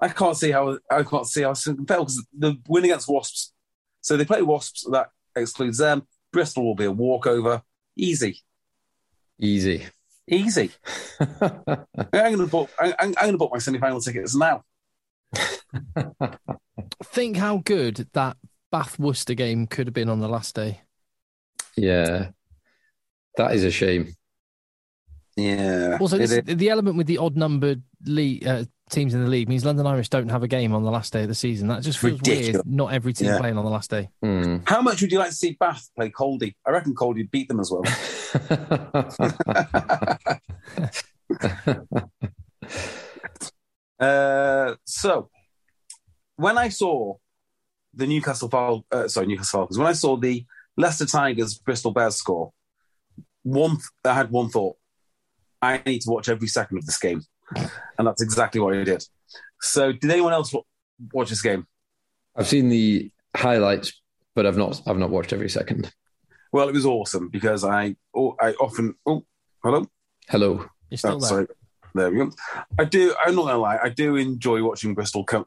I 0.00 0.08
can't 0.08 0.36
see 0.36 0.52
how 0.52 0.78
I 0.90 1.02
can't 1.02 1.26
see 1.26 1.42
how 1.42 1.50
it's 1.50 1.66
because 1.66 2.24
the 2.36 2.56
win 2.68 2.84
against 2.84 3.08
Wasps. 3.08 3.52
So 4.00 4.16
they 4.16 4.24
play 4.24 4.42
Wasps. 4.42 4.86
That 4.92 5.08
excludes 5.34 5.78
them. 5.78 6.06
Bristol 6.32 6.64
will 6.64 6.76
be 6.76 6.84
a 6.84 6.92
walkover. 6.92 7.62
Easy, 7.96 8.42
Easy. 9.40 9.86
Easy. 10.28 10.70
I'm 11.40 11.86
going 12.12 12.38
to 12.38 12.46
book. 12.46 12.70
I- 12.78 12.94
I'm, 12.98 13.08
I'm 13.08 13.12
going 13.14 13.32
to 13.32 13.38
book 13.38 13.52
my 13.52 13.58
semi-final 13.58 14.00
tickets 14.00 14.34
now. 14.36 14.62
Think 17.04 17.36
how 17.36 17.58
good 17.64 18.08
that 18.14 18.36
Bath 18.70 18.98
Worcester 18.98 19.34
game 19.34 19.66
could 19.66 19.86
have 19.86 19.94
been 19.94 20.08
on 20.08 20.20
the 20.20 20.28
last 20.28 20.54
day. 20.54 20.80
yeah, 21.76 22.30
that 23.36 23.54
is 23.54 23.64
a 23.64 23.70
shame. 23.70 24.14
Yeah. 25.36 25.98
Also, 26.00 26.18
it 26.18 26.44
this, 26.46 26.56
the 26.56 26.68
element 26.70 26.96
with 26.96 27.06
the 27.06 27.18
odd 27.18 27.36
numbered 27.36 27.82
league, 28.04 28.46
uh, 28.46 28.64
teams 28.90 29.14
in 29.14 29.22
the 29.22 29.28
league 29.30 29.48
means 29.48 29.64
London 29.64 29.86
Irish 29.86 30.08
don't 30.08 30.28
have 30.30 30.42
a 30.42 30.48
game 30.48 30.74
on 30.74 30.82
the 30.82 30.90
last 30.90 31.12
day 31.12 31.22
of 31.22 31.28
the 31.28 31.34
season. 31.34 31.68
That 31.68 31.82
just 31.82 31.98
feels 31.98 32.14
Ridiculous. 32.20 32.54
weird. 32.64 32.66
Not 32.66 32.92
every 32.92 33.12
team 33.12 33.28
Yeah. 33.28 33.38
playing 33.38 33.58
on 33.58 33.64
the 33.64 33.70
last 33.70 33.90
day. 33.90 34.08
Hmm. 34.22 34.58
How 34.66 34.80
much 34.82 35.00
would 35.02 35.12
you 35.12 35.18
like 35.18 35.30
to 35.30 35.34
see 35.34 35.56
Bath 35.58 35.88
play 35.96 36.10
Coldy? 36.10 36.54
I 36.66 36.70
reckon 36.70 36.94
Coldy 36.94 37.30
beat 37.30 37.48
them 37.48 37.60
as 37.60 37.70
well. 37.70 37.84
Uh, 44.00 44.74
so, 44.84 45.28
when 46.36 46.56
I 46.56 46.68
saw 46.68 47.14
the 47.94 48.06
Newcastle 48.06 48.48
Fal- 48.48 48.86
uh, 48.92 49.08
sorry 49.08 49.26
Newcastle 49.26 49.60
Falcons, 49.60 49.78
when 49.78 49.88
I 49.88 49.92
saw 49.92 50.16
the 50.16 50.44
Leicester 50.76 51.06
Tigers 51.06 51.58
Bristol 51.58 51.90
Bears 51.90 52.14
score, 52.14 52.52
one 53.42 53.78
I 54.04 54.14
had 54.14 54.30
one 54.30 54.50
thought: 54.50 54.76
I 55.60 55.82
need 55.84 56.02
to 56.02 56.10
watch 56.10 56.28
every 56.28 56.46
second 56.46 56.78
of 56.78 56.86
this 56.86 56.98
game, 56.98 57.22
and 57.56 58.06
that's 58.06 58.22
exactly 58.22 58.60
what 58.60 58.74
I 58.76 58.84
did. 58.84 59.04
So, 59.60 59.92
did 59.92 60.10
anyone 60.10 60.32
else 60.32 60.52
wa- 60.52 60.62
watch 61.12 61.30
this 61.30 61.42
game? 61.42 61.66
I've 62.36 62.46
seen 62.46 62.68
the 62.68 63.10
highlights, 63.36 63.92
but 64.34 64.46
I've 64.46 64.56
not. 64.56 64.80
I've 64.86 64.98
not 64.98 65.10
watched 65.10 65.32
every 65.32 65.48
second. 65.48 65.92
Well, 66.52 66.68
it 66.68 66.74
was 66.74 66.86
awesome 66.86 67.28
because 67.28 67.64
I 67.64 67.96
oh, 68.14 68.34
I 68.40 68.52
often 68.52 68.94
oh 69.04 69.24
hello 69.62 69.86
Hello. 70.28 70.64
You're 70.90 70.98
still 70.98 71.16
Oh, 71.16 71.18
there. 71.20 71.28
sorry. 71.28 71.46
There 71.94 72.10
we 72.10 72.18
go. 72.18 72.30
I 72.78 72.84
do. 72.84 73.14
I'm 73.24 73.34
not 73.34 73.46
gonna 73.46 73.58
lie. 73.58 73.78
I 73.82 73.88
do 73.88 74.16
enjoy 74.16 74.62
watching 74.62 74.94
Bristol 74.94 75.24
come 75.24 75.46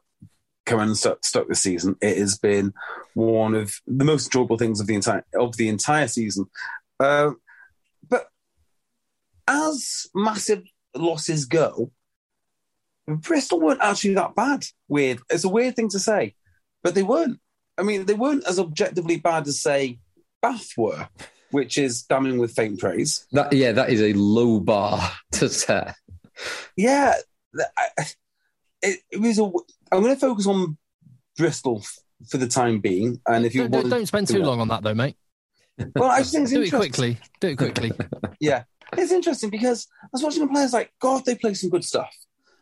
come 0.66 0.80
and 0.80 0.96
stuck, 0.96 1.24
stuck 1.24 1.48
this 1.48 1.60
season. 1.60 1.96
It 2.00 2.18
has 2.18 2.38
been 2.38 2.72
one 3.14 3.54
of 3.54 3.74
the 3.86 4.04
most 4.04 4.26
enjoyable 4.26 4.58
things 4.58 4.80
of 4.80 4.86
the 4.86 4.94
entire 4.94 5.24
of 5.38 5.56
the 5.56 5.68
entire 5.68 6.06
season. 6.08 6.46
Uh, 7.00 7.30
but 8.08 8.26
as 9.48 10.06
massive 10.14 10.62
losses 10.94 11.44
go, 11.46 11.90
Bristol 13.06 13.60
weren't 13.60 13.80
actually 13.82 14.14
that 14.14 14.34
bad. 14.34 14.64
Weird. 14.88 15.20
It's 15.30 15.44
a 15.44 15.48
weird 15.48 15.76
thing 15.76 15.88
to 15.90 15.98
say, 15.98 16.34
but 16.82 16.94
they 16.94 17.02
weren't. 17.02 17.40
I 17.78 17.82
mean, 17.82 18.04
they 18.06 18.14
weren't 18.14 18.46
as 18.46 18.58
objectively 18.58 19.16
bad 19.16 19.46
as 19.46 19.60
say 19.60 19.98
Bath 20.40 20.70
were, 20.76 21.08
which 21.50 21.78
is 21.78 22.02
damning 22.02 22.38
with 22.38 22.52
faint 22.54 22.78
praise. 22.78 23.26
That 23.32 23.52
yeah, 23.52 23.72
that 23.72 23.90
is 23.90 24.00
a 24.00 24.12
low 24.12 24.60
bar 24.60 25.10
to 25.32 25.48
set. 25.48 25.94
Yeah, 26.76 27.14
I- 27.76 28.04
it, 28.82 28.98
it 29.10 29.20
was. 29.20 29.38
A, 29.38 29.44
I'm 29.92 30.02
going 30.02 30.14
to 30.14 30.20
focus 30.20 30.46
on 30.46 30.76
Bristol 31.36 31.84
for 32.28 32.36
the 32.38 32.48
time 32.48 32.80
being, 32.80 33.20
and 33.26 33.44
if 33.44 33.54
you 33.54 33.62
Don't, 33.62 33.70
don't, 33.70 33.80
want, 33.82 33.90
don't 33.90 34.06
spend 34.06 34.28
too 34.28 34.42
long 34.42 34.60
on 34.60 34.68
that, 34.68 34.82
though, 34.82 34.94
mate. 34.94 35.16
well, 35.94 36.10
I 36.10 36.18
just 36.18 36.32
think 36.32 36.44
it's 36.44 36.52
Do 36.52 36.62
it 36.62 36.70
quickly. 36.70 37.18
Do 37.40 37.48
it 37.48 37.56
quickly. 37.58 37.92
Yeah, 38.40 38.64
it's 38.96 39.12
interesting 39.12 39.50
because 39.50 39.86
I 40.02 40.08
was 40.12 40.22
watching 40.22 40.42
the 40.42 40.52
players 40.52 40.72
like 40.72 40.92
God. 41.00 41.24
They 41.24 41.34
play 41.34 41.54
some 41.54 41.70
good 41.70 41.84
stuff. 41.84 42.14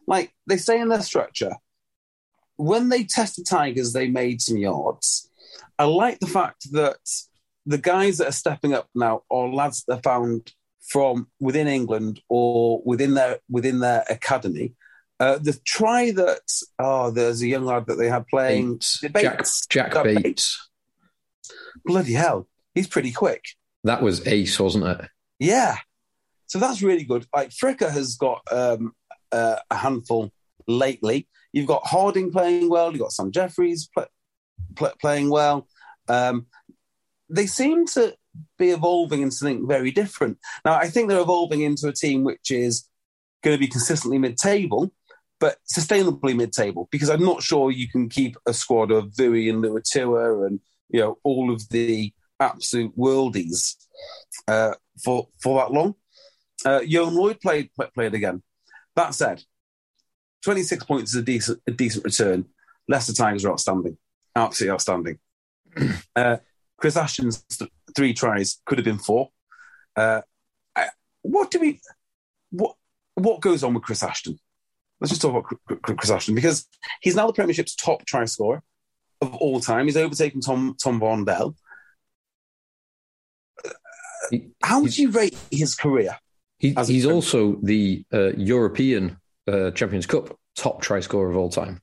Like 0.07 0.33
they 0.47 0.57
stay 0.57 0.81
in 0.81 0.89
their 0.89 1.03
structure. 1.03 1.53
When 2.57 2.89
they 2.89 3.05
test 3.05 3.37
the 3.37 3.45
Tigers, 3.45 3.93
they 3.93 4.09
made 4.09 4.43
some 4.43 4.59
yards. 4.59 5.31
I 5.79 5.85
like 5.85 6.21
the 6.21 6.27
fact 6.27 6.73
that 6.73 6.99
the 7.67 7.79
guys 7.79 8.19
that 8.19 8.29
are 8.29 8.33
stepping 8.33 8.75
up 8.75 8.89
now 8.95 9.23
are 9.31 9.49
lads 9.49 9.85
that 9.85 9.99
are 9.99 10.03
found 10.03 10.53
from 10.81 11.29
within 11.39 11.69
England 11.69 12.21
or 12.29 12.83
within 12.85 13.15
their 13.15 13.39
within 13.49 13.81
their 13.81 14.05
academy. 14.11 14.75
Uh, 15.19 15.39
the 15.39 15.59
try 15.65 16.11
that 16.13 16.41
oh, 16.79 17.11
there's 17.11 17.43
a 17.43 17.47
young 17.47 17.65
lad 17.65 17.87
that 17.87 17.97
they 17.97 18.09
had 18.09 18.27
playing 18.27 18.75
Bates. 18.75 19.01
Bates. 19.01 19.67
Jack, 19.67 19.93
Jack 19.93 20.05
Jack 20.05 20.23
Bates. 20.23 20.69
bloody 21.85 22.15
hell, 22.15 22.49
he's 22.75 22.89
pretty 22.89 23.13
quick. 23.13 23.45
That 23.85 24.03
was 24.03 24.27
ace, 24.27 24.59
wasn't 24.59 24.85
it? 24.85 25.09
Yeah. 25.39 25.77
So 26.51 26.59
that's 26.59 26.83
really 26.83 27.05
good. 27.05 27.27
Like 27.33 27.51
Fricker 27.51 27.89
has 27.89 28.17
got 28.17 28.43
um, 28.51 28.93
uh, 29.31 29.59
a 29.71 29.77
handful 29.77 30.33
lately. 30.67 31.29
You've 31.53 31.69
got 31.69 31.87
Harding 31.87 32.33
playing 32.33 32.69
well. 32.69 32.91
You've 32.91 33.03
got 33.03 33.13
Sam 33.13 33.31
Jeffries 33.31 33.89
pl- 33.95 34.09
pl- 34.75 34.97
playing 35.01 35.31
well. 35.31 35.69
Um, 36.09 36.47
they 37.29 37.47
seem 37.47 37.87
to 37.95 38.17
be 38.59 38.71
evolving 38.71 39.23
into 39.23 39.37
something 39.37 39.69
very 39.69 39.93
different. 39.93 40.39
Now, 40.65 40.75
I 40.75 40.89
think 40.89 41.09
they're 41.09 41.21
evolving 41.21 41.61
into 41.61 41.87
a 41.87 41.93
team 41.93 42.25
which 42.25 42.51
is 42.51 42.85
going 43.45 43.55
to 43.55 43.61
be 43.61 43.69
consistently 43.69 44.19
mid-table, 44.19 44.93
but 45.39 45.59
sustainably 45.73 46.35
mid-table. 46.35 46.89
Because 46.91 47.11
I'm 47.11 47.25
not 47.25 47.45
sure 47.45 47.71
you 47.71 47.89
can 47.89 48.09
keep 48.09 48.37
a 48.45 48.53
squad 48.53 48.91
of 48.91 49.13
Vui 49.13 49.49
and 49.49 49.63
Luatua 49.63 50.49
and 50.49 50.59
you 50.89 50.99
know 50.99 51.17
all 51.23 51.53
of 51.53 51.69
the 51.69 52.13
absolute 52.41 52.99
worldies 52.99 53.77
uh, 54.49 54.75
for 55.05 55.29
for 55.41 55.61
that 55.61 55.71
long. 55.71 55.95
Uh, 56.65 56.81
Ioan 56.81 57.15
Lloyd 57.15 57.41
played 57.41 57.71
played 57.95 58.15
again. 58.15 58.43
That 58.97 59.15
said, 59.15 59.43
26 60.45 60.85
points 60.85 61.15
is 61.15 61.21
a 61.21 61.23
decent 61.23 61.61
a 61.67 61.71
decent 61.71 62.05
return. 62.05 62.47
Leicester 62.89 63.15
Tigers 63.15 63.45
are 63.45 63.53
outstanding, 63.53 63.97
absolutely 64.35 64.73
outstanding. 64.73 65.19
uh, 66.17 66.39
Chris 66.77 66.97
Ashton's 66.97 67.43
th- 67.45 67.71
three 67.95 68.15
tries 68.15 68.61
could 68.67 68.79
have 68.79 68.85
been 68.85 68.99
four. 68.99 69.31
Uh, 69.97 70.23
what 71.23 71.51
do 71.51 71.61
we 71.61 71.81
what 72.51 72.75
what 73.15 73.41
goes 73.41 73.63
on 73.63 73.75
with 73.75 73.83
Chris 73.83 74.03
Ashton? 74.03 74.39
Let's 75.01 75.11
just 75.11 75.23
talk 75.23 75.53
about 75.69 75.99
Chris 75.99 76.11
Ashton 76.11 76.35
because 76.35 76.67
he's 77.01 77.17
now 77.17 77.27
the 77.27 77.33
Premiership's 77.33 77.75
top 77.75 78.05
try 78.05 78.25
scorer 78.25 78.63
of 79.21 79.35
all 79.35 79.61
time. 79.61 79.87
He's 79.87 79.97
overtaken 79.97 80.41
Tom 80.41 80.77
Tom 80.83 81.01
Varndell. 81.01 81.55
How 84.63 84.81
would 84.81 84.97
you 84.97 85.11
rate 85.11 85.37
his 85.51 85.75
career? 85.75 86.17
He, 86.61 86.77
As 86.77 86.89
a 86.89 86.93
he's 86.93 87.07
also 87.07 87.57
the 87.63 88.05
uh, 88.13 88.33
European 88.37 89.17
uh, 89.51 89.71
Champions 89.73 90.07
Cup 90.07 90.39
top 90.57 90.83
try 90.83 91.01
scorer 91.01 91.31
of 91.31 91.37
all 91.37 91.49
time, 91.49 91.81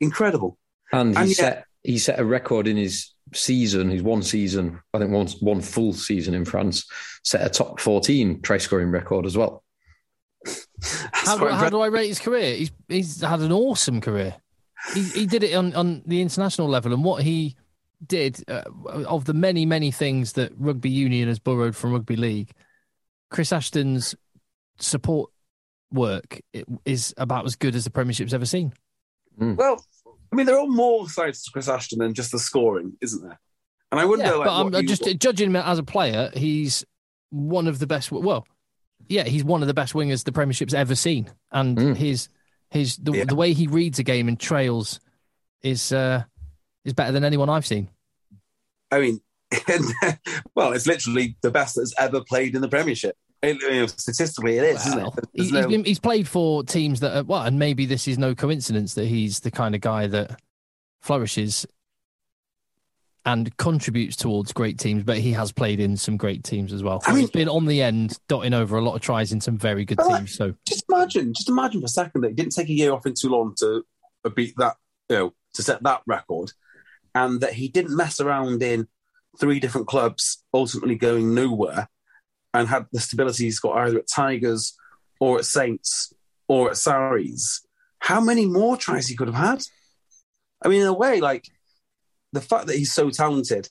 Incredible. 0.00 0.58
and 0.92 1.14
he 1.14 1.20
And 1.20 1.28
yet- 1.30 1.36
set 1.36 1.64
he 1.82 1.98
set 1.98 2.18
a 2.20 2.24
record 2.24 2.66
in 2.68 2.76
his 2.76 3.12
season. 3.32 3.90
His 3.90 4.02
one 4.02 4.22
season, 4.22 4.80
I 4.92 4.98
think, 4.98 5.10
one 5.12 5.28
one 5.40 5.60
full 5.62 5.92
season 5.94 6.34
in 6.34 6.44
France, 6.44 6.84
set 7.24 7.44
a 7.44 7.48
top 7.48 7.80
fourteen 7.80 8.40
try 8.42 8.58
scoring 8.58 8.90
record 8.90 9.24
as 9.26 9.36
well. 9.36 9.64
How, 11.12 11.38
do, 11.38 11.48
how 11.48 11.70
do 11.70 11.80
I 11.80 11.86
rate 11.86 12.06
his 12.08 12.18
career? 12.20 12.54
He's 12.54 12.70
he's 12.88 13.20
had 13.22 13.40
an 13.40 13.50
awesome 13.50 14.00
career. 14.00 14.34
He, 14.94 15.02
he 15.02 15.26
did 15.26 15.42
it 15.42 15.54
on, 15.54 15.74
on 15.74 16.02
the 16.06 16.20
international 16.20 16.68
level, 16.68 16.92
and 16.92 17.02
what 17.02 17.22
he 17.24 17.56
did 18.06 18.44
uh, 18.48 18.62
of 19.08 19.24
the 19.24 19.32
many 19.34 19.64
many 19.64 19.90
things 19.90 20.34
that 20.34 20.52
rugby 20.58 20.90
union 20.90 21.28
has 21.28 21.38
borrowed 21.38 21.74
from 21.74 21.92
rugby 21.92 22.14
league, 22.14 22.52
Chris 23.30 23.52
Ashton's 23.52 24.14
support 24.78 25.30
work 25.92 26.40
is 26.84 27.14
about 27.16 27.44
as 27.46 27.56
good 27.56 27.74
as 27.74 27.84
the 27.84 27.90
Premiership's 27.90 28.34
ever 28.34 28.46
seen. 28.46 28.72
Well, 29.38 29.84
I 30.32 30.36
mean, 30.36 30.46
there 30.46 30.58
are 30.58 30.66
more 30.66 31.08
sides 31.08 31.42
to 31.44 31.50
Chris 31.50 31.68
Ashton 31.68 31.98
than 32.00 32.14
just 32.14 32.32
the 32.32 32.38
scoring, 32.38 32.94
isn't 33.00 33.22
there? 33.22 33.38
And 33.92 34.00
I 34.00 34.04
wonder, 34.04 34.24
Yeah, 34.24 34.32
like, 34.32 34.46
but 34.46 34.60
I'm 34.60 34.70
what 34.72 34.82
you- 34.82 34.88
just 34.88 35.04
judging 35.18 35.50
him 35.50 35.56
as 35.56 35.78
a 35.78 35.82
player. 35.82 36.30
He's 36.34 36.84
one 37.30 37.66
of 37.68 37.78
the 37.78 37.86
best. 37.86 38.10
Well, 38.10 38.46
yeah, 39.08 39.24
he's 39.24 39.44
one 39.44 39.62
of 39.62 39.68
the 39.68 39.74
best 39.74 39.92
wingers 39.94 40.24
the 40.24 40.32
Premiership's 40.32 40.74
ever 40.74 40.94
seen, 40.94 41.30
and 41.52 41.76
Mm. 41.78 41.96
his 41.96 42.28
his 42.70 42.96
the, 42.96 43.12
Yeah. 43.12 43.24
the 43.24 43.36
way 43.36 43.52
he 43.52 43.68
reads 43.68 44.00
a 44.00 44.02
game 44.02 44.26
and 44.26 44.38
trails 44.40 44.98
is 45.62 45.92
uh, 45.92 46.24
is 46.84 46.92
better 46.94 47.12
than 47.12 47.24
anyone 47.24 47.48
I've 47.48 47.66
seen. 47.66 47.88
I 48.90 49.00
mean, 49.00 49.20
well, 50.54 50.72
it's 50.72 50.86
literally 50.86 51.36
the 51.42 51.50
best 51.50 51.76
that's 51.76 51.94
ever 51.98 52.20
played 52.22 52.54
in 52.54 52.62
the 52.62 52.68
Premiership. 52.68 53.16
It- 53.42 53.60
you 53.62 53.70
know, 53.70 53.86
statistically, 53.86 54.58
it 54.58 54.64
is, 54.64 54.86
isn't 54.86 54.98
it? 55.06 55.12
he- 55.34 55.42
he's, 55.42 55.52
no- 55.52 55.68
been, 55.68 55.84
he's 55.84 55.98
played 56.00 56.26
for 56.26 56.62
teams 56.64 57.00
that 57.00 57.16
are 57.16 57.22
well, 57.24 57.42
and 57.42 57.58
maybe 57.58 57.86
this 57.86 58.08
is 58.08 58.18
no 58.18 58.34
coincidence 58.34 58.94
that 58.94 59.06
he's 59.06 59.40
the 59.40 59.50
kind 59.50 59.74
of 59.74 59.80
guy 59.80 60.06
that 60.08 60.40
flourishes 61.02 61.66
and 63.24 63.54
contributes 63.56 64.14
towards 64.16 64.52
great 64.52 64.78
teams. 64.78 65.02
But 65.02 65.18
he 65.18 65.32
has 65.32 65.52
played 65.52 65.80
in 65.80 65.96
some 65.96 66.16
great 66.16 66.44
teams 66.44 66.72
as 66.72 66.82
well. 66.82 67.02
I 67.06 67.12
mean- 67.12 67.20
he's 67.22 67.30
been 67.30 67.48
on 67.48 67.66
the 67.66 67.82
end, 67.82 68.18
dotting 68.28 68.54
over 68.54 68.76
a 68.78 68.82
lot 68.82 68.94
of 68.94 69.00
tries 69.00 69.32
in 69.32 69.40
some 69.40 69.58
very 69.58 69.84
good 69.84 69.98
teams. 70.18 70.34
So 70.34 70.54
just 70.66 70.84
imagine, 70.88 71.34
just 71.34 71.48
imagine 71.48 71.80
for 71.80 71.86
a 71.86 71.88
second 71.88 72.22
that 72.22 72.28
it 72.30 72.36
didn't 72.36 72.52
take 72.54 72.68
a 72.68 72.72
year 72.74 72.92
off 72.92 73.06
in 73.06 73.14
Toulon 73.14 73.54
to 73.58 73.84
uh, 74.24 74.28
beat 74.30 74.54
that, 74.58 74.76
you 75.08 75.16
know, 75.16 75.34
to 75.54 75.62
set 75.62 75.82
that 75.82 76.02
record, 76.06 76.52
and 77.14 77.40
that 77.40 77.52
he 77.54 77.68
didn't 77.68 77.96
mess 77.96 78.20
around 78.20 78.62
in 78.62 78.86
three 79.38 79.60
different 79.60 79.86
clubs, 79.86 80.42
ultimately 80.52 80.96
going 80.96 81.34
nowhere, 81.34 81.88
and 82.54 82.68
had 82.68 82.86
the 82.92 83.00
stability 83.00 83.44
he's 83.44 83.60
got 83.60 83.76
either 83.76 83.98
at 83.98 84.08
Tigers 84.08 84.76
or 85.20 85.38
at 85.38 85.44
Saints 85.44 86.12
or 86.48 86.70
at 86.70 86.76
Sarries. 86.76 87.60
How 87.98 88.20
many 88.20 88.46
more 88.46 88.76
tries 88.76 89.08
he 89.08 89.16
could 89.16 89.28
have 89.28 89.36
had? 89.36 89.62
I 90.62 90.68
mean, 90.68 90.82
in 90.82 90.86
a 90.86 90.92
way, 90.92 91.20
like 91.20 91.48
the 92.32 92.40
fact 92.40 92.66
that 92.66 92.76
he's 92.76 92.92
so 92.92 93.10
talented 93.10 93.68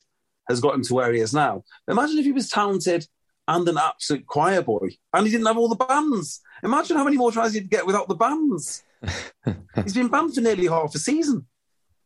has 0.49 0.59
got 0.59 0.76
him 0.76 0.84
to 0.84 0.93
where 0.93 1.11
he 1.11 1.20
is 1.20 1.34
now. 1.34 1.63
Imagine 1.88 2.20
if 2.20 2.26
he 2.26 2.32
was 2.32 2.49
talented 2.49 3.07
and 3.47 3.68
an 3.68 3.78
absolute 3.78 4.26
choir 4.26 4.61
boy, 4.61 4.89
and 5.13 5.26
he 5.26 5.32
didn't 5.32 5.45
have 5.45 5.57
all 5.57 5.70
the 5.70 5.76
bands. 5.76 6.41
Imagine 6.63 6.97
how 6.97 7.03
many 7.03 7.18
more 7.18 7.32
tries 7.32 7.53
he'd 7.53 7.70
get 7.70 7.86
without 7.86 8.07
the 8.07 8.16
bands. 8.16 8.84
He's 9.84 9.93
been 9.93 10.07
banned 10.07 10.34
for 10.34 10.41
nearly 10.41 10.68
half 10.68 10.95
a 10.95 10.99
season, 10.99 11.45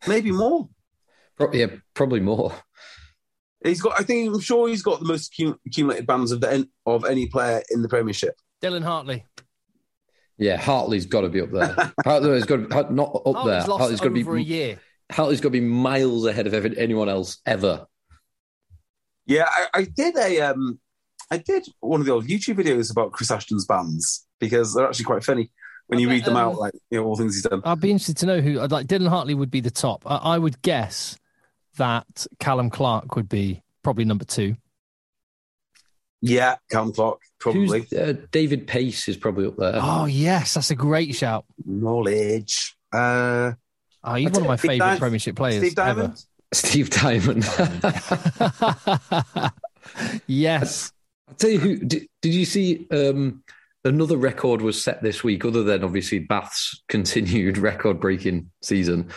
maybe 0.08 0.32
more. 0.32 0.68
Yeah, 1.54 1.68
probably 1.94 2.20
more. 2.20 2.54
He's 3.64 3.82
got, 3.82 4.00
I 4.00 4.04
think, 4.04 4.34
I'm 4.34 4.40
sure 4.40 4.70
he's 4.70 4.82
got 4.82 5.00
the 5.00 5.06
most 5.06 5.34
accumulated 5.66 6.08
bans 6.08 6.32
of 6.32 6.42
the, 6.42 6.68
of 6.86 7.06
any 7.06 7.28
player 7.28 7.62
in 7.72 7.82
the 7.82 7.90
Premiership. 7.90 8.36
Dylan 8.62 8.84
Hartley, 8.84 9.26
Yeah, 10.38 10.58
Hartley's 10.58 11.06
got 11.06 11.22
to 11.22 11.30
be 11.30 11.42
up 11.42 11.52
there. 11.52 11.94
Hartley's 12.06 12.46
got 12.46 12.58
to 12.58 12.62
be, 12.64 12.94
not 12.94 13.16
up 13.16 13.24
Hartley's 13.26 13.46
there. 13.46 13.68
lost 13.68 13.80
Hartley's 13.80 14.00
got 14.00 14.06
to 14.06 14.14
be 14.14 14.22
over 14.22 14.38
a 14.38 14.42
year. 14.42 14.80
Hartley's 15.12 15.42
got 15.42 15.48
to 15.50 15.52
be 15.52 15.62
miles 15.62 16.26
ahead 16.26 16.48
of 16.48 16.78
anyone 16.78 17.10
else 17.10 17.40
ever. 17.46 17.86
Yeah, 19.26 19.46
I, 19.48 19.68
I 19.74 19.84
did 19.84 20.18
a, 20.18 20.42
um, 20.42 20.80
I 21.30 21.38
did 21.38 21.68
one 21.80 22.00
of 22.00 22.06
the 22.06 22.14
old 22.14 22.28
YouTube 22.28 22.56
videos 22.58 22.92
about 22.92 23.12
Chris 23.12 23.30
Ashton's 23.32 23.66
bands 23.66 24.26
because 24.40 24.74
they're 24.74 24.88
actually 24.88 25.06
quite 25.06 25.24
funny 25.24 25.52
when 25.88 26.00
I 26.00 26.02
you 26.02 26.08
bet, 26.08 26.14
read 26.14 26.26
them 26.26 26.38
um, 26.38 26.50
out, 26.50 26.58
like 26.58 26.74
you 26.90 27.00
know 27.00 27.06
all 27.06 27.16
things 27.16 27.36
he's 27.36 27.44
done. 27.44 27.62
I'd 27.66 27.80
be 27.82 27.92
interested 27.92 28.18
to 28.18 28.26
know 28.26 28.42
who. 28.42 28.60
I'd 28.60 28.72
like 28.72 28.88
Dylan 28.88 29.10
Hartley 29.10 29.34
would 29.34 29.52
be 29.52 29.60
the 29.60 29.72
top. 29.72 30.04
I, 30.06 30.16
I 30.18 30.38
would 30.38 30.62
guess 30.62 31.18
that 31.80 32.26
Calum 32.40 32.70
Clark 32.70 33.18
would 33.18 33.28
be 33.28 33.62
probably 33.84 34.06
number 34.06 34.24
two. 34.24 34.56
Yeah, 36.22 36.56
Calum 36.70 36.94
Clark, 36.94 37.20
probably. 37.40 37.88
Uh, 37.98 38.14
David 38.32 38.68
Paice 38.68 39.08
is 39.08 39.18
probably 39.18 39.48
up 39.48 39.58
there. 39.58 39.74
Oh 39.76 40.06
yes, 40.06 40.54
that's 40.54 40.72
a 40.72 40.76
great 40.76 41.16
shout. 41.16 41.46
Knowledge. 41.66 42.78
Uh, 42.94 43.54
Oh, 44.02 44.14
he's 44.14 44.32
one 44.32 44.44
of 44.44 44.48
my 44.48 44.56
favourite 44.56 44.94
Di- 44.94 45.00
Premiership 45.00 45.36
players 45.36 45.58
Steve 45.58 45.76
Diamond. 45.76 46.24
Steve 46.54 46.90
Diamond. 46.90 47.44
yes. 50.28 50.92
I'll 51.28 51.36
tell 51.36 51.50
you 51.50 51.60
who. 51.60 51.78
Did, 51.78 52.08
did 52.22 52.34
you 52.34 52.46
see 52.46 52.88
um, 52.92 53.44
another 53.84 54.18
record 54.18 54.62
was 54.62 54.82
set 54.82 55.02
this 55.04 55.24
week, 55.24 55.46
other 55.46 55.64
than 55.64 55.84
obviously 55.84 56.20
Bath's 56.20 56.82
continued 56.88 57.58
record 57.58 58.00
breaking 58.00 58.50
season? 58.62 59.10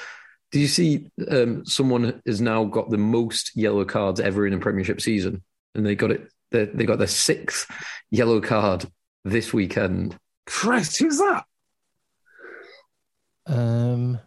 Did 0.53 0.61
you 0.61 0.69
see 0.69 1.11
um, 1.31 1.65
someone 1.65 2.23
has 2.27 2.41
now 2.41 2.65
got 2.65 2.91
the 2.91 2.99
most 2.99 3.53
yellow 3.57 3.85
cards 3.87 4.21
ever 4.21 4.47
in 4.47 4.53
a 4.53 4.59
Premiership 4.59 5.01
season, 5.01 5.43
and 5.75 5.85
they 5.85 5.95
got 5.95 6.11
it. 6.11 6.31
They, 6.51 6.67
they 6.67 6.85
got 6.85 6.99
their 6.99 7.07
sixth 7.07 7.67
yellow 8.11 8.41
card 8.43 8.85
this 9.25 9.55
weekend. 9.55 10.17
Christ, 10.47 10.99
who's 10.99 11.17
that? 11.19 11.45
Um, 13.47 14.19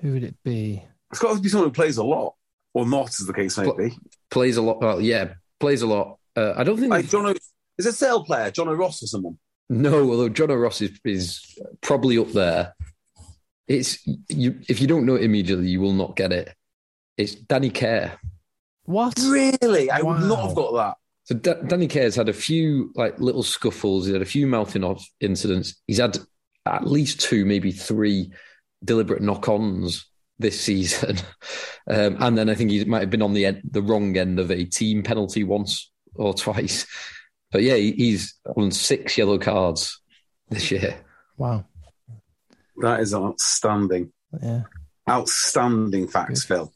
who 0.00 0.12
would 0.12 0.24
it 0.24 0.36
be? 0.44 0.84
It's 1.10 1.20
got 1.20 1.34
to 1.34 1.42
be 1.42 1.48
someone 1.48 1.68
who 1.68 1.72
plays 1.72 1.96
a 1.96 2.04
lot, 2.04 2.34
or 2.72 2.86
not, 2.86 3.08
as 3.08 3.26
the 3.26 3.32
case 3.32 3.58
may 3.58 3.66
Well, 3.66 3.76
be. 3.76 3.96
Plays 4.30 4.56
a 4.56 4.62
lot. 4.62 4.80
Well, 4.80 5.00
yeah, 5.00 5.34
plays 5.58 5.82
a 5.82 5.86
lot. 5.86 6.18
Uh, 6.36 6.54
I 6.56 6.62
don't 6.62 6.78
think. 6.78 6.90
Like 6.90 7.08
John, 7.08 7.26
o, 7.26 7.34
is 7.78 7.86
a 7.86 7.92
sale 7.92 8.24
player, 8.24 8.50
Jono 8.52 8.78
Ross 8.78 9.02
or 9.02 9.06
someone? 9.06 9.38
No, 9.68 10.10
although 10.10 10.30
Jono 10.30 10.60
Ross 10.60 10.80
is, 10.80 10.98
is 11.04 11.58
probably 11.80 12.18
up 12.18 12.30
there. 12.30 12.74
It's 13.68 13.98
you. 14.28 14.60
If 14.68 14.80
you 14.80 14.86
don't 14.86 15.06
know 15.06 15.16
it 15.16 15.24
immediately, 15.24 15.68
you 15.68 15.80
will 15.80 15.92
not 15.92 16.16
get 16.16 16.32
it. 16.32 16.54
It's 17.16 17.34
Danny 17.34 17.70
Care. 17.70 18.18
What? 18.84 19.18
Really? 19.18 19.90
I 19.90 20.00
would 20.02 20.20
not 20.20 20.46
have 20.46 20.54
got 20.54 20.72
that. 20.74 20.96
So 21.24 21.34
Da- 21.34 21.62
Danny 21.66 21.88
Care's 21.88 22.14
had 22.14 22.28
a 22.28 22.32
few 22.32 22.92
like 22.94 23.18
little 23.18 23.42
scuffles. 23.42 24.06
He's 24.06 24.12
had 24.14 24.22
a 24.22 24.26
few 24.26 24.46
mouthing 24.46 24.84
off 24.84 25.04
incidents. 25.20 25.74
He's 25.88 25.98
had 25.98 26.18
at 26.64 26.86
least 26.86 27.20
two, 27.20 27.44
maybe 27.44 27.72
three 27.72 28.32
deliberate 28.84 29.22
knock-ons 29.22 30.06
this 30.38 30.60
season, 30.60 31.16
um, 31.88 32.16
and 32.20 32.36
then 32.36 32.50
I 32.50 32.54
think 32.54 32.70
he 32.70 32.84
might 32.84 33.00
have 33.00 33.10
been 33.10 33.22
on 33.22 33.32
the 33.32 33.46
end, 33.46 33.62
the 33.70 33.80
wrong 33.82 34.16
end 34.16 34.38
of 34.38 34.50
a 34.50 34.64
team 34.64 35.02
penalty 35.02 35.42
once 35.44 35.90
or 36.14 36.34
twice. 36.34 36.86
But 37.50 37.62
yeah, 37.62 37.76
he- 37.76 37.92
he's 37.92 38.34
on 38.56 38.70
six 38.70 39.16
yellow 39.16 39.38
cards 39.38 40.00
this 40.50 40.70
year. 40.70 41.02
Wow. 41.38 41.64
That 42.78 43.00
is 43.00 43.14
outstanding. 43.14 44.12
Yeah. 44.42 44.62
Outstanding 45.08 46.08
facts, 46.08 46.44
Phil. 46.44 46.72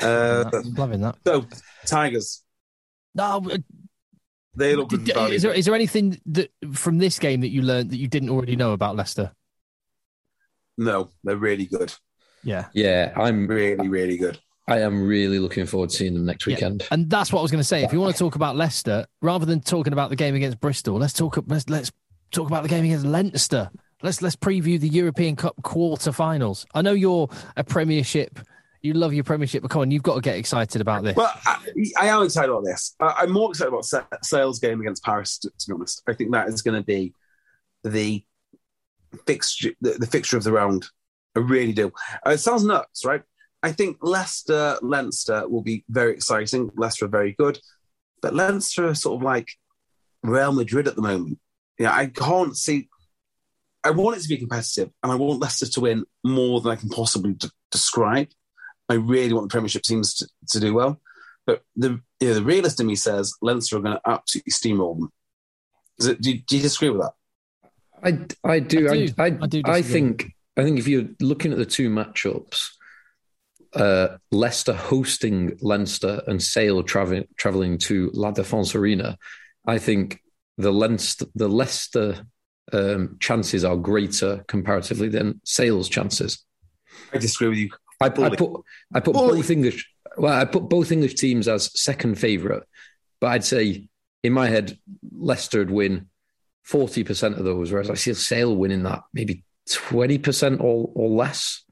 Uh, 0.00 0.50
I'm 0.52 0.74
loving 0.74 1.00
that. 1.02 1.16
so, 1.26 1.46
Tigers, 1.86 2.42
No, 3.14 3.42
uh, 3.50 3.58
they 4.54 4.74
look 4.76 4.90
good. 4.90 5.04
did- 5.04 5.16
is 5.32 5.42
there 5.42 5.52
is 5.52 5.64
there 5.66 5.74
anything 5.74 6.20
that 6.26 6.50
from 6.72 6.98
this 6.98 7.18
game 7.18 7.40
that 7.40 7.48
you 7.48 7.62
learned 7.62 7.90
that 7.90 7.96
you 7.98 8.08
didn't 8.08 8.30
already 8.30 8.56
know 8.56 8.72
about 8.72 8.96
Leicester? 8.96 9.32
No, 10.78 11.10
they're 11.24 11.36
really 11.36 11.66
good. 11.66 11.92
Yeah. 12.42 12.66
Yeah, 12.74 13.12
I'm 13.16 13.46
Really, 13.46 13.88
really 13.88 14.16
good. 14.16 14.40
I 14.68 14.80
am 14.80 15.06
really 15.06 15.38
looking 15.38 15.66
forward 15.66 15.90
to 15.90 15.96
seeing 15.96 16.14
them 16.14 16.24
next 16.24 16.46
Yeah. 16.46 16.54
weekend. 16.54 16.86
And 16.90 17.08
that's 17.10 17.32
what 17.32 17.40
I 17.40 17.42
was 17.42 17.50
going 17.50 17.60
to 17.60 17.64
say. 17.68 17.82
If 17.84 17.92
you 17.92 18.00
want 18.00 18.14
to 18.14 18.18
talk 18.18 18.34
about 18.36 18.56
Leicester, 18.56 19.06
rather 19.20 19.44
than 19.46 19.60
talking 19.60 19.92
about 19.92 20.10
the 20.10 20.16
game 20.16 20.34
against 20.34 20.60
Bristol, 20.60 20.96
let's 20.98 21.12
talk. 21.12 21.38
Let's 21.46 21.68
let's 21.68 21.92
talk 22.30 22.46
about 22.48 22.62
the 22.62 22.68
game 22.68 22.84
against 22.84 23.04
Leinster. 23.06 23.70
Let's 24.02 24.20
let's 24.20 24.36
preview 24.36 24.80
the 24.80 24.88
European 24.88 25.36
Cup 25.36 25.54
quarter-finals. 25.62 26.66
I 26.74 26.82
know 26.82 26.92
you're 26.92 27.28
a 27.56 27.64
Premiership. 27.64 28.40
You 28.80 28.94
love 28.94 29.12
your 29.12 29.22
Premiership, 29.22 29.62
but 29.62 29.70
come 29.70 29.82
on, 29.82 29.90
you've 29.92 30.02
got 30.02 30.16
to 30.16 30.20
get 30.20 30.36
excited 30.36 30.80
about 30.80 31.04
this. 31.04 31.14
Well, 31.14 31.32
I, 31.46 31.58
I 32.00 32.06
am 32.08 32.24
excited 32.24 32.50
about 32.50 32.64
this. 32.64 32.96
I, 32.98 33.14
I'm 33.20 33.30
more 33.30 33.50
excited 33.50 33.72
about 33.72 33.86
Sale's 34.24 34.58
game 34.58 34.80
against 34.80 35.04
Paris, 35.04 35.38
to, 35.38 35.50
to 35.50 35.66
be 35.68 35.74
honest. 35.74 36.02
I 36.08 36.14
think 36.14 36.32
that 36.32 36.48
is 36.48 36.62
going 36.62 36.80
to 36.80 36.84
be 36.84 37.14
the 37.84 38.24
fixture, 39.24 39.70
the, 39.80 39.92
the 39.92 40.06
fixture 40.06 40.36
of 40.36 40.42
the 40.42 40.50
round. 40.50 40.86
I 41.36 41.40
really 41.40 41.72
do. 41.72 41.92
Uh, 42.26 42.30
it 42.30 42.38
sounds 42.38 42.64
nuts, 42.64 43.04
right? 43.04 43.22
I 43.62 43.70
think 43.70 43.98
Leicester, 44.02 44.78
Leinster 44.82 45.48
will 45.48 45.62
be 45.62 45.84
very 45.88 46.12
exciting. 46.12 46.72
Leicester 46.76 47.04
are 47.04 47.08
very 47.08 47.36
good, 47.38 47.60
but 48.20 48.34
Leinster 48.34 48.88
are 48.88 48.94
sort 48.96 49.20
of 49.20 49.22
like 49.22 49.48
Real 50.24 50.52
Madrid 50.52 50.88
at 50.88 50.96
the 50.96 51.02
moment. 51.02 51.38
Yeah, 51.78 51.94
I 51.94 52.06
can't 52.06 52.56
see. 52.56 52.88
I 53.84 53.90
want 53.90 54.16
it 54.16 54.22
to 54.22 54.28
be 54.28 54.38
competitive, 54.38 54.90
and 55.02 55.12
I 55.12 55.16
want 55.16 55.40
Leicester 55.40 55.66
to 55.66 55.80
win 55.80 56.04
more 56.24 56.60
than 56.60 56.72
I 56.72 56.76
can 56.76 56.88
possibly 56.88 57.34
d- 57.34 57.48
describe. 57.70 58.28
I 58.88 58.94
really 58.94 59.32
want 59.32 59.48
the 59.48 59.52
Premiership 59.52 59.82
teams 59.82 60.14
to, 60.14 60.28
to 60.50 60.60
do 60.60 60.74
well, 60.74 61.00
but 61.46 61.62
the 61.76 62.00
you 62.20 62.28
know, 62.28 62.34
the 62.34 62.44
realist 62.44 62.80
in 62.80 62.86
me 62.86 62.94
says 62.94 63.34
Leinster 63.42 63.76
are 63.76 63.80
going 63.80 63.96
to 63.96 64.10
absolutely 64.10 64.52
steamroll 64.52 64.98
them. 64.98 65.12
Is 65.98 66.06
it, 66.06 66.20
do, 66.20 66.30
you, 66.30 66.40
do 66.40 66.56
you 66.56 66.62
disagree 66.62 66.90
with 66.90 67.02
that? 67.02 67.12
I 68.44 68.50
I 68.52 68.60
do 68.60 68.88
I 68.88 68.92
I 68.92 69.06
do. 69.06 69.14
I, 69.18 69.24
I 69.24 69.46
do 69.46 69.62
I 69.64 69.82
think 69.82 70.32
I 70.56 70.64
think 70.64 70.78
if 70.78 70.88
you're 70.88 71.08
looking 71.20 71.52
at 71.52 71.58
the 71.58 71.66
two 71.66 71.88
matchups, 71.88 72.68
uh, 73.74 74.16
Leicester 74.30 74.74
hosting 74.74 75.56
Leinster 75.60 76.22
and 76.26 76.42
Sale 76.42 76.82
traveling 76.82 77.26
traveling 77.36 77.78
to 77.78 78.10
La 78.12 78.32
Défense 78.32 78.74
Arena, 78.74 79.16
I 79.66 79.78
think 79.78 80.20
the 80.58 80.72
Leinster 80.72 81.26
the 81.34 81.48
Leicester 81.48 82.26
um, 82.72 83.16
chances 83.20 83.64
are 83.64 83.76
greater 83.76 84.44
comparatively 84.48 85.08
than 85.08 85.40
Sale's 85.44 85.88
chances. 85.88 86.44
I 87.12 87.18
disagree 87.18 87.48
with 87.48 87.58
you. 87.58 87.70
I, 88.00 88.06
I 88.06 88.36
put 88.36 88.64
I 88.94 89.00
put 89.00 89.14
Fully. 89.14 89.36
both 89.36 89.50
English 89.50 89.88
well 90.16 90.32
I 90.32 90.44
put 90.44 90.68
both 90.68 90.92
English 90.92 91.14
teams 91.14 91.48
as 91.48 91.70
second 91.80 92.18
favourite, 92.18 92.62
but 93.20 93.28
I'd 93.28 93.44
say 93.44 93.88
in 94.22 94.32
my 94.32 94.48
head 94.48 94.76
Leicester 95.12 95.60
would 95.60 95.70
win 95.70 96.08
forty 96.62 97.04
percent 97.04 97.38
of 97.38 97.44
those, 97.44 97.72
whereas 97.72 97.90
I 97.90 97.94
see 97.94 98.14
Sale 98.14 98.56
winning 98.56 98.82
that 98.84 99.02
maybe 99.12 99.44
twenty 99.70 100.18
percent 100.18 100.60
or 100.60 100.90
or 100.94 101.08
less. 101.08 101.64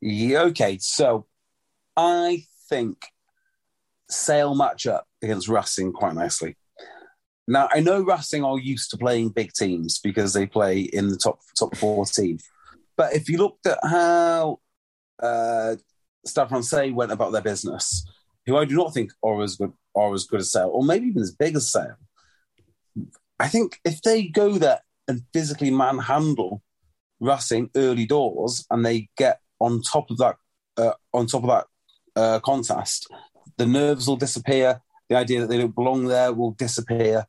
Yeah, 0.00 0.42
okay, 0.44 0.78
so 0.80 1.26
I 1.96 2.44
think 2.68 2.98
Sale 4.08 4.54
match 4.54 4.86
up 4.86 5.06
against 5.22 5.48
Racing 5.48 5.92
quite 5.92 6.14
nicely. 6.14 6.56
Now 7.50 7.68
I 7.72 7.80
know 7.80 8.00
Racing 8.00 8.44
are 8.44 8.60
used 8.60 8.90
to 8.90 8.96
playing 8.96 9.30
big 9.30 9.52
teams 9.52 9.98
because 9.98 10.32
they 10.32 10.46
play 10.46 10.82
in 10.82 11.08
the 11.08 11.16
top 11.16 11.40
top 11.58 11.76
fourteen. 11.76 12.38
But 12.96 13.12
if 13.12 13.28
you 13.28 13.38
looked 13.38 13.66
at 13.66 13.78
how 13.82 14.60
uh, 15.20 15.74
Stade 16.24 16.48
Francais 16.48 16.92
went 16.92 17.10
about 17.10 17.32
their 17.32 17.42
business, 17.42 18.06
who 18.46 18.56
I 18.56 18.66
do 18.66 18.76
not 18.76 18.94
think 18.94 19.10
are 19.24 19.42
as 19.42 19.56
good 19.56 19.72
are 19.96 20.14
as 20.14 20.26
good 20.26 20.40
as 20.40 20.52
Sale, 20.52 20.70
or 20.72 20.84
maybe 20.84 21.08
even 21.08 21.22
as 21.22 21.34
big 21.34 21.56
as 21.56 21.72
Sale, 21.72 21.96
I 23.40 23.48
think 23.48 23.80
if 23.84 24.00
they 24.02 24.28
go 24.28 24.56
there 24.56 24.82
and 25.08 25.24
physically 25.32 25.72
manhandle 25.72 26.62
Racing 27.18 27.70
early 27.74 28.06
doors 28.06 28.64
and 28.70 28.86
they 28.86 29.08
get 29.16 29.40
on 29.58 29.82
top 29.82 30.10
of 30.12 30.18
that 30.18 30.36
uh, 30.76 30.92
on 31.12 31.26
top 31.26 31.42
of 31.42 31.50
that 31.50 31.66
uh, 32.14 32.38
contest, 32.38 33.08
the 33.56 33.66
nerves 33.66 34.06
will 34.06 34.16
disappear. 34.16 34.80
The 35.08 35.16
idea 35.16 35.40
that 35.40 35.48
they 35.48 35.58
don't 35.58 35.74
belong 35.74 36.04
there 36.06 36.32
will 36.32 36.52
disappear. 36.52 37.26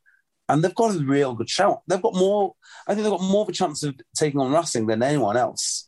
And 0.52 0.61
they've 0.61 0.76
got 0.76 0.94
a 0.94 0.99
real 0.99 1.34
good 1.34 1.49
shout. 1.49 1.82
They've 1.88 2.02
got 2.02 2.14
more. 2.14 2.56
I 2.86 2.94
think 2.94 3.03
they've 3.03 3.18
got 3.18 3.22
more 3.22 3.44
of 3.44 3.49
a 3.49 3.53
chance 3.53 3.84
of 3.84 3.95
taking 4.15 4.41
on 4.41 4.52
Racing 4.52 4.86
than 4.86 5.02
anyone 5.02 5.38
else. 5.38 5.88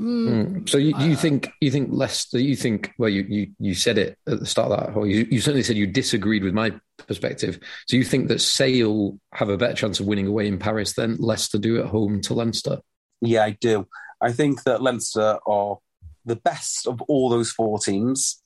Mm. 0.00 0.68
So 0.68 0.78
you, 0.78 0.96
you 0.98 1.16
think 1.16 1.50
you 1.60 1.72
think 1.72 1.88
Leicester? 1.90 2.38
You 2.38 2.54
think 2.54 2.92
well, 2.98 3.10
you, 3.10 3.22
you 3.28 3.48
you 3.58 3.74
said 3.74 3.98
it 3.98 4.16
at 4.28 4.38
the 4.38 4.46
start 4.46 4.70
of 4.70 4.78
that. 4.78 4.96
Or 4.96 5.08
you, 5.08 5.26
you 5.28 5.40
certainly 5.40 5.64
said 5.64 5.76
you 5.76 5.88
disagreed 5.88 6.44
with 6.44 6.54
my 6.54 6.70
perspective. 6.96 7.58
So 7.88 7.96
you 7.96 8.04
think 8.04 8.28
that 8.28 8.40
Sale 8.40 9.18
have 9.34 9.48
a 9.48 9.56
better 9.56 9.74
chance 9.74 9.98
of 9.98 10.06
winning 10.06 10.28
away 10.28 10.46
in 10.46 10.58
Paris 10.58 10.92
than 10.92 11.16
Leicester 11.16 11.58
do 11.58 11.80
at 11.80 11.86
home 11.86 12.20
to 12.22 12.34
Leinster? 12.34 12.78
Yeah, 13.20 13.42
I 13.42 13.56
do. 13.60 13.88
I 14.20 14.30
think 14.30 14.62
that 14.62 14.82
Leinster 14.82 15.38
are 15.48 15.78
the 16.24 16.36
best 16.36 16.86
of 16.86 17.02
all 17.02 17.28
those 17.28 17.50
four 17.50 17.80
teams. 17.80 18.40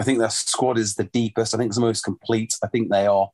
I 0.00 0.02
think 0.02 0.18
their 0.18 0.30
squad 0.30 0.76
is 0.76 0.96
the 0.96 1.04
deepest. 1.04 1.54
I 1.54 1.58
think 1.58 1.68
it's 1.68 1.76
the 1.76 1.82
most 1.82 2.02
complete. 2.02 2.54
I 2.64 2.66
think 2.66 2.90
they 2.90 3.06
are 3.06 3.30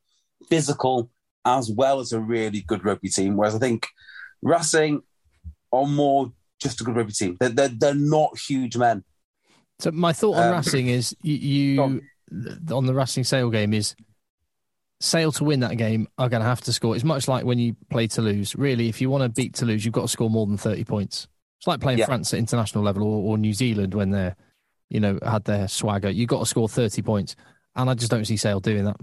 physical 0.49 1.11
as 1.45 1.71
well 1.71 2.01
as 2.01 2.13
a 2.13 2.21
really 2.21 2.63
good 2.63 2.85
rugby 2.85 3.09
team. 3.09 3.37
Whereas 3.37 3.55
I 3.55 3.59
think 3.59 3.87
Racing 4.43 5.03
are 5.73 5.87
more 5.87 6.33
just 6.61 6.81
a 6.81 6.85
good 6.85 6.97
rugby 6.97 7.13
team. 7.13 7.37
They're, 7.39 7.51
they're, 7.51 7.69
they're 7.69 7.95
not 7.95 8.39
huge 8.39 8.77
men. 8.77 9.05
So 9.79 9.91
my 9.91 10.13
thought 10.13 10.37
on 10.37 10.49
Um, 10.49 10.55
Racing 10.57 10.89
is 10.89 11.15
you, 11.23 11.35
you 11.35 12.03
on 12.73 12.87
the 12.87 12.95
Racing 12.95 13.25
Sale 13.25 13.51
game 13.51 13.75
is 13.75 13.95
Sale 15.01 15.31
to 15.33 15.45
win 15.45 15.61
that 15.61 15.77
game 15.77 16.09
are 16.17 16.31
going 16.31 16.41
to 16.41 16.49
have 16.49 16.63
to 16.63 16.73
score. 16.73 16.97
It's 16.97 17.05
much 17.05 17.29
like 17.29 17.45
when 17.45 17.59
you 17.59 17.77
play 17.91 18.07
Toulouse. 18.07 18.57
Really, 18.57 18.89
if 18.89 19.01
you 19.01 19.11
want 19.11 19.23
to 19.23 19.29
beat 19.29 19.55
Toulouse, 19.55 19.85
you've 19.85 19.93
got 19.93 20.03
to 20.03 20.09
score 20.09 20.31
more 20.31 20.47
than 20.47 20.57
thirty 20.57 20.85
points. 20.85 21.29
It's 21.61 21.67
like 21.67 21.81
playing 21.81 21.99
Yeah. 21.99 22.07
France 22.07 22.33
at 22.33 22.39
international 22.39 22.83
level 22.83 23.03
or, 23.03 23.23
or 23.33 23.39
New 23.39 23.53
Zealand 23.53 23.93
when 23.95 24.11
they're, 24.11 24.35
you 24.89 25.01
know, 25.01 25.19
had 25.23 25.45
their 25.45 25.69
swagger. 25.69 26.09
You've 26.09 26.31
got 26.31 26.41
to 26.41 26.47
score 26.47 26.69
thirty 26.69 27.03
points, 27.03 27.37
and 27.75 27.91
I 27.91 27.95
just 27.95 28.11
don't 28.11 28.25
see 28.25 28.39
Sale 28.39 28.61
doing 28.61 28.85
that. 28.87 28.97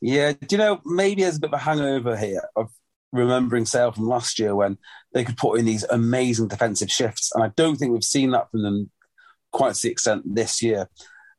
Yeah, 0.00 0.32
do 0.32 0.46
you 0.50 0.58
know, 0.58 0.80
maybe 0.84 1.22
there's 1.22 1.36
a 1.36 1.40
bit 1.40 1.50
of 1.50 1.54
a 1.54 1.62
hangover 1.62 2.16
here 2.16 2.42
of 2.56 2.70
remembering 3.12 3.64
Sale 3.66 3.92
from 3.92 4.06
last 4.06 4.38
year 4.38 4.54
when 4.54 4.78
they 5.12 5.24
could 5.24 5.36
put 5.36 5.58
in 5.58 5.64
these 5.64 5.84
amazing 5.84 6.48
defensive 6.48 6.90
shifts. 6.90 7.32
And 7.34 7.42
I 7.42 7.48
don't 7.56 7.76
think 7.76 7.92
we've 7.92 8.04
seen 8.04 8.32
that 8.32 8.50
from 8.50 8.62
them 8.62 8.90
quite 9.52 9.74
to 9.74 9.82
the 9.82 9.90
extent 9.90 10.22
this 10.26 10.62
year. 10.62 10.88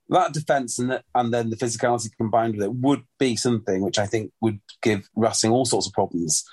That 0.10 0.34
defence 0.34 0.80
and, 0.80 0.92
the, 0.92 1.04
and 1.14 1.34
then 1.34 1.50
the 1.50 1.58
physicality 1.58 2.10
combined 2.16 2.56
with 2.56 2.64
it 2.64 2.74
would 2.74 3.04
be 3.20 3.36
something 3.36 3.82
which 3.82 4.00
I 4.00 4.06
think 4.06 4.32
would 4.42 4.60
give 4.82 5.10
Racing 5.16 5.52
all 5.52 5.66
sorts 5.66 5.88
of 5.88 5.94
problems. 5.94 6.46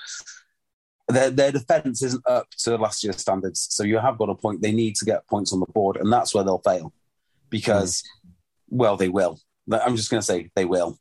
Their, 1.08 1.30
their 1.30 1.52
defence 1.52 2.02
isn't 2.02 2.26
up 2.26 2.48
to 2.60 2.76
last 2.76 3.04
year's 3.04 3.20
standards. 3.20 3.68
So 3.70 3.84
you 3.84 3.98
have 3.98 4.18
got 4.18 4.30
a 4.30 4.34
point. 4.34 4.62
They 4.62 4.72
need 4.72 4.96
to 4.96 5.04
get 5.04 5.28
points 5.28 5.52
on 5.52 5.60
the 5.60 5.66
board, 5.66 5.98
and 5.98 6.12
that's 6.12 6.34
where 6.34 6.42
they'll 6.42 6.62
fail 6.64 6.92
because, 7.50 8.02
mm. 8.02 8.30
well, 8.70 8.96
they 8.96 9.08
will. 9.08 9.38
I'm 9.70 9.96
just 9.96 10.10
going 10.10 10.20
to 10.20 10.26
say 10.26 10.50
they 10.56 10.64
will. 10.64 10.98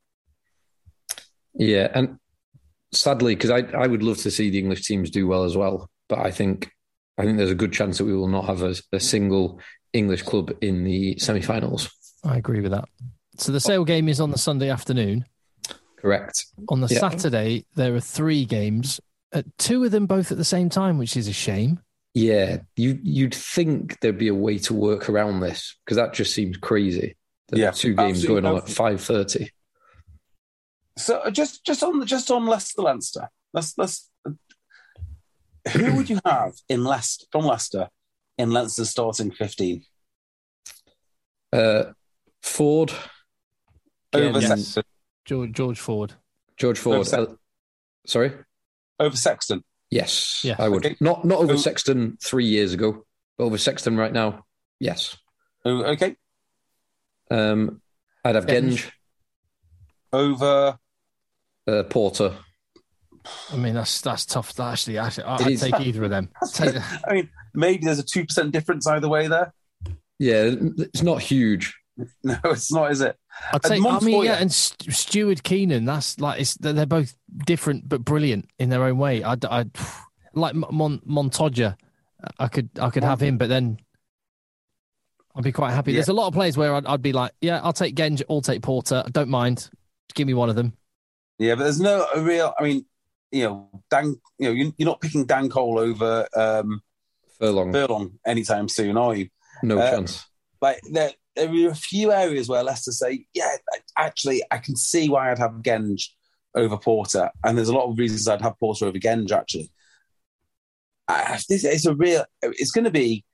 Yeah, 1.55 1.89
and 1.93 2.17
sadly, 2.91 3.35
because 3.35 3.51
I, 3.51 3.59
I 3.77 3.87
would 3.87 4.03
love 4.03 4.17
to 4.19 4.31
see 4.31 4.49
the 4.49 4.59
English 4.59 4.85
teams 4.85 5.09
do 5.09 5.27
well 5.27 5.43
as 5.43 5.55
well, 5.55 5.89
but 6.09 6.19
I 6.19 6.31
think 6.31 6.71
I 7.17 7.23
think 7.23 7.37
there's 7.37 7.51
a 7.51 7.55
good 7.55 7.73
chance 7.73 7.97
that 7.99 8.05
we 8.05 8.15
will 8.15 8.27
not 8.27 8.45
have 8.45 8.63
a, 8.63 8.75
a 8.91 8.99
single 8.99 9.59
English 9.93 10.23
club 10.23 10.51
in 10.61 10.83
the 10.83 11.17
semi-finals. 11.19 11.89
I 12.23 12.37
agree 12.37 12.61
with 12.61 12.71
that. 12.71 12.85
So 13.37 13.51
the 13.51 13.59
Sale 13.59 13.85
game 13.85 14.09
is 14.09 14.19
on 14.19 14.31
the 14.31 14.37
Sunday 14.37 14.69
afternoon. 14.69 15.25
Correct. 15.97 16.45
On 16.69 16.81
the 16.81 16.87
Yeah. 16.87 16.99
Saturday, 16.99 17.65
there 17.75 17.95
are 17.95 17.99
three 17.99 18.45
games, 18.45 18.99
uh, 19.31 19.43
two 19.57 19.83
of 19.83 19.91
them 19.91 20.05
both 20.05 20.31
at 20.31 20.37
the 20.37 20.43
same 20.43 20.69
time, 20.69 20.97
which 20.97 21.15
is 21.15 21.27
a 21.27 21.33
shame. 21.33 21.79
Yeah, 22.15 22.57
you 22.75 22.99
you'd 23.01 23.33
think 23.33 23.99
there'd 23.99 24.17
be 24.19 24.27
a 24.27 24.35
way 24.35 24.59
to 24.59 24.73
work 24.73 25.09
around 25.09 25.39
this 25.39 25.75
because 25.83 25.97
that 25.97 26.13
just 26.13 26.33
seems 26.33 26.57
crazy. 26.57 27.15
That 27.49 27.57
Yeah, 27.59 27.71
two 27.71 27.95
games 27.95 28.25
going 28.25 28.45
on 28.45 28.57
at 28.57 28.69
five 28.69 29.01
thirty. 29.01 29.51
So 30.97 31.17
uh, 31.19 31.31
just 31.31 31.65
just 31.65 31.83
on 31.83 32.05
just 32.05 32.29
on 32.31 32.45
Leicester 32.45 32.81
Leinster, 32.81 33.29
let's 33.53 33.77
let's 33.77 34.09
who 35.71 35.95
would 35.95 36.09
you 36.09 36.19
have 36.25 36.53
in 36.69 36.83
Leicester 36.83 37.25
from 37.31 37.45
Leicester 37.45 37.89
in 38.37 38.51
Leinster's 38.51 38.89
starting 38.89 39.31
fifteen 39.31 39.83
Uh, 41.51 41.93
Ford, 42.41 42.91
over 44.13 44.39
Yes. 44.39 44.77
George, 45.25 45.51
George 45.53 45.79
Ford. 45.79 46.13
George 46.57 46.77
Ford. 46.77 46.95
Over 46.97 47.05
Sex- 47.05 47.31
uh, 47.31 47.35
sorry. 48.05 48.33
Over 48.99 49.15
Sexton. 49.15 49.63
Yes, 49.89 50.41
Yes. 50.43 50.59
I 50.59 50.67
would. 50.67 50.85
Okay. 50.85 50.95
Not 50.99 51.23
not 51.25 51.39
over 51.39 51.55
So- 51.55 51.61
Sexton 51.63 52.17
three 52.21 52.45
years 52.45 52.73
ago, 52.73 53.05
but 53.37 53.45
over 53.45 53.57
Sexton 53.57 53.95
right 53.97 54.11
now. 54.13 54.45
Yes. 54.79 55.17
Oh, 55.65 55.83
Okay, 55.85 56.17
Um, 57.31 57.81
I'd 58.25 58.35
have 58.35 58.45
Genge. 58.45 58.85
Genge, 58.85 58.91
over 60.11 60.77
uh, 61.67 61.83
Porter. 61.83 62.33
I 63.51 63.55
mean, 63.55 63.73
that's 63.73 64.01
that's 64.01 64.25
tough. 64.25 64.53
That 64.55 64.73
Actually, 64.73 64.97
actually 64.97 65.23
I- 65.25 65.35
It 65.35 65.41
I'd 65.47 65.59
take 65.59 65.79
either 65.79 66.03
of 66.03 66.09
them. 66.09 66.29
I 67.07 67.13
mean, 67.13 67.29
maybe 67.53 67.85
there's 67.85 67.99
a 67.99 68.03
two 68.03 68.25
percent 68.25 68.51
difference 68.51 68.85
either 68.87 69.07
way 69.07 69.27
there. 69.27 69.53
Yeah, 70.19 70.51
it's 70.77 71.03
not 71.03 71.21
huge. 71.21 71.75
No, 72.23 72.35
it's 72.45 72.71
not, 72.73 72.91
is 72.91 73.01
it? 73.01 73.15
I'd 73.53 73.63
say, 73.63 73.75
I 73.75 73.99
mean, 73.99 74.23
yeah, 74.23 74.37
and 74.37 74.51
St- 74.51 74.91
Steward 74.91 75.43
Keenan. 75.43 75.85
That's 75.85 76.19
like 76.19 76.41
it's 76.41 76.55
they're 76.55 76.73
they're 76.73 76.87
both 76.87 77.15
different 77.45 77.87
but 77.87 78.03
brilliant 78.03 78.49
in 78.57 78.69
their 78.69 78.83
own 78.83 78.97
way. 78.97 79.21
I'd, 79.23 79.45
I'd 79.45 79.69
like 80.33 80.55
Mon, 80.55 80.99
Montoya. 81.05 81.77
I 82.39 82.47
could 82.47 82.69
I 82.81 82.89
could 82.89 83.03
have 83.03 83.21
him, 83.21 83.37
but 83.37 83.47
then 83.47 83.77
I'd 85.35 85.43
be 85.43 85.51
quite 85.51 85.71
happy. 85.71 85.91
Yeah. 85.91 85.97
There's 85.97 86.09
a 86.09 86.13
lot 86.13 86.27
of 86.27 86.33
players 86.33 86.57
where 86.57 86.73
I'd, 86.73 86.85
I'd 86.87 87.03
be 87.03 87.13
like, 87.13 87.31
yeah, 87.41 87.59
I'll 87.61 87.73
take 87.73 87.95
Genge, 87.95 88.23
I'll 88.27 88.41
take 88.41 88.63
Porter. 88.63 89.03
I 89.05 89.09
don't 89.11 89.29
mind. 89.29 89.69
Give 90.15 90.25
me 90.25 90.33
one 90.33 90.49
of 90.49 90.55
them. 90.55 90.73
Yeah, 91.39 91.55
but 91.55 91.63
there's 91.63 91.79
no 91.81 92.07
a 92.15 92.21
real. 92.21 92.53
I 92.59 92.63
mean, 92.63 92.85
you 93.31 93.43
know, 93.43 93.83
Dan. 93.89 94.15
You 94.37 94.47
know, 94.47 94.51
you- 94.51 94.73
you're 94.77 94.87
not 94.89 95.01
picking 95.01 95.25
Dan 95.25 95.49
Cole 95.49 95.79
over 95.79 96.27
um, 96.35 96.81
Furlong, 97.39 97.73
Furlong 97.73 98.19
anytime 98.25 98.67
soon, 98.69 98.97
are 98.97 99.15
you? 99.15 99.29
no 99.63 99.77
uh, 99.79 99.91
chance. 99.91 100.25
like 100.61 100.79
there, 100.91 101.11
there 101.35 101.49
are 101.49 101.69
a 101.69 101.75
few 101.75 102.11
areas 102.11 102.49
where 102.49 102.63
Leicester 102.63 102.91
say, 102.91 103.25
yeah, 103.33 103.55
actually, 103.97 104.43
I 104.51 104.57
can 104.57 104.75
see 104.75 105.09
why 105.09 105.31
I'd 105.31 105.39
have 105.39 105.61
Genge 105.61 106.09
over 106.55 106.77
Porter, 106.77 107.31
and 107.43 107.57
there's 107.57 107.69
a 107.69 107.73
lot 107.73 107.89
of 107.89 107.97
reasons 107.97 108.27
I'd 108.27 108.41
have 108.41 108.59
Porter 108.59 108.85
over 108.85 108.97
Genge. 108.99 109.31
Actually, 109.31 109.71
I, 111.07 111.39
this 111.49 111.63
it's 111.63 111.85
a 111.85 111.95
real. 111.95 112.25
It's 112.41 112.71
going 112.71 112.85
to 112.85 112.91
be 112.91 113.25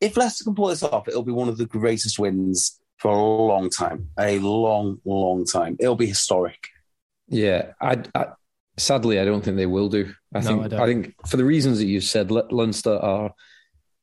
if 0.00 0.16
Leicester 0.16 0.44
can 0.44 0.54
pull 0.54 0.68
this 0.68 0.82
off, 0.82 1.08
it'll 1.08 1.22
be 1.22 1.32
one 1.32 1.48
of 1.48 1.56
the 1.56 1.66
greatest 1.66 2.18
wins 2.18 2.80
for 2.98 3.10
a 3.10 3.16
long 3.22 3.70
time, 3.70 4.10
a 4.18 4.38
long, 4.38 5.00
long 5.04 5.44
time. 5.44 5.76
It'll 5.80 5.94
be 5.96 6.06
historic. 6.06 6.68
Yeah, 7.28 7.72
I, 7.80 8.02
I 8.14 8.26
sadly 8.76 9.18
I 9.18 9.24
don't 9.24 9.42
think 9.44 9.56
they 9.56 9.66
will 9.66 9.88
do. 9.88 10.12
I 10.34 10.40
No, 10.40 10.62
think 10.62 10.72
I. 10.74 10.82
I, 10.82 10.86
think 10.86 11.14
for 11.26 11.36
the 11.36 11.44
reasons 11.44 11.78
that 11.78 11.86
you 11.86 12.00
said, 12.00 12.30
Le- 12.30 12.48
Leinster 12.50 12.96
are 12.96 13.32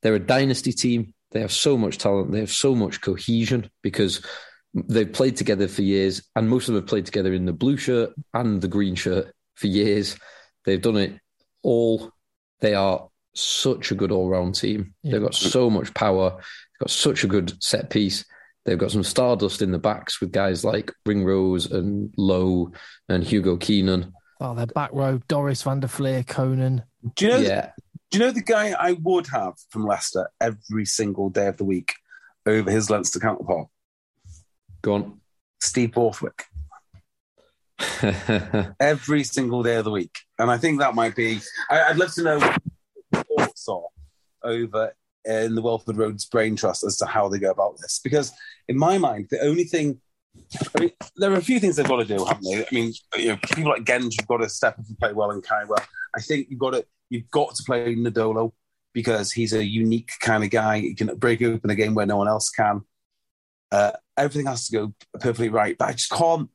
they're 0.02 0.14
a 0.14 0.18
dynasty 0.18 0.72
team. 0.72 1.14
They 1.30 1.40
have 1.40 1.52
so 1.52 1.78
much 1.78 1.98
talent. 1.98 2.32
They 2.32 2.40
have 2.40 2.50
so 2.52 2.74
much 2.74 3.00
cohesion 3.00 3.70
because 3.82 4.24
they've 4.74 5.12
played 5.12 5.36
together 5.36 5.68
for 5.68 5.82
years, 5.82 6.22
and 6.36 6.48
most 6.48 6.68
of 6.68 6.74
them 6.74 6.82
have 6.82 6.88
played 6.88 7.06
together 7.06 7.32
in 7.32 7.46
the 7.46 7.52
blue 7.52 7.76
shirt 7.76 8.10
and 8.34 8.60
the 8.60 8.68
green 8.68 8.94
shirt 8.94 9.32
for 9.54 9.66
years. 9.66 10.16
They've 10.64 10.82
done 10.82 10.96
it 10.96 11.18
all. 11.62 12.10
They 12.60 12.74
are 12.74 13.08
such 13.34 13.90
a 13.90 13.94
good 13.94 14.12
all-round 14.12 14.54
team. 14.54 14.94
Yeah. 15.02 15.12
They've 15.12 15.22
got 15.22 15.34
so 15.34 15.70
much 15.70 15.94
power. 15.94 16.30
They've 16.30 16.80
got 16.80 16.90
such 16.90 17.24
a 17.24 17.28
good 17.28 17.62
set 17.62 17.88
piece. 17.90 18.24
They've 18.64 18.78
got 18.78 18.92
some 18.92 19.02
stardust 19.02 19.60
in 19.60 19.72
the 19.72 19.78
backs 19.78 20.20
with 20.20 20.30
guys 20.30 20.64
like 20.64 20.92
Ringrose 21.04 21.70
and 21.70 22.14
Lowe 22.16 22.72
and 23.08 23.24
Hugo 23.24 23.56
Keenan. 23.56 24.12
Oh, 24.40 24.54
their 24.54 24.66
back 24.66 24.90
row: 24.92 25.20
Doris 25.28 25.62
van 25.62 25.80
der 25.80 25.88
Flier, 25.88 26.22
Conan. 26.22 26.84
Do 27.16 27.24
you 27.24 27.30
know? 27.32 27.38
Yeah, 27.38 27.70
Do 28.10 28.18
you 28.18 28.24
know 28.24 28.30
the 28.30 28.42
guy 28.42 28.74
I 28.78 28.92
would 28.92 29.26
have 29.28 29.54
from 29.70 29.84
Leicester 29.86 30.30
every 30.40 30.84
single 30.84 31.28
day 31.28 31.48
of 31.48 31.56
the 31.56 31.64
week 31.64 31.94
over 32.46 32.70
his 32.70 32.90
Leinster 32.90 33.18
counterpart? 33.18 33.68
go 34.82 34.94
on. 34.94 35.20
Steve 35.60 35.92
Borthwick. 35.92 36.44
every 38.80 39.24
single 39.24 39.62
day 39.62 39.76
of 39.76 39.84
the 39.84 39.90
week. 39.90 40.18
And 40.38 40.50
I 40.50 40.58
think 40.58 40.80
that 40.80 40.94
might 40.94 41.14
be. 41.16 41.40
I, 41.70 41.82
I'd 41.84 41.96
love 41.96 42.12
to 42.14 42.22
know 42.22 42.38
what 42.38 42.62
your 43.12 43.22
thoughts 43.24 43.68
are 43.68 43.82
over 44.42 44.92
in 45.24 45.54
the 45.54 45.62
Welford 45.62 45.96
Roads 45.96 46.24
Brain 46.24 46.56
Trust 46.56 46.84
as 46.84 46.96
to 46.98 47.06
how 47.06 47.28
they 47.28 47.38
go 47.38 47.50
about 47.50 47.78
this. 47.78 48.00
Because 48.02 48.32
in 48.68 48.78
my 48.78 48.98
mind, 48.98 49.28
the 49.30 49.40
only 49.40 49.64
thing, 49.64 50.00
I 50.76 50.80
mean, 50.80 50.90
there 51.16 51.32
are 51.32 51.36
a 51.36 51.42
few 51.42 51.60
things 51.60 51.76
they've 51.76 51.86
got 51.86 51.96
to 51.96 52.04
do, 52.04 52.24
haven't 52.24 52.44
they? 52.44 52.64
I 52.64 52.68
mean, 52.72 52.92
you 53.16 53.28
know, 53.28 53.36
people 53.36 53.70
like 53.70 53.84
Genge 53.84 54.14
have 54.18 54.28
got 54.28 54.38
to 54.38 54.48
step 54.48 54.78
up 54.78 54.86
and 54.86 54.98
play 54.98 55.12
well 55.12 55.30
and 55.30 55.44
carry 55.44 55.66
well. 55.66 55.84
I 56.16 56.20
think 56.20 56.48
you've 56.50 56.58
got 56.58 56.70
to 56.70 56.84
you've 57.10 57.30
got 57.30 57.54
to 57.54 57.62
play 57.64 57.94
Nadolo 57.94 58.52
because 58.92 59.32
he's 59.32 59.52
a 59.52 59.64
unique 59.64 60.10
kind 60.20 60.44
of 60.44 60.50
guy. 60.50 60.80
He 60.80 60.94
can 60.94 61.14
break 61.16 61.42
open 61.42 61.70
a 61.70 61.74
game 61.74 61.94
where 61.94 62.06
no 62.06 62.16
one 62.16 62.28
else 62.28 62.50
can. 62.50 62.82
Uh, 63.70 63.92
everything 64.16 64.46
has 64.46 64.66
to 64.68 64.72
go 64.72 64.94
perfectly 65.14 65.48
right, 65.48 65.76
but 65.78 65.88
I 65.88 65.92
just 65.92 66.10
can't 66.10 66.48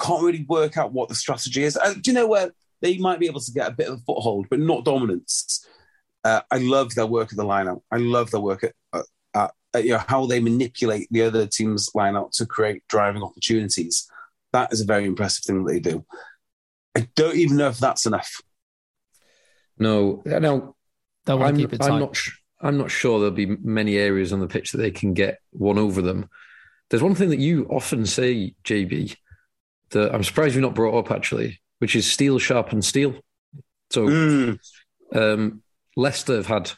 can't 0.00 0.22
really 0.22 0.44
work 0.48 0.76
out 0.76 0.92
what 0.92 1.08
the 1.08 1.14
strategy 1.14 1.64
is. 1.64 1.76
Uh, 1.76 1.94
do 1.94 2.02
you 2.10 2.12
know 2.12 2.28
where 2.28 2.52
they 2.80 2.98
might 2.98 3.18
be 3.18 3.26
able 3.26 3.40
to 3.40 3.52
get 3.52 3.68
a 3.68 3.72
bit 3.72 3.88
of 3.88 3.94
a 3.94 4.02
foothold, 4.02 4.46
but 4.48 4.60
not 4.60 4.84
dominance? 4.84 5.66
Uh, 6.24 6.40
I 6.50 6.58
love 6.58 6.94
their 6.94 7.06
work 7.06 7.30
at 7.32 7.36
the 7.36 7.44
lineout. 7.44 7.82
I 7.90 7.96
love 7.98 8.30
their 8.30 8.40
work 8.40 8.64
at, 8.64 8.74
at, 8.92 9.52
at, 9.74 9.84
you 9.84 9.90
know 9.90 10.02
how 10.06 10.26
they 10.26 10.40
manipulate 10.40 11.08
the 11.10 11.22
other 11.22 11.46
team's 11.46 11.90
lineout 11.90 12.32
to 12.32 12.46
create 12.46 12.82
driving 12.88 13.22
opportunities. 13.22 14.10
That 14.52 14.72
is 14.72 14.80
a 14.80 14.86
very 14.86 15.04
impressive 15.04 15.44
thing 15.44 15.64
that 15.64 15.72
they 15.72 15.80
do. 15.80 16.04
I 16.96 17.08
don't 17.14 17.36
even 17.36 17.56
know 17.56 17.68
if 17.68 17.78
that's 17.78 18.06
enough. 18.06 18.40
No, 19.78 20.22
no, 20.26 20.74
I'm, 21.28 21.54
to 21.54 21.60
keep 21.62 21.72
it 21.72 21.78
tight. 21.78 21.90
I'm 21.92 22.00
not. 22.00 22.16
sh- 22.16 22.38
I'm 22.60 22.76
not 22.76 22.90
sure 22.90 23.20
there'll 23.20 23.32
be 23.34 23.46
many 23.46 23.96
areas 23.96 24.32
on 24.32 24.40
the 24.40 24.48
pitch 24.48 24.72
that 24.72 24.78
they 24.78 24.90
can 24.90 25.14
get 25.14 25.38
one 25.50 25.78
over 25.78 26.02
them. 26.02 26.28
There's 26.90 27.02
one 27.02 27.14
thing 27.14 27.28
that 27.30 27.38
you 27.38 27.66
often 27.70 28.04
say, 28.04 28.54
JB, 28.64 29.14
that 29.90 30.12
I'm 30.12 30.24
surprised 30.24 30.56
you've 30.56 30.62
not 30.62 30.74
brought 30.74 30.98
up 30.98 31.12
actually, 31.12 31.60
which 31.78 31.94
is 31.94 32.10
steel 32.10 32.40
sharpen 32.40 32.82
steel. 32.82 33.14
So 33.90 34.06
Mm. 34.08 34.58
um, 35.14 35.62
Leicester 35.98 36.36
have 36.36 36.46
had 36.46 36.70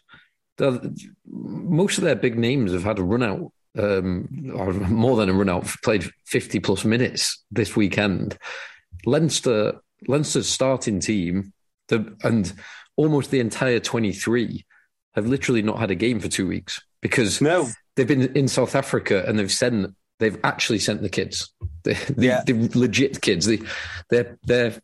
most 1.27 1.99
of 1.99 2.05
their 2.05 2.17
big 2.17 2.39
names 2.39 2.73
have 2.73 2.85
had 2.85 2.99
a 2.99 3.03
run 3.03 3.23
out, 3.23 3.53
um, 3.79 4.53
or 4.55 4.73
more 4.73 5.17
than 5.17 5.29
a 5.29 5.33
run 5.33 5.49
out, 5.49 5.65
played 5.83 6.11
50 6.27 6.61
plus 6.61 6.85
minutes 6.85 7.43
this 7.51 7.77
weekend. 7.77 8.37
Leinster, 9.07 9.81
Leinster's 10.07 10.49
starting 10.49 11.01
team, 11.01 11.53
the, 11.89 12.15
and 12.23 12.53
almost 12.97 13.31
the 13.31 13.41
entire 13.41 13.81
23 13.81 14.65
have 15.15 15.27
literally 15.27 15.63
not 15.63 15.79
had 15.79 15.91
a 15.91 15.95
game 15.95 16.21
for 16.21 16.29
two 16.29 16.47
weeks 16.47 16.81
because 17.01 17.41
No, 17.41 17.69
they've 17.97 18.07
been 18.07 18.37
in 18.37 18.49
South 18.49 18.75
Africa 18.75 19.25
and 19.27 19.39
they've 19.39 19.51
sent 19.51 19.95
they've 20.19 20.39
actually 20.45 20.79
sent 20.79 21.01
the 21.01 21.09
kids, 21.09 21.51
the, 21.85 21.95
the, 22.17 22.27
Yeah. 22.27 22.43
the 22.45 22.71
legit 22.75 23.21
kids. 23.23 23.47
The, 23.47 23.63
they're 24.11 24.39
they're 24.45 24.75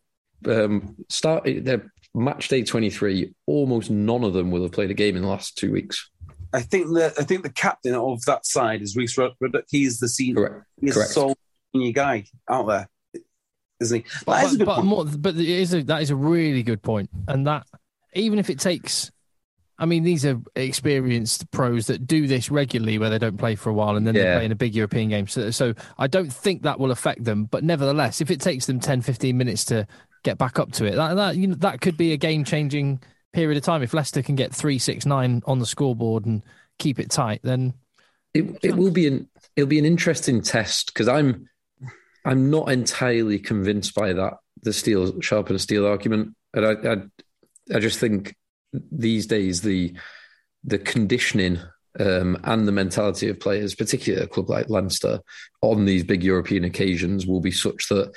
um, 0.47 0.95
start 1.09 1.43
their 1.45 1.91
match 2.17 2.47
day 2.47 2.63
twenty 2.63 2.89
three. 2.89 3.33
Almost 3.45 3.89
none 3.89 4.23
of 4.23 4.33
them 4.33 4.51
will 4.51 4.63
have 4.63 4.71
played 4.71 4.91
a 4.91 4.95
game 4.95 5.15
in 5.15 5.21
the 5.21 5.27
last 5.27 5.57
two 5.57 5.71
weeks. 5.71 6.09
I 6.53 6.61
think 6.61 6.93
that 6.95 7.13
I 7.19 7.23
think 7.23 7.43
the 7.43 7.51
captain 7.51 7.93
of 7.93 8.23
that 8.25 8.45
side 8.45 8.81
is 8.81 8.95
Rhys 8.95 9.17
Ruddock. 9.17 9.65
He's 9.69 9.99
the 9.99 10.07
senior, 10.07 10.47
Correct. 10.47 10.65
he's 10.81 10.93
Correct. 10.93 11.09
the 11.09 11.13
sole 11.13 11.37
senior 11.73 11.91
guy 11.91 12.25
out 12.49 12.67
there, 12.67 12.89
isn't 13.79 14.03
he? 14.03 14.05
But, 14.25 14.33
that 14.33 14.45
is 14.45 14.53
a 14.53 14.57
good 14.57 14.65
but 14.65 14.75
point. 14.75 14.87
more, 14.87 15.05
but 15.05 15.35
it 15.35 15.47
is 15.47 15.73
a, 15.73 15.83
that 15.83 16.01
is 16.01 16.09
a 16.09 16.15
really 16.15 16.63
good 16.63 16.81
point, 16.81 17.09
and 17.27 17.45
that 17.47 17.67
even 18.13 18.39
if 18.39 18.49
it 18.49 18.59
takes, 18.59 19.11
I 19.77 19.85
mean, 19.85 20.03
these 20.03 20.25
are 20.25 20.39
experienced 20.55 21.51
pros 21.51 21.87
that 21.87 22.07
do 22.07 22.27
this 22.27 22.49
regularly, 22.49 22.97
where 22.97 23.09
they 23.09 23.19
don't 23.19 23.37
play 23.37 23.55
for 23.55 23.69
a 23.69 23.73
while 23.73 23.95
and 23.95 24.07
then 24.07 24.15
they 24.15 24.23
play 24.23 24.45
in 24.45 24.51
a 24.51 24.55
big 24.55 24.73
European 24.73 25.09
game. 25.09 25.27
So, 25.27 25.51
so 25.51 25.73
I 25.97 26.07
don't 26.07 26.33
think 26.33 26.63
that 26.63 26.79
will 26.79 26.91
affect 26.91 27.23
them. 27.23 27.45
But 27.45 27.63
nevertheless, 27.63 28.19
if 28.21 28.31
it 28.31 28.41
takes 28.41 28.65
them 28.65 28.79
10, 28.79 29.01
15 29.01 29.37
minutes 29.37 29.65
to 29.65 29.85
get 30.27 30.37
back 30.37 30.59
up 30.59 30.71
to 30.73 30.85
it, 30.85 30.95
that 30.95 31.15
that 31.15 31.37
you 31.37 31.47
know, 31.47 31.55
that 31.55 31.79
could 31.79 31.97
be 31.97 32.11
a 32.11 32.17
game 32.17 32.43
changing 32.43 32.99
period 33.31 33.57
of 33.57 33.63
time. 33.63 33.81
If 33.81 33.93
Leicester 33.93 34.21
can 34.21 34.35
get 34.35 34.53
three, 34.53 34.79
six, 34.79 35.05
nine 35.05 35.41
on 35.45 35.59
the 35.59 35.65
scoreboard 35.65 36.25
and 36.25 36.43
keep 36.79 36.99
it 36.99 37.09
tight, 37.09 37.41
then 37.43 37.73
It 38.33 38.45
it 38.61 38.75
will 38.75 38.91
be 38.91 39.07
an 39.07 39.29
it'll 39.55 39.69
be 39.69 39.79
an 39.79 39.85
interesting 39.85 40.41
test 40.41 40.87
because 40.87 41.07
I'm 41.07 41.47
I'm 42.25 42.49
not 42.49 42.69
entirely 42.69 43.39
convinced 43.39 43.95
by 43.95 44.13
that 44.13 44.33
the 44.63 44.73
steel 44.73 45.21
sharpen 45.21 45.57
steel 45.59 45.85
argument, 45.85 46.35
and 46.53 46.65
I 46.65 46.73
I, 46.93 47.77
I 47.77 47.79
just 47.79 47.99
think 47.99 48.35
these 48.73 49.27
days 49.27 49.61
the 49.61 49.95
the 50.63 50.79
conditioning 50.79 51.59
um, 51.99 52.37
and 52.43 52.67
the 52.67 52.71
mentality 52.71 53.29
of 53.29 53.39
players, 53.39 53.75
particularly 53.75 54.23
a 54.23 54.27
club 54.27 54.49
like 54.49 54.69
Leinster, 54.69 55.21
on 55.61 55.85
these 55.85 56.03
big 56.03 56.23
European 56.23 56.63
occasions 56.63 57.25
will 57.25 57.41
be 57.41 57.51
such 57.51 57.87
that 57.89 58.11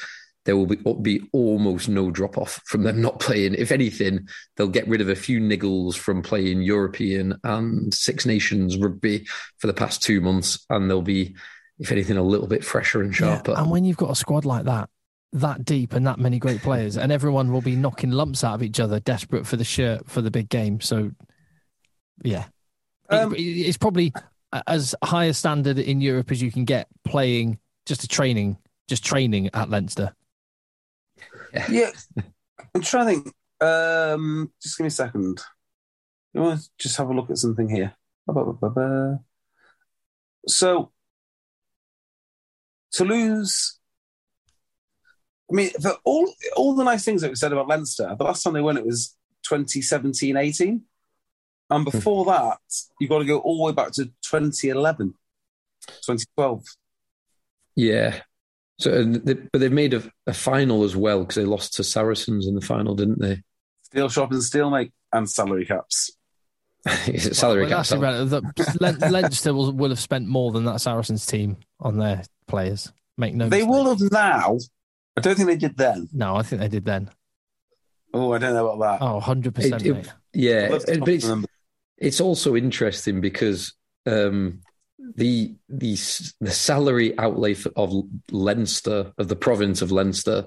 there 0.47 0.57
will 0.57 0.67
be, 0.67 0.77
be 1.03 1.29
almost 1.33 1.89
no 1.89 2.11
drop 2.11 2.39
off 2.39 2.61
from 2.65 2.83
them 2.83 3.01
not 3.03 3.21
playing. 3.21 3.55
If 3.55 3.71
anything, 3.71 4.27
they'll 4.57 4.69
get 4.69 4.89
rid 4.89 5.01
of 5.01 5.09
a 5.09 5.15
few 5.15 5.39
niggles 5.41 5.97
from 5.97 6.23
playing 6.23 6.63
European 6.63 7.37
and 7.45 7.93
Six 7.93 8.25
Nations 8.25 8.79
rugby 8.79 9.27
for 9.59 9.67
the 9.67 9.75
past 9.75 10.03
two 10.03 10.21
months, 10.21 10.65
and 10.71 10.89
they'll 10.91 11.03
be, 11.03 11.37
if 11.79 11.93
anything, 11.93 12.17
a 12.17 12.23
little 12.23 12.47
bit 12.47 12.65
fresher 12.65 13.03
and 13.03 13.15
sharper. 13.15 13.53
Yeah, 13.53 13.61
and 13.63 13.71
when 13.71 13.85
you've 13.85 13.99
got 13.99 14.11
a 14.11 14.17
squad 14.17 14.45
like 14.47 14.65
that, 14.65 14.89
that 15.35 15.65
deep 15.65 15.93
and 15.93 16.07
that 16.07 16.19
many 16.19 16.39
great 16.39 16.63
players, 16.63 16.97
and 16.97 17.13
everyone 17.13 17.53
will 17.53 17.61
be 17.61 17.77
knocking 17.77 18.11
lumps 18.11 18.43
out 18.43 18.55
of 18.55 18.63
each 18.63 18.81
other, 18.81 18.99
desperate 18.99 19.47
for 19.47 19.57
the 19.57 19.65
shirt 19.65 20.09
for 20.09 20.23
the 20.23 20.31
big 20.31 20.49
game. 20.49 20.81
So, 20.81 21.11
yeah, 22.25 22.47
It- 23.11 23.15
Um, 23.15 23.35
it's 23.37 23.77
probably 23.79 24.13
as 24.67 24.95
high 25.05 25.27
a 25.27 25.35
standard 25.35 25.79
in 25.79 26.01
Europe 26.01 26.31
as 26.33 26.41
you 26.43 26.51
can 26.51 26.65
get 26.65 26.89
playing 27.05 27.59
just 27.87 28.05
a 28.05 28.09
training, 28.09 28.57
just 28.89 29.05
training 29.05 29.51
at 29.55 29.69
Leinster. 29.71 30.15
Yeah, 31.71 31.91
I'm 32.75 32.83
trying 32.83 33.07
to 33.07 33.23
think. 33.23 33.35
Um, 33.61 34.53
just 34.63 34.79
give 34.79 34.85
me 34.85 34.89
a 34.89 34.91
second. 34.91 35.41
You 36.33 36.43
want 36.43 36.61
to 36.61 36.69
just 36.79 36.97
have 36.97 37.09
a 37.09 37.15
look 37.15 37.31
at 37.31 37.39
something 37.39 37.69
here? 37.69 37.95
So, 40.47 40.93
Toulouse. 42.93 43.79
I 45.51 45.55
mean, 45.55 45.71
for 45.81 45.97
all 46.05 46.33
all 46.57 46.75
the 46.75 46.85
nice 46.85 47.05
things 47.05 47.23
that 47.23 47.31
we 47.31 47.37
said 47.37 47.53
about 47.53 47.69
Leinster, 47.69 48.15
the 48.17 48.25
last 48.25 48.43
time 48.43 48.53
they 48.55 48.61
won 48.61 48.77
it 48.77 48.87
was 48.87 49.17
2017 49.43 50.37
18. 50.37 50.83
And 51.71 51.85
before 51.85 52.25
that, 52.27 52.59
you've 52.99 53.11
got 53.11 53.21
to 53.21 53.25
go 53.25 53.39
all 53.39 53.59
the 53.59 53.63
way 53.65 53.73
back 53.73 53.93
to 53.93 54.07
2011, 54.07 55.15
2012. 55.87 56.65
Yeah. 57.77 58.21
So, 58.81 58.93
and 58.93 59.17
they, 59.17 59.35
but 59.35 59.61
they've 59.61 59.71
made 59.71 59.95
a, 59.95 60.03
a 60.27 60.33
final 60.35 60.85
as 60.85 60.97
well 60.97 61.21
because 61.21 61.37
they 61.37 61.45
lost 61.45 61.75
to 61.75 61.85
Saracens 61.85 62.47
in 62.47 62.55
the 62.55 62.61
final, 62.61 62.95
didn't 62.95 63.21
they? 63.21 63.43
Steel 63.83 64.09
shop 64.09 64.33
and 64.33 64.43
steel 64.43 64.71
make 64.71 64.91
and 65.13 65.29
salary 65.31 65.67
caps. 65.67 66.11
Is 67.07 67.27
it 67.27 67.37
salary 67.37 67.63
Well, 67.63 67.69
cap? 67.71 67.79
that's 67.81 67.89
Sal? 67.91 67.99
irrelevant. 67.99 68.57
The- 68.57 68.77
Len- 68.81 68.99
Leinster 69.13 69.53
will, 69.53 69.73
will 69.73 69.91
have 69.91 70.01
spent 70.01 70.27
more 70.27 70.51
than 70.51 70.65
that 70.65 70.81
Saracens 70.81 71.27
team 71.27 71.59
on 71.79 71.99
their 71.99 72.23
players. 72.47 72.91
Make 73.19 73.35
no. 73.35 73.49
They 73.51 73.59
mistake. 73.59 73.71
will 73.71 73.89
have 73.91 74.01
now. 74.11 74.57
I 75.17 75.21
don't 75.21 75.35
think 75.35 75.49
they 75.49 75.57
did 75.57 75.77
then. 75.77 76.09
No, 76.13 76.37
I 76.37 76.43
think 76.43 76.61
they 76.63 76.69
did 76.69 76.87
then. 76.87 77.11
Oh, 78.15 78.33
I 78.33 78.39
don't 78.39 78.55
know 78.55 78.67
about 78.69 78.99
that. 79.01 79.05
Oh, 79.05 79.15
100 79.15 79.55
percent. 79.55 79.85
It- 79.85 79.97
it- 79.97 80.13
yeah, 80.33 80.65
I'd 80.67 80.71
love 80.73 80.85
to 80.87 80.99
but 81.01 81.09
it's, 81.11 81.29
it's 81.99 82.21
also 82.21 82.57
interesting 82.57 83.21
because 83.21 83.75
um, 84.07 84.61
the 85.17 85.55
the 85.69 85.93
the 86.41 86.51
salary 86.51 87.19
outlay 87.19 87.57
of 87.77 87.95
Leinster 88.31 89.13
of 89.19 89.29
the 89.29 89.37
province 89.37 89.83
of 89.83 89.93
Leinster 89.93 90.47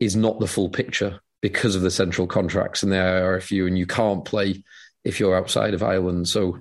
is 0.00 0.16
not 0.16 0.38
the 0.40 0.46
full 0.46 0.68
picture 0.68 1.20
because 1.42 1.76
of 1.76 1.82
the 1.82 1.90
central 1.90 2.26
contracts 2.26 2.82
and 2.82 2.92
there 2.92 3.30
are 3.30 3.36
a 3.36 3.42
few, 3.42 3.66
and 3.66 3.78
you 3.78 3.86
can't 3.86 4.24
play 4.24 4.62
if 5.04 5.20
you're 5.20 5.36
outside 5.36 5.74
of 5.74 5.82
Ireland. 5.82 6.28
So 6.28 6.58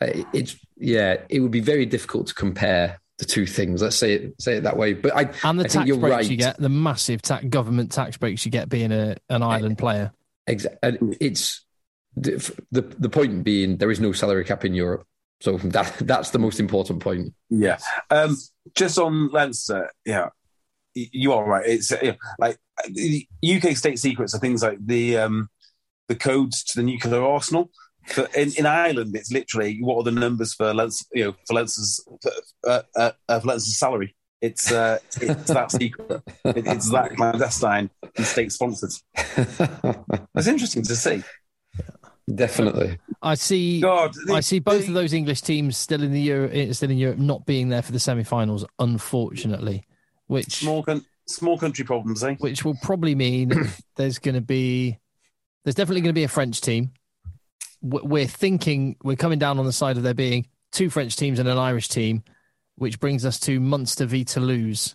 uh, 0.00 0.24
it's 0.32 0.56
yeah, 0.76 1.16
it 1.28 1.40
would 1.40 1.50
be 1.50 1.60
very 1.60 1.86
difficult 1.86 2.28
to 2.28 2.34
compare 2.34 3.00
the 3.18 3.24
two 3.24 3.46
things. 3.46 3.82
Let's 3.82 3.96
say 3.96 4.14
it 4.14 4.40
say 4.40 4.56
it 4.56 4.62
that 4.62 4.76
way. 4.76 4.94
But 4.94 5.14
I 5.14 5.30
And 5.42 5.58
the 5.58 5.64
I 5.64 5.68
think 5.68 5.72
tax 5.72 5.86
you're 5.88 5.98
breaks 5.98 6.14
right. 6.14 6.30
you 6.30 6.36
get, 6.36 6.56
the 6.58 6.68
massive 6.68 7.20
tax, 7.20 7.44
government 7.44 7.92
tax 7.92 8.16
breaks 8.16 8.44
you 8.44 8.50
get 8.50 8.68
being 8.68 8.92
a, 8.92 9.16
an 9.28 9.42
island 9.42 9.78
player. 9.78 10.12
Exa- 10.48 10.76
and 10.82 11.16
it's 11.20 11.64
the, 12.16 12.52
the 12.70 12.82
the 12.82 13.08
point 13.08 13.44
being 13.44 13.76
there 13.76 13.90
is 13.90 14.00
no 14.00 14.12
salary 14.12 14.44
cap 14.44 14.64
in 14.64 14.74
Europe, 14.74 15.04
so 15.40 15.56
that 15.64 15.94
that's 16.00 16.30
the 16.30 16.38
most 16.38 16.60
important 16.60 17.00
point. 17.00 17.34
Yeah. 17.50 17.78
Um, 18.10 18.36
just 18.74 18.98
on 18.98 19.28
Leinster, 19.30 19.90
yeah, 20.04 20.30
you 20.94 21.32
are 21.32 21.44
right. 21.44 21.66
It's 21.66 21.92
yeah, 22.02 22.14
like 22.38 22.58
UK 23.44 23.76
state 23.76 23.98
secrets 23.98 24.34
are 24.34 24.38
things 24.38 24.62
like 24.62 24.78
the 24.84 25.18
um, 25.18 25.48
the 26.08 26.16
codes 26.16 26.64
to 26.64 26.78
the 26.78 26.82
nuclear 26.82 27.22
arsenal. 27.22 27.70
But 28.16 28.34
in, 28.34 28.52
in 28.56 28.64
Ireland, 28.64 29.14
it's 29.14 29.30
literally 29.30 29.78
what 29.82 29.98
are 29.98 30.04
the 30.04 30.18
numbers 30.18 30.54
for 30.54 30.72
Leinster, 30.72 31.04
you 31.12 31.24
know, 31.24 31.34
for 31.46 31.54
Leinster's 31.54 32.02
for, 32.22 32.32
uh, 32.66 32.82
uh, 32.96 33.40
for 33.40 33.46
Leinster's 33.48 33.78
salary. 33.78 34.14
It's 34.40 34.70
uh, 34.70 34.98
it's 35.20 35.50
that 35.50 35.72
secret. 35.72 36.22
It, 36.44 36.66
it's 36.66 36.90
that 36.90 37.16
clandestine 37.16 37.90
and 38.16 38.26
state 38.26 38.52
sponsored. 38.52 38.92
It's 40.34 40.46
interesting 40.46 40.84
to 40.84 40.94
see. 40.94 41.24
Definitely. 42.34 42.98
I 43.22 43.34
see. 43.34 43.80
God, 43.80 44.12
I 44.30 44.40
see 44.40 44.58
both 44.58 44.86
of 44.86 44.94
those 44.94 45.12
English 45.12 45.40
teams 45.42 45.76
still 45.76 46.02
in 46.02 46.12
the 46.12 46.20
Euro, 46.20 46.48
eh, 46.50 46.72
still 46.72 46.90
in 46.90 46.98
Europe, 46.98 47.18
not 47.18 47.46
being 47.46 47.68
there 47.68 47.82
for 47.82 47.92
the 47.92 48.00
semi-finals, 48.00 48.64
unfortunately, 48.78 49.84
which 50.26 50.56
small 50.56 50.82
con- 50.82 51.04
small 51.26 51.56
country 51.58 51.84
problems, 51.84 52.22
eh? 52.22 52.34
which 52.38 52.64
will 52.64 52.76
probably 52.82 53.14
mean 53.14 53.52
there's 53.96 54.18
going 54.18 54.34
to 54.34 54.40
be 54.40 54.98
there's 55.64 55.74
definitely 55.74 56.02
going 56.02 56.14
to 56.14 56.18
be 56.18 56.24
a 56.24 56.28
French 56.28 56.60
team. 56.60 56.92
we're 57.80 58.26
thinking 58.26 58.96
we're 59.02 59.16
coming 59.16 59.38
down 59.38 59.58
on 59.58 59.64
the 59.64 59.72
side 59.72 59.96
of 59.96 60.02
there 60.02 60.14
being 60.14 60.48
two 60.72 60.90
French 60.90 61.16
teams 61.16 61.38
and 61.38 61.48
an 61.48 61.58
Irish 61.58 61.88
team, 61.88 62.22
which 62.76 63.00
brings 63.00 63.24
us 63.24 63.40
to 63.40 63.58
Munster 63.58 64.04
v 64.06 64.24
Toulouse. 64.24 64.94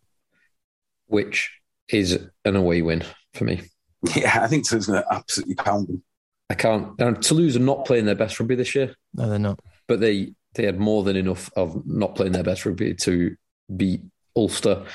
which 1.08 1.52
is 1.90 2.18
an 2.46 2.56
away 2.56 2.82
win 2.82 3.04
for 3.34 3.44
me. 3.46 3.62
Yeah, 4.16 4.40
I 4.44 4.48
think 4.48 4.68
Toulouse 4.68 4.88
going 4.88 5.02
to 5.02 5.14
absolutely 5.14 5.56
pound 5.56 5.88
them. 5.88 6.04
I 6.50 6.56
can't. 6.56 7.00
And 7.00 7.22
Toulouse 7.22 7.56
are 7.56 7.60
not 7.60 7.86
playing 7.86 8.06
their 8.06 8.16
best 8.16 8.40
rugby 8.40 8.56
this 8.56 8.76
year, 8.76 8.96
No, 9.14 9.30
they're 9.30 9.40
not. 9.40 9.60
but 9.88 10.00
they 10.00 10.34
they 10.56 10.66
had 10.66 10.80
more 10.80 11.04
than 11.04 11.16
enough 11.16 11.50
of 11.56 11.86
not 11.88 12.16
playing 12.16 12.34
their 12.34 12.44
best 12.44 12.66
rugby 12.66 12.94
to 12.96 13.36
beat 13.76 14.02
Ulster, 14.36 14.86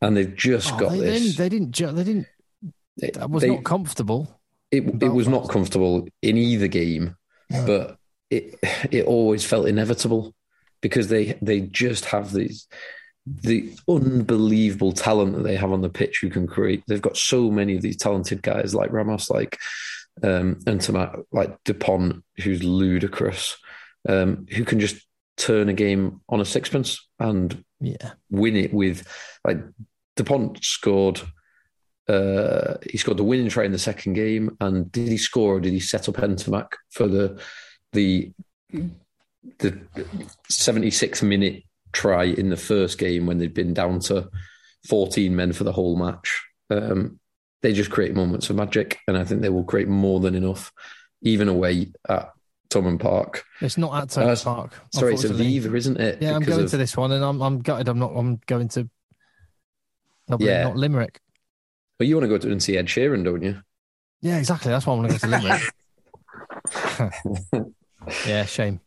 and 0.00 0.16
they've 0.16 0.34
just 0.36 0.72
Oh, 0.74 0.78
got 0.78 0.92
they, 0.92 1.00
they 1.00 1.06
this. 1.06 1.34
didn't. 1.36 1.36
They 1.38 1.48
didn't. 1.48 1.96
They 1.96 2.04
didn't. 2.04 2.26
They- 3.00 3.10
That 3.12 3.30
was 3.30 3.42
they- 3.42 3.50
not 3.50 3.64
comfortable. 3.64 4.40
it, 4.70 4.84
it 5.02 5.08
was 5.08 5.26
not 5.26 5.48
comfortable 5.48 6.06
in 6.22 6.36
either 6.36 6.68
game, 6.68 7.16
No. 7.50 7.66
but 7.66 7.96
it 8.30 8.54
it 8.92 9.04
always 9.06 9.44
felt 9.44 9.66
inevitable 9.66 10.34
because 10.80 11.08
they 11.08 11.36
they 11.42 11.60
just 11.62 12.04
have 12.06 12.32
these 12.32 12.68
the 13.26 13.72
unbelievable 13.88 14.92
talent 14.92 15.34
that 15.36 15.42
they 15.42 15.56
have 15.56 15.72
on 15.72 15.80
the 15.82 15.88
pitch 15.88 16.18
who 16.20 16.30
can 16.30 16.46
create. 16.46 16.82
They've 16.86 17.02
got 17.02 17.16
so 17.16 17.50
many 17.50 17.74
of 17.76 17.82
these 17.82 17.96
talented 17.96 18.42
guys 18.42 18.74
like 18.74 18.92
Ramos, 18.92 19.28
like 19.30 19.58
um, 20.22 20.58
and 20.66 20.80
Tomat, 20.80 21.24
like 21.32 21.56
Dupont, 21.64 22.22
who's 22.42 22.62
ludicrous, 22.62 23.56
um, 24.08 24.46
who 24.50 24.64
can 24.64 24.80
just 24.80 25.06
turn 25.36 25.68
a 25.68 25.72
game 25.74 26.20
on 26.28 26.40
a 26.40 26.44
sixpence 26.44 27.08
and 27.18 27.64
Yeah. 27.80 28.12
win 28.30 28.56
it 28.56 28.74
with 28.74 29.06
like 29.44 29.58
Dupont 30.16 30.62
scored. 30.62 31.20
Uh, 32.08 32.74
he 32.90 32.98
scored 32.98 33.16
the 33.18 33.24
winning 33.24 33.48
try 33.48 33.64
in 33.64 33.72
the 33.72 33.78
second 33.78 34.14
game, 34.14 34.56
and 34.60 34.90
did 34.90 35.06
he 35.08 35.16
score 35.16 35.54
or 35.56 35.60
did 35.60 35.72
he 35.72 35.80
set 35.80 36.08
up 36.08 36.16
Ntamack 36.16 36.72
for 36.90 37.06
the 37.06 37.40
the 37.92 38.32
the 39.58 39.80
seventy 40.48 40.90
six 40.90 41.22
minute 41.22 41.62
try 41.92 42.24
in 42.24 42.50
the 42.50 42.56
first 42.56 42.98
game 42.98 43.26
when 43.26 43.38
they'd 43.38 43.54
been 43.54 43.72
down 43.74 44.00
to 44.00 44.28
fourteen 44.88 45.36
men 45.36 45.52
for 45.52 45.64
the 45.64 45.72
whole 45.72 45.96
match? 45.96 46.42
Um, 46.68 47.19
they 47.62 47.72
just 47.72 47.90
create 47.90 48.14
moments 48.14 48.50
of 48.50 48.56
magic, 48.56 48.98
and 49.06 49.16
I 49.16 49.24
think 49.24 49.42
they 49.42 49.48
will 49.48 49.64
create 49.64 49.88
more 49.88 50.20
than 50.20 50.34
enough, 50.34 50.72
even 51.22 51.48
away 51.48 51.92
at 52.08 52.30
Thomond 52.70 53.00
Park. 53.00 53.44
It's 53.60 53.76
not 53.76 54.02
at 54.02 54.10
Turner 54.10 54.32
Uh, 54.32 54.36
Park. 54.36 54.72
Sorry, 54.92 55.14
it's. 55.14 55.24
Aviva, 55.24 55.74
isn't 55.76 55.98
it? 56.00 56.22
Yeah, 56.22 56.34
I'm 56.36 56.42
going 56.42 56.64
of- 56.64 56.70
to 56.70 56.76
this 56.76 56.96
one, 56.96 57.12
and 57.12 57.24
I'm 57.24 57.42
I'm 57.42 57.60
gutted. 57.60 57.88
I'm 57.88 57.98
not. 57.98 58.12
I'm 58.14 58.40
going 58.46 58.68
to. 58.68 58.88
Dublin, 60.28 60.48
Yeah. 60.48 60.64
not 60.64 60.76
Limerick. 60.76 61.20
Well, 61.98 62.08
you 62.08 62.14
want 62.16 62.24
to 62.24 62.28
go 62.28 62.38
to 62.38 62.50
and 62.50 62.62
see 62.62 62.76
Ed 62.78 62.86
Sheeran, 62.86 63.24
don't 63.24 63.42
you? 63.42 63.60
Yeah, 64.22 64.38
exactly. 64.38 64.70
That's 64.70 64.86
why 64.86 64.94
I 64.94 64.96
want 64.96 65.10
to 65.10 65.18
go 65.18 65.36
to 65.36 65.38
Limerick. 65.38 65.62
yeah, 68.26 68.44
shame. 68.44 68.80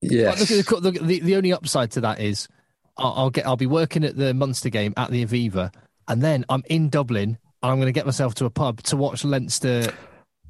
But 0.00 0.36
the, 0.38 0.98
the, 1.02 1.20
the 1.20 1.36
only 1.36 1.52
upside 1.52 1.90
to 1.92 2.00
that 2.02 2.20
is 2.20 2.48
I'll, 2.96 3.12
I'll 3.16 3.30
get 3.30 3.46
I'll 3.46 3.56
be 3.56 3.66
working 3.66 4.04
at 4.04 4.16
the 4.16 4.34
Munster 4.34 4.68
game 4.70 4.94
at 4.96 5.10
the 5.10 5.24
Aviva, 5.24 5.72
and 6.08 6.22
then 6.22 6.44
I'm 6.48 6.62
in 6.66 6.88
Dublin 6.88 7.38
and 7.66 7.72
I'm 7.72 7.78
going 7.78 7.86
to 7.86 7.92
get 7.92 8.06
myself 8.06 8.34
to 8.36 8.44
a 8.44 8.50
pub 8.50 8.82
to 8.84 8.96
watch 8.96 9.24
Leinster 9.24 9.92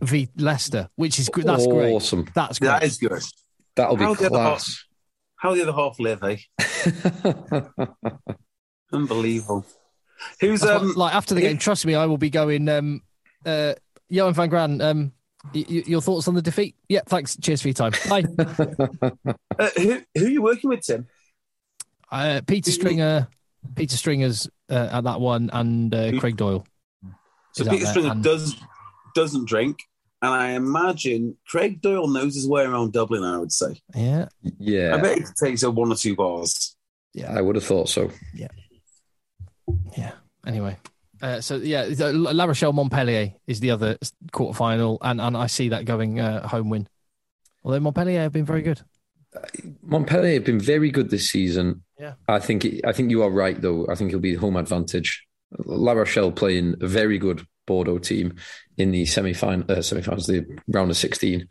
v 0.02 0.28
Leicester, 0.36 0.88
which 0.96 1.18
is 1.18 1.28
gr- 1.30 1.42
that's 1.42 1.66
great. 1.66 1.92
awesome. 1.92 2.26
That's 2.34 2.58
great. 2.58 2.68
That 2.68 2.82
is 2.84 2.98
good. 2.98 3.22
That'll 3.74 3.96
be 3.96 4.04
How 4.04 4.14
the 4.14 4.26
other 4.26 4.36
class. 4.36 4.84
How 5.36 5.54
the 5.54 5.62
other 5.62 5.72
half 5.72 5.98
live, 5.98 6.22
eh? 6.22 6.36
Unbelievable. 8.92 9.66
Who's 10.40 10.60
That's 10.60 10.80
um? 10.82 10.88
what- 10.88 10.96
like 10.96 11.14
after 11.14 11.34
the 11.34 11.40
who- 11.40 11.48
game. 11.48 11.58
Trust 11.58 11.86
me, 11.86 11.94
I 11.94 12.06
will 12.06 12.18
be 12.18 12.30
going. 12.30 12.68
Um, 12.68 13.02
uh, 13.44 13.74
Johann 14.08 14.34
van 14.34 14.48
Graan. 14.48 14.80
Um, 14.80 15.12
y- 15.54 15.64
y- 15.68 15.82
your 15.86 16.00
thoughts 16.00 16.28
on 16.28 16.34
the 16.34 16.42
defeat? 16.42 16.76
Yeah, 16.88 17.00
thanks. 17.06 17.36
Cheers 17.36 17.62
for 17.62 17.68
your 17.68 17.74
time. 17.74 17.92
Bye. 18.08 18.24
uh, 19.58 19.70
who 19.76 20.00
who 20.14 20.26
are 20.26 20.28
you 20.28 20.42
working 20.42 20.70
with, 20.70 20.82
Tim? 20.86 21.06
uh, 22.10 22.40
Peter 22.46 22.70
Stringer. 22.70 23.28
Peter 23.74 23.96
Stringer's 23.96 24.48
uh, 24.70 24.88
at 24.92 25.04
that 25.04 25.20
one, 25.20 25.50
and 25.52 25.94
uh, 25.94 26.12
Craig 26.20 26.36
Doyle. 26.36 26.64
So 27.56 27.62
is 27.64 27.68
Peter 27.70 27.84
there, 27.84 27.92
Stringer 27.92 28.10
and- 28.12 28.22
does 28.24 28.54
doesn't 29.14 29.46
drink, 29.48 29.78
and 30.22 30.30
I 30.30 30.50
imagine 30.50 31.36
Craig 31.48 31.80
Doyle 31.80 32.06
knows 32.08 32.34
his 32.34 32.46
way 32.46 32.64
around 32.64 32.92
Dublin. 32.92 33.24
I 33.24 33.38
would 33.38 33.52
say. 33.52 33.80
Yeah, 33.94 34.28
Yeah. 34.58 34.94
I 34.94 35.00
bet 35.00 35.18
he 35.18 35.24
takes 35.42 35.62
a 35.62 35.70
one 35.70 35.90
or 35.90 35.96
two 35.96 36.14
bars. 36.14 36.76
Yeah, 37.14 37.32
I 37.32 37.40
would 37.40 37.54
have 37.56 37.64
thought 37.64 37.88
so. 37.88 38.10
yeah. 38.34 38.48
Yeah. 39.96 40.12
Anyway, 40.46 40.76
uh, 41.22 41.40
so 41.40 41.56
yeah, 41.56 41.86
the- 41.86 42.12
La 42.12 42.44
Rochelle 42.44 42.72
Montpellier 42.74 43.32
is 43.46 43.60
the 43.60 43.70
other 43.70 43.96
quarterfinal, 44.32 44.98
and 45.00 45.20
and 45.20 45.36
I 45.36 45.46
see 45.46 45.70
that 45.70 45.86
going 45.86 46.20
uh, 46.20 46.46
home 46.46 46.68
win. 46.70 46.88
Although 47.64 47.80
Montpellier 47.80 48.20
have 48.20 48.32
been 48.32 48.44
very 48.44 48.62
good. 48.62 48.82
Montpellier 49.82 50.34
have 50.34 50.44
been 50.44 50.60
very 50.60 50.90
good 50.90 51.10
this 51.10 51.30
season. 51.30 51.82
Yeah. 51.98 52.14
I 52.28 52.38
think 52.38 52.66
I 52.84 52.92
think 52.92 53.10
you 53.10 53.22
are 53.22 53.30
right 53.30 53.60
though. 53.60 53.86
I 53.88 53.94
think 53.94 54.10
it'll 54.10 54.20
be 54.20 54.34
home 54.34 54.56
advantage. 54.56 55.25
La 55.64 55.92
Rochelle 55.92 56.32
playing 56.32 56.76
a 56.80 56.86
very 56.86 57.18
good 57.18 57.46
Bordeaux 57.66 57.98
team 57.98 58.34
in 58.76 58.90
the 58.92 59.06
semi 59.06 59.32
final 59.32 59.64
uh, 59.70 59.82
semi 59.82 60.02
finals, 60.02 60.26
the 60.26 60.44
round 60.68 60.90
of 60.90 60.96
sixteen. 60.96 61.48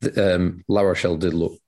The, 0.00 0.34
Um, 0.36 0.64
La 0.68 0.82
Rochelle 0.82 1.16
did 1.16 1.34
look 1.34 1.58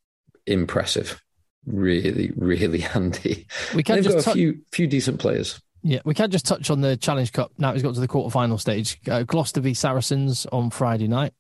impressive, 0.47 1.20
really, 1.66 2.32
really 2.36 2.78
handy. 2.92 3.47
We 3.74 3.82
can 3.82 4.02
just 4.02 4.09
got 4.16 4.20
a 4.20 4.22
touch- 4.24 4.34
few 4.34 4.60
few 4.72 4.86
decent 4.86 5.18
players. 5.20 5.60
Yeah, 5.82 6.01
we 6.05 6.12
can 6.14 6.30
just 6.30 6.44
touch 6.44 6.68
on 6.70 6.82
the 6.82 6.97
Challenge 6.97 7.32
Cup. 7.32 7.52
Now 7.56 7.72
it's 7.72 7.82
got 7.82 7.94
to 7.94 8.01
the 8.01 8.09
quarterfinal 8.09 8.60
stage. 8.60 8.98
Uh, 9.09 9.22
Gloucester 9.22 9.60
v 9.62 9.72
Saracens 9.74 10.44
on 10.52 10.68
Friday 10.70 11.09
night. 11.09 11.32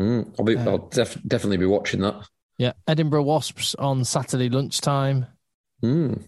Mm, 0.00 0.34
I'll 0.38 0.44
be, 0.46 0.56
Uh, 0.56 0.70
I'll 0.70 0.88
def- 0.88 1.22
definitely 1.26 1.58
be 1.58 1.66
watching 1.66 2.00
that. 2.00 2.26
Yeah, 2.56 2.72
Edinburgh 2.88 3.24
Wasps 3.24 3.74
on 3.74 4.02
Saturday 4.04 4.48
lunchtime. 4.48 5.26
Mm. 5.84 6.26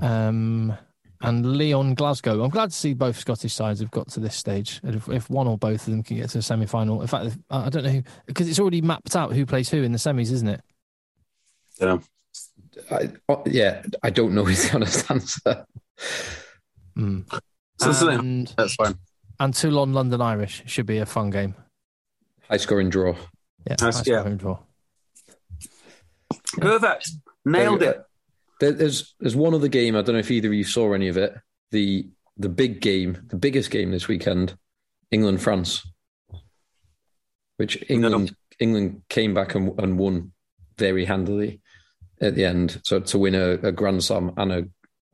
Um, 0.00 0.76
and 1.24 1.58
Lyon 1.58 1.94
Glasgow. 1.94 2.42
I'm 2.44 2.50
glad 2.50 2.70
to 2.70 2.76
see 2.76 2.94
both 2.94 3.18
Scottish 3.18 3.52
sides 3.54 3.80
have 3.80 3.90
got 3.90 4.08
to 4.10 4.20
this 4.20 4.36
stage. 4.36 4.80
And 4.82 4.94
If, 4.96 5.08
if 5.08 5.30
one 5.30 5.46
or 5.46 5.56
both 5.58 5.86
of 5.86 5.90
them 5.92 6.02
can 6.02 6.16
get 6.18 6.30
to 6.30 6.38
the 6.38 6.42
semi 6.42 6.66
final, 6.66 7.00
in 7.00 7.06
fact, 7.06 7.36
I 7.50 7.66
I 7.66 7.68
don't 7.68 7.84
know 7.84 7.90
who, 7.90 8.02
because 8.26 8.48
it's 8.48 8.58
already 8.60 8.80
mapped 8.82 9.16
out 9.16 9.32
who 9.32 9.44
plays 9.46 9.68
who 9.68 9.82
in 9.82 9.92
the 9.92 9.98
semis, 9.98 10.30
isn't 10.32 10.48
it? 10.48 10.60
You 11.80 11.86
know, 11.86 12.00
I, 12.90 13.10
oh, 13.28 13.42
yeah, 13.46 13.82
I 14.02 14.10
don't 14.10 14.34
know 14.34 14.46
is 14.46 14.68
the 14.68 14.76
honest 14.76 15.10
answer. 15.10 15.66
Mm. 16.96 17.40
so 17.78 18.08
And, 18.08 18.52
that's 18.56 18.74
fine. 18.76 18.94
and 19.40 19.52
Toulon 19.54 19.92
London 19.92 20.20
Irish 20.20 20.62
should 20.66 20.86
be 20.86 20.98
a 20.98 21.06
fun 21.06 21.30
game. 21.30 21.54
High 22.48 22.58
scoring 22.58 22.90
draw. 22.90 23.16
Yeah, 23.66 23.76
high-scoring 23.80 24.32
yeah. 24.32 24.38
draw. 24.38 24.58
Perfect. 26.58 27.10
Nailed 27.44 27.80
There- 27.80 27.90
it. 27.92 28.04
There, 28.64 28.72
there's 28.72 29.14
there's 29.20 29.36
one 29.36 29.52
other 29.52 29.68
game. 29.68 29.94
I 29.94 30.00
don't 30.00 30.14
know 30.14 30.20
if 30.20 30.30
either 30.30 30.48
of 30.48 30.54
you 30.54 30.64
saw 30.64 30.94
any 30.94 31.08
of 31.08 31.18
it. 31.18 31.34
The 31.70 32.08
the 32.38 32.48
big 32.48 32.80
game, 32.80 33.18
the 33.26 33.36
biggest 33.36 33.70
game 33.70 33.90
this 33.90 34.08
weekend, 34.08 34.56
England 35.10 35.42
France, 35.42 35.86
which 37.58 37.84
England 37.90 38.34
England 38.58 39.02
came 39.10 39.34
back 39.34 39.54
and, 39.54 39.78
and 39.78 39.98
won 39.98 40.32
very 40.78 41.04
handily 41.04 41.60
at 42.22 42.36
the 42.36 42.46
end. 42.46 42.80
So 42.84 43.00
to 43.00 43.18
win 43.18 43.34
a, 43.34 43.52
a 43.62 43.72
Grand 43.72 44.02
Slam 44.02 44.32
and 44.38 44.52
a, 44.52 44.64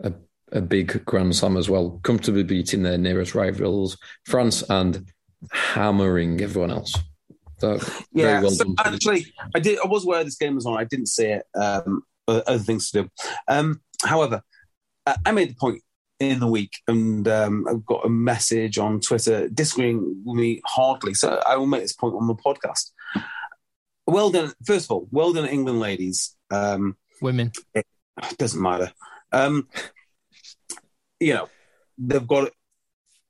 a 0.04 0.12
a 0.52 0.60
big 0.60 1.04
Grand 1.04 1.34
Slam 1.34 1.56
as 1.56 1.68
well, 1.68 1.98
comfortably 2.04 2.44
beating 2.44 2.84
their 2.84 2.98
nearest 2.98 3.34
rivals, 3.34 3.98
France, 4.26 4.62
and 4.70 5.10
hammering 5.50 6.40
everyone 6.40 6.70
else. 6.70 6.94
So 7.58 7.80
Yeah. 8.12 8.42
well 8.42 8.52
so 8.52 8.74
actually, 8.78 9.26
I 9.56 9.58
did. 9.58 9.80
I 9.84 9.88
was 9.88 10.04
aware 10.04 10.22
this 10.22 10.36
game 10.36 10.54
was 10.54 10.66
on. 10.66 10.78
I 10.78 10.84
didn't 10.84 11.06
see 11.08 11.26
it. 11.26 11.46
Um, 11.56 12.04
other 12.38 12.58
things 12.58 12.90
to 12.90 13.02
do. 13.02 13.10
Um, 13.48 13.80
however, 14.02 14.42
I 15.06 15.16
I 15.26 15.32
made 15.32 15.50
the 15.50 15.54
point 15.54 15.82
in 16.18 16.38
the 16.38 16.46
week, 16.46 16.72
and 16.86 17.26
um, 17.26 17.66
I've 17.68 17.84
got 17.86 18.04
a 18.04 18.10
message 18.10 18.78
on 18.78 19.00
Twitter 19.00 19.48
disagreeing 19.48 20.22
with 20.24 20.36
me 20.36 20.60
hardly. 20.66 21.14
So 21.14 21.42
I 21.46 21.56
will 21.56 21.66
make 21.66 21.82
this 21.82 21.94
point 21.94 22.14
on 22.14 22.26
the 22.26 22.34
podcast. 22.34 22.90
Well 24.06 24.30
done. 24.30 24.52
First 24.64 24.86
of 24.86 24.90
all, 24.92 25.08
well 25.10 25.32
done, 25.32 25.48
England 25.48 25.80
ladies. 25.80 26.36
Um, 26.50 26.96
Women. 27.22 27.52
it 27.74 27.86
doesn't 28.36 28.60
matter. 28.60 28.92
Um, 29.32 29.68
you 31.18 31.34
know, 31.34 31.48
they've 31.98 32.26
got 32.26 32.50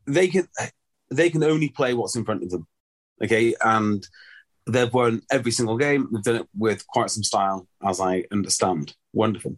they 0.07 0.29
can 0.29 0.49
they 1.11 1.31
can 1.31 1.45
only 1.45 1.69
play 1.69 1.95
what's 1.95 2.17
in 2.17 2.25
front 2.25 2.43
of 2.43 2.51
them. 2.51 2.67
Okay, 3.23 3.55
and 3.63 4.07
they've 4.67 4.93
won 4.93 5.23
every 5.31 5.53
single 5.53 5.77
game. 5.77 6.09
They've 6.13 6.23
done 6.23 6.37
it 6.37 6.49
with 6.57 6.87
quite 6.87 7.11
some 7.11 7.23
style, 7.23 7.67
as 7.87 8.01
I 8.01 8.25
understand. 8.31 8.95
Wonderful. 9.13 9.57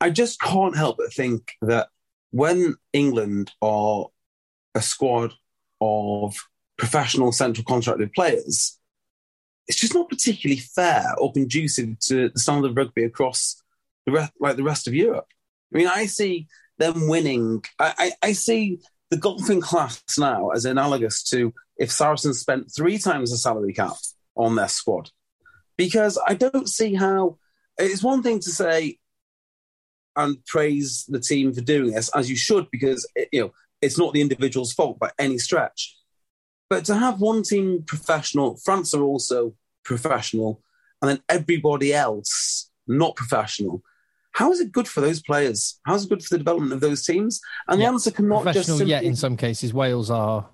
I 0.00 0.10
just 0.10 0.40
can't 0.40 0.76
help 0.76 0.98
but 0.98 1.12
think 1.12 1.52
that 1.62 1.88
when 2.30 2.76
England 2.92 3.52
are 3.60 4.06
a 4.74 4.82
squad 4.82 5.34
of 5.80 6.36
professional 6.76 7.32
central 7.32 7.64
contracted 7.64 8.12
players, 8.12 8.78
it's 9.66 9.80
just 9.80 9.94
not 9.94 10.08
particularly 10.08 10.60
fair 10.60 11.14
or 11.18 11.32
conducive 11.32 11.98
to 12.00 12.30
the 12.30 12.38
standard 12.38 12.70
of 12.70 12.76
rugby 12.76 13.04
across 13.04 13.62
the 14.06 14.12
rest, 14.12 14.32
like 14.40 14.56
the 14.56 14.62
rest 14.62 14.86
of 14.86 14.94
Europe. 14.94 15.26
I 15.74 15.78
mean, 15.78 15.88
I 15.88 16.06
see 16.06 16.46
them 16.78 17.08
winning. 17.08 17.64
I, 17.78 17.94
I, 17.98 18.28
I 18.28 18.32
see 18.32 18.80
the 19.10 19.16
golfing 19.16 19.60
class 19.60 20.02
now 20.18 20.50
as 20.50 20.64
analogous 20.64 21.22
to 21.24 21.52
if 21.76 21.90
Saracens 21.90 22.40
spent 22.40 22.72
three 22.74 22.98
times 22.98 23.30
the 23.30 23.36
salary 23.36 23.72
cap 23.72 23.96
on 24.38 24.54
their 24.54 24.68
squad. 24.68 25.10
because 25.76 26.18
I 26.26 26.34
don't 26.34 26.68
see 26.68 26.94
how. 26.94 27.36
It's 27.76 28.02
one 28.02 28.22
thing 28.22 28.40
to 28.40 28.50
say 28.50 28.98
and 30.16 30.44
praise 30.46 31.04
the 31.06 31.20
team 31.20 31.52
for 31.54 31.60
doing 31.60 31.92
this, 31.92 32.10
as 32.14 32.28
you 32.28 32.34
should, 32.36 32.68
because 32.72 33.06
it, 33.14 33.28
you 33.32 33.40
know 33.40 33.52
it's 33.80 33.98
not 33.98 34.12
the 34.12 34.20
individual's 34.20 34.72
fault 34.72 34.98
by 34.98 35.10
any 35.18 35.38
stretch. 35.38 35.96
But 36.70 36.84
to 36.86 36.94
have 36.96 37.20
one 37.20 37.42
team 37.44 37.84
professional, 37.86 38.56
France 38.56 38.92
are 38.94 39.02
also 39.02 39.54
professional, 39.84 40.62
and 41.00 41.08
then 41.10 41.20
everybody 41.28 41.94
else 41.94 42.70
not 42.86 43.14
professional. 43.14 43.82
How 44.32 44.50
is 44.52 44.60
it 44.60 44.72
good 44.72 44.88
for 44.88 45.00
those 45.00 45.22
players? 45.22 45.80
How 45.84 45.94
is 45.94 46.04
it 46.04 46.08
good 46.08 46.22
for 46.22 46.34
the 46.34 46.38
development 46.38 46.72
of 46.72 46.80
those 46.80 47.04
teams? 47.04 47.40
And 47.68 47.80
Yeah, 47.80 47.86
the 47.86 47.92
answer 47.92 48.10
cannot 48.10 48.52
just 48.52 48.68
simply, 48.68 48.86
yet 48.86 49.04
in 49.04 49.16
some 49.16 49.36
cases, 49.36 49.72
Wales 49.72 50.10
are 50.10 50.48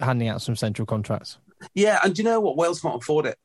handing 0.00 0.28
out 0.28 0.42
some 0.42 0.56
central 0.56 0.86
contracts. 0.86 1.38
Yeah, 1.74 1.98
and 2.02 2.14
do 2.14 2.22
you 2.22 2.28
know 2.28 2.40
what? 2.40 2.56
Wales 2.56 2.80
can't 2.80 3.02
afford 3.02 3.26
it. 3.26 3.36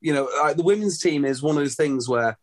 You 0.00 0.12
know, 0.12 0.28
like 0.42 0.56
the 0.56 0.62
women's 0.62 0.98
team 0.98 1.24
is 1.24 1.42
one 1.42 1.56
of 1.56 1.62
those 1.62 1.76
things 1.76 2.08
where, 2.08 2.36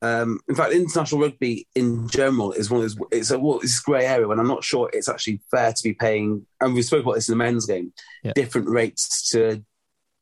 um, 0.00 0.40
in 0.48 0.54
fact, 0.54 0.72
international 0.72 1.20
rugby 1.20 1.66
in 1.74 2.08
general 2.08 2.52
is 2.52 2.70
one 2.70 2.82
of 2.82 2.94
those. 2.94 3.06
It's 3.10 3.30
a 3.30 3.38
well, 3.38 3.58
it's 3.60 3.80
a 3.80 3.82
grey 3.82 4.06
area, 4.06 4.28
and 4.28 4.40
I'm 4.40 4.46
not 4.48 4.64
sure 4.64 4.90
it's 4.92 5.08
actually 5.08 5.40
fair 5.50 5.72
to 5.72 5.82
be 5.82 5.92
paying. 5.92 6.46
And 6.60 6.74
we 6.74 6.82
spoke 6.82 7.02
about 7.02 7.16
this 7.16 7.28
in 7.28 7.32
the 7.36 7.44
men's 7.44 7.66
game, 7.66 7.92
Yeah. 8.22 8.32
different 8.34 8.68
rates 8.68 9.28
to 9.30 9.64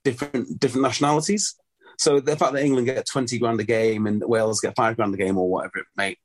different 0.05 0.59
different 0.59 0.83
nationalities. 0.83 1.55
So 1.99 2.20
the 2.20 2.37
fact 2.37 2.55
that 2.55 2.65
England 2.65 2.87
get 2.87 3.07
20 3.07 3.39
grand 3.39 3.61
a 3.61 3.65
game 3.65 4.07
and 4.07 4.23
Wales 4.27 4.61
get 4.61 4.74
five 4.74 4.97
grand 4.97 5.15
a 5.15 5.19
game 5.19 5.37
or 5.37 5.49
whatever 5.49 5.79
it 5.79 5.87
may 5.97 6.16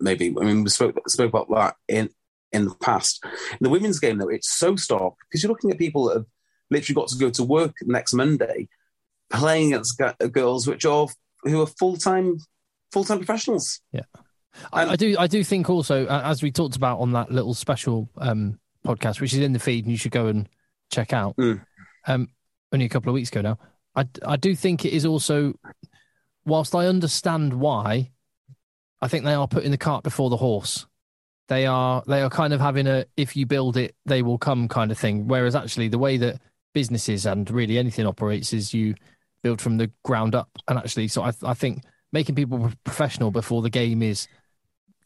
maybe. 0.00 0.28
I 0.38 0.44
mean, 0.44 0.62
we 0.64 0.70
spoke 0.70 0.96
spoke 1.08 1.30
about 1.30 1.48
that 1.50 1.76
in 1.88 2.10
in 2.52 2.66
the 2.66 2.74
past. 2.76 3.24
In 3.24 3.58
the 3.60 3.70
women's 3.70 3.98
game, 3.98 4.18
though, 4.18 4.28
it's 4.28 4.50
so 4.50 4.76
stark 4.76 5.14
because 5.28 5.42
you're 5.42 5.50
looking 5.50 5.70
at 5.70 5.78
people 5.78 6.04
that 6.04 6.16
have 6.18 6.26
literally 6.70 6.94
got 6.94 7.08
to 7.08 7.18
go 7.18 7.30
to 7.30 7.44
work 7.44 7.76
next 7.82 8.14
Monday 8.14 8.68
playing 9.30 9.72
against 9.72 9.98
g- 9.98 10.28
girls 10.28 10.66
which 10.66 10.84
are 10.84 11.08
who 11.42 11.60
are 11.62 11.66
full 11.66 11.96
time 11.96 12.38
full 12.92 13.04
time 13.04 13.18
professionals. 13.18 13.80
I, 14.72 14.86
I 14.90 14.96
do. 14.96 15.16
I 15.18 15.26
do 15.26 15.42
think 15.42 15.68
also, 15.68 16.06
uh, 16.06 16.22
as 16.24 16.42
we 16.42 16.52
talked 16.52 16.76
about 16.76 17.00
on 17.00 17.12
that 17.12 17.30
little 17.30 17.54
special 17.54 18.08
um, 18.18 18.58
podcast, 18.86 19.20
which 19.20 19.32
is 19.32 19.40
in 19.40 19.52
the 19.52 19.58
feed, 19.58 19.84
and 19.84 19.90
you 19.90 19.98
should 19.98 20.12
go 20.12 20.26
and 20.26 20.48
check 20.90 21.12
out. 21.12 21.36
Mm. 21.36 21.64
Um, 22.06 22.28
only 22.72 22.86
a 22.86 22.88
couple 22.88 23.10
of 23.10 23.14
weeks 23.14 23.30
ago 23.30 23.40
now. 23.40 23.58
I 23.96 24.06
I 24.24 24.36
do 24.36 24.54
think 24.54 24.84
it 24.84 24.92
is 24.92 25.04
also, 25.04 25.54
whilst 26.44 26.74
I 26.74 26.86
understand 26.86 27.54
why, 27.54 28.12
I 29.00 29.08
think 29.08 29.24
they 29.24 29.34
are 29.34 29.48
putting 29.48 29.70
the 29.70 29.78
cart 29.78 30.04
before 30.04 30.30
the 30.30 30.36
horse. 30.36 30.86
They 31.48 31.66
are 31.66 32.02
they 32.06 32.22
are 32.22 32.30
kind 32.30 32.52
of 32.52 32.60
having 32.60 32.86
a 32.86 33.06
if 33.16 33.36
you 33.36 33.46
build 33.46 33.76
it, 33.76 33.94
they 34.06 34.22
will 34.22 34.38
come 34.38 34.68
kind 34.68 34.90
of 34.90 34.98
thing. 34.98 35.26
Whereas 35.26 35.54
actually, 35.56 35.88
the 35.88 35.98
way 35.98 36.16
that 36.18 36.40
businesses 36.74 37.24
and 37.24 37.50
really 37.50 37.78
anything 37.78 38.06
operates 38.06 38.52
is 38.52 38.74
you 38.74 38.94
build 39.42 39.60
from 39.62 39.78
the 39.78 39.90
ground 40.04 40.34
up. 40.34 40.50
And 40.68 40.78
actually, 40.78 41.08
so 41.08 41.22
I 41.22 41.32
I 41.42 41.54
think 41.54 41.82
making 42.12 42.34
people 42.34 42.70
professional 42.84 43.30
before 43.30 43.62
the 43.62 43.70
game 43.70 44.02
is 44.02 44.28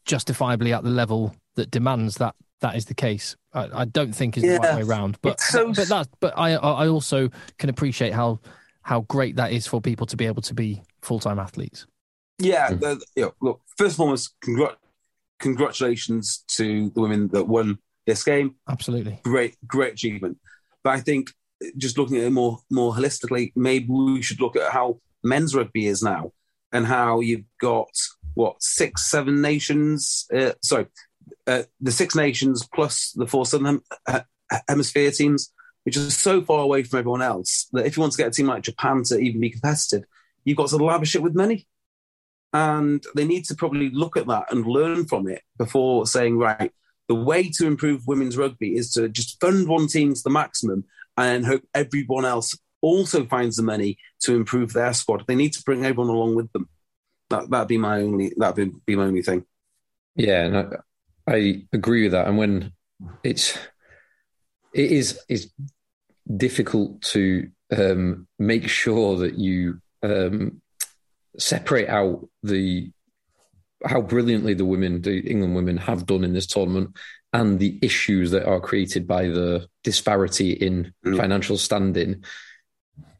justifiably 0.05 0.73
at 0.73 0.83
the 0.83 0.89
level 0.89 1.35
that 1.55 1.71
demands 1.71 2.15
that 2.15 2.35
that 2.61 2.75
is 2.75 2.85
the 2.85 2.93
case. 2.93 3.37
I, 3.53 3.69
I 3.81 3.85
don't 3.85 4.13
think 4.13 4.37
is 4.37 4.43
the 4.43 4.57
right 4.57 4.75
way 4.75 4.81
around, 4.81 5.17
but 5.21 5.33
It's 5.33 5.47
so- 5.49 5.71
but 5.73 5.87
that 5.87 6.07
but 6.19 6.33
I 6.37 6.53
I 6.55 6.87
also 6.87 7.29
can 7.57 7.69
appreciate 7.69 8.13
how 8.13 8.39
how 8.81 9.01
great 9.01 9.35
that 9.37 9.51
is 9.51 9.67
for 9.67 9.79
people 9.79 10.05
to 10.07 10.17
be 10.17 10.25
able 10.25 10.41
to 10.41 10.53
be 10.53 10.81
full 11.01 11.19
time 11.19 11.39
athletes. 11.39 11.85
Yeah, 12.39 12.73
the, 12.73 13.01
you 13.15 13.23
know, 13.23 13.33
look. 13.41 13.61
First 13.77 13.95
of 13.95 13.99
all, 14.01 14.13
congr- 14.15 14.75
congratulations 15.39 16.43
to 16.47 16.89
the 16.89 17.01
women 17.01 17.27
that 17.29 17.45
won 17.47 17.77
this 18.05 18.23
game. 18.23 18.55
Absolutely. 18.67 19.19
Great, 19.23 19.55
great 19.67 19.93
achievement. 19.93 20.37
But 20.83 20.91
I 20.91 20.99
think 21.01 21.33
just 21.77 21.97
looking 21.97 22.17
at 22.17 22.23
it 22.23 22.31
more 22.31 22.59
more 22.69 22.93
holistically, 22.93 23.51
maybe 23.55 23.87
we 23.89 24.21
should 24.21 24.41
look 24.41 24.55
at 24.55 24.71
how 24.71 24.99
men's 25.23 25.55
rugby 25.55 25.87
is 25.87 26.01
now 26.01 26.31
and 26.71 26.85
how 26.85 27.19
you've 27.19 27.45
got 27.59 27.89
what 28.33 28.61
six, 28.61 29.09
seven 29.09 29.41
nations. 29.41 30.27
Uh, 30.33 30.53
sorry, 30.61 30.87
uh, 31.47 31.63
the 31.81 31.91
six 31.91 32.15
nations 32.15 32.67
plus 32.73 33.11
the 33.11 33.27
four 33.27 33.45
southern 33.45 33.81
hem- 34.07 34.23
hemisphere 34.67 35.11
teams, 35.11 35.51
which 35.83 35.97
is 35.97 36.15
so 36.15 36.41
far 36.41 36.59
away 36.61 36.83
from 36.83 36.99
everyone 36.99 37.21
else 37.21 37.67
that 37.73 37.85
if 37.85 37.97
you 37.97 38.01
want 38.01 38.13
to 38.13 38.17
get 38.17 38.27
a 38.27 38.31
team 38.31 38.47
like 38.47 38.63
Japan 38.63 39.03
to 39.05 39.17
even 39.17 39.41
be 39.41 39.49
competitive, 39.49 40.03
you've 40.45 40.57
got 40.57 40.69
to 40.69 40.77
lavish 40.77 41.15
it 41.15 41.21
with 41.21 41.35
money. 41.35 41.67
And 42.51 43.03
they 43.15 43.25
need 43.25 43.45
to 43.45 43.55
probably 43.55 43.91
look 43.91 44.17
at 44.17 44.27
that 44.27 44.51
and 44.51 44.65
learn 44.65 45.05
from 45.05 45.27
it 45.27 45.43
before 45.57 46.07
saying, 46.07 46.37
right, 46.37 46.71
the 47.07 47.15
way 47.15 47.49
to 47.49 47.67
improve 47.67 48.07
women's 48.07 48.37
rugby 48.37 48.75
is 48.75 48.91
to 48.93 49.09
just 49.09 49.39
fund 49.39 49.67
one 49.67 49.87
team 49.87 50.13
to 50.13 50.21
the 50.23 50.29
maximum 50.29 50.85
and 51.19 51.45
hope 51.45 51.63
everyone 51.73 52.25
else 52.25 52.57
also 52.81 53.25
finds 53.25 53.57
the 53.57 53.63
money 53.63 53.97
to 54.21 54.35
improve 54.35 54.73
their 54.73 54.93
squad. 54.93 55.25
They 55.27 55.35
need 55.35 55.53
to 55.53 55.63
bring 55.63 55.85
everyone 55.85 56.13
along 56.13 56.35
with 56.35 56.51
them. 56.53 56.69
That 57.29 57.49
that'd 57.49 57.67
be 57.67 57.77
my 57.77 58.01
only 58.01 58.33
that'd 58.37 58.85
be 58.85 58.95
my 58.95 59.03
only 59.03 59.21
thing. 59.21 59.45
Yeah, 60.15 60.45
and 60.45 60.57
I, 60.57 60.65
I 61.27 61.63
agree 61.73 62.03
with 62.03 62.13
that. 62.13 62.27
And 62.27 62.37
when 62.37 62.71
it's 63.23 63.57
it 64.73 64.91
is 64.91 65.19
is 65.27 65.51
difficult 66.35 67.01
to 67.01 67.49
um, 67.75 68.27
make 68.37 68.67
sure 68.67 69.17
that 69.17 69.35
you 69.35 69.81
um, 70.03 70.61
separate 71.37 71.89
out 71.89 72.27
the 72.43 72.91
how 73.85 74.01
brilliantly 74.01 74.53
the 74.53 74.65
women, 74.65 75.01
the 75.01 75.19
England 75.19 75.55
women, 75.55 75.77
have 75.77 76.05
done 76.05 76.23
in 76.23 76.33
this 76.33 76.47
tournament, 76.47 76.97
and 77.33 77.59
the 77.59 77.77
issues 77.81 78.31
that 78.31 78.47
are 78.47 78.59
created 78.59 79.07
by 79.07 79.27
the 79.27 79.67
disparity 79.83 80.51
in 80.51 80.93
Mm. 81.05 81.17
financial 81.17 81.57
standing. 81.57 82.23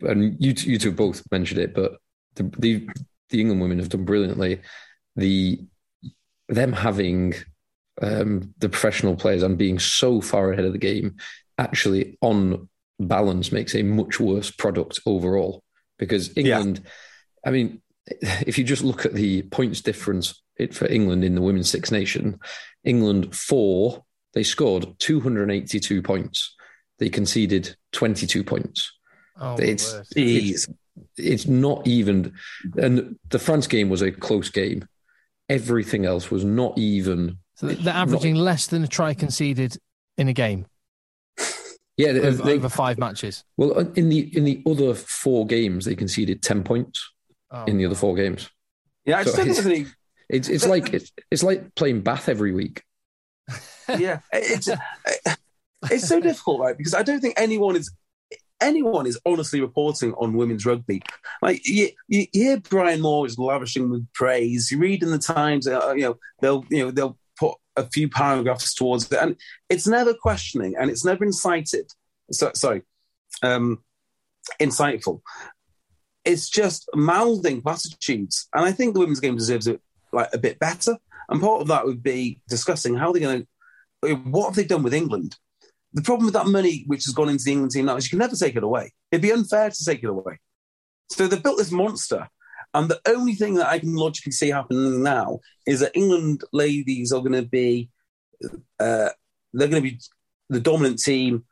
And 0.02 0.36
you 0.40 0.54
you 0.58 0.78
two 0.80 0.92
both 0.92 1.24
mentioned 1.32 1.60
it, 1.60 1.74
but 1.74 1.98
the, 2.36 2.44
the 2.58 2.90
the 3.30 3.42
England 3.42 3.62
women 3.62 3.80
have 3.80 3.90
done 3.90 4.06
brilliantly. 4.06 4.62
The 5.16 5.60
them 6.48 6.74
having 6.74 7.36
um, 8.02 8.54
the 8.58 8.70
professional 8.70 9.16
players 9.16 9.44
and 9.44 9.58
being 9.58 9.78
so 9.78 10.22
far 10.22 10.52
ahead 10.52 10.66
of 10.66 10.72
the 10.74 10.80
game 10.80 11.18
actually 11.58 12.18
on 12.22 12.70
balance 13.00 13.52
makes 13.52 13.76
a 13.76 13.84
much 13.84 14.20
worse 14.20 14.50
product 14.50 15.00
overall 15.06 15.62
because 15.98 16.36
England 16.38 16.82
I 17.46 17.52
mean 17.52 17.82
if 18.48 18.58
you 18.58 18.64
just 18.64 18.84
look 18.84 19.06
at 19.06 19.14
the 19.14 19.44
points 19.44 19.82
difference 19.82 20.42
it, 20.60 20.74
for 20.76 20.88
England 20.88 21.24
in 21.24 21.36
the 21.36 21.42
women's 21.42 21.70
six 21.70 21.92
nation. 21.92 22.40
England 22.84 23.36
four. 23.36 24.04
They 24.34 24.44
scored 24.44 24.86
282 25.00 26.02
points. 26.04 26.56
They 27.00 27.10
conceded 27.10 27.76
22 27.94 28.44
points. 28.44 28.92
Oh, 29.42 29.56
it's, 29.58 29.96
it's 30.16 30.68
it's 31.16 31.48
not 31.48 31.88
even 31.88 32.34
and 32.78 33.18
the 33.30 33.40
France 33.40 33.68
game 33.68 33.90
was 33.90 34.02
a 34.02 34.12
close 34.12 34.50
game. 34.50 34.86
Everything 35.48 36.06
else 36.06 36.30
was 36.30 36.44
not 36.44 36.78
even 36.78 37.38
so 37.56 37.68
they're 37.68 37.94
averaging 37.94 38.36
less 38.36 38.68
than 38.68 38.84
a 38.84 38.88
try 38.88 39.14
conceded 39.14 39.78
in 40.18 40.28
a 40.28 40.34
game. 40.34 40.66
Yeah 41.98 42.14
they- 42.14 42.22
over, 42.22 42.44
they- 42.44 42.54
over 42.54 42.70
five 42.70 42.98
matches. 42.98 43.44
well 43.58 43.78
uh, 43.78 43.84
in 43.96 44.08
the 44.10 44.20
in 44.38 44.46
the 44.46 44.62
other 44.66 44.94
four 44.94 45.46
games 45.46 45.84
they 45.86 45.96
conceded 45.96 46.42
10 46.42 46.64
points 46.64 47.12
Oh, 47.52 47.66
in 47.66 47.78
the 47.78 47.86
other 47.86 47.96
four 47.96 48.16
games. 48.16 48.50
Yeah, 49.06 49.18
I 49.20 49.24
just 49.24 49.36
So 49.36 49.44
think 49.44 49.56
there's 49.56 49.66
any 49.66 49.86
it's 50.30 50.48
it's 50.48 50.68
like 50.68 50.94
it's, 50.94 51.12
it's 51.32 51.44
like 51.44 51.74
playing 51.76 52.02
bath 52.02 52.30
every 52.30 52.52
week 52.52 52.84
yeah, 53.98 54.20
it's 54.32 54.70
it's 55.90 56.08
so 56.08 56.20
difficult, 56.20 56.60
right? 56.60 56.78
Because 56.78 56.94
I 56.94 57.04
don't 57.04 57.20
think 57.20 57.36
anyone 57.38 57.76
is 57.76 57.92
anyone 58.62 59.08
is 59.08 59.20
honestly 59.26 59.62
reporting 59.62 60.14
on 60.14 60.34
women's 60.34 60.66
rugby. 60.66 61.02
Like 61.42 61.66
you, 61.66 61.90
you 62.08 62.28
hear 62.32 62.60
Brian 62.60 63.02
Moore 63.02 63.26
is 63.26 63.40
lavishing 63.40 63.90
with 63.90 64.12
praise. 64.14 64.72
You 64.72 64.80
read 64.80 65.04
in 65.04 65.12
the 65.12 65.18
Times, 65.18 65.68
uh, 65.68 65.94
you 65.96 66.04
know, 66.04 66.18
they'll 66.42 66.66
you 66.70 66.86
know 66.86 66.92
they'll 66.92 67.18
put 67.38 67.56
a 67.76 67.84
few 67.84 68.10
paragraphs 68.10 68.74
towards 68.74 69.12
it, 69.12 69.20
and 69.22 69.36
it's 69.70 69.88
never 69.88 70.14
questioning 70.14 70.76
and 70.78 70.90
it's 70.90 71.06
never 71.06 71.24
incited. 71.24 71.92
So, 72.32 72.52
sorry, 72.54 72.84
um, 73.42 73.84
insightful. 74.60 75.22
It's 76.26 76.50
just 76.50 76.88
mouthing 76.94 77.62
platitudes, 77.62 78.48
and 78.54 78.66
I 78.66 78.72
think 78.72 78.94
the 78.94 79.00
women's 79.00 79.22
game 79.22 79.38
deserves 79.38 79.68
it 79.68 79.82
like 80.12 80.30
a 80.34 80.38
bit 80.38 80.60
better. 80.60 80.98
And 81.30 81.42
part 81.42 81.62
of 81.62 81.68
that 81.68 81.86
would 81.86 82.02
be 82.02 82.42
discussing 82.48 82.96
how 82.96 83.12
they're 83.12 83.22
going 83.22 83.42
to 83.42 83.48
what 84.02 84.48
have 84.48 84.56
they 84.56 84.64
done 84.64 84.84
with 84.84 84.94
England? 84.94 85.36
The 85.94 86.02
problem 86.02 86.26
with 86.26 86.34
that 86.36 86.48
money 86.48 86.84
which 86.88 87.06
has 87.06 87.14
gone 87.14 87.30
into 87.30 87.44
the 87.44 87.52
England 87.52 87.72
team 87.72 87.86
now 87.86 87.98
is 87.98 88.06
you 88.06 88.12
can 88.12 88.20
never 88.20 88.36
take 88.36 88.56
it 88.56 88.64
away. 88.64 88.94
It'd 89.12 89.22
be 89.22 89.32
unfair 89.32 89.70
to 89.70 89.86
take 89.86 90.04
it 90.04 90.10
away. 90.10 90.40
So 91.10 91.28
they've 91.28 91.42
built 91.42 91.58
this 91.58 91.72
monster, 91.72 92.30
and 92.74 92.88
the 92.88 93.02
only 93.08 93.34
thing 93.34 93.56
that 93.56 93.68
I 93.68 93.80
can 93.80 93.96
logically 93.96 94.32
see 94.32 94.50
happening 94.50 95.02
now 95.02 95.40
is 95.66 95.80
that 95.80 95.96
England 95.96 96.44
ladies 96.54 97.12
are 97.12 97.22
going 97.22 97.34
to 97.34 97.42
be, 97.42 97.90
uh, 98.80 99.10
they're 99.54 99.68
going 99.68 99.84
to 99.84 99.90
be 99.90 100.00
the 100.50 100.60
dominant 100.60 101.00
team, 101.00 101.46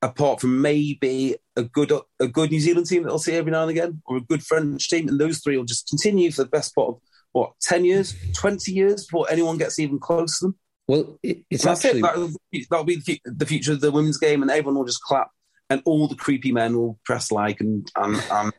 apart 0.00 0.40
from 0.40 0.62
maybe 0.62 1.36
a 1.56 1.62
good 1.62 1.92
a 2.20 2.28
good 2.28 2.50
New 2.50 2.60
Zealand 2.60 2.86
team 2.86 3.02
that 3.02 3.10
I'll 3.10 3.18
see 3.18 3.34
every 3.34 3.52
now 3.52 3.62
and 3.62 3.70
again, 3.70 4.02
or 4.06 4.16
a 4.16 4.22
good 4.22 4.42
French 4.42 4.88
team, 4.88 5.08
and 5.08 5.20
those 5.20 5.40
three 5.40 5.58
will 5.58 5.64
just 5.64 5.88
continue 5.88 6.30
for 6.30 6.44
the 6.44 6.50
best 6.50 6.74
part 6.74 6.88
of 6.88 7.00
what 7.36 7.52
ten 7.60 7.84
years, 7.84 8.14
twenty 8.34 8.72
years 8.72 9.06
before 9.06 9.26
anyone 9.30 9.58
gets 9.58 9.78
even 9.78 9.98
close 9.98 10.38
to 10.38 10.46
them. 10.46 10.58
well 10.88 11.18
it, 11.22 11.38
it's 11.50 11.64
That's 11.64 11.84
actually 11.84 12.00
it. 12.00 12.02
That'll, 12.02 12.30
that'll 12.70 12.84
be 12.84 13.00
the 13.04 13.20
the 13.24 13.46
future 13.46 13.72
of 13.72 13.80
the 13.80 13.92
women's 13.92 14.18
game, 14.18 14.42
and 14.42 14.50
everyone 14.50 14.76
will 14.76 14.86
just 14.86 15.02
clap, 15.02 15.30
and 15.68 15.82
all 15.84 16.08
the 16.08 16.16
creepy 16.16 16.52
men 16.52 16.76
will 16.76 16.98
press 17.04 17.30
like 17.30 17.60
and 17.60 17.90
and, 17.96 18.16
and 18.30 18.52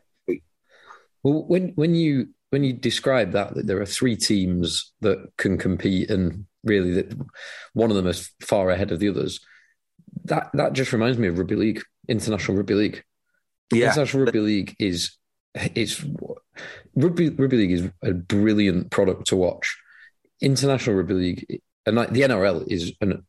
Well, 1.22 1.44
when 1.46 1.72
when 1.74 1.94
you 1.94 2.28
when 2.50 2.64
you 2.64 2.72
describe 2.72 3.32
that 3.32 3.54
that 3.54 3.66
there 3.66 3.80
are 3.80 3.86
three 3.86 4.16
teams 4.16 4.92
that 5.00 5.18
can 5.36 5.58
compete 5.58 6.10
and 6.10 6.46
really 6.64 6.92
that 6.94 7.12
one 7.74 7.90
of 7.90 7.96
them 7.96 8.06
is 8.06 8.30
far 8.40 8.70
ahead 8.70 8.92
of 8.92 9.00
the 9.00 9.08
others, 9.08 9.40
that 10.24 10.50
that 10.54 10.72
just 10.72 10.92
reminds 10.92 11.18
me 11.18 11.28
of 11.28 11.38
rugby 11.38 11.56
league, 11.56 11.82
international 12.08 12.56
rugby 12.56 12.74
league. 12.74 13.02
Yeah. 13.72 13.88
International 13.88 14.24
rugby 14.24 14.40
league 14.40 14.76
is 14.78 15.17
it's 15.74 16.04
rugby 16.94 17.30
rugby 17.30 17.56
league 17.56 17.72
is 17.72 17.88
a 18.02 18.12
brilliant 18.12 18.90
product 18.90 19.26
to 19.28 19.36
watch. 19.36 19.76
International 20.40 20.96
rugby 20.96 21.14
league 21.14 21.60
and 21.86 21.96
like 21.96 22.10
the 22.10 22.22
NRL 22.22 22.66
is 22.70 22.92
an 23.00 23.24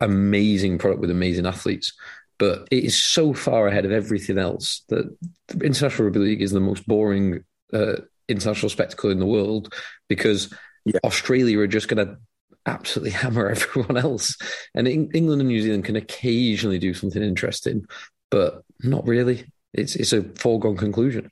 amazing 0.00 0.78
product 0.78 1.00
with 1.00 1.10
amazing 1.10 1.46
athletes, 1.46 1.92
but 2.38 2.66
it 2.70 2.84
is 2.84 2.96
so 2.96 3.34
far 3.34 3.68
ahead 3.68 3.84
of 3.84 3.92
everything 3.92 4.38
else 4.38 4.82
that 4.88 5.14
international 5.62 6.04
rugby 6.06 6.20
league 6.20 6.42
is 6.42 6.52
the 6.52 6.60
most 6.60 6.86
boring 6.86 7.44
uh, 7.72 7.96
international 8.28 8.70
spectacle 8.70 9.10
in 9.10 9.18
the 9.18 9.26
world 9.26 9.72
because 10.08 10.52
Yeah. 10.86 10.98
Australia 11.04 11.58
are 11.60 11.66
just 11.66 11.88
going 11.88 12.06
to 12.06 12.16
absolutely 12.64 13.10
hammer 13.22 13.48
everyone 13.50 13.96
else, 13.98 14.36
and 14.74 14.88
Eng- 14.88 15.10
England 15.12 15.40
and 15.42 15.48
New 15.48 15.60
Zealand 15.60 15.84
can 15.84 15.96
occasionally 15.96 16.78
do 16.78 16.94
something 16.94 17.22
interesting, 17.22 17.84
but 18.30 18.62
not 18.82 19.06
really. 19.06 19.44
It's 19.74 19.94
it's 19.94 20.12
a 20.14 20.22
foregone 20.22 20.76
conclusion. 20.76 21.30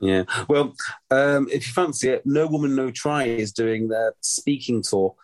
Yeah. 0.00 0.24
Well, 0.48 0.74
um, 1.10 1.48
if 1.50 1.66
you 1.66 1.72
fancy 1.72 2.08
it, 2.10 2.24
No 2.24 2.46
Woman 2.46 2.74
No 2.74 2.90
Try 2.90 3.24
is 3.24 3.52
doing 3.52 3.88
their 3.88 4.14
speaking 4.20 4.82
tour. 4.82 5.14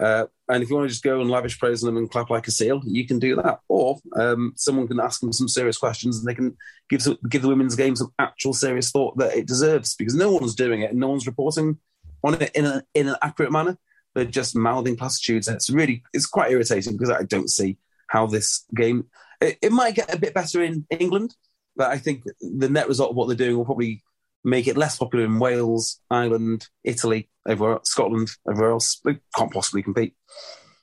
Uh, 0.00 0.26
and 0.48 0.62
if 0.62 0.68
you 0.68 0.74
want 0.74 0.88
to 0.88 0.92
just 0.92 1.04
go 1.04 1.20
and 1.20 1.30
lavish 1.30 1.58
praise 1.58 1.82
on 1.82 1.86
them 1.86 1.96
and 1.96 2.10
clap 2.10 2.28
like 2.28 2.48
a 2.48 2.50
seal, 2.50 2.82
you 2.84 3.06
can 3.06 3.18
do 3.18 3.36
that. 3.36 3.60
Or 3.68 3.98
um, 4.16 4.52
someone 4.56 4.88
can 4.88 5.00
ask 5.00 5.20
them 5.20 5.32
some 5.32 5.48
serious 5.48 5.78
questions 5.78 6.18
and 6.18 6.26
they 6.26 6.34
can 6.34 6.56
give 6.88 7.02
some, 7.02 7.18
give 7.28 7.42
the 7.42 7.48
women's 7.48 7.76
game 7.76 7.94
some 7.94 8.12
actual 8.18 8.52
serious 8.52 8.90
thought 8.90 9.16
that 9.18 9.36
it 9.36 9.46
deserves 9.46 9.94
because 9.94 10.14
no 10.14 10.32
one's 10.32 10.54
doing 10.54 10.80
it 10.80 10.90
and 10.90 10.98
no 10.98 11.08
one's 11.08 11.26
reporting 11.26 11.78
on 12.24 12.40
it 12.40 12.50
in, 12.54 12.64
a, 12.64 12.82
in 12.94 13.08
an 13.08 13.16
accurate 13.22 13.52
manner. 13.52 13.78
They're 14.14 14.24
just 14.24 14.56
mouthing 14.56 14.96
platitudes. 14.96 15.46
And 15.46 15.56
it's 15.56 15.70
really, 15.70 16.02
it's 16.12 16.26
quite 16.26 16.50
irritating 16.50 16.94
because 16.94 17.10
I 17.10 17.22
don't 17.22 17.50
see 17.50 17.78
how 18.08 18.26
this 18.26 18.64
game, 18.74 19.06
it, 19.40 19.58
it 19.62 19.72
might 19.72 19.94
get 19.94 20.12
a 20.12 20.18
bit 20.18 20.34
better 20.34 20.62
in 20.62 20.86
England, 20.90 21.36
but 21.76 21.90
I 21.90 21.98
think 21.98 22.24
the 22.40 22.68
net 22.68 22.88
result 22.88 23.10
of 23.10 23.16
what 23.16 23.28
they're 23.28 23.36
doing 23.36 23.56
will 23.56 23.64
probably 23.64 24.02
make 24.44 24.66
it 24.66 24.76
less 24.76 24.98
popular 24.98 25.24
in 25.24 25.38
Wales, 25.38 26.00
Ireland, 26.10 26.68
Italy, 26.84 27.28
everywhere, 27.48 27.80
Scotland, 27.84 28.30
everywhere 28.48 28.72
else. 28.72 29.00
They 29.04 29.18
can't 29.36 29.52
possibly 29.52 29.82
compete. 29.82 30.14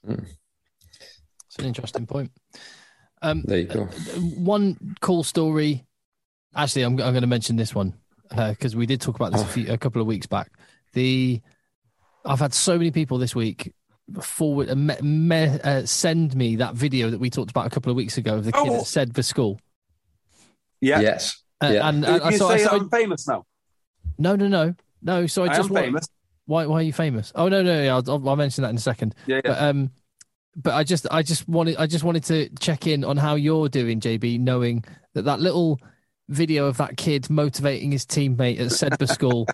It's 0.08 1.58
an 1.58 1.66
interesting 1.66 2.06
point. 2.06 2.32
Um, 3.22 3.44
There 3.46 3.58
you 3.60 3.66
go. 3.66 3.86
one 4.38 4.96
cool 5.02 5.24
story. 5.24 5.86
Actually, 6.56 6.84
I'm, 6.84 6.94
I'm 6.94 7.12
going 7.14 7.22
to 7.22 7.28
mention 7.28 7.56
this 7.58 7.76
one 7.76 7.94
because 8.30 8.76
we 8.76 8.86
did 8.86 9.02
talk 9.02 9.16
about 9.16 9.34
this 9.34 9.42
a, 9.42 9.46
few, 9.46 9.72
a 9.74 9.78
couple 9.78 10.02
of 10.02 10.08
weeks 10.08 10.26
back. 10.28 10.52
The 10.94 11.42
I've 12.26 12.40
had 12.40 12.54
so 12.54 12.78
many 12.78 12.92
people 12.92 13.18
this 13.18 13.36
week 13.36 13.74
forward 14.22 14.70
uh, 14.70 14.76
me, 14.76 14.96
me, 15.02 15.46
uh, 15.64 15.86
send 15.86 16.36
me 16.36 16.56
that 16.58 16.74
video 16.76 17.10
that 17.12 17.20
we 17.20 17.30
talked 17.30 17.52
about 17.52 17.68
a 17.68 17.70
couple 17.70 17.92
of 17.92 17.96
weeks 17.96 18.18
ago 18.18 18.36
of 18.38 18.46
the 18.46 18.52
kid 18.52 18.68
Oh. 18.70 18.80
at 18.80 18.88
said 18.88 19.14
for 19.14 19.22
school. 19.22 19.60
Yeah. 20.82 21.00
Yes. 21.02 21.44
Uh, 21.64 21.68
Yeah. 21.74 21.88
And, 21.90 22.04
You 22.04 22.10
and, 22.14 22.22
can 22.24 22.38
so, 22.38 22.50
say 22.50 22.64
so- 22.64 22.72
I'm 22.72 22.90
famous 22.90 23.28
now. 23.28 23.46
No, 24.20 24.36
no, 24.36 24.48
no, 24.48 24.76
no. 25.02 25.26
So 25.28 25.44
I 25.44 25.48
I, 25.48 25.56
just 25.56 25.70
want- 25.70 26.08
why 26.46 26.66
why 26.66 26.80
are 26.80 26.84
you 26.84 26.94
famous? 26.94 27.32
Oh 27.36 27.48
no, 27.48 27.62
no, 27.62 27.82
yeah, 27.82 27.96
I'll, 27.96 28.04
I'll, 28.08 28.30
I'll 28.30 28.36
mention 28.36 28.64
that 28.64 28.70
in 28.70 28.76
a 28.76 28.80
second. 28.80 29.16
Yeah, 29.28 29.38
yeah. 29.38 29.42
But 29.52 29.62
um, 29.62 29.92
but 30.56 30.74
I 30.74 30.84
just 30.84 31.08
I 31.12 31.22
just 31.24 31.48
wanted 31.48 31.78
I 31.78 31.88
just 31.88 32.04
wanted 32.04 32.24
to 32.26 32.50
check 32.60 32.88
in 32.88 33.04
on 33.04 33.18
how 33.18 33.36
you're 33.36 33.70
doing, 33.70 34.00
JB, 34.00 34.40
knowing 34.40 34.84
that 35.14 35.24
that 35.26 35.40
little 35.40 35.80
video 36.28 36.66
of 36.66 36.78
that 36.78 36.98
kid 36.98 37.30
motivating 37.30 37.92
his 37.92 38.06
teammate 38.06 38.60
at 38.60 38.68
Sedbergh 38.68 39.10
School 39.14 39.48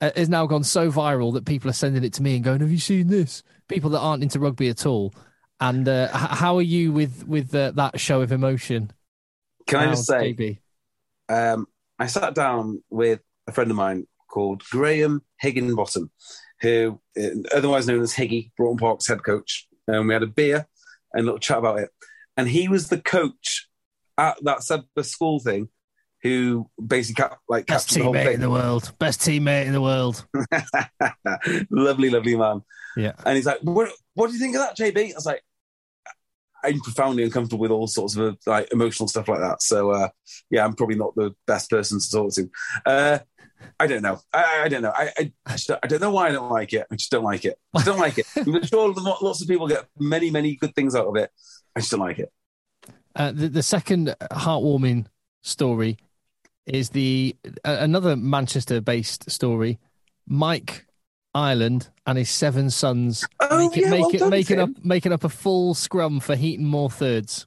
uh, 0.00 0.10
has 0.16 0.28
now 0.28 0.46
gone 0.46 0.64
so 0.64 0.90
viral 0.90 1.32
that 1.34 1.44
people 1.44 1.70
are 1.70 1.74
sending 1.74 2.04
it 2.04 2.12
to 2.14 2.22
me 2.22 2.36
and 2.36 2.44
going, 2.44 2.60
"Have 2.60 2.70
you 2.70 2.78
seen 2.78 3.08
this?" 3.08 3.42
People 3.68 3.90
that 3.90 4.00
aren't 4.00 4.22
into 4.22 4.38
rugby 4.38 4.68
at 4.68 4.84
all. 4.86 5.14
And 5.60 5.88
uh, 5.88 6.08
how 6.12 6.56
are 6.56 6.62
you 6.62 6.92
with 6.92 7.26
with 7.26 7.54
uh, 7.54 7.70
that 7.72 7.98
show 7.98 8.20
of 8.20 8.32
emotion? 8.32 8.90
Can 9.66 9.80
I 9.80 9.86
just 9.86 10.06
say, 10.06 10.34
JB? 10.34 10.58
um, 11.30 11.66
I 11.98 12.06
sat 12.06 12.34
down 12.34 12.82
with 12.90 13.20
a 13.46 13.52
friend 13.52 13.70
of 13.70 13.76
mine 13.76 14.06
called 14.28 14.62
Graham 14.70 15.22
Higginbottom, 15.40 16.10
who, 16.60 17.00
uh, 17.18 17.28
otherwise 17.54 17.86
known 17.86 18.02
as 18.02 18.14
Higgy, 18.14 18.50
Broughton 18.56 18.78
Park's 18.78 19.06
head 19.06 19.22
coach. 19.22 19.68
And 19.86 20.08
we 20.08 20.14
had 20.14 20.22
a 20.22 20.28
beer 20.28 20.66
and 21.12 21.22
a 21.22 21.24
little 21.24 21.38
chat 21.38 21.58
about 21.58 21.78
it. 21.78 21.90
And 22.36 22.48
he 22.48 22.68
was 22.68 22.88
the 22.88 23.00
coach 23.00 23.68
at 24.18 24.36
that 24.44 24.58
Sedbergh 24.58 25.04
school 25.04 25.38
thing 25.38 25.68
who 26.22 26.68
basically 26.84 27.24
like 27.48 27.66
Best 27.66 27.88
captained 27.88 28.02
the 28.02 28.04
whole 28.04 28.14
teammate 28.14 28.34
in 28.34 28.40
the 28.40 28.50
world. 28.50 28.92
Best 28.98 29.20
teammate 29.20 29.66
in 29.66 29.72
the 29.72 29.80
world. 29.80 30.26
lovely, 31.70 32.10
lovely 32.10 32.36
man. 32.36 32.62
Yeah. 32.96 33.12
And 33.26 33.36
he's 33.36 33.46
like, 33.46 33.60
what, 33.60 33.90
what 34.14 34.28
do 34.28 34.32
you 34.32 34.38
think 34.38 34.56
of 34.56 34.62
that, 34.62 34.76
JB? 34.76 35.12
I 35.12 35.14
was 35.14 35.26
like, 35.26 35.42
I'm 36.64 36.80
profoundly 36.80 37.24
uncomfortable 37.24 37.60
with 37.60 37.70
all 37.70 37.86
sorts 37.86 38.16
of 38.16 38.38
like 38.46 38.72
emotional 38.72 39.06
stuff 39.06 39.28
like 39.28 39.40
that. 39.40 39.60
So 39.60 39.90
uh, 39.90 40.08
yeah, 40.50 40.64
I'm 40.64 40.74
probably 40.74 40.96
not 40.96 41.14
the 41.14 41.34
best 41.46 41.68
person 41.68 42.00
to 42.00 42.10
talk 42.10 42.32
to. 42.34 42.50
Uh, 42.86 43.18
I 43.78 43.86
don't 43.86 44.02
know. 44.02 44.20
I, 44.32 44.62
I 44.64 44.68
don't 44.68 44.82
know. 44.82 44.92
I, 44.94 45.10
I, 45.18 45.32
I, 45.46 45.52
just, 45.52 45.70
I 45.70 45.86
don't 45.86 46.00
know 46.00 46.10
why 46.10 46.28
I 46.28 46.32
don't 46.32 46.50
like 46.50 46.72
it. 46.72 46.86
I 46.90 46.96
just 46.96 47.10
don't 47.10 47.24
like 47.24 47.44
it. 47.44 47.58
I 47.74 47.78
just 47.78 47.86
don't 47.86 47.98
like 47.98 48.18
it. 48.18 48.26
I'm 48.36 48.64
sure 48.64 48.92
lots 48.92 49.42
of 49.42 49.48
people 49.48 49.68
get 49.68 49.86
many, 49.98 50.30
many 50.30 50.56
good 50.56 50.74
things 50.74 50.94
out 50.94 51.06
of 51.06 51.16
it. 51.16 51.30
I 51.76 51.80
just 51.80 51.90
don't 51.90 52.00
like 52.00 52.18
it. 52.18 52.32
Uh, 53.16 53.32
the, 53.32 53.48
the 53.48 53.62
second 53.62 54.14
heartwarming 54.32 55.06
story 55.42 55.98
is 56.66 56.90
the 56.90 57.36
uh, 57.64 57.76
another 57.80 58.16
Manchester-based 58.16 59.30
story. 59.30 59.78
Mike 60.26 60.86
Ireland 61.34 61.90
and 62.06 62.16
his 62.16 62.30
seven 62.30 62.70
sons 62.70 63.26
Oh, 63.40 63.58
make 63.68 63.76
it, 63.76 63.82
yeah, 63.82 63.90
make 63.90 64.00
well 64.00 64.10
it, 64.10 64.18
done, 64.18 64.30
making 64.30 64.56
Tim. 64.56 64.70
up 64.76 64.84
making 64.84 65.12
up 65.12 65.24
a 65.24 65.28
full 65.28 65.74
scrum 65.74 66.20
for 66.20 66.36
Heaton 66.36 66.64
Moor 66.64 66.90
thirds. 66.90 67.46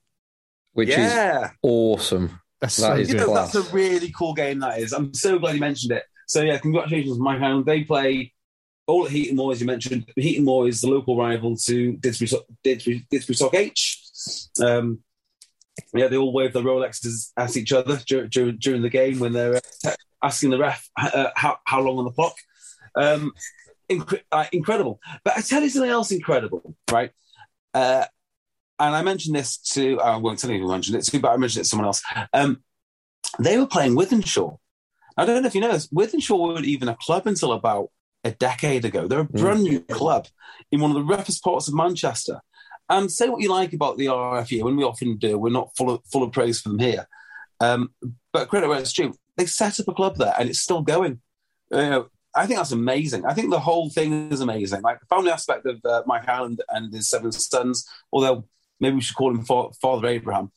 Which 0.74 0.90
is 0.90 1.12
awesome. 1.64 2.40
That's 2.62 2.78
That 2.78 2.96
so 2.96 2.96
is 2.96 3.10
You 3.10 3.16
know, 3.18 3.26
class. 3.26 3.52
that's 3.54 3.68
a 3.70 3.74
really 3.74 4.12
cool 4.18 4.34
game. 4.34 4.60
That 4.60 4.80
is. 4.80 4.94
I'm 4.94 5.14
so 5.14 5.38
glad 5.40 5.56
you 5.56 5.60
mentioned 5.62 5.92
it. 5.92 6.04
So 6.28 6.42
yeah, 6.42 6.58
congratulations, 6.58 7.20
Mike 7.20 7.42
Island. 7.42 7.66
They 7.66 7.84
play 7.84 8.34
all 8.88 9.06
at 9.06 9.12
Heaton 9.12 9.36
Moor, 9.36 9.52
as 9.52 9.62
you 9.62 9.68
mentioned. 9.68 10.06
Heaton 10.16 10.46
Moor 10.46 10.68
is 10.68 10.82
the 10.82 10.88
local 10.88 11.18
rival 11.18 11.56
to 11.58 11.94
Didsbury, 11.98 12.30
So- 12.30 12.46
Didsbury, 12.64 13.06
Didsbury 13.10 13.38
Toc 13.40 13.54
H. 13.54 14.02
Um, 14.62 15.00
yeah, 15.94 16.08
they 16.08 16.18
all 16.18 16.34
wave 16.34 16.54
their 16.54 16.64
Rolexes 16.64 17.32
at 17.38 17.56
each 17.56 17.72
other 17.72 18.00
during, 18.08 18.30
during, 18.30 18.58
during 18.58 18.82
the 18.82 18.90
game 18.90 19.20
when 19.20 19.32
they're 19.34 19.58
uh, 19.86 19.92
asking 20.24 20.50
the 20.50 20.58
ref 20.58 20.90
uh, 21.00 21.28
how, 21.36 21.58
how 21.66 21.80
long 21.82 22.00
on 22.00 22.06
the 22.06 22.12
clock. 22.12 22.36
Um, 22.96 23.32
incre- 23.90 24.24
uh, 24.32 24.46
incredible. 24.52 25.00
But 25.24 25.38
I 25.38 25.42
tell 25.42 25.62
you 25.62 25.70
something 25.70 25.92
else 25.92 26.12
incredible, 26.12 26.76
right? 26.92 27.12
And 28.80 28.96
I 28.96 29.02
mentioned 29.02 29.36
this 29.36 29.58
to, 29.74 30.00
I 30.00 30.18
won't 30.18 30.40
tell 30.40 30.52
you 30.52 30.60
who 30.60 30.70
I 30.70 30.74
mentioned 30.74 30.98
it 30.98 31.04
to, 31.06 31.20
but 31.20 31.32
I 31.32 31.38
mentioned 31.38 31.62
it 31.62 31.64
to 31.64 31.70
someone 31.70 31.88
else. 31.88 32.04
Um, 32.34 32.62
they 33.40 33.58
were 33.58 33.68
playing 33.68 33.96
Wythenshawe. 33.96 34.58
I 35.18 35.26
don't 35.26 35.42
know 35.42 35.48
if 35.48 35.56
you 35.56 35.62
know 35.62 35.72
this. 35.72 35.88
Wythenshawe 35.88 36.56
weren't 36.56 36.66
even 36.66 36.88
a 36.88 36.96
club 36.96 37.26
until 37.26 37.54
about 37.54 37.90
a 38.24 38.32
decade 38.32 38.86
ago. 38.86 39.08
They're 39.08 39.22
a 39.22 39.26
brand 39.26 39.64
new 39.64 39.80
club 39.80 40.28
in 40.72 40.80
one 40.80 40.92
of 40.92 40.96
the 40.96 41.04
roughest 41.04 41.44
parts 41.44 41.68
of 41.68 41.74
Manchester. 41.74 42.42
And 42.90 43.12
say 43.12 43.28
what 43.28 43.42
you 43.42 43.50
like 43.50 43.74
about 43.74 43.98
the 43.98 44.06
RFU, 44.06 44.66
and 44.68 44.78
we 44.78 44.84
often 44.84 45.18
do. 45.18 45.38
We're 45.38 45.50
not 45.50 45.76
full 45.76 45.90
of, 45.90 46.02
full 46.06 46.24
of 46.24 46.32
praise 46.32 46.62
for 46.62 46.70
them 46.70 46.80
here. 46.80 47.08
Um, 47.60 47.92
but 48.32 48.48
credit 48.48 48.70
where 48.70 48.80
it's 48.80 48.94
due. 48.94 49.14
They 49.36 49.46
set 49.46 49.80
up 49.80 49.88
a 49.88 49.94
club 49.94 50.16
there, 50.18 50.34
and 50.40 50.50
it's 50.50 50.62
still 50.62 50.82
going. 50.82 51.20
I 52.38 52.46
think 52.46 52.60
that's 52.60 52.72
amazing. 52.72 53.26
I 53.26 53.34
think 53.34 53.50
the 53.50 53.60
whole 53.60 53.90
thing 53.90 54.32
is 54.32 54.42
amazing. 54.42 54.84
Like 54.84 55.00
the 55.00 55.08
family 55.08 55.32
aspect 55.32 55.66
of 55.66 55.84
uh, 55.84 56.04
Mike 56.06 56.28
Allen 56.28 56.58
and 56.70 56.94
his 56.94 57.10
seven 57.10 57.32
sons, 57.32 57.86
although 58.14 58.46
maybe 58.80 58.96
we 58.96 59.02
should 59.02 59.16
call 59.16 59.32
him 59.32 59.44
Father 59.46 60.08
Abraham. 60.08 60.52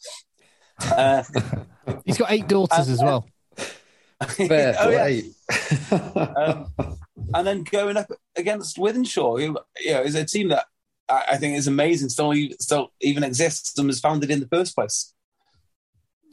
Uh, 0.80 1.22
He's 2.04 2.18
got 2.18 2.30
eight 2.30 2.48
daughters 2.48 2.88
as 2.88 3.02
well. 3.02 3.26
Fair 4.28 4.76
oh, 4.78 4.90
yeah. 4.90 5.02
play. 5.02 5.24
Um, 5.90 6.66
and 7.34 7.46
then 7.46 7.64
going 7.64 7.96
up 7.96 8.10
against 8.36 8.76
Wythenshawe, 8.76 9.40
who 9.40 9.58
you 9.80 9.92
know, 9.92 10.02
is 10.02 10.14
a 10.14 10.24
team 10.24 10.48
that 10.48 10.66
I, 11.08 11.24
I 11.32 11.36
think 11.36 11.56
is 11.56 11.66
amazing, 11.66 12.08
still, 12.08 12.32
still 12.58 12.92
even 13.00 13.24
exists 13.24 13.78
and 13.78 13.86
was 13.86 14.00
founded 14.00 14.30
in 14.30 14.40
the 14.40 14.48
first 14.48 14.74
place. 14.74 15.12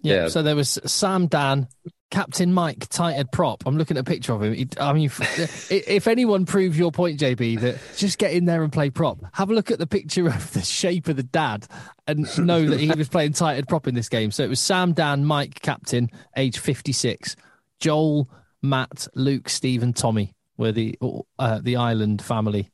Yeah. 0.04 0.24
Yeah. 0.24 0.28
So 0.28 0.44
there 0.44 0.56
was 0.56 0.80
Sam 0.86 1.28
Dan, 1.28 1.68
Captain 2.10 2.54
Mike, 2.54 2.88
tighthead 2.88 3.32
prop. 3.34 3.64
I'm 3.66 3.78
looking 3.78 3.98
at 3.98 4.02
a 4.02 4.04
picture 4.04 4.34
of 4.34 4.42
him. 4.42 4.54
He- 4.54 4.68
I 4.80 4.94
mean, 4.94 5.06
if, 5.20 5.72
if 5.72 6.08
anyone 6.08 6.46
proves 6.46 6.78
your 6.78 6.92
point, 6.92 7.20
JB, 7.20 7.60
that 7.62 7.78
just 7.98 8.18
get 8.18 8.32
in 8.32 8.46
there 8.46 8.64
and 8.64 8.72
play 8.72 8.90
prop, 8.90 9.20
have 9.34 9.50
a 9.50 9.54
look 9.54 9.72
at 9.72 9.80
the 9.80 9.88
picture 9.88 10.28
of 10.28 10.54
the 10.54 10.62
shape 10.62 11.08
of 11.10 11.18
the 11.18 11.24
dad 11.24 11.68
and 12.08 12.26
know 12.38 12.66
that 12.66 12.80
he 12.80 12.90
was 12.92 13.10
playing 13.10 13.34
tighthead 13.34 13.68
prop 13.68 13.88
in 13.88 13.96
this 13.96 14.08
game. 14.10 14.32
So 14.32 14.44
it 14.44 14.50
was 14.50 14.60
Sam 14.60 14.94
Dan, 14.94 15.26
Mike, 15.26 15.62
captain, 15.62 16.10
age 16.38 16.60
56. 16.60 17.36
Joel, 17.80 18.30
Matt, 18.62 19.08
Luke, 19.14 19.50
Stephen, 19.50 19.94
Tommy 19.94 20.34
were 20.58 20.72
the 20.72 20.98
uh, 21.38 21.60
the 21.62 21.76
island 21.76 22.22
family. 22.22 22.72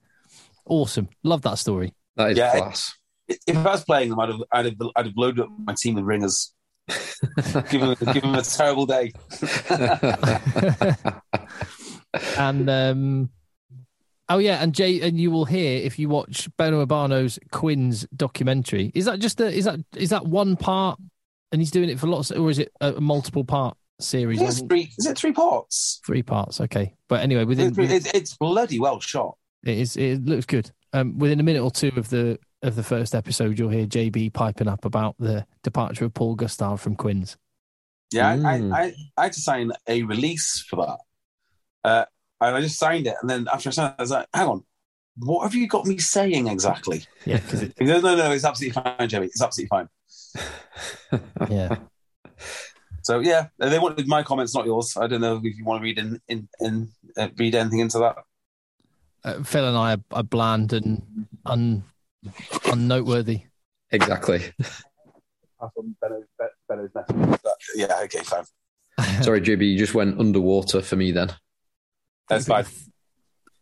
Awesome. 0.66 1.10
Love 1.24 1.42
that 1.42 1.58
story. 1.58 1.94
That 2.16 2.32
is 2.32 2.38
Yeah, 2.38 2.52
class. 2.58 2.94
If 3.28 3.58
I 3.58 3.64
was 3.64 3.84
playing 3.84 4.10
them, 4.10 4.20
I'd 4.20 4.30
have, 4.30 4.44
I'd 4.52 4.66
have, 4.66 4.76
I'd 4.96 5.06
have 5.08 5.14
loaded 5.18 5.42
up 5.42 5.50
my 5.58 5.74
team 5.78 5.96
with 5.96 6.04
ringers. 6.06 6.54
give, 7.70 7.82
him, 7.82 7.96
give 8.14 8.24
them 8.24 8.36
a 8.36 8.42
terrible 8.42 8.86
day. 8.86 9.12
and 12.38 12.70
um, 12.70 13.30
oh 14.30 14.38
yeah, 14.38 14.62
and 14.62 14.74
Jay, 14.74 15.02
and 15.02 15.20
you 15.20 15.32
will 15.32 15.46
hear 15.46 15.82
if 15.82 15.98
you 15.98 16.10
watch 16.10 16.50
Beno 16.58 16.86
Urbano's 16.86 17.40
Quins' 17.52 18.06
documentary. 18.16 18.92
Is 18.94 19.06
that 19.06 19.20
just 19.20 19.40
a, 19.42 19.48
is 19.48 19.66
that 19.66 19.80
is 19.96 20.10
that 20.10 20.26
one 20.26 20.56
part, 20.56 21.00
and 21.52 21.62
he's 21.62 21.72
doing 21.72 21.90
it 21.90 22.00
for 22.00 22.08
lots, 22.08 22.32
or 22.32 22.50
is 22.50 22.60
it 22.60 22.72
a 22.82 23.00
multiple 23.00 23.44
part 23.44 23.78
series? 24.00 24.42
It's 24.42 24.62
three, 24.62 24.92
is 24.98 25.06
it 25.06 25.18
three 25.18 25.34
parts? 25.34 26.02
Three 26.06 26.24
parts, 26.24 26.62
okay. 26.62 26.96
But 27.08 27.22
anyway, 27.22 27.46
within, 27.46 27.68
It- 27.68 27.78
within 27.78 27.98
it- 28.06 28.16
it's 28.16 28.38
bloody 28.38 28.80
well 28.80 29.00
shot. 29.00 29.38
it 29.66 29.78
is 29.78 29.98
it 29.98 30.26
looks 30.26 30.46
good. 30.46 30.72
Um, 30.96 31.18
within 31.18 31.40
a 31.40 31.44
minute 31.44 31.64
or 31.64 31.72
two 31.72 31.92
of 31.96 32.10
the 32.10 32.38
of 32.64 32.76
the 32.76 32.84
first 32.84 33.14
episode, 33.14 33.60
you'll 33.60 33.70
hear 33.70 33.86
JB 33.86 34.34
piping 34.34 34.68
up 34.68 34.86
about 34.86 35.16
the 35.20 35.46
departure 35.64 36.06
of 36.06 36.14
Paul 36.14 36.36
Gustard 36.36 36.80
from 36.80 36.96
Quins. 36.96 37.38
Yeah, 38.12 38.30
I- 38.32 38.38
Mm. 38.38 38.74
I, 38.74 38.82
I, 38.84 38.94
I 39.18 39.24
had 39.24 39.34
to 39.34 39.42
sign 39.42 39.72
a 39.88 40.04
release 40.04 40.60
for 40.68 40.86
that. 40.86 40.98
Uh, 41.84 42.06
and 42.42 42.56
I 42.56 42.62
just 42.62 42.78
signed 42.80 43.08
it. 43.08 43.16
And 43.22 43.30
then 43.30 43.48
after 43.52 43.70
I 43.70 43.72
signed 43.72 43.92
it, 43.94 43.96
I 44.00 44.04
was 44.04 44.12
like, 44.12 44.28
hang 44.34 44.48
on, 44.48 44.64
what 45.18 45.44
have 45.44 45.54
you 45.56 45.68
got 45.68 45.86
me 45.86 45.98
saying 45.98 46.48
exactly? 46.48 47.06
Yeah, 47.26 47.38
because 47.38 47.62
it 47.64 47.74
He 47.78 47.86
goes, 47.86 48.02
no, 48.04 48.16
no, 48.16 48.32
it's 48.32 48.46
absolutely 48.46 48.82
fine, 48.82 49.10
Jerry. 49.10 49.26
It's 49.28 49.42
absolutely 49.42 49.70
fine. 49.70 49.90
yeah. 51.50 51.76
So 53.02 53.20
yeah, 53.20 53.48
they 53.58 53.80
wanted 53.80 54.08
my 54.08 54.24
comments, 54.24 54.56
not 54.56 54.66
yours. 54.66 54.96
I 54.98 55.08
don't 55.08 55.22
know 55.22 55.42
if 55.44 55.58
you 55.58 55.66
want 55.66 55.82
to 55.82 55.84
read 55.84 55.98
in, 56.00 56.22
in, 56.30 56.48
in 56.62 56.90
uh, 57.18 57.28
read 57.38 57.54
anything 57.56 57.80
into 57.80 58.00
that. 58.00 58.16
Uh, 59.26 59.44
Phil 59.44 59.68
and 59.68 59.78
I 59.78 59.94
are, 59.96 60.04
are 60.12 60.24
bland 60.24 60.72
and 60.74 61.28
un 61.46 61.84
unnoteworthy. 62.66 63.44
Exactly. 63.92 64.52
Apart 65.58 65.74
from 65.76 65.96
Benno's, 66.02 66.24
Benno's 66.68 66.90
message. 66.96 67.40
But, 67.44 67.54
yeah, 67.76 68.02
okay, 68.04 68.20
fine. 68.20 68.44
Sorry, 69.24 69.42
JB, 69.42 69.72
you 69.72 69.78
just 69.78 69.94
went 69.94 70.20
underwater 70.20 70.82
for 70.82 70.96
me 70.96 71.12
then. 71.12 71.32
That's 72.30 72.48
fine. 72.48 72.66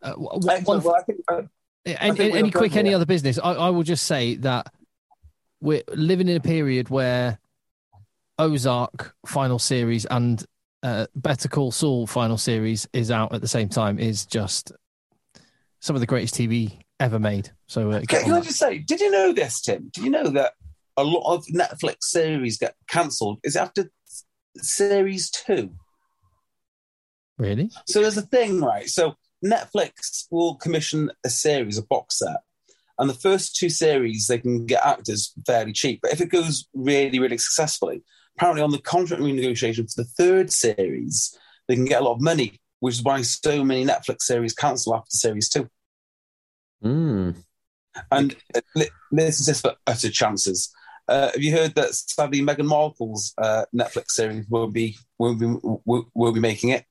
Uh, 0.02 0.10
w- 0.10 0.28
w- 0.40 0.62
one 0.64 0.82
Well, 0.82 0.94
I 0.96 1.02
think, 1.02 1.20
uh, 1.28 1.42
Any, 1.84 2.16
think 2.16 2.34
any 2.34 2.50
quick, 2.50 2.76
any 2.76 2.90
here. 2.90 2.96
other 2.96 3.06
business? 3.06 3.38
I, 3.42 3.52
I 3.52 3.70
will 3.70 3.82
just 3.82 4.04
say 4.06 4.36
that 4.36 4.72
we're 5.60 5.82
living 5.94 6.28
in 6.28 6.36
a 6.36 6.40
period 6.40 6.88
where 6.90 7.38
Ozark 8.38 9.14
final 9.26 9.58
series 9.58 10.04
and 10.06 10.44
uh, 10.82 11.06
Better 11.14 11.48
Call 11.48 11.70
Saul 11.70 12.06
final 12.06 12.36
series 12.38 12.88
is 12.92 13.10
out 13.10 13.32
at 13.32 13.40
the 13.40 13.48
same 13.48 13.68
time 13.68 13.98
is 14.00 14.26
just 14.26 14.72
some 15.80 15.94
of 15.94 16.00
the 16.00 16.06
greatest 16.06 16.34
TV 16.34 16.81
ever 17.02 17.18
made. 17.18 17.50
So 17.66 17.90
uh, 17.90 18.00
Can, 18.08 18.24
can 18.24 18.32
I 18.34 18.40
just 18.40 18.58
say, 18.58 18.78
did 18.78 19.00
you 19.00 19.10
know 19.10 19.32
this, 19.32 19.60
Tim? 19.60 19.90
Did 19.92 20.04
you 20.04 20.10
know 20.10 20.28
that 20.28 20.52
a 20.96 21.04
lot 21.04 21.34
of 21.34 21.44
Netflix 21.46 22.04
series 22.04 22.58
get 22.58 22.74
cancelled 22.88 23.40
is 23.44 23.56
after 23.56 23.90
series 24.56 25.30
two? 25.30 25.70
really? 27.38 27.70
So 27.86 28.00
there's 28.00 28.16
a 28.16 28.22
thing, 28.22 28.60
right? 28.60 28.88
So 28.88 29.16
Netflix 29.44 30.26
will 30.30 30.54
commission 30.56 31.10
a 31.24 31.30
series, 31.30 31.76
a 31.76 31.82
box 31.82 32.20
set, 32.20 32.42
and 32.98 33.10
the 33.10 33.14
first 33.14 33.56
two 33.56 33.68
series 33.68 34.26
they 34.26 34.38
can 34.38 34.64
get 34.64 34.84
actors 34.84 35.32
fairly 35.46 35.72
cheap. 35.72 36.00
But 36.02 36.12
if 36.12 36.20
it 36.20 36.30
goes 36.30 36.68
really, 36.72 37.18
really 37.18 37.38
successfully, 37.38 38.02
apparently 38.36 38.62
on 38.62 38.70
the 38.70 38.78
contract 38.78 39.22
renegotiation 39.22 39.92
for 39.92 40.02
the 40.02 40.08
third 40.16 40.52
series, 40.52 41.36
they 41.66 41.74
can 41.74 41.84
get 41.84 42.00
a 42.00 42.04
lot 42.04 42.14
of 42.14 42.20
money, 42.20 42.60
which 42.80 42.94
is 42.94 43.02
why 43.02 43.22
so 43.22 43.64
many 43.64 43.84
Netflix 43.84 44.22
series 44.22 44.54
cancel 44.54 44.94
after 44.94 45.10
series 45.10 45.48
two. 45.48 45.68
Mm. 46.82 47.36
And 48.10 48.36
this 49.10 49.40
is 49.40 49.46
just 49.46 49.62
for 49.62 49.74
utter 49.86 50.10
chances. 50.10 50.72
Uh, 51.08 51.30
have 51.32 51.42
you 51.42 51.52
heard 51.52 51.74
that 51.74 51.94
sadly 51.94 52.40
Meghan 52.40 52.66
Markle's 52.66 53.34
uh, 53.36 53.64
Netflix 53.74 54.12
series 54.12 54.48
won't 54.48 54.72
be 54.72 54.96
won't 55.18 55.40
be 55.40 55.46
won't, 55.84 56.08
won't 56.14 56.34
be 56.34 56.40
making 56.40 56.70
it? 56.70 56.84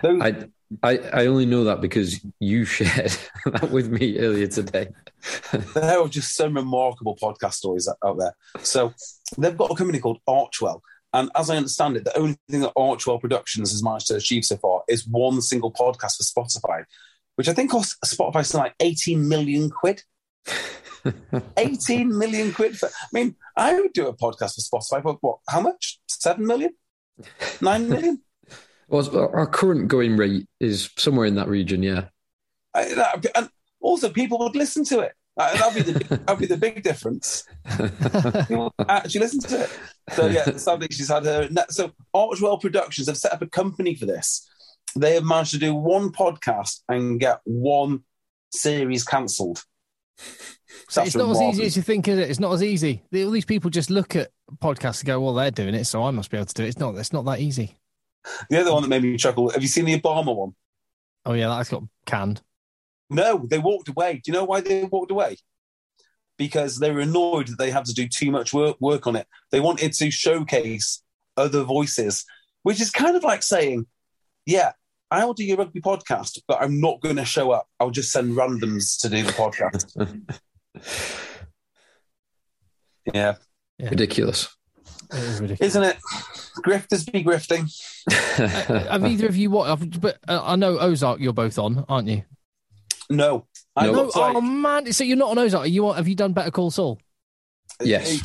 Those, 0.00 0.20
I, 0.22 0.46
I 0.82 0.98
I 1.12 1.26
only 1.26 1.46
know 1.46 1.64
that 1.64 1.80
because 1.80 2.24
you 2.40 2.64
shared 2.66 3.16
that 3.44 3.70
with 3.70 3.90
me 3.90 4.18
earlier 4.18 4.48
today. 4.48 4.88
there 5.74 6.00
are 6.00 6.08
just 6.08 6.34
some 6.34 6.54
remarkable 6.54 7.16
podcast 7.16 7.54
stories 7.54 7.88
out 8.04 8.18
there. 8.18 8.34
So 8.62 8.92
they've 9.38 9.56
got 9.56 9.70
a 9.70 9.76
company 9.76 10.00
called 10.00 10.20
Archewell. 10.28 10.80
And 11.14 11.30
as 11.36 11.50
I 11.50 11.58
understand 11.58 11.96
it, 11.96 12.04
the 12.04 12.16
only 12.16 12.38
thing 12.48 12.60
that 12.60 12.74
Archewell 12.74 13.20
Productions 13.20 13.70
has 13.70 13.82
managed 13.82 14.06
to 14.06 14.16
achieve 14.16 14.44
so 14.44 14.56
far 14.56 14.82
is 14.88 15.06
one 15.06 15.42
single 15.42 15.70
podcast 15.70 16.16
for 16.16 16.24
Spotify, 16.24 16.84
which 17.36 17.48
I 17.48 17.52
think 17.52 17.70
costs 17.70 17.96
Spotify 18.04 18.44
something 18.44 18.64
like 18.64 18.74
18 18.80 19.28
million 19.28 19.70
quid. 19.70 20.02
18 21.56 22.16
million 22.16 22.52
quid. 22.52 22.78
For, 22.78 22.86
I 22.86 23.08
mean, 23.12 23.36
I 23.56 23.80
would 23.80 23.92
do 23.92 24.06
a 24.06 24.16
podcast 24.16 24.54
for 24.54 24.80
Spotify 24.80 25.02
for 25.02 25.18
what? 25.20 25.38
How 25.48 25.60
much? 25.60 26.00
7 26.08 26.44
million? 26.46 26.74
9 27.60 27.88
million? 27.88 28.20
Well, 28.88 29.16
our 29.16 29.46
current 29.46 29.88
going 29.88 30.18
rate 30.18 30.46
is 30.60 30.90
somewhere 30.98 31.24
in 31.24 31.36
that 31.36 31.48
region, 31.48 31.82
yeah. 31.82 32.08
I, 32.74 33.14
and 33.34 33.48
also, 33.80 34.10
people 34.10 34.38
would 34.40 34.54
listen 34.54 34.84
to 34.86 35.00
it. 35.00 35.14
That'd 35.36 35.86
be 35.86 35.92
the 35.92 36.16
that'd 36.26 36.38
be 36.38 36.46
the 36.46 36.58
big 36.58 36.82
difference. 36.82 37.44
People 38.48 38.74
actually 38.86 39.20
listen 39.20 39.40
to 39.40 39.62
it. 39.62 39.70
So 40.10 40.26
yeah, 40.26 40.56
sadly 40.56 40.88
she's 40.90 41.08
had 41.08 41.24
her. 41.24 41.48
So 41.70 41.92
Archewell 42.14 42.60
Productions 42.60 43.08
have 43.08 43.16
set 43.16 43.32
up 43.32 43.40
a 43.40 43.46
company 43.46 43.94
for 43.94 44.04
this. 44.04 44.46
They 44.94 45.14
have 45.14 45.24
managed 45.24 45.52
to 45.52 45.58
do 45.58 45.74
one 45.74 46.12
podcast 46.12 46.80
and 46.88 47.18
get 47.18 47.40
one 47.44 48.04
series 48.52 49.04
cancelled. 49.04 49.64
So 50.88 51.02
it's 51.02 51.16
not 51.16 51.30
as 51.30 51.40
easy 51.40 51.64
as 51.64 51.76
you 51.76 51.82
think, 51.82 52.06
is 52.08 52.18
it? 52.18 52.30
It's 52.30 52.40
not 52.40 52.52
as 52.52 52.62
easy. 52.62 53.02
All 53.14 53.30
these 53.30 53.46
people 53.46 53.70
just 53.70 53.90
look 53.90 54.14
at 54.14 54.30
podcasts 54.56 55.00
and 55.00 55.06
go, 55.06 55.20
"Well, 55.20 55.34
they're 55.34 55.50
doing 55.50 55.74
it, 55.74 55.86
so 55.86 56.02
I 56.02 56.10
must 56.10 56.30
be 56.30 56.36
able 56.36 56.46
to 56.46 56.54
do 56.54 56.64
it." 56.64 56.68
It's 56.68 56.78
not. 56.78 56.94
It's 56.96 57.12
not 57.12 57.24
that 57.24 57.40
easy. 57.40 57.78
The 58.50 58.60
other 58.60 58.72
one 58.72 58.82
that 58.82 58.88
made 58.88 59.02
me 59.02 59.16
chuckle. 59.16 59.50
Have 59.50 59.62
you 59.62 59.68
seen 59.68 59.86
the 59.86 59.98
Obama 59.98 60.36
one? 60.36 60.54
Oh 61.24 61.32
yeah, 61.32 61.48
that's 61.48 61.70
got 61.70 61.84
canned. 62.04 62.42
No, 63.08 63.46
they 63.48 63.58
walked 63.58 63.88
away. 63.88 64.14
Do 64.14 64.22
you 64.26 64.32
know 64.32 64.44
why 64.44 64.60
they 64.60 64.84
walked 64.84 65.10
away? 65.10 65.38
Because 66.36 66.78
they 66.78 66.90
were 66.90 67.00
annoyed 67.00 67.48
that 67.48 67.58
they 67.58 67.70
had 67.70 67.84
to 67.86 67.94
do 67.94 68.08
too 68.08 68.30
much 68.30 68.52
work, 68.52 68.76
work 68.80 69.06
on 69.06 69.16
it. 69.16 69.26
They 69.50 69.60
wanted 69.60 69.92
to 69.94 70.10
showcase 70.10 71.02
other 71.36 71.62
voices, 71.62 72.24
which 72.62 72.80
is 72.80 72.90
kind 72.90 73.16
of 73.16 73.24
like 73.24 73.42
saying, 73.42 73.86
yeah, 74.46 74.72
I'll 75.10 75.34
do 75.34 75.44
your 75.44 75.56
rugby 75.58 75.80
podcast, 75.80 76.40
but 76.48 76.60
I'm 76.62 76.80
not 76.80 77.00
going 77.00 77.16
to 77.16 77.24
show 77.24 77.50
up. 77.50 77.68
I'll 77.80 77.90
just 77.90 78.10
send 78.12 78.34
randoms 78.36 78.98
to 79.02 79.08
do 79.08 79.22
the 79.22 79.32
podcast. 79.32 80.22
yeah, 83.12 83.34
Ridiculous. 83.80 84.48
It 85.12 85.18
is 85.18 85.40
ridiculous. 85.40 85.70
isn't 85.76 85.82
it? 85.82 85.96
Grifters 86.64 87.10
be 87.12 87.22
grifting. 87.22 87.68
Have 88.88 89.04
either 89.04 89.26
of 89.26 89.36
you 89.36 89.50
what? 89.50 90.00
But 90.00 90.18
uh, 90.26 90.40
I 90.42 90.56
know 90.56 90.78
Ozark. 90.78 91.20
You're 91.20 91.32
both 91.34 91.58
on, 91.58 91.84
aren't 91.88 92.08
you? 92.08 92.22
No. 93.10 93.46
I 93.76 93.86
No. 93.86 93.92
No. 93.92 94.02
looked 94.04 94.16
like- 94.16 94.36
Oh 94.36 94.40
man! 94.40 94.90
So 94.92 95.04
you're 95.04 95.16
not 95.18 95.30
on 95.32 95.38
Ozark. 95.38 95.64
Are 95.64 95.68
you? 95.68 95.86
on- 95.88 95.96
Have 95.96 96.08
you 96.08 96.14
done 96.14 96.32
Better 96.32 96.50
Call 96.50 96.70
Saul? 96.70 96.98
yes. 97.82 98.20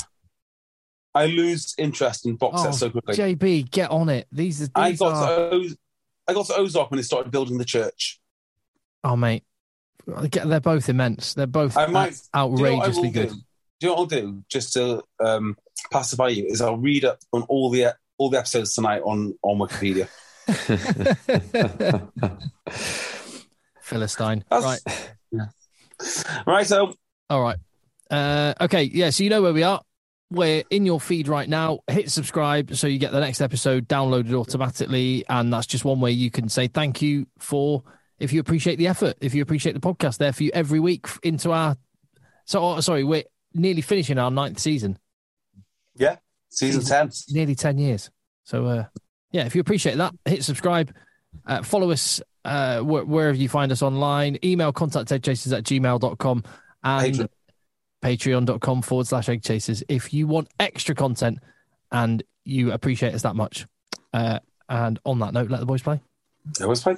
I 1.16 1.26
lose 1.26 1.74
interest 1.80 2.26
in 2.28 2.36
box 2.36 2.62
Oh, 2.64 2.72
so 2.72 2.90
quickly. 2.92 3.16
JB, 3.16 3.72
get 3.72 3.90
on 3.90 4.08
it. 4.10 4.28
These, 4.32 4.62
are- 4.64 4.70
I 4.76 4.92
got 4.92 5.14
are. 5.14 5.50
to 5.50 5.56
Oz- 5.56 5.78
I 6.28 6.34
got 6.34 6.46
to 6.48 6.56
Ozark 6.56 6.92
when 6.92 6.98
they 6.98 7.04
started 7.04 7.32
building 7.32 7.58
the 7.58 7.66
church. 7.66 8.20
Oh 9.04 9.16
mate, 9.16 9.44
they're 10.06 10.60
both 10.60 10.90
immense. 10.90 11.34
They're 11.34 11.48
both 11.48 11.76
might 11.76 12.20
out- 12.34 12.56
Do 12.56 12.64
you 12.64 12.70
know 12.70 12.76
outrageously 12.78 13.10
good. 13.12 13.30
Do? 13.30 13.36
do 13.36 13.42
you 13.82 13.88
know 13.88 13.94
what 13.94 14.00
I'll 14.00 14.06
do? 14.22 14.44
Just 14.50 14.74
to 14.74 15.04
um, 15.24 15.58
pacify 15.92 16.30
you, 16.30 16.46
is 16.48 16.62
I'll 16.62 16.78
read 16.78 17.06
up 17.06 17.20
on 17.34 17.44
all 17.44 17.70
the 17.70 17.94
all 18.18 18.30
the 18.30 18.40
episodes 18.40 18.74
tonight 18.74 19.02
on 19.06 19.36
on 19.44 19.58
Wikipedia. 19.60 20.08
Philistine. 23.82 24.44
That's- 24.50 24.82
Right. 25.32 25.32
Right, 26.46 26.68
so 26.68 26.94
All 27.30 27.42
right. 27.42 27.58
Uh, 28.12 28.54
okay. 28.62 28.84
Yeah. 28.84 29.10
So 29.10 29.24
you 29.24 29.30
know 29.32 29.42
where 29.42 29.52
we 29.54 29.64
are. 29.64 29.82
We're 30.30 30.64
in 30.70 30.86
your 30.86 31.00
feed 31.00 31.28
right 31.28 31.48
now. 31.48 31.80
Hit 31.88 32.12
subscribe 32.12 32.76
so 32.76 32.88
you 32.88 33.00
get 33.00 33.12
the 33.14 33.20
next 33.22 33.40
episode 33.42 33.88
downloaded 33.88 34.34
automatically. 34.34 35.24
And 35.30 35.54
that's 35.54 35.68
just 35.68 35.86
one 35.86 36.02
way 36.02 36.12
you 36.12 36.30
can 36.30 36.50
say 36.50 36.68
thank 36.68 37.02
you 37.02 37.28
for 37.40 37.84
if 38.20 38.34
you 38.34 38.40
appreciate 38.40 38.76
the 38.78 38.88
effort, 38.88 39.16
if 39.22 39.34
you 39.34 39.42
appreciate 39.42 39.74
the 39.74 39.80
podcast 39.80 40.18
there 40.18 40.34
for 40.34 40.44
you 40.44 40.52
every 40.54 40.80
week 40.80 41.08
into 41.24 41.52
our. 41.52 41.78
So, 42.46 42.62
oh, 42.64 42.80
sorry, 42.82 43.04
we're 43.04 43.24
nearly 43.54 43.82
finishing 43.82 44.18
our 44.18 44.32
ninth 44.32 44.60
season, 44.60 44.98
Yeah, 45.96 46.18
season 46.50 46.84
ten. 46.84 47.12
nearly 47.30 47.56
10 47.56 47.78
years. 47.78 48.10
So, 48.44 48.66
uh, 48.66 48.86
yeah, 49.32 49.46
if 49.46 49.54
you 49.56 49.62
appreciate 49.62 49.98
that, 49.98 50.14
hit 50.26 50.44
subscribe, 50.44 50.94
uh, 51.46 51.62
follow 51.64 51.92
us 51.92 52.22
uh, 52.46 52.80
wh- 52.80 53.08
wherever 53.08 53.38
you 53.38 53.50
find 53.50 53.72
us 53.72 53.82
online, 53.82 54.38
email 54.44 54.72
contact 54.74 55.12
at 55.12 55.22
gmail.com 55.22 56.44
and. 56.84 57.30
patreon.com 58.02 58.82
forward 58.82 59.08
slash 59.08 59.28
eggchasers 59.28 59.84
if 59.88 60.14
you 60.14 60.28
want 60.28 60.50
extra 60.60 60.96
content 60.96 61.40
and 61.92 62.24
you 62.44 62.72
appreciate 62.72 63.14
us 63.14 63.24
that 63.24 63.36
much. 63.36 63.66
Uh, 64.14 64.40
and 64.70 65.00
on 65.06 65.20
that 65.20 65.34
note, 65.34 65.50
let 65.50 65.60
the 65.60 65.66
boys 65.66 65.82
play. 65.82 66.00
It 66.60 66.68
was 66.68 66.84
fine. 66.84 66.98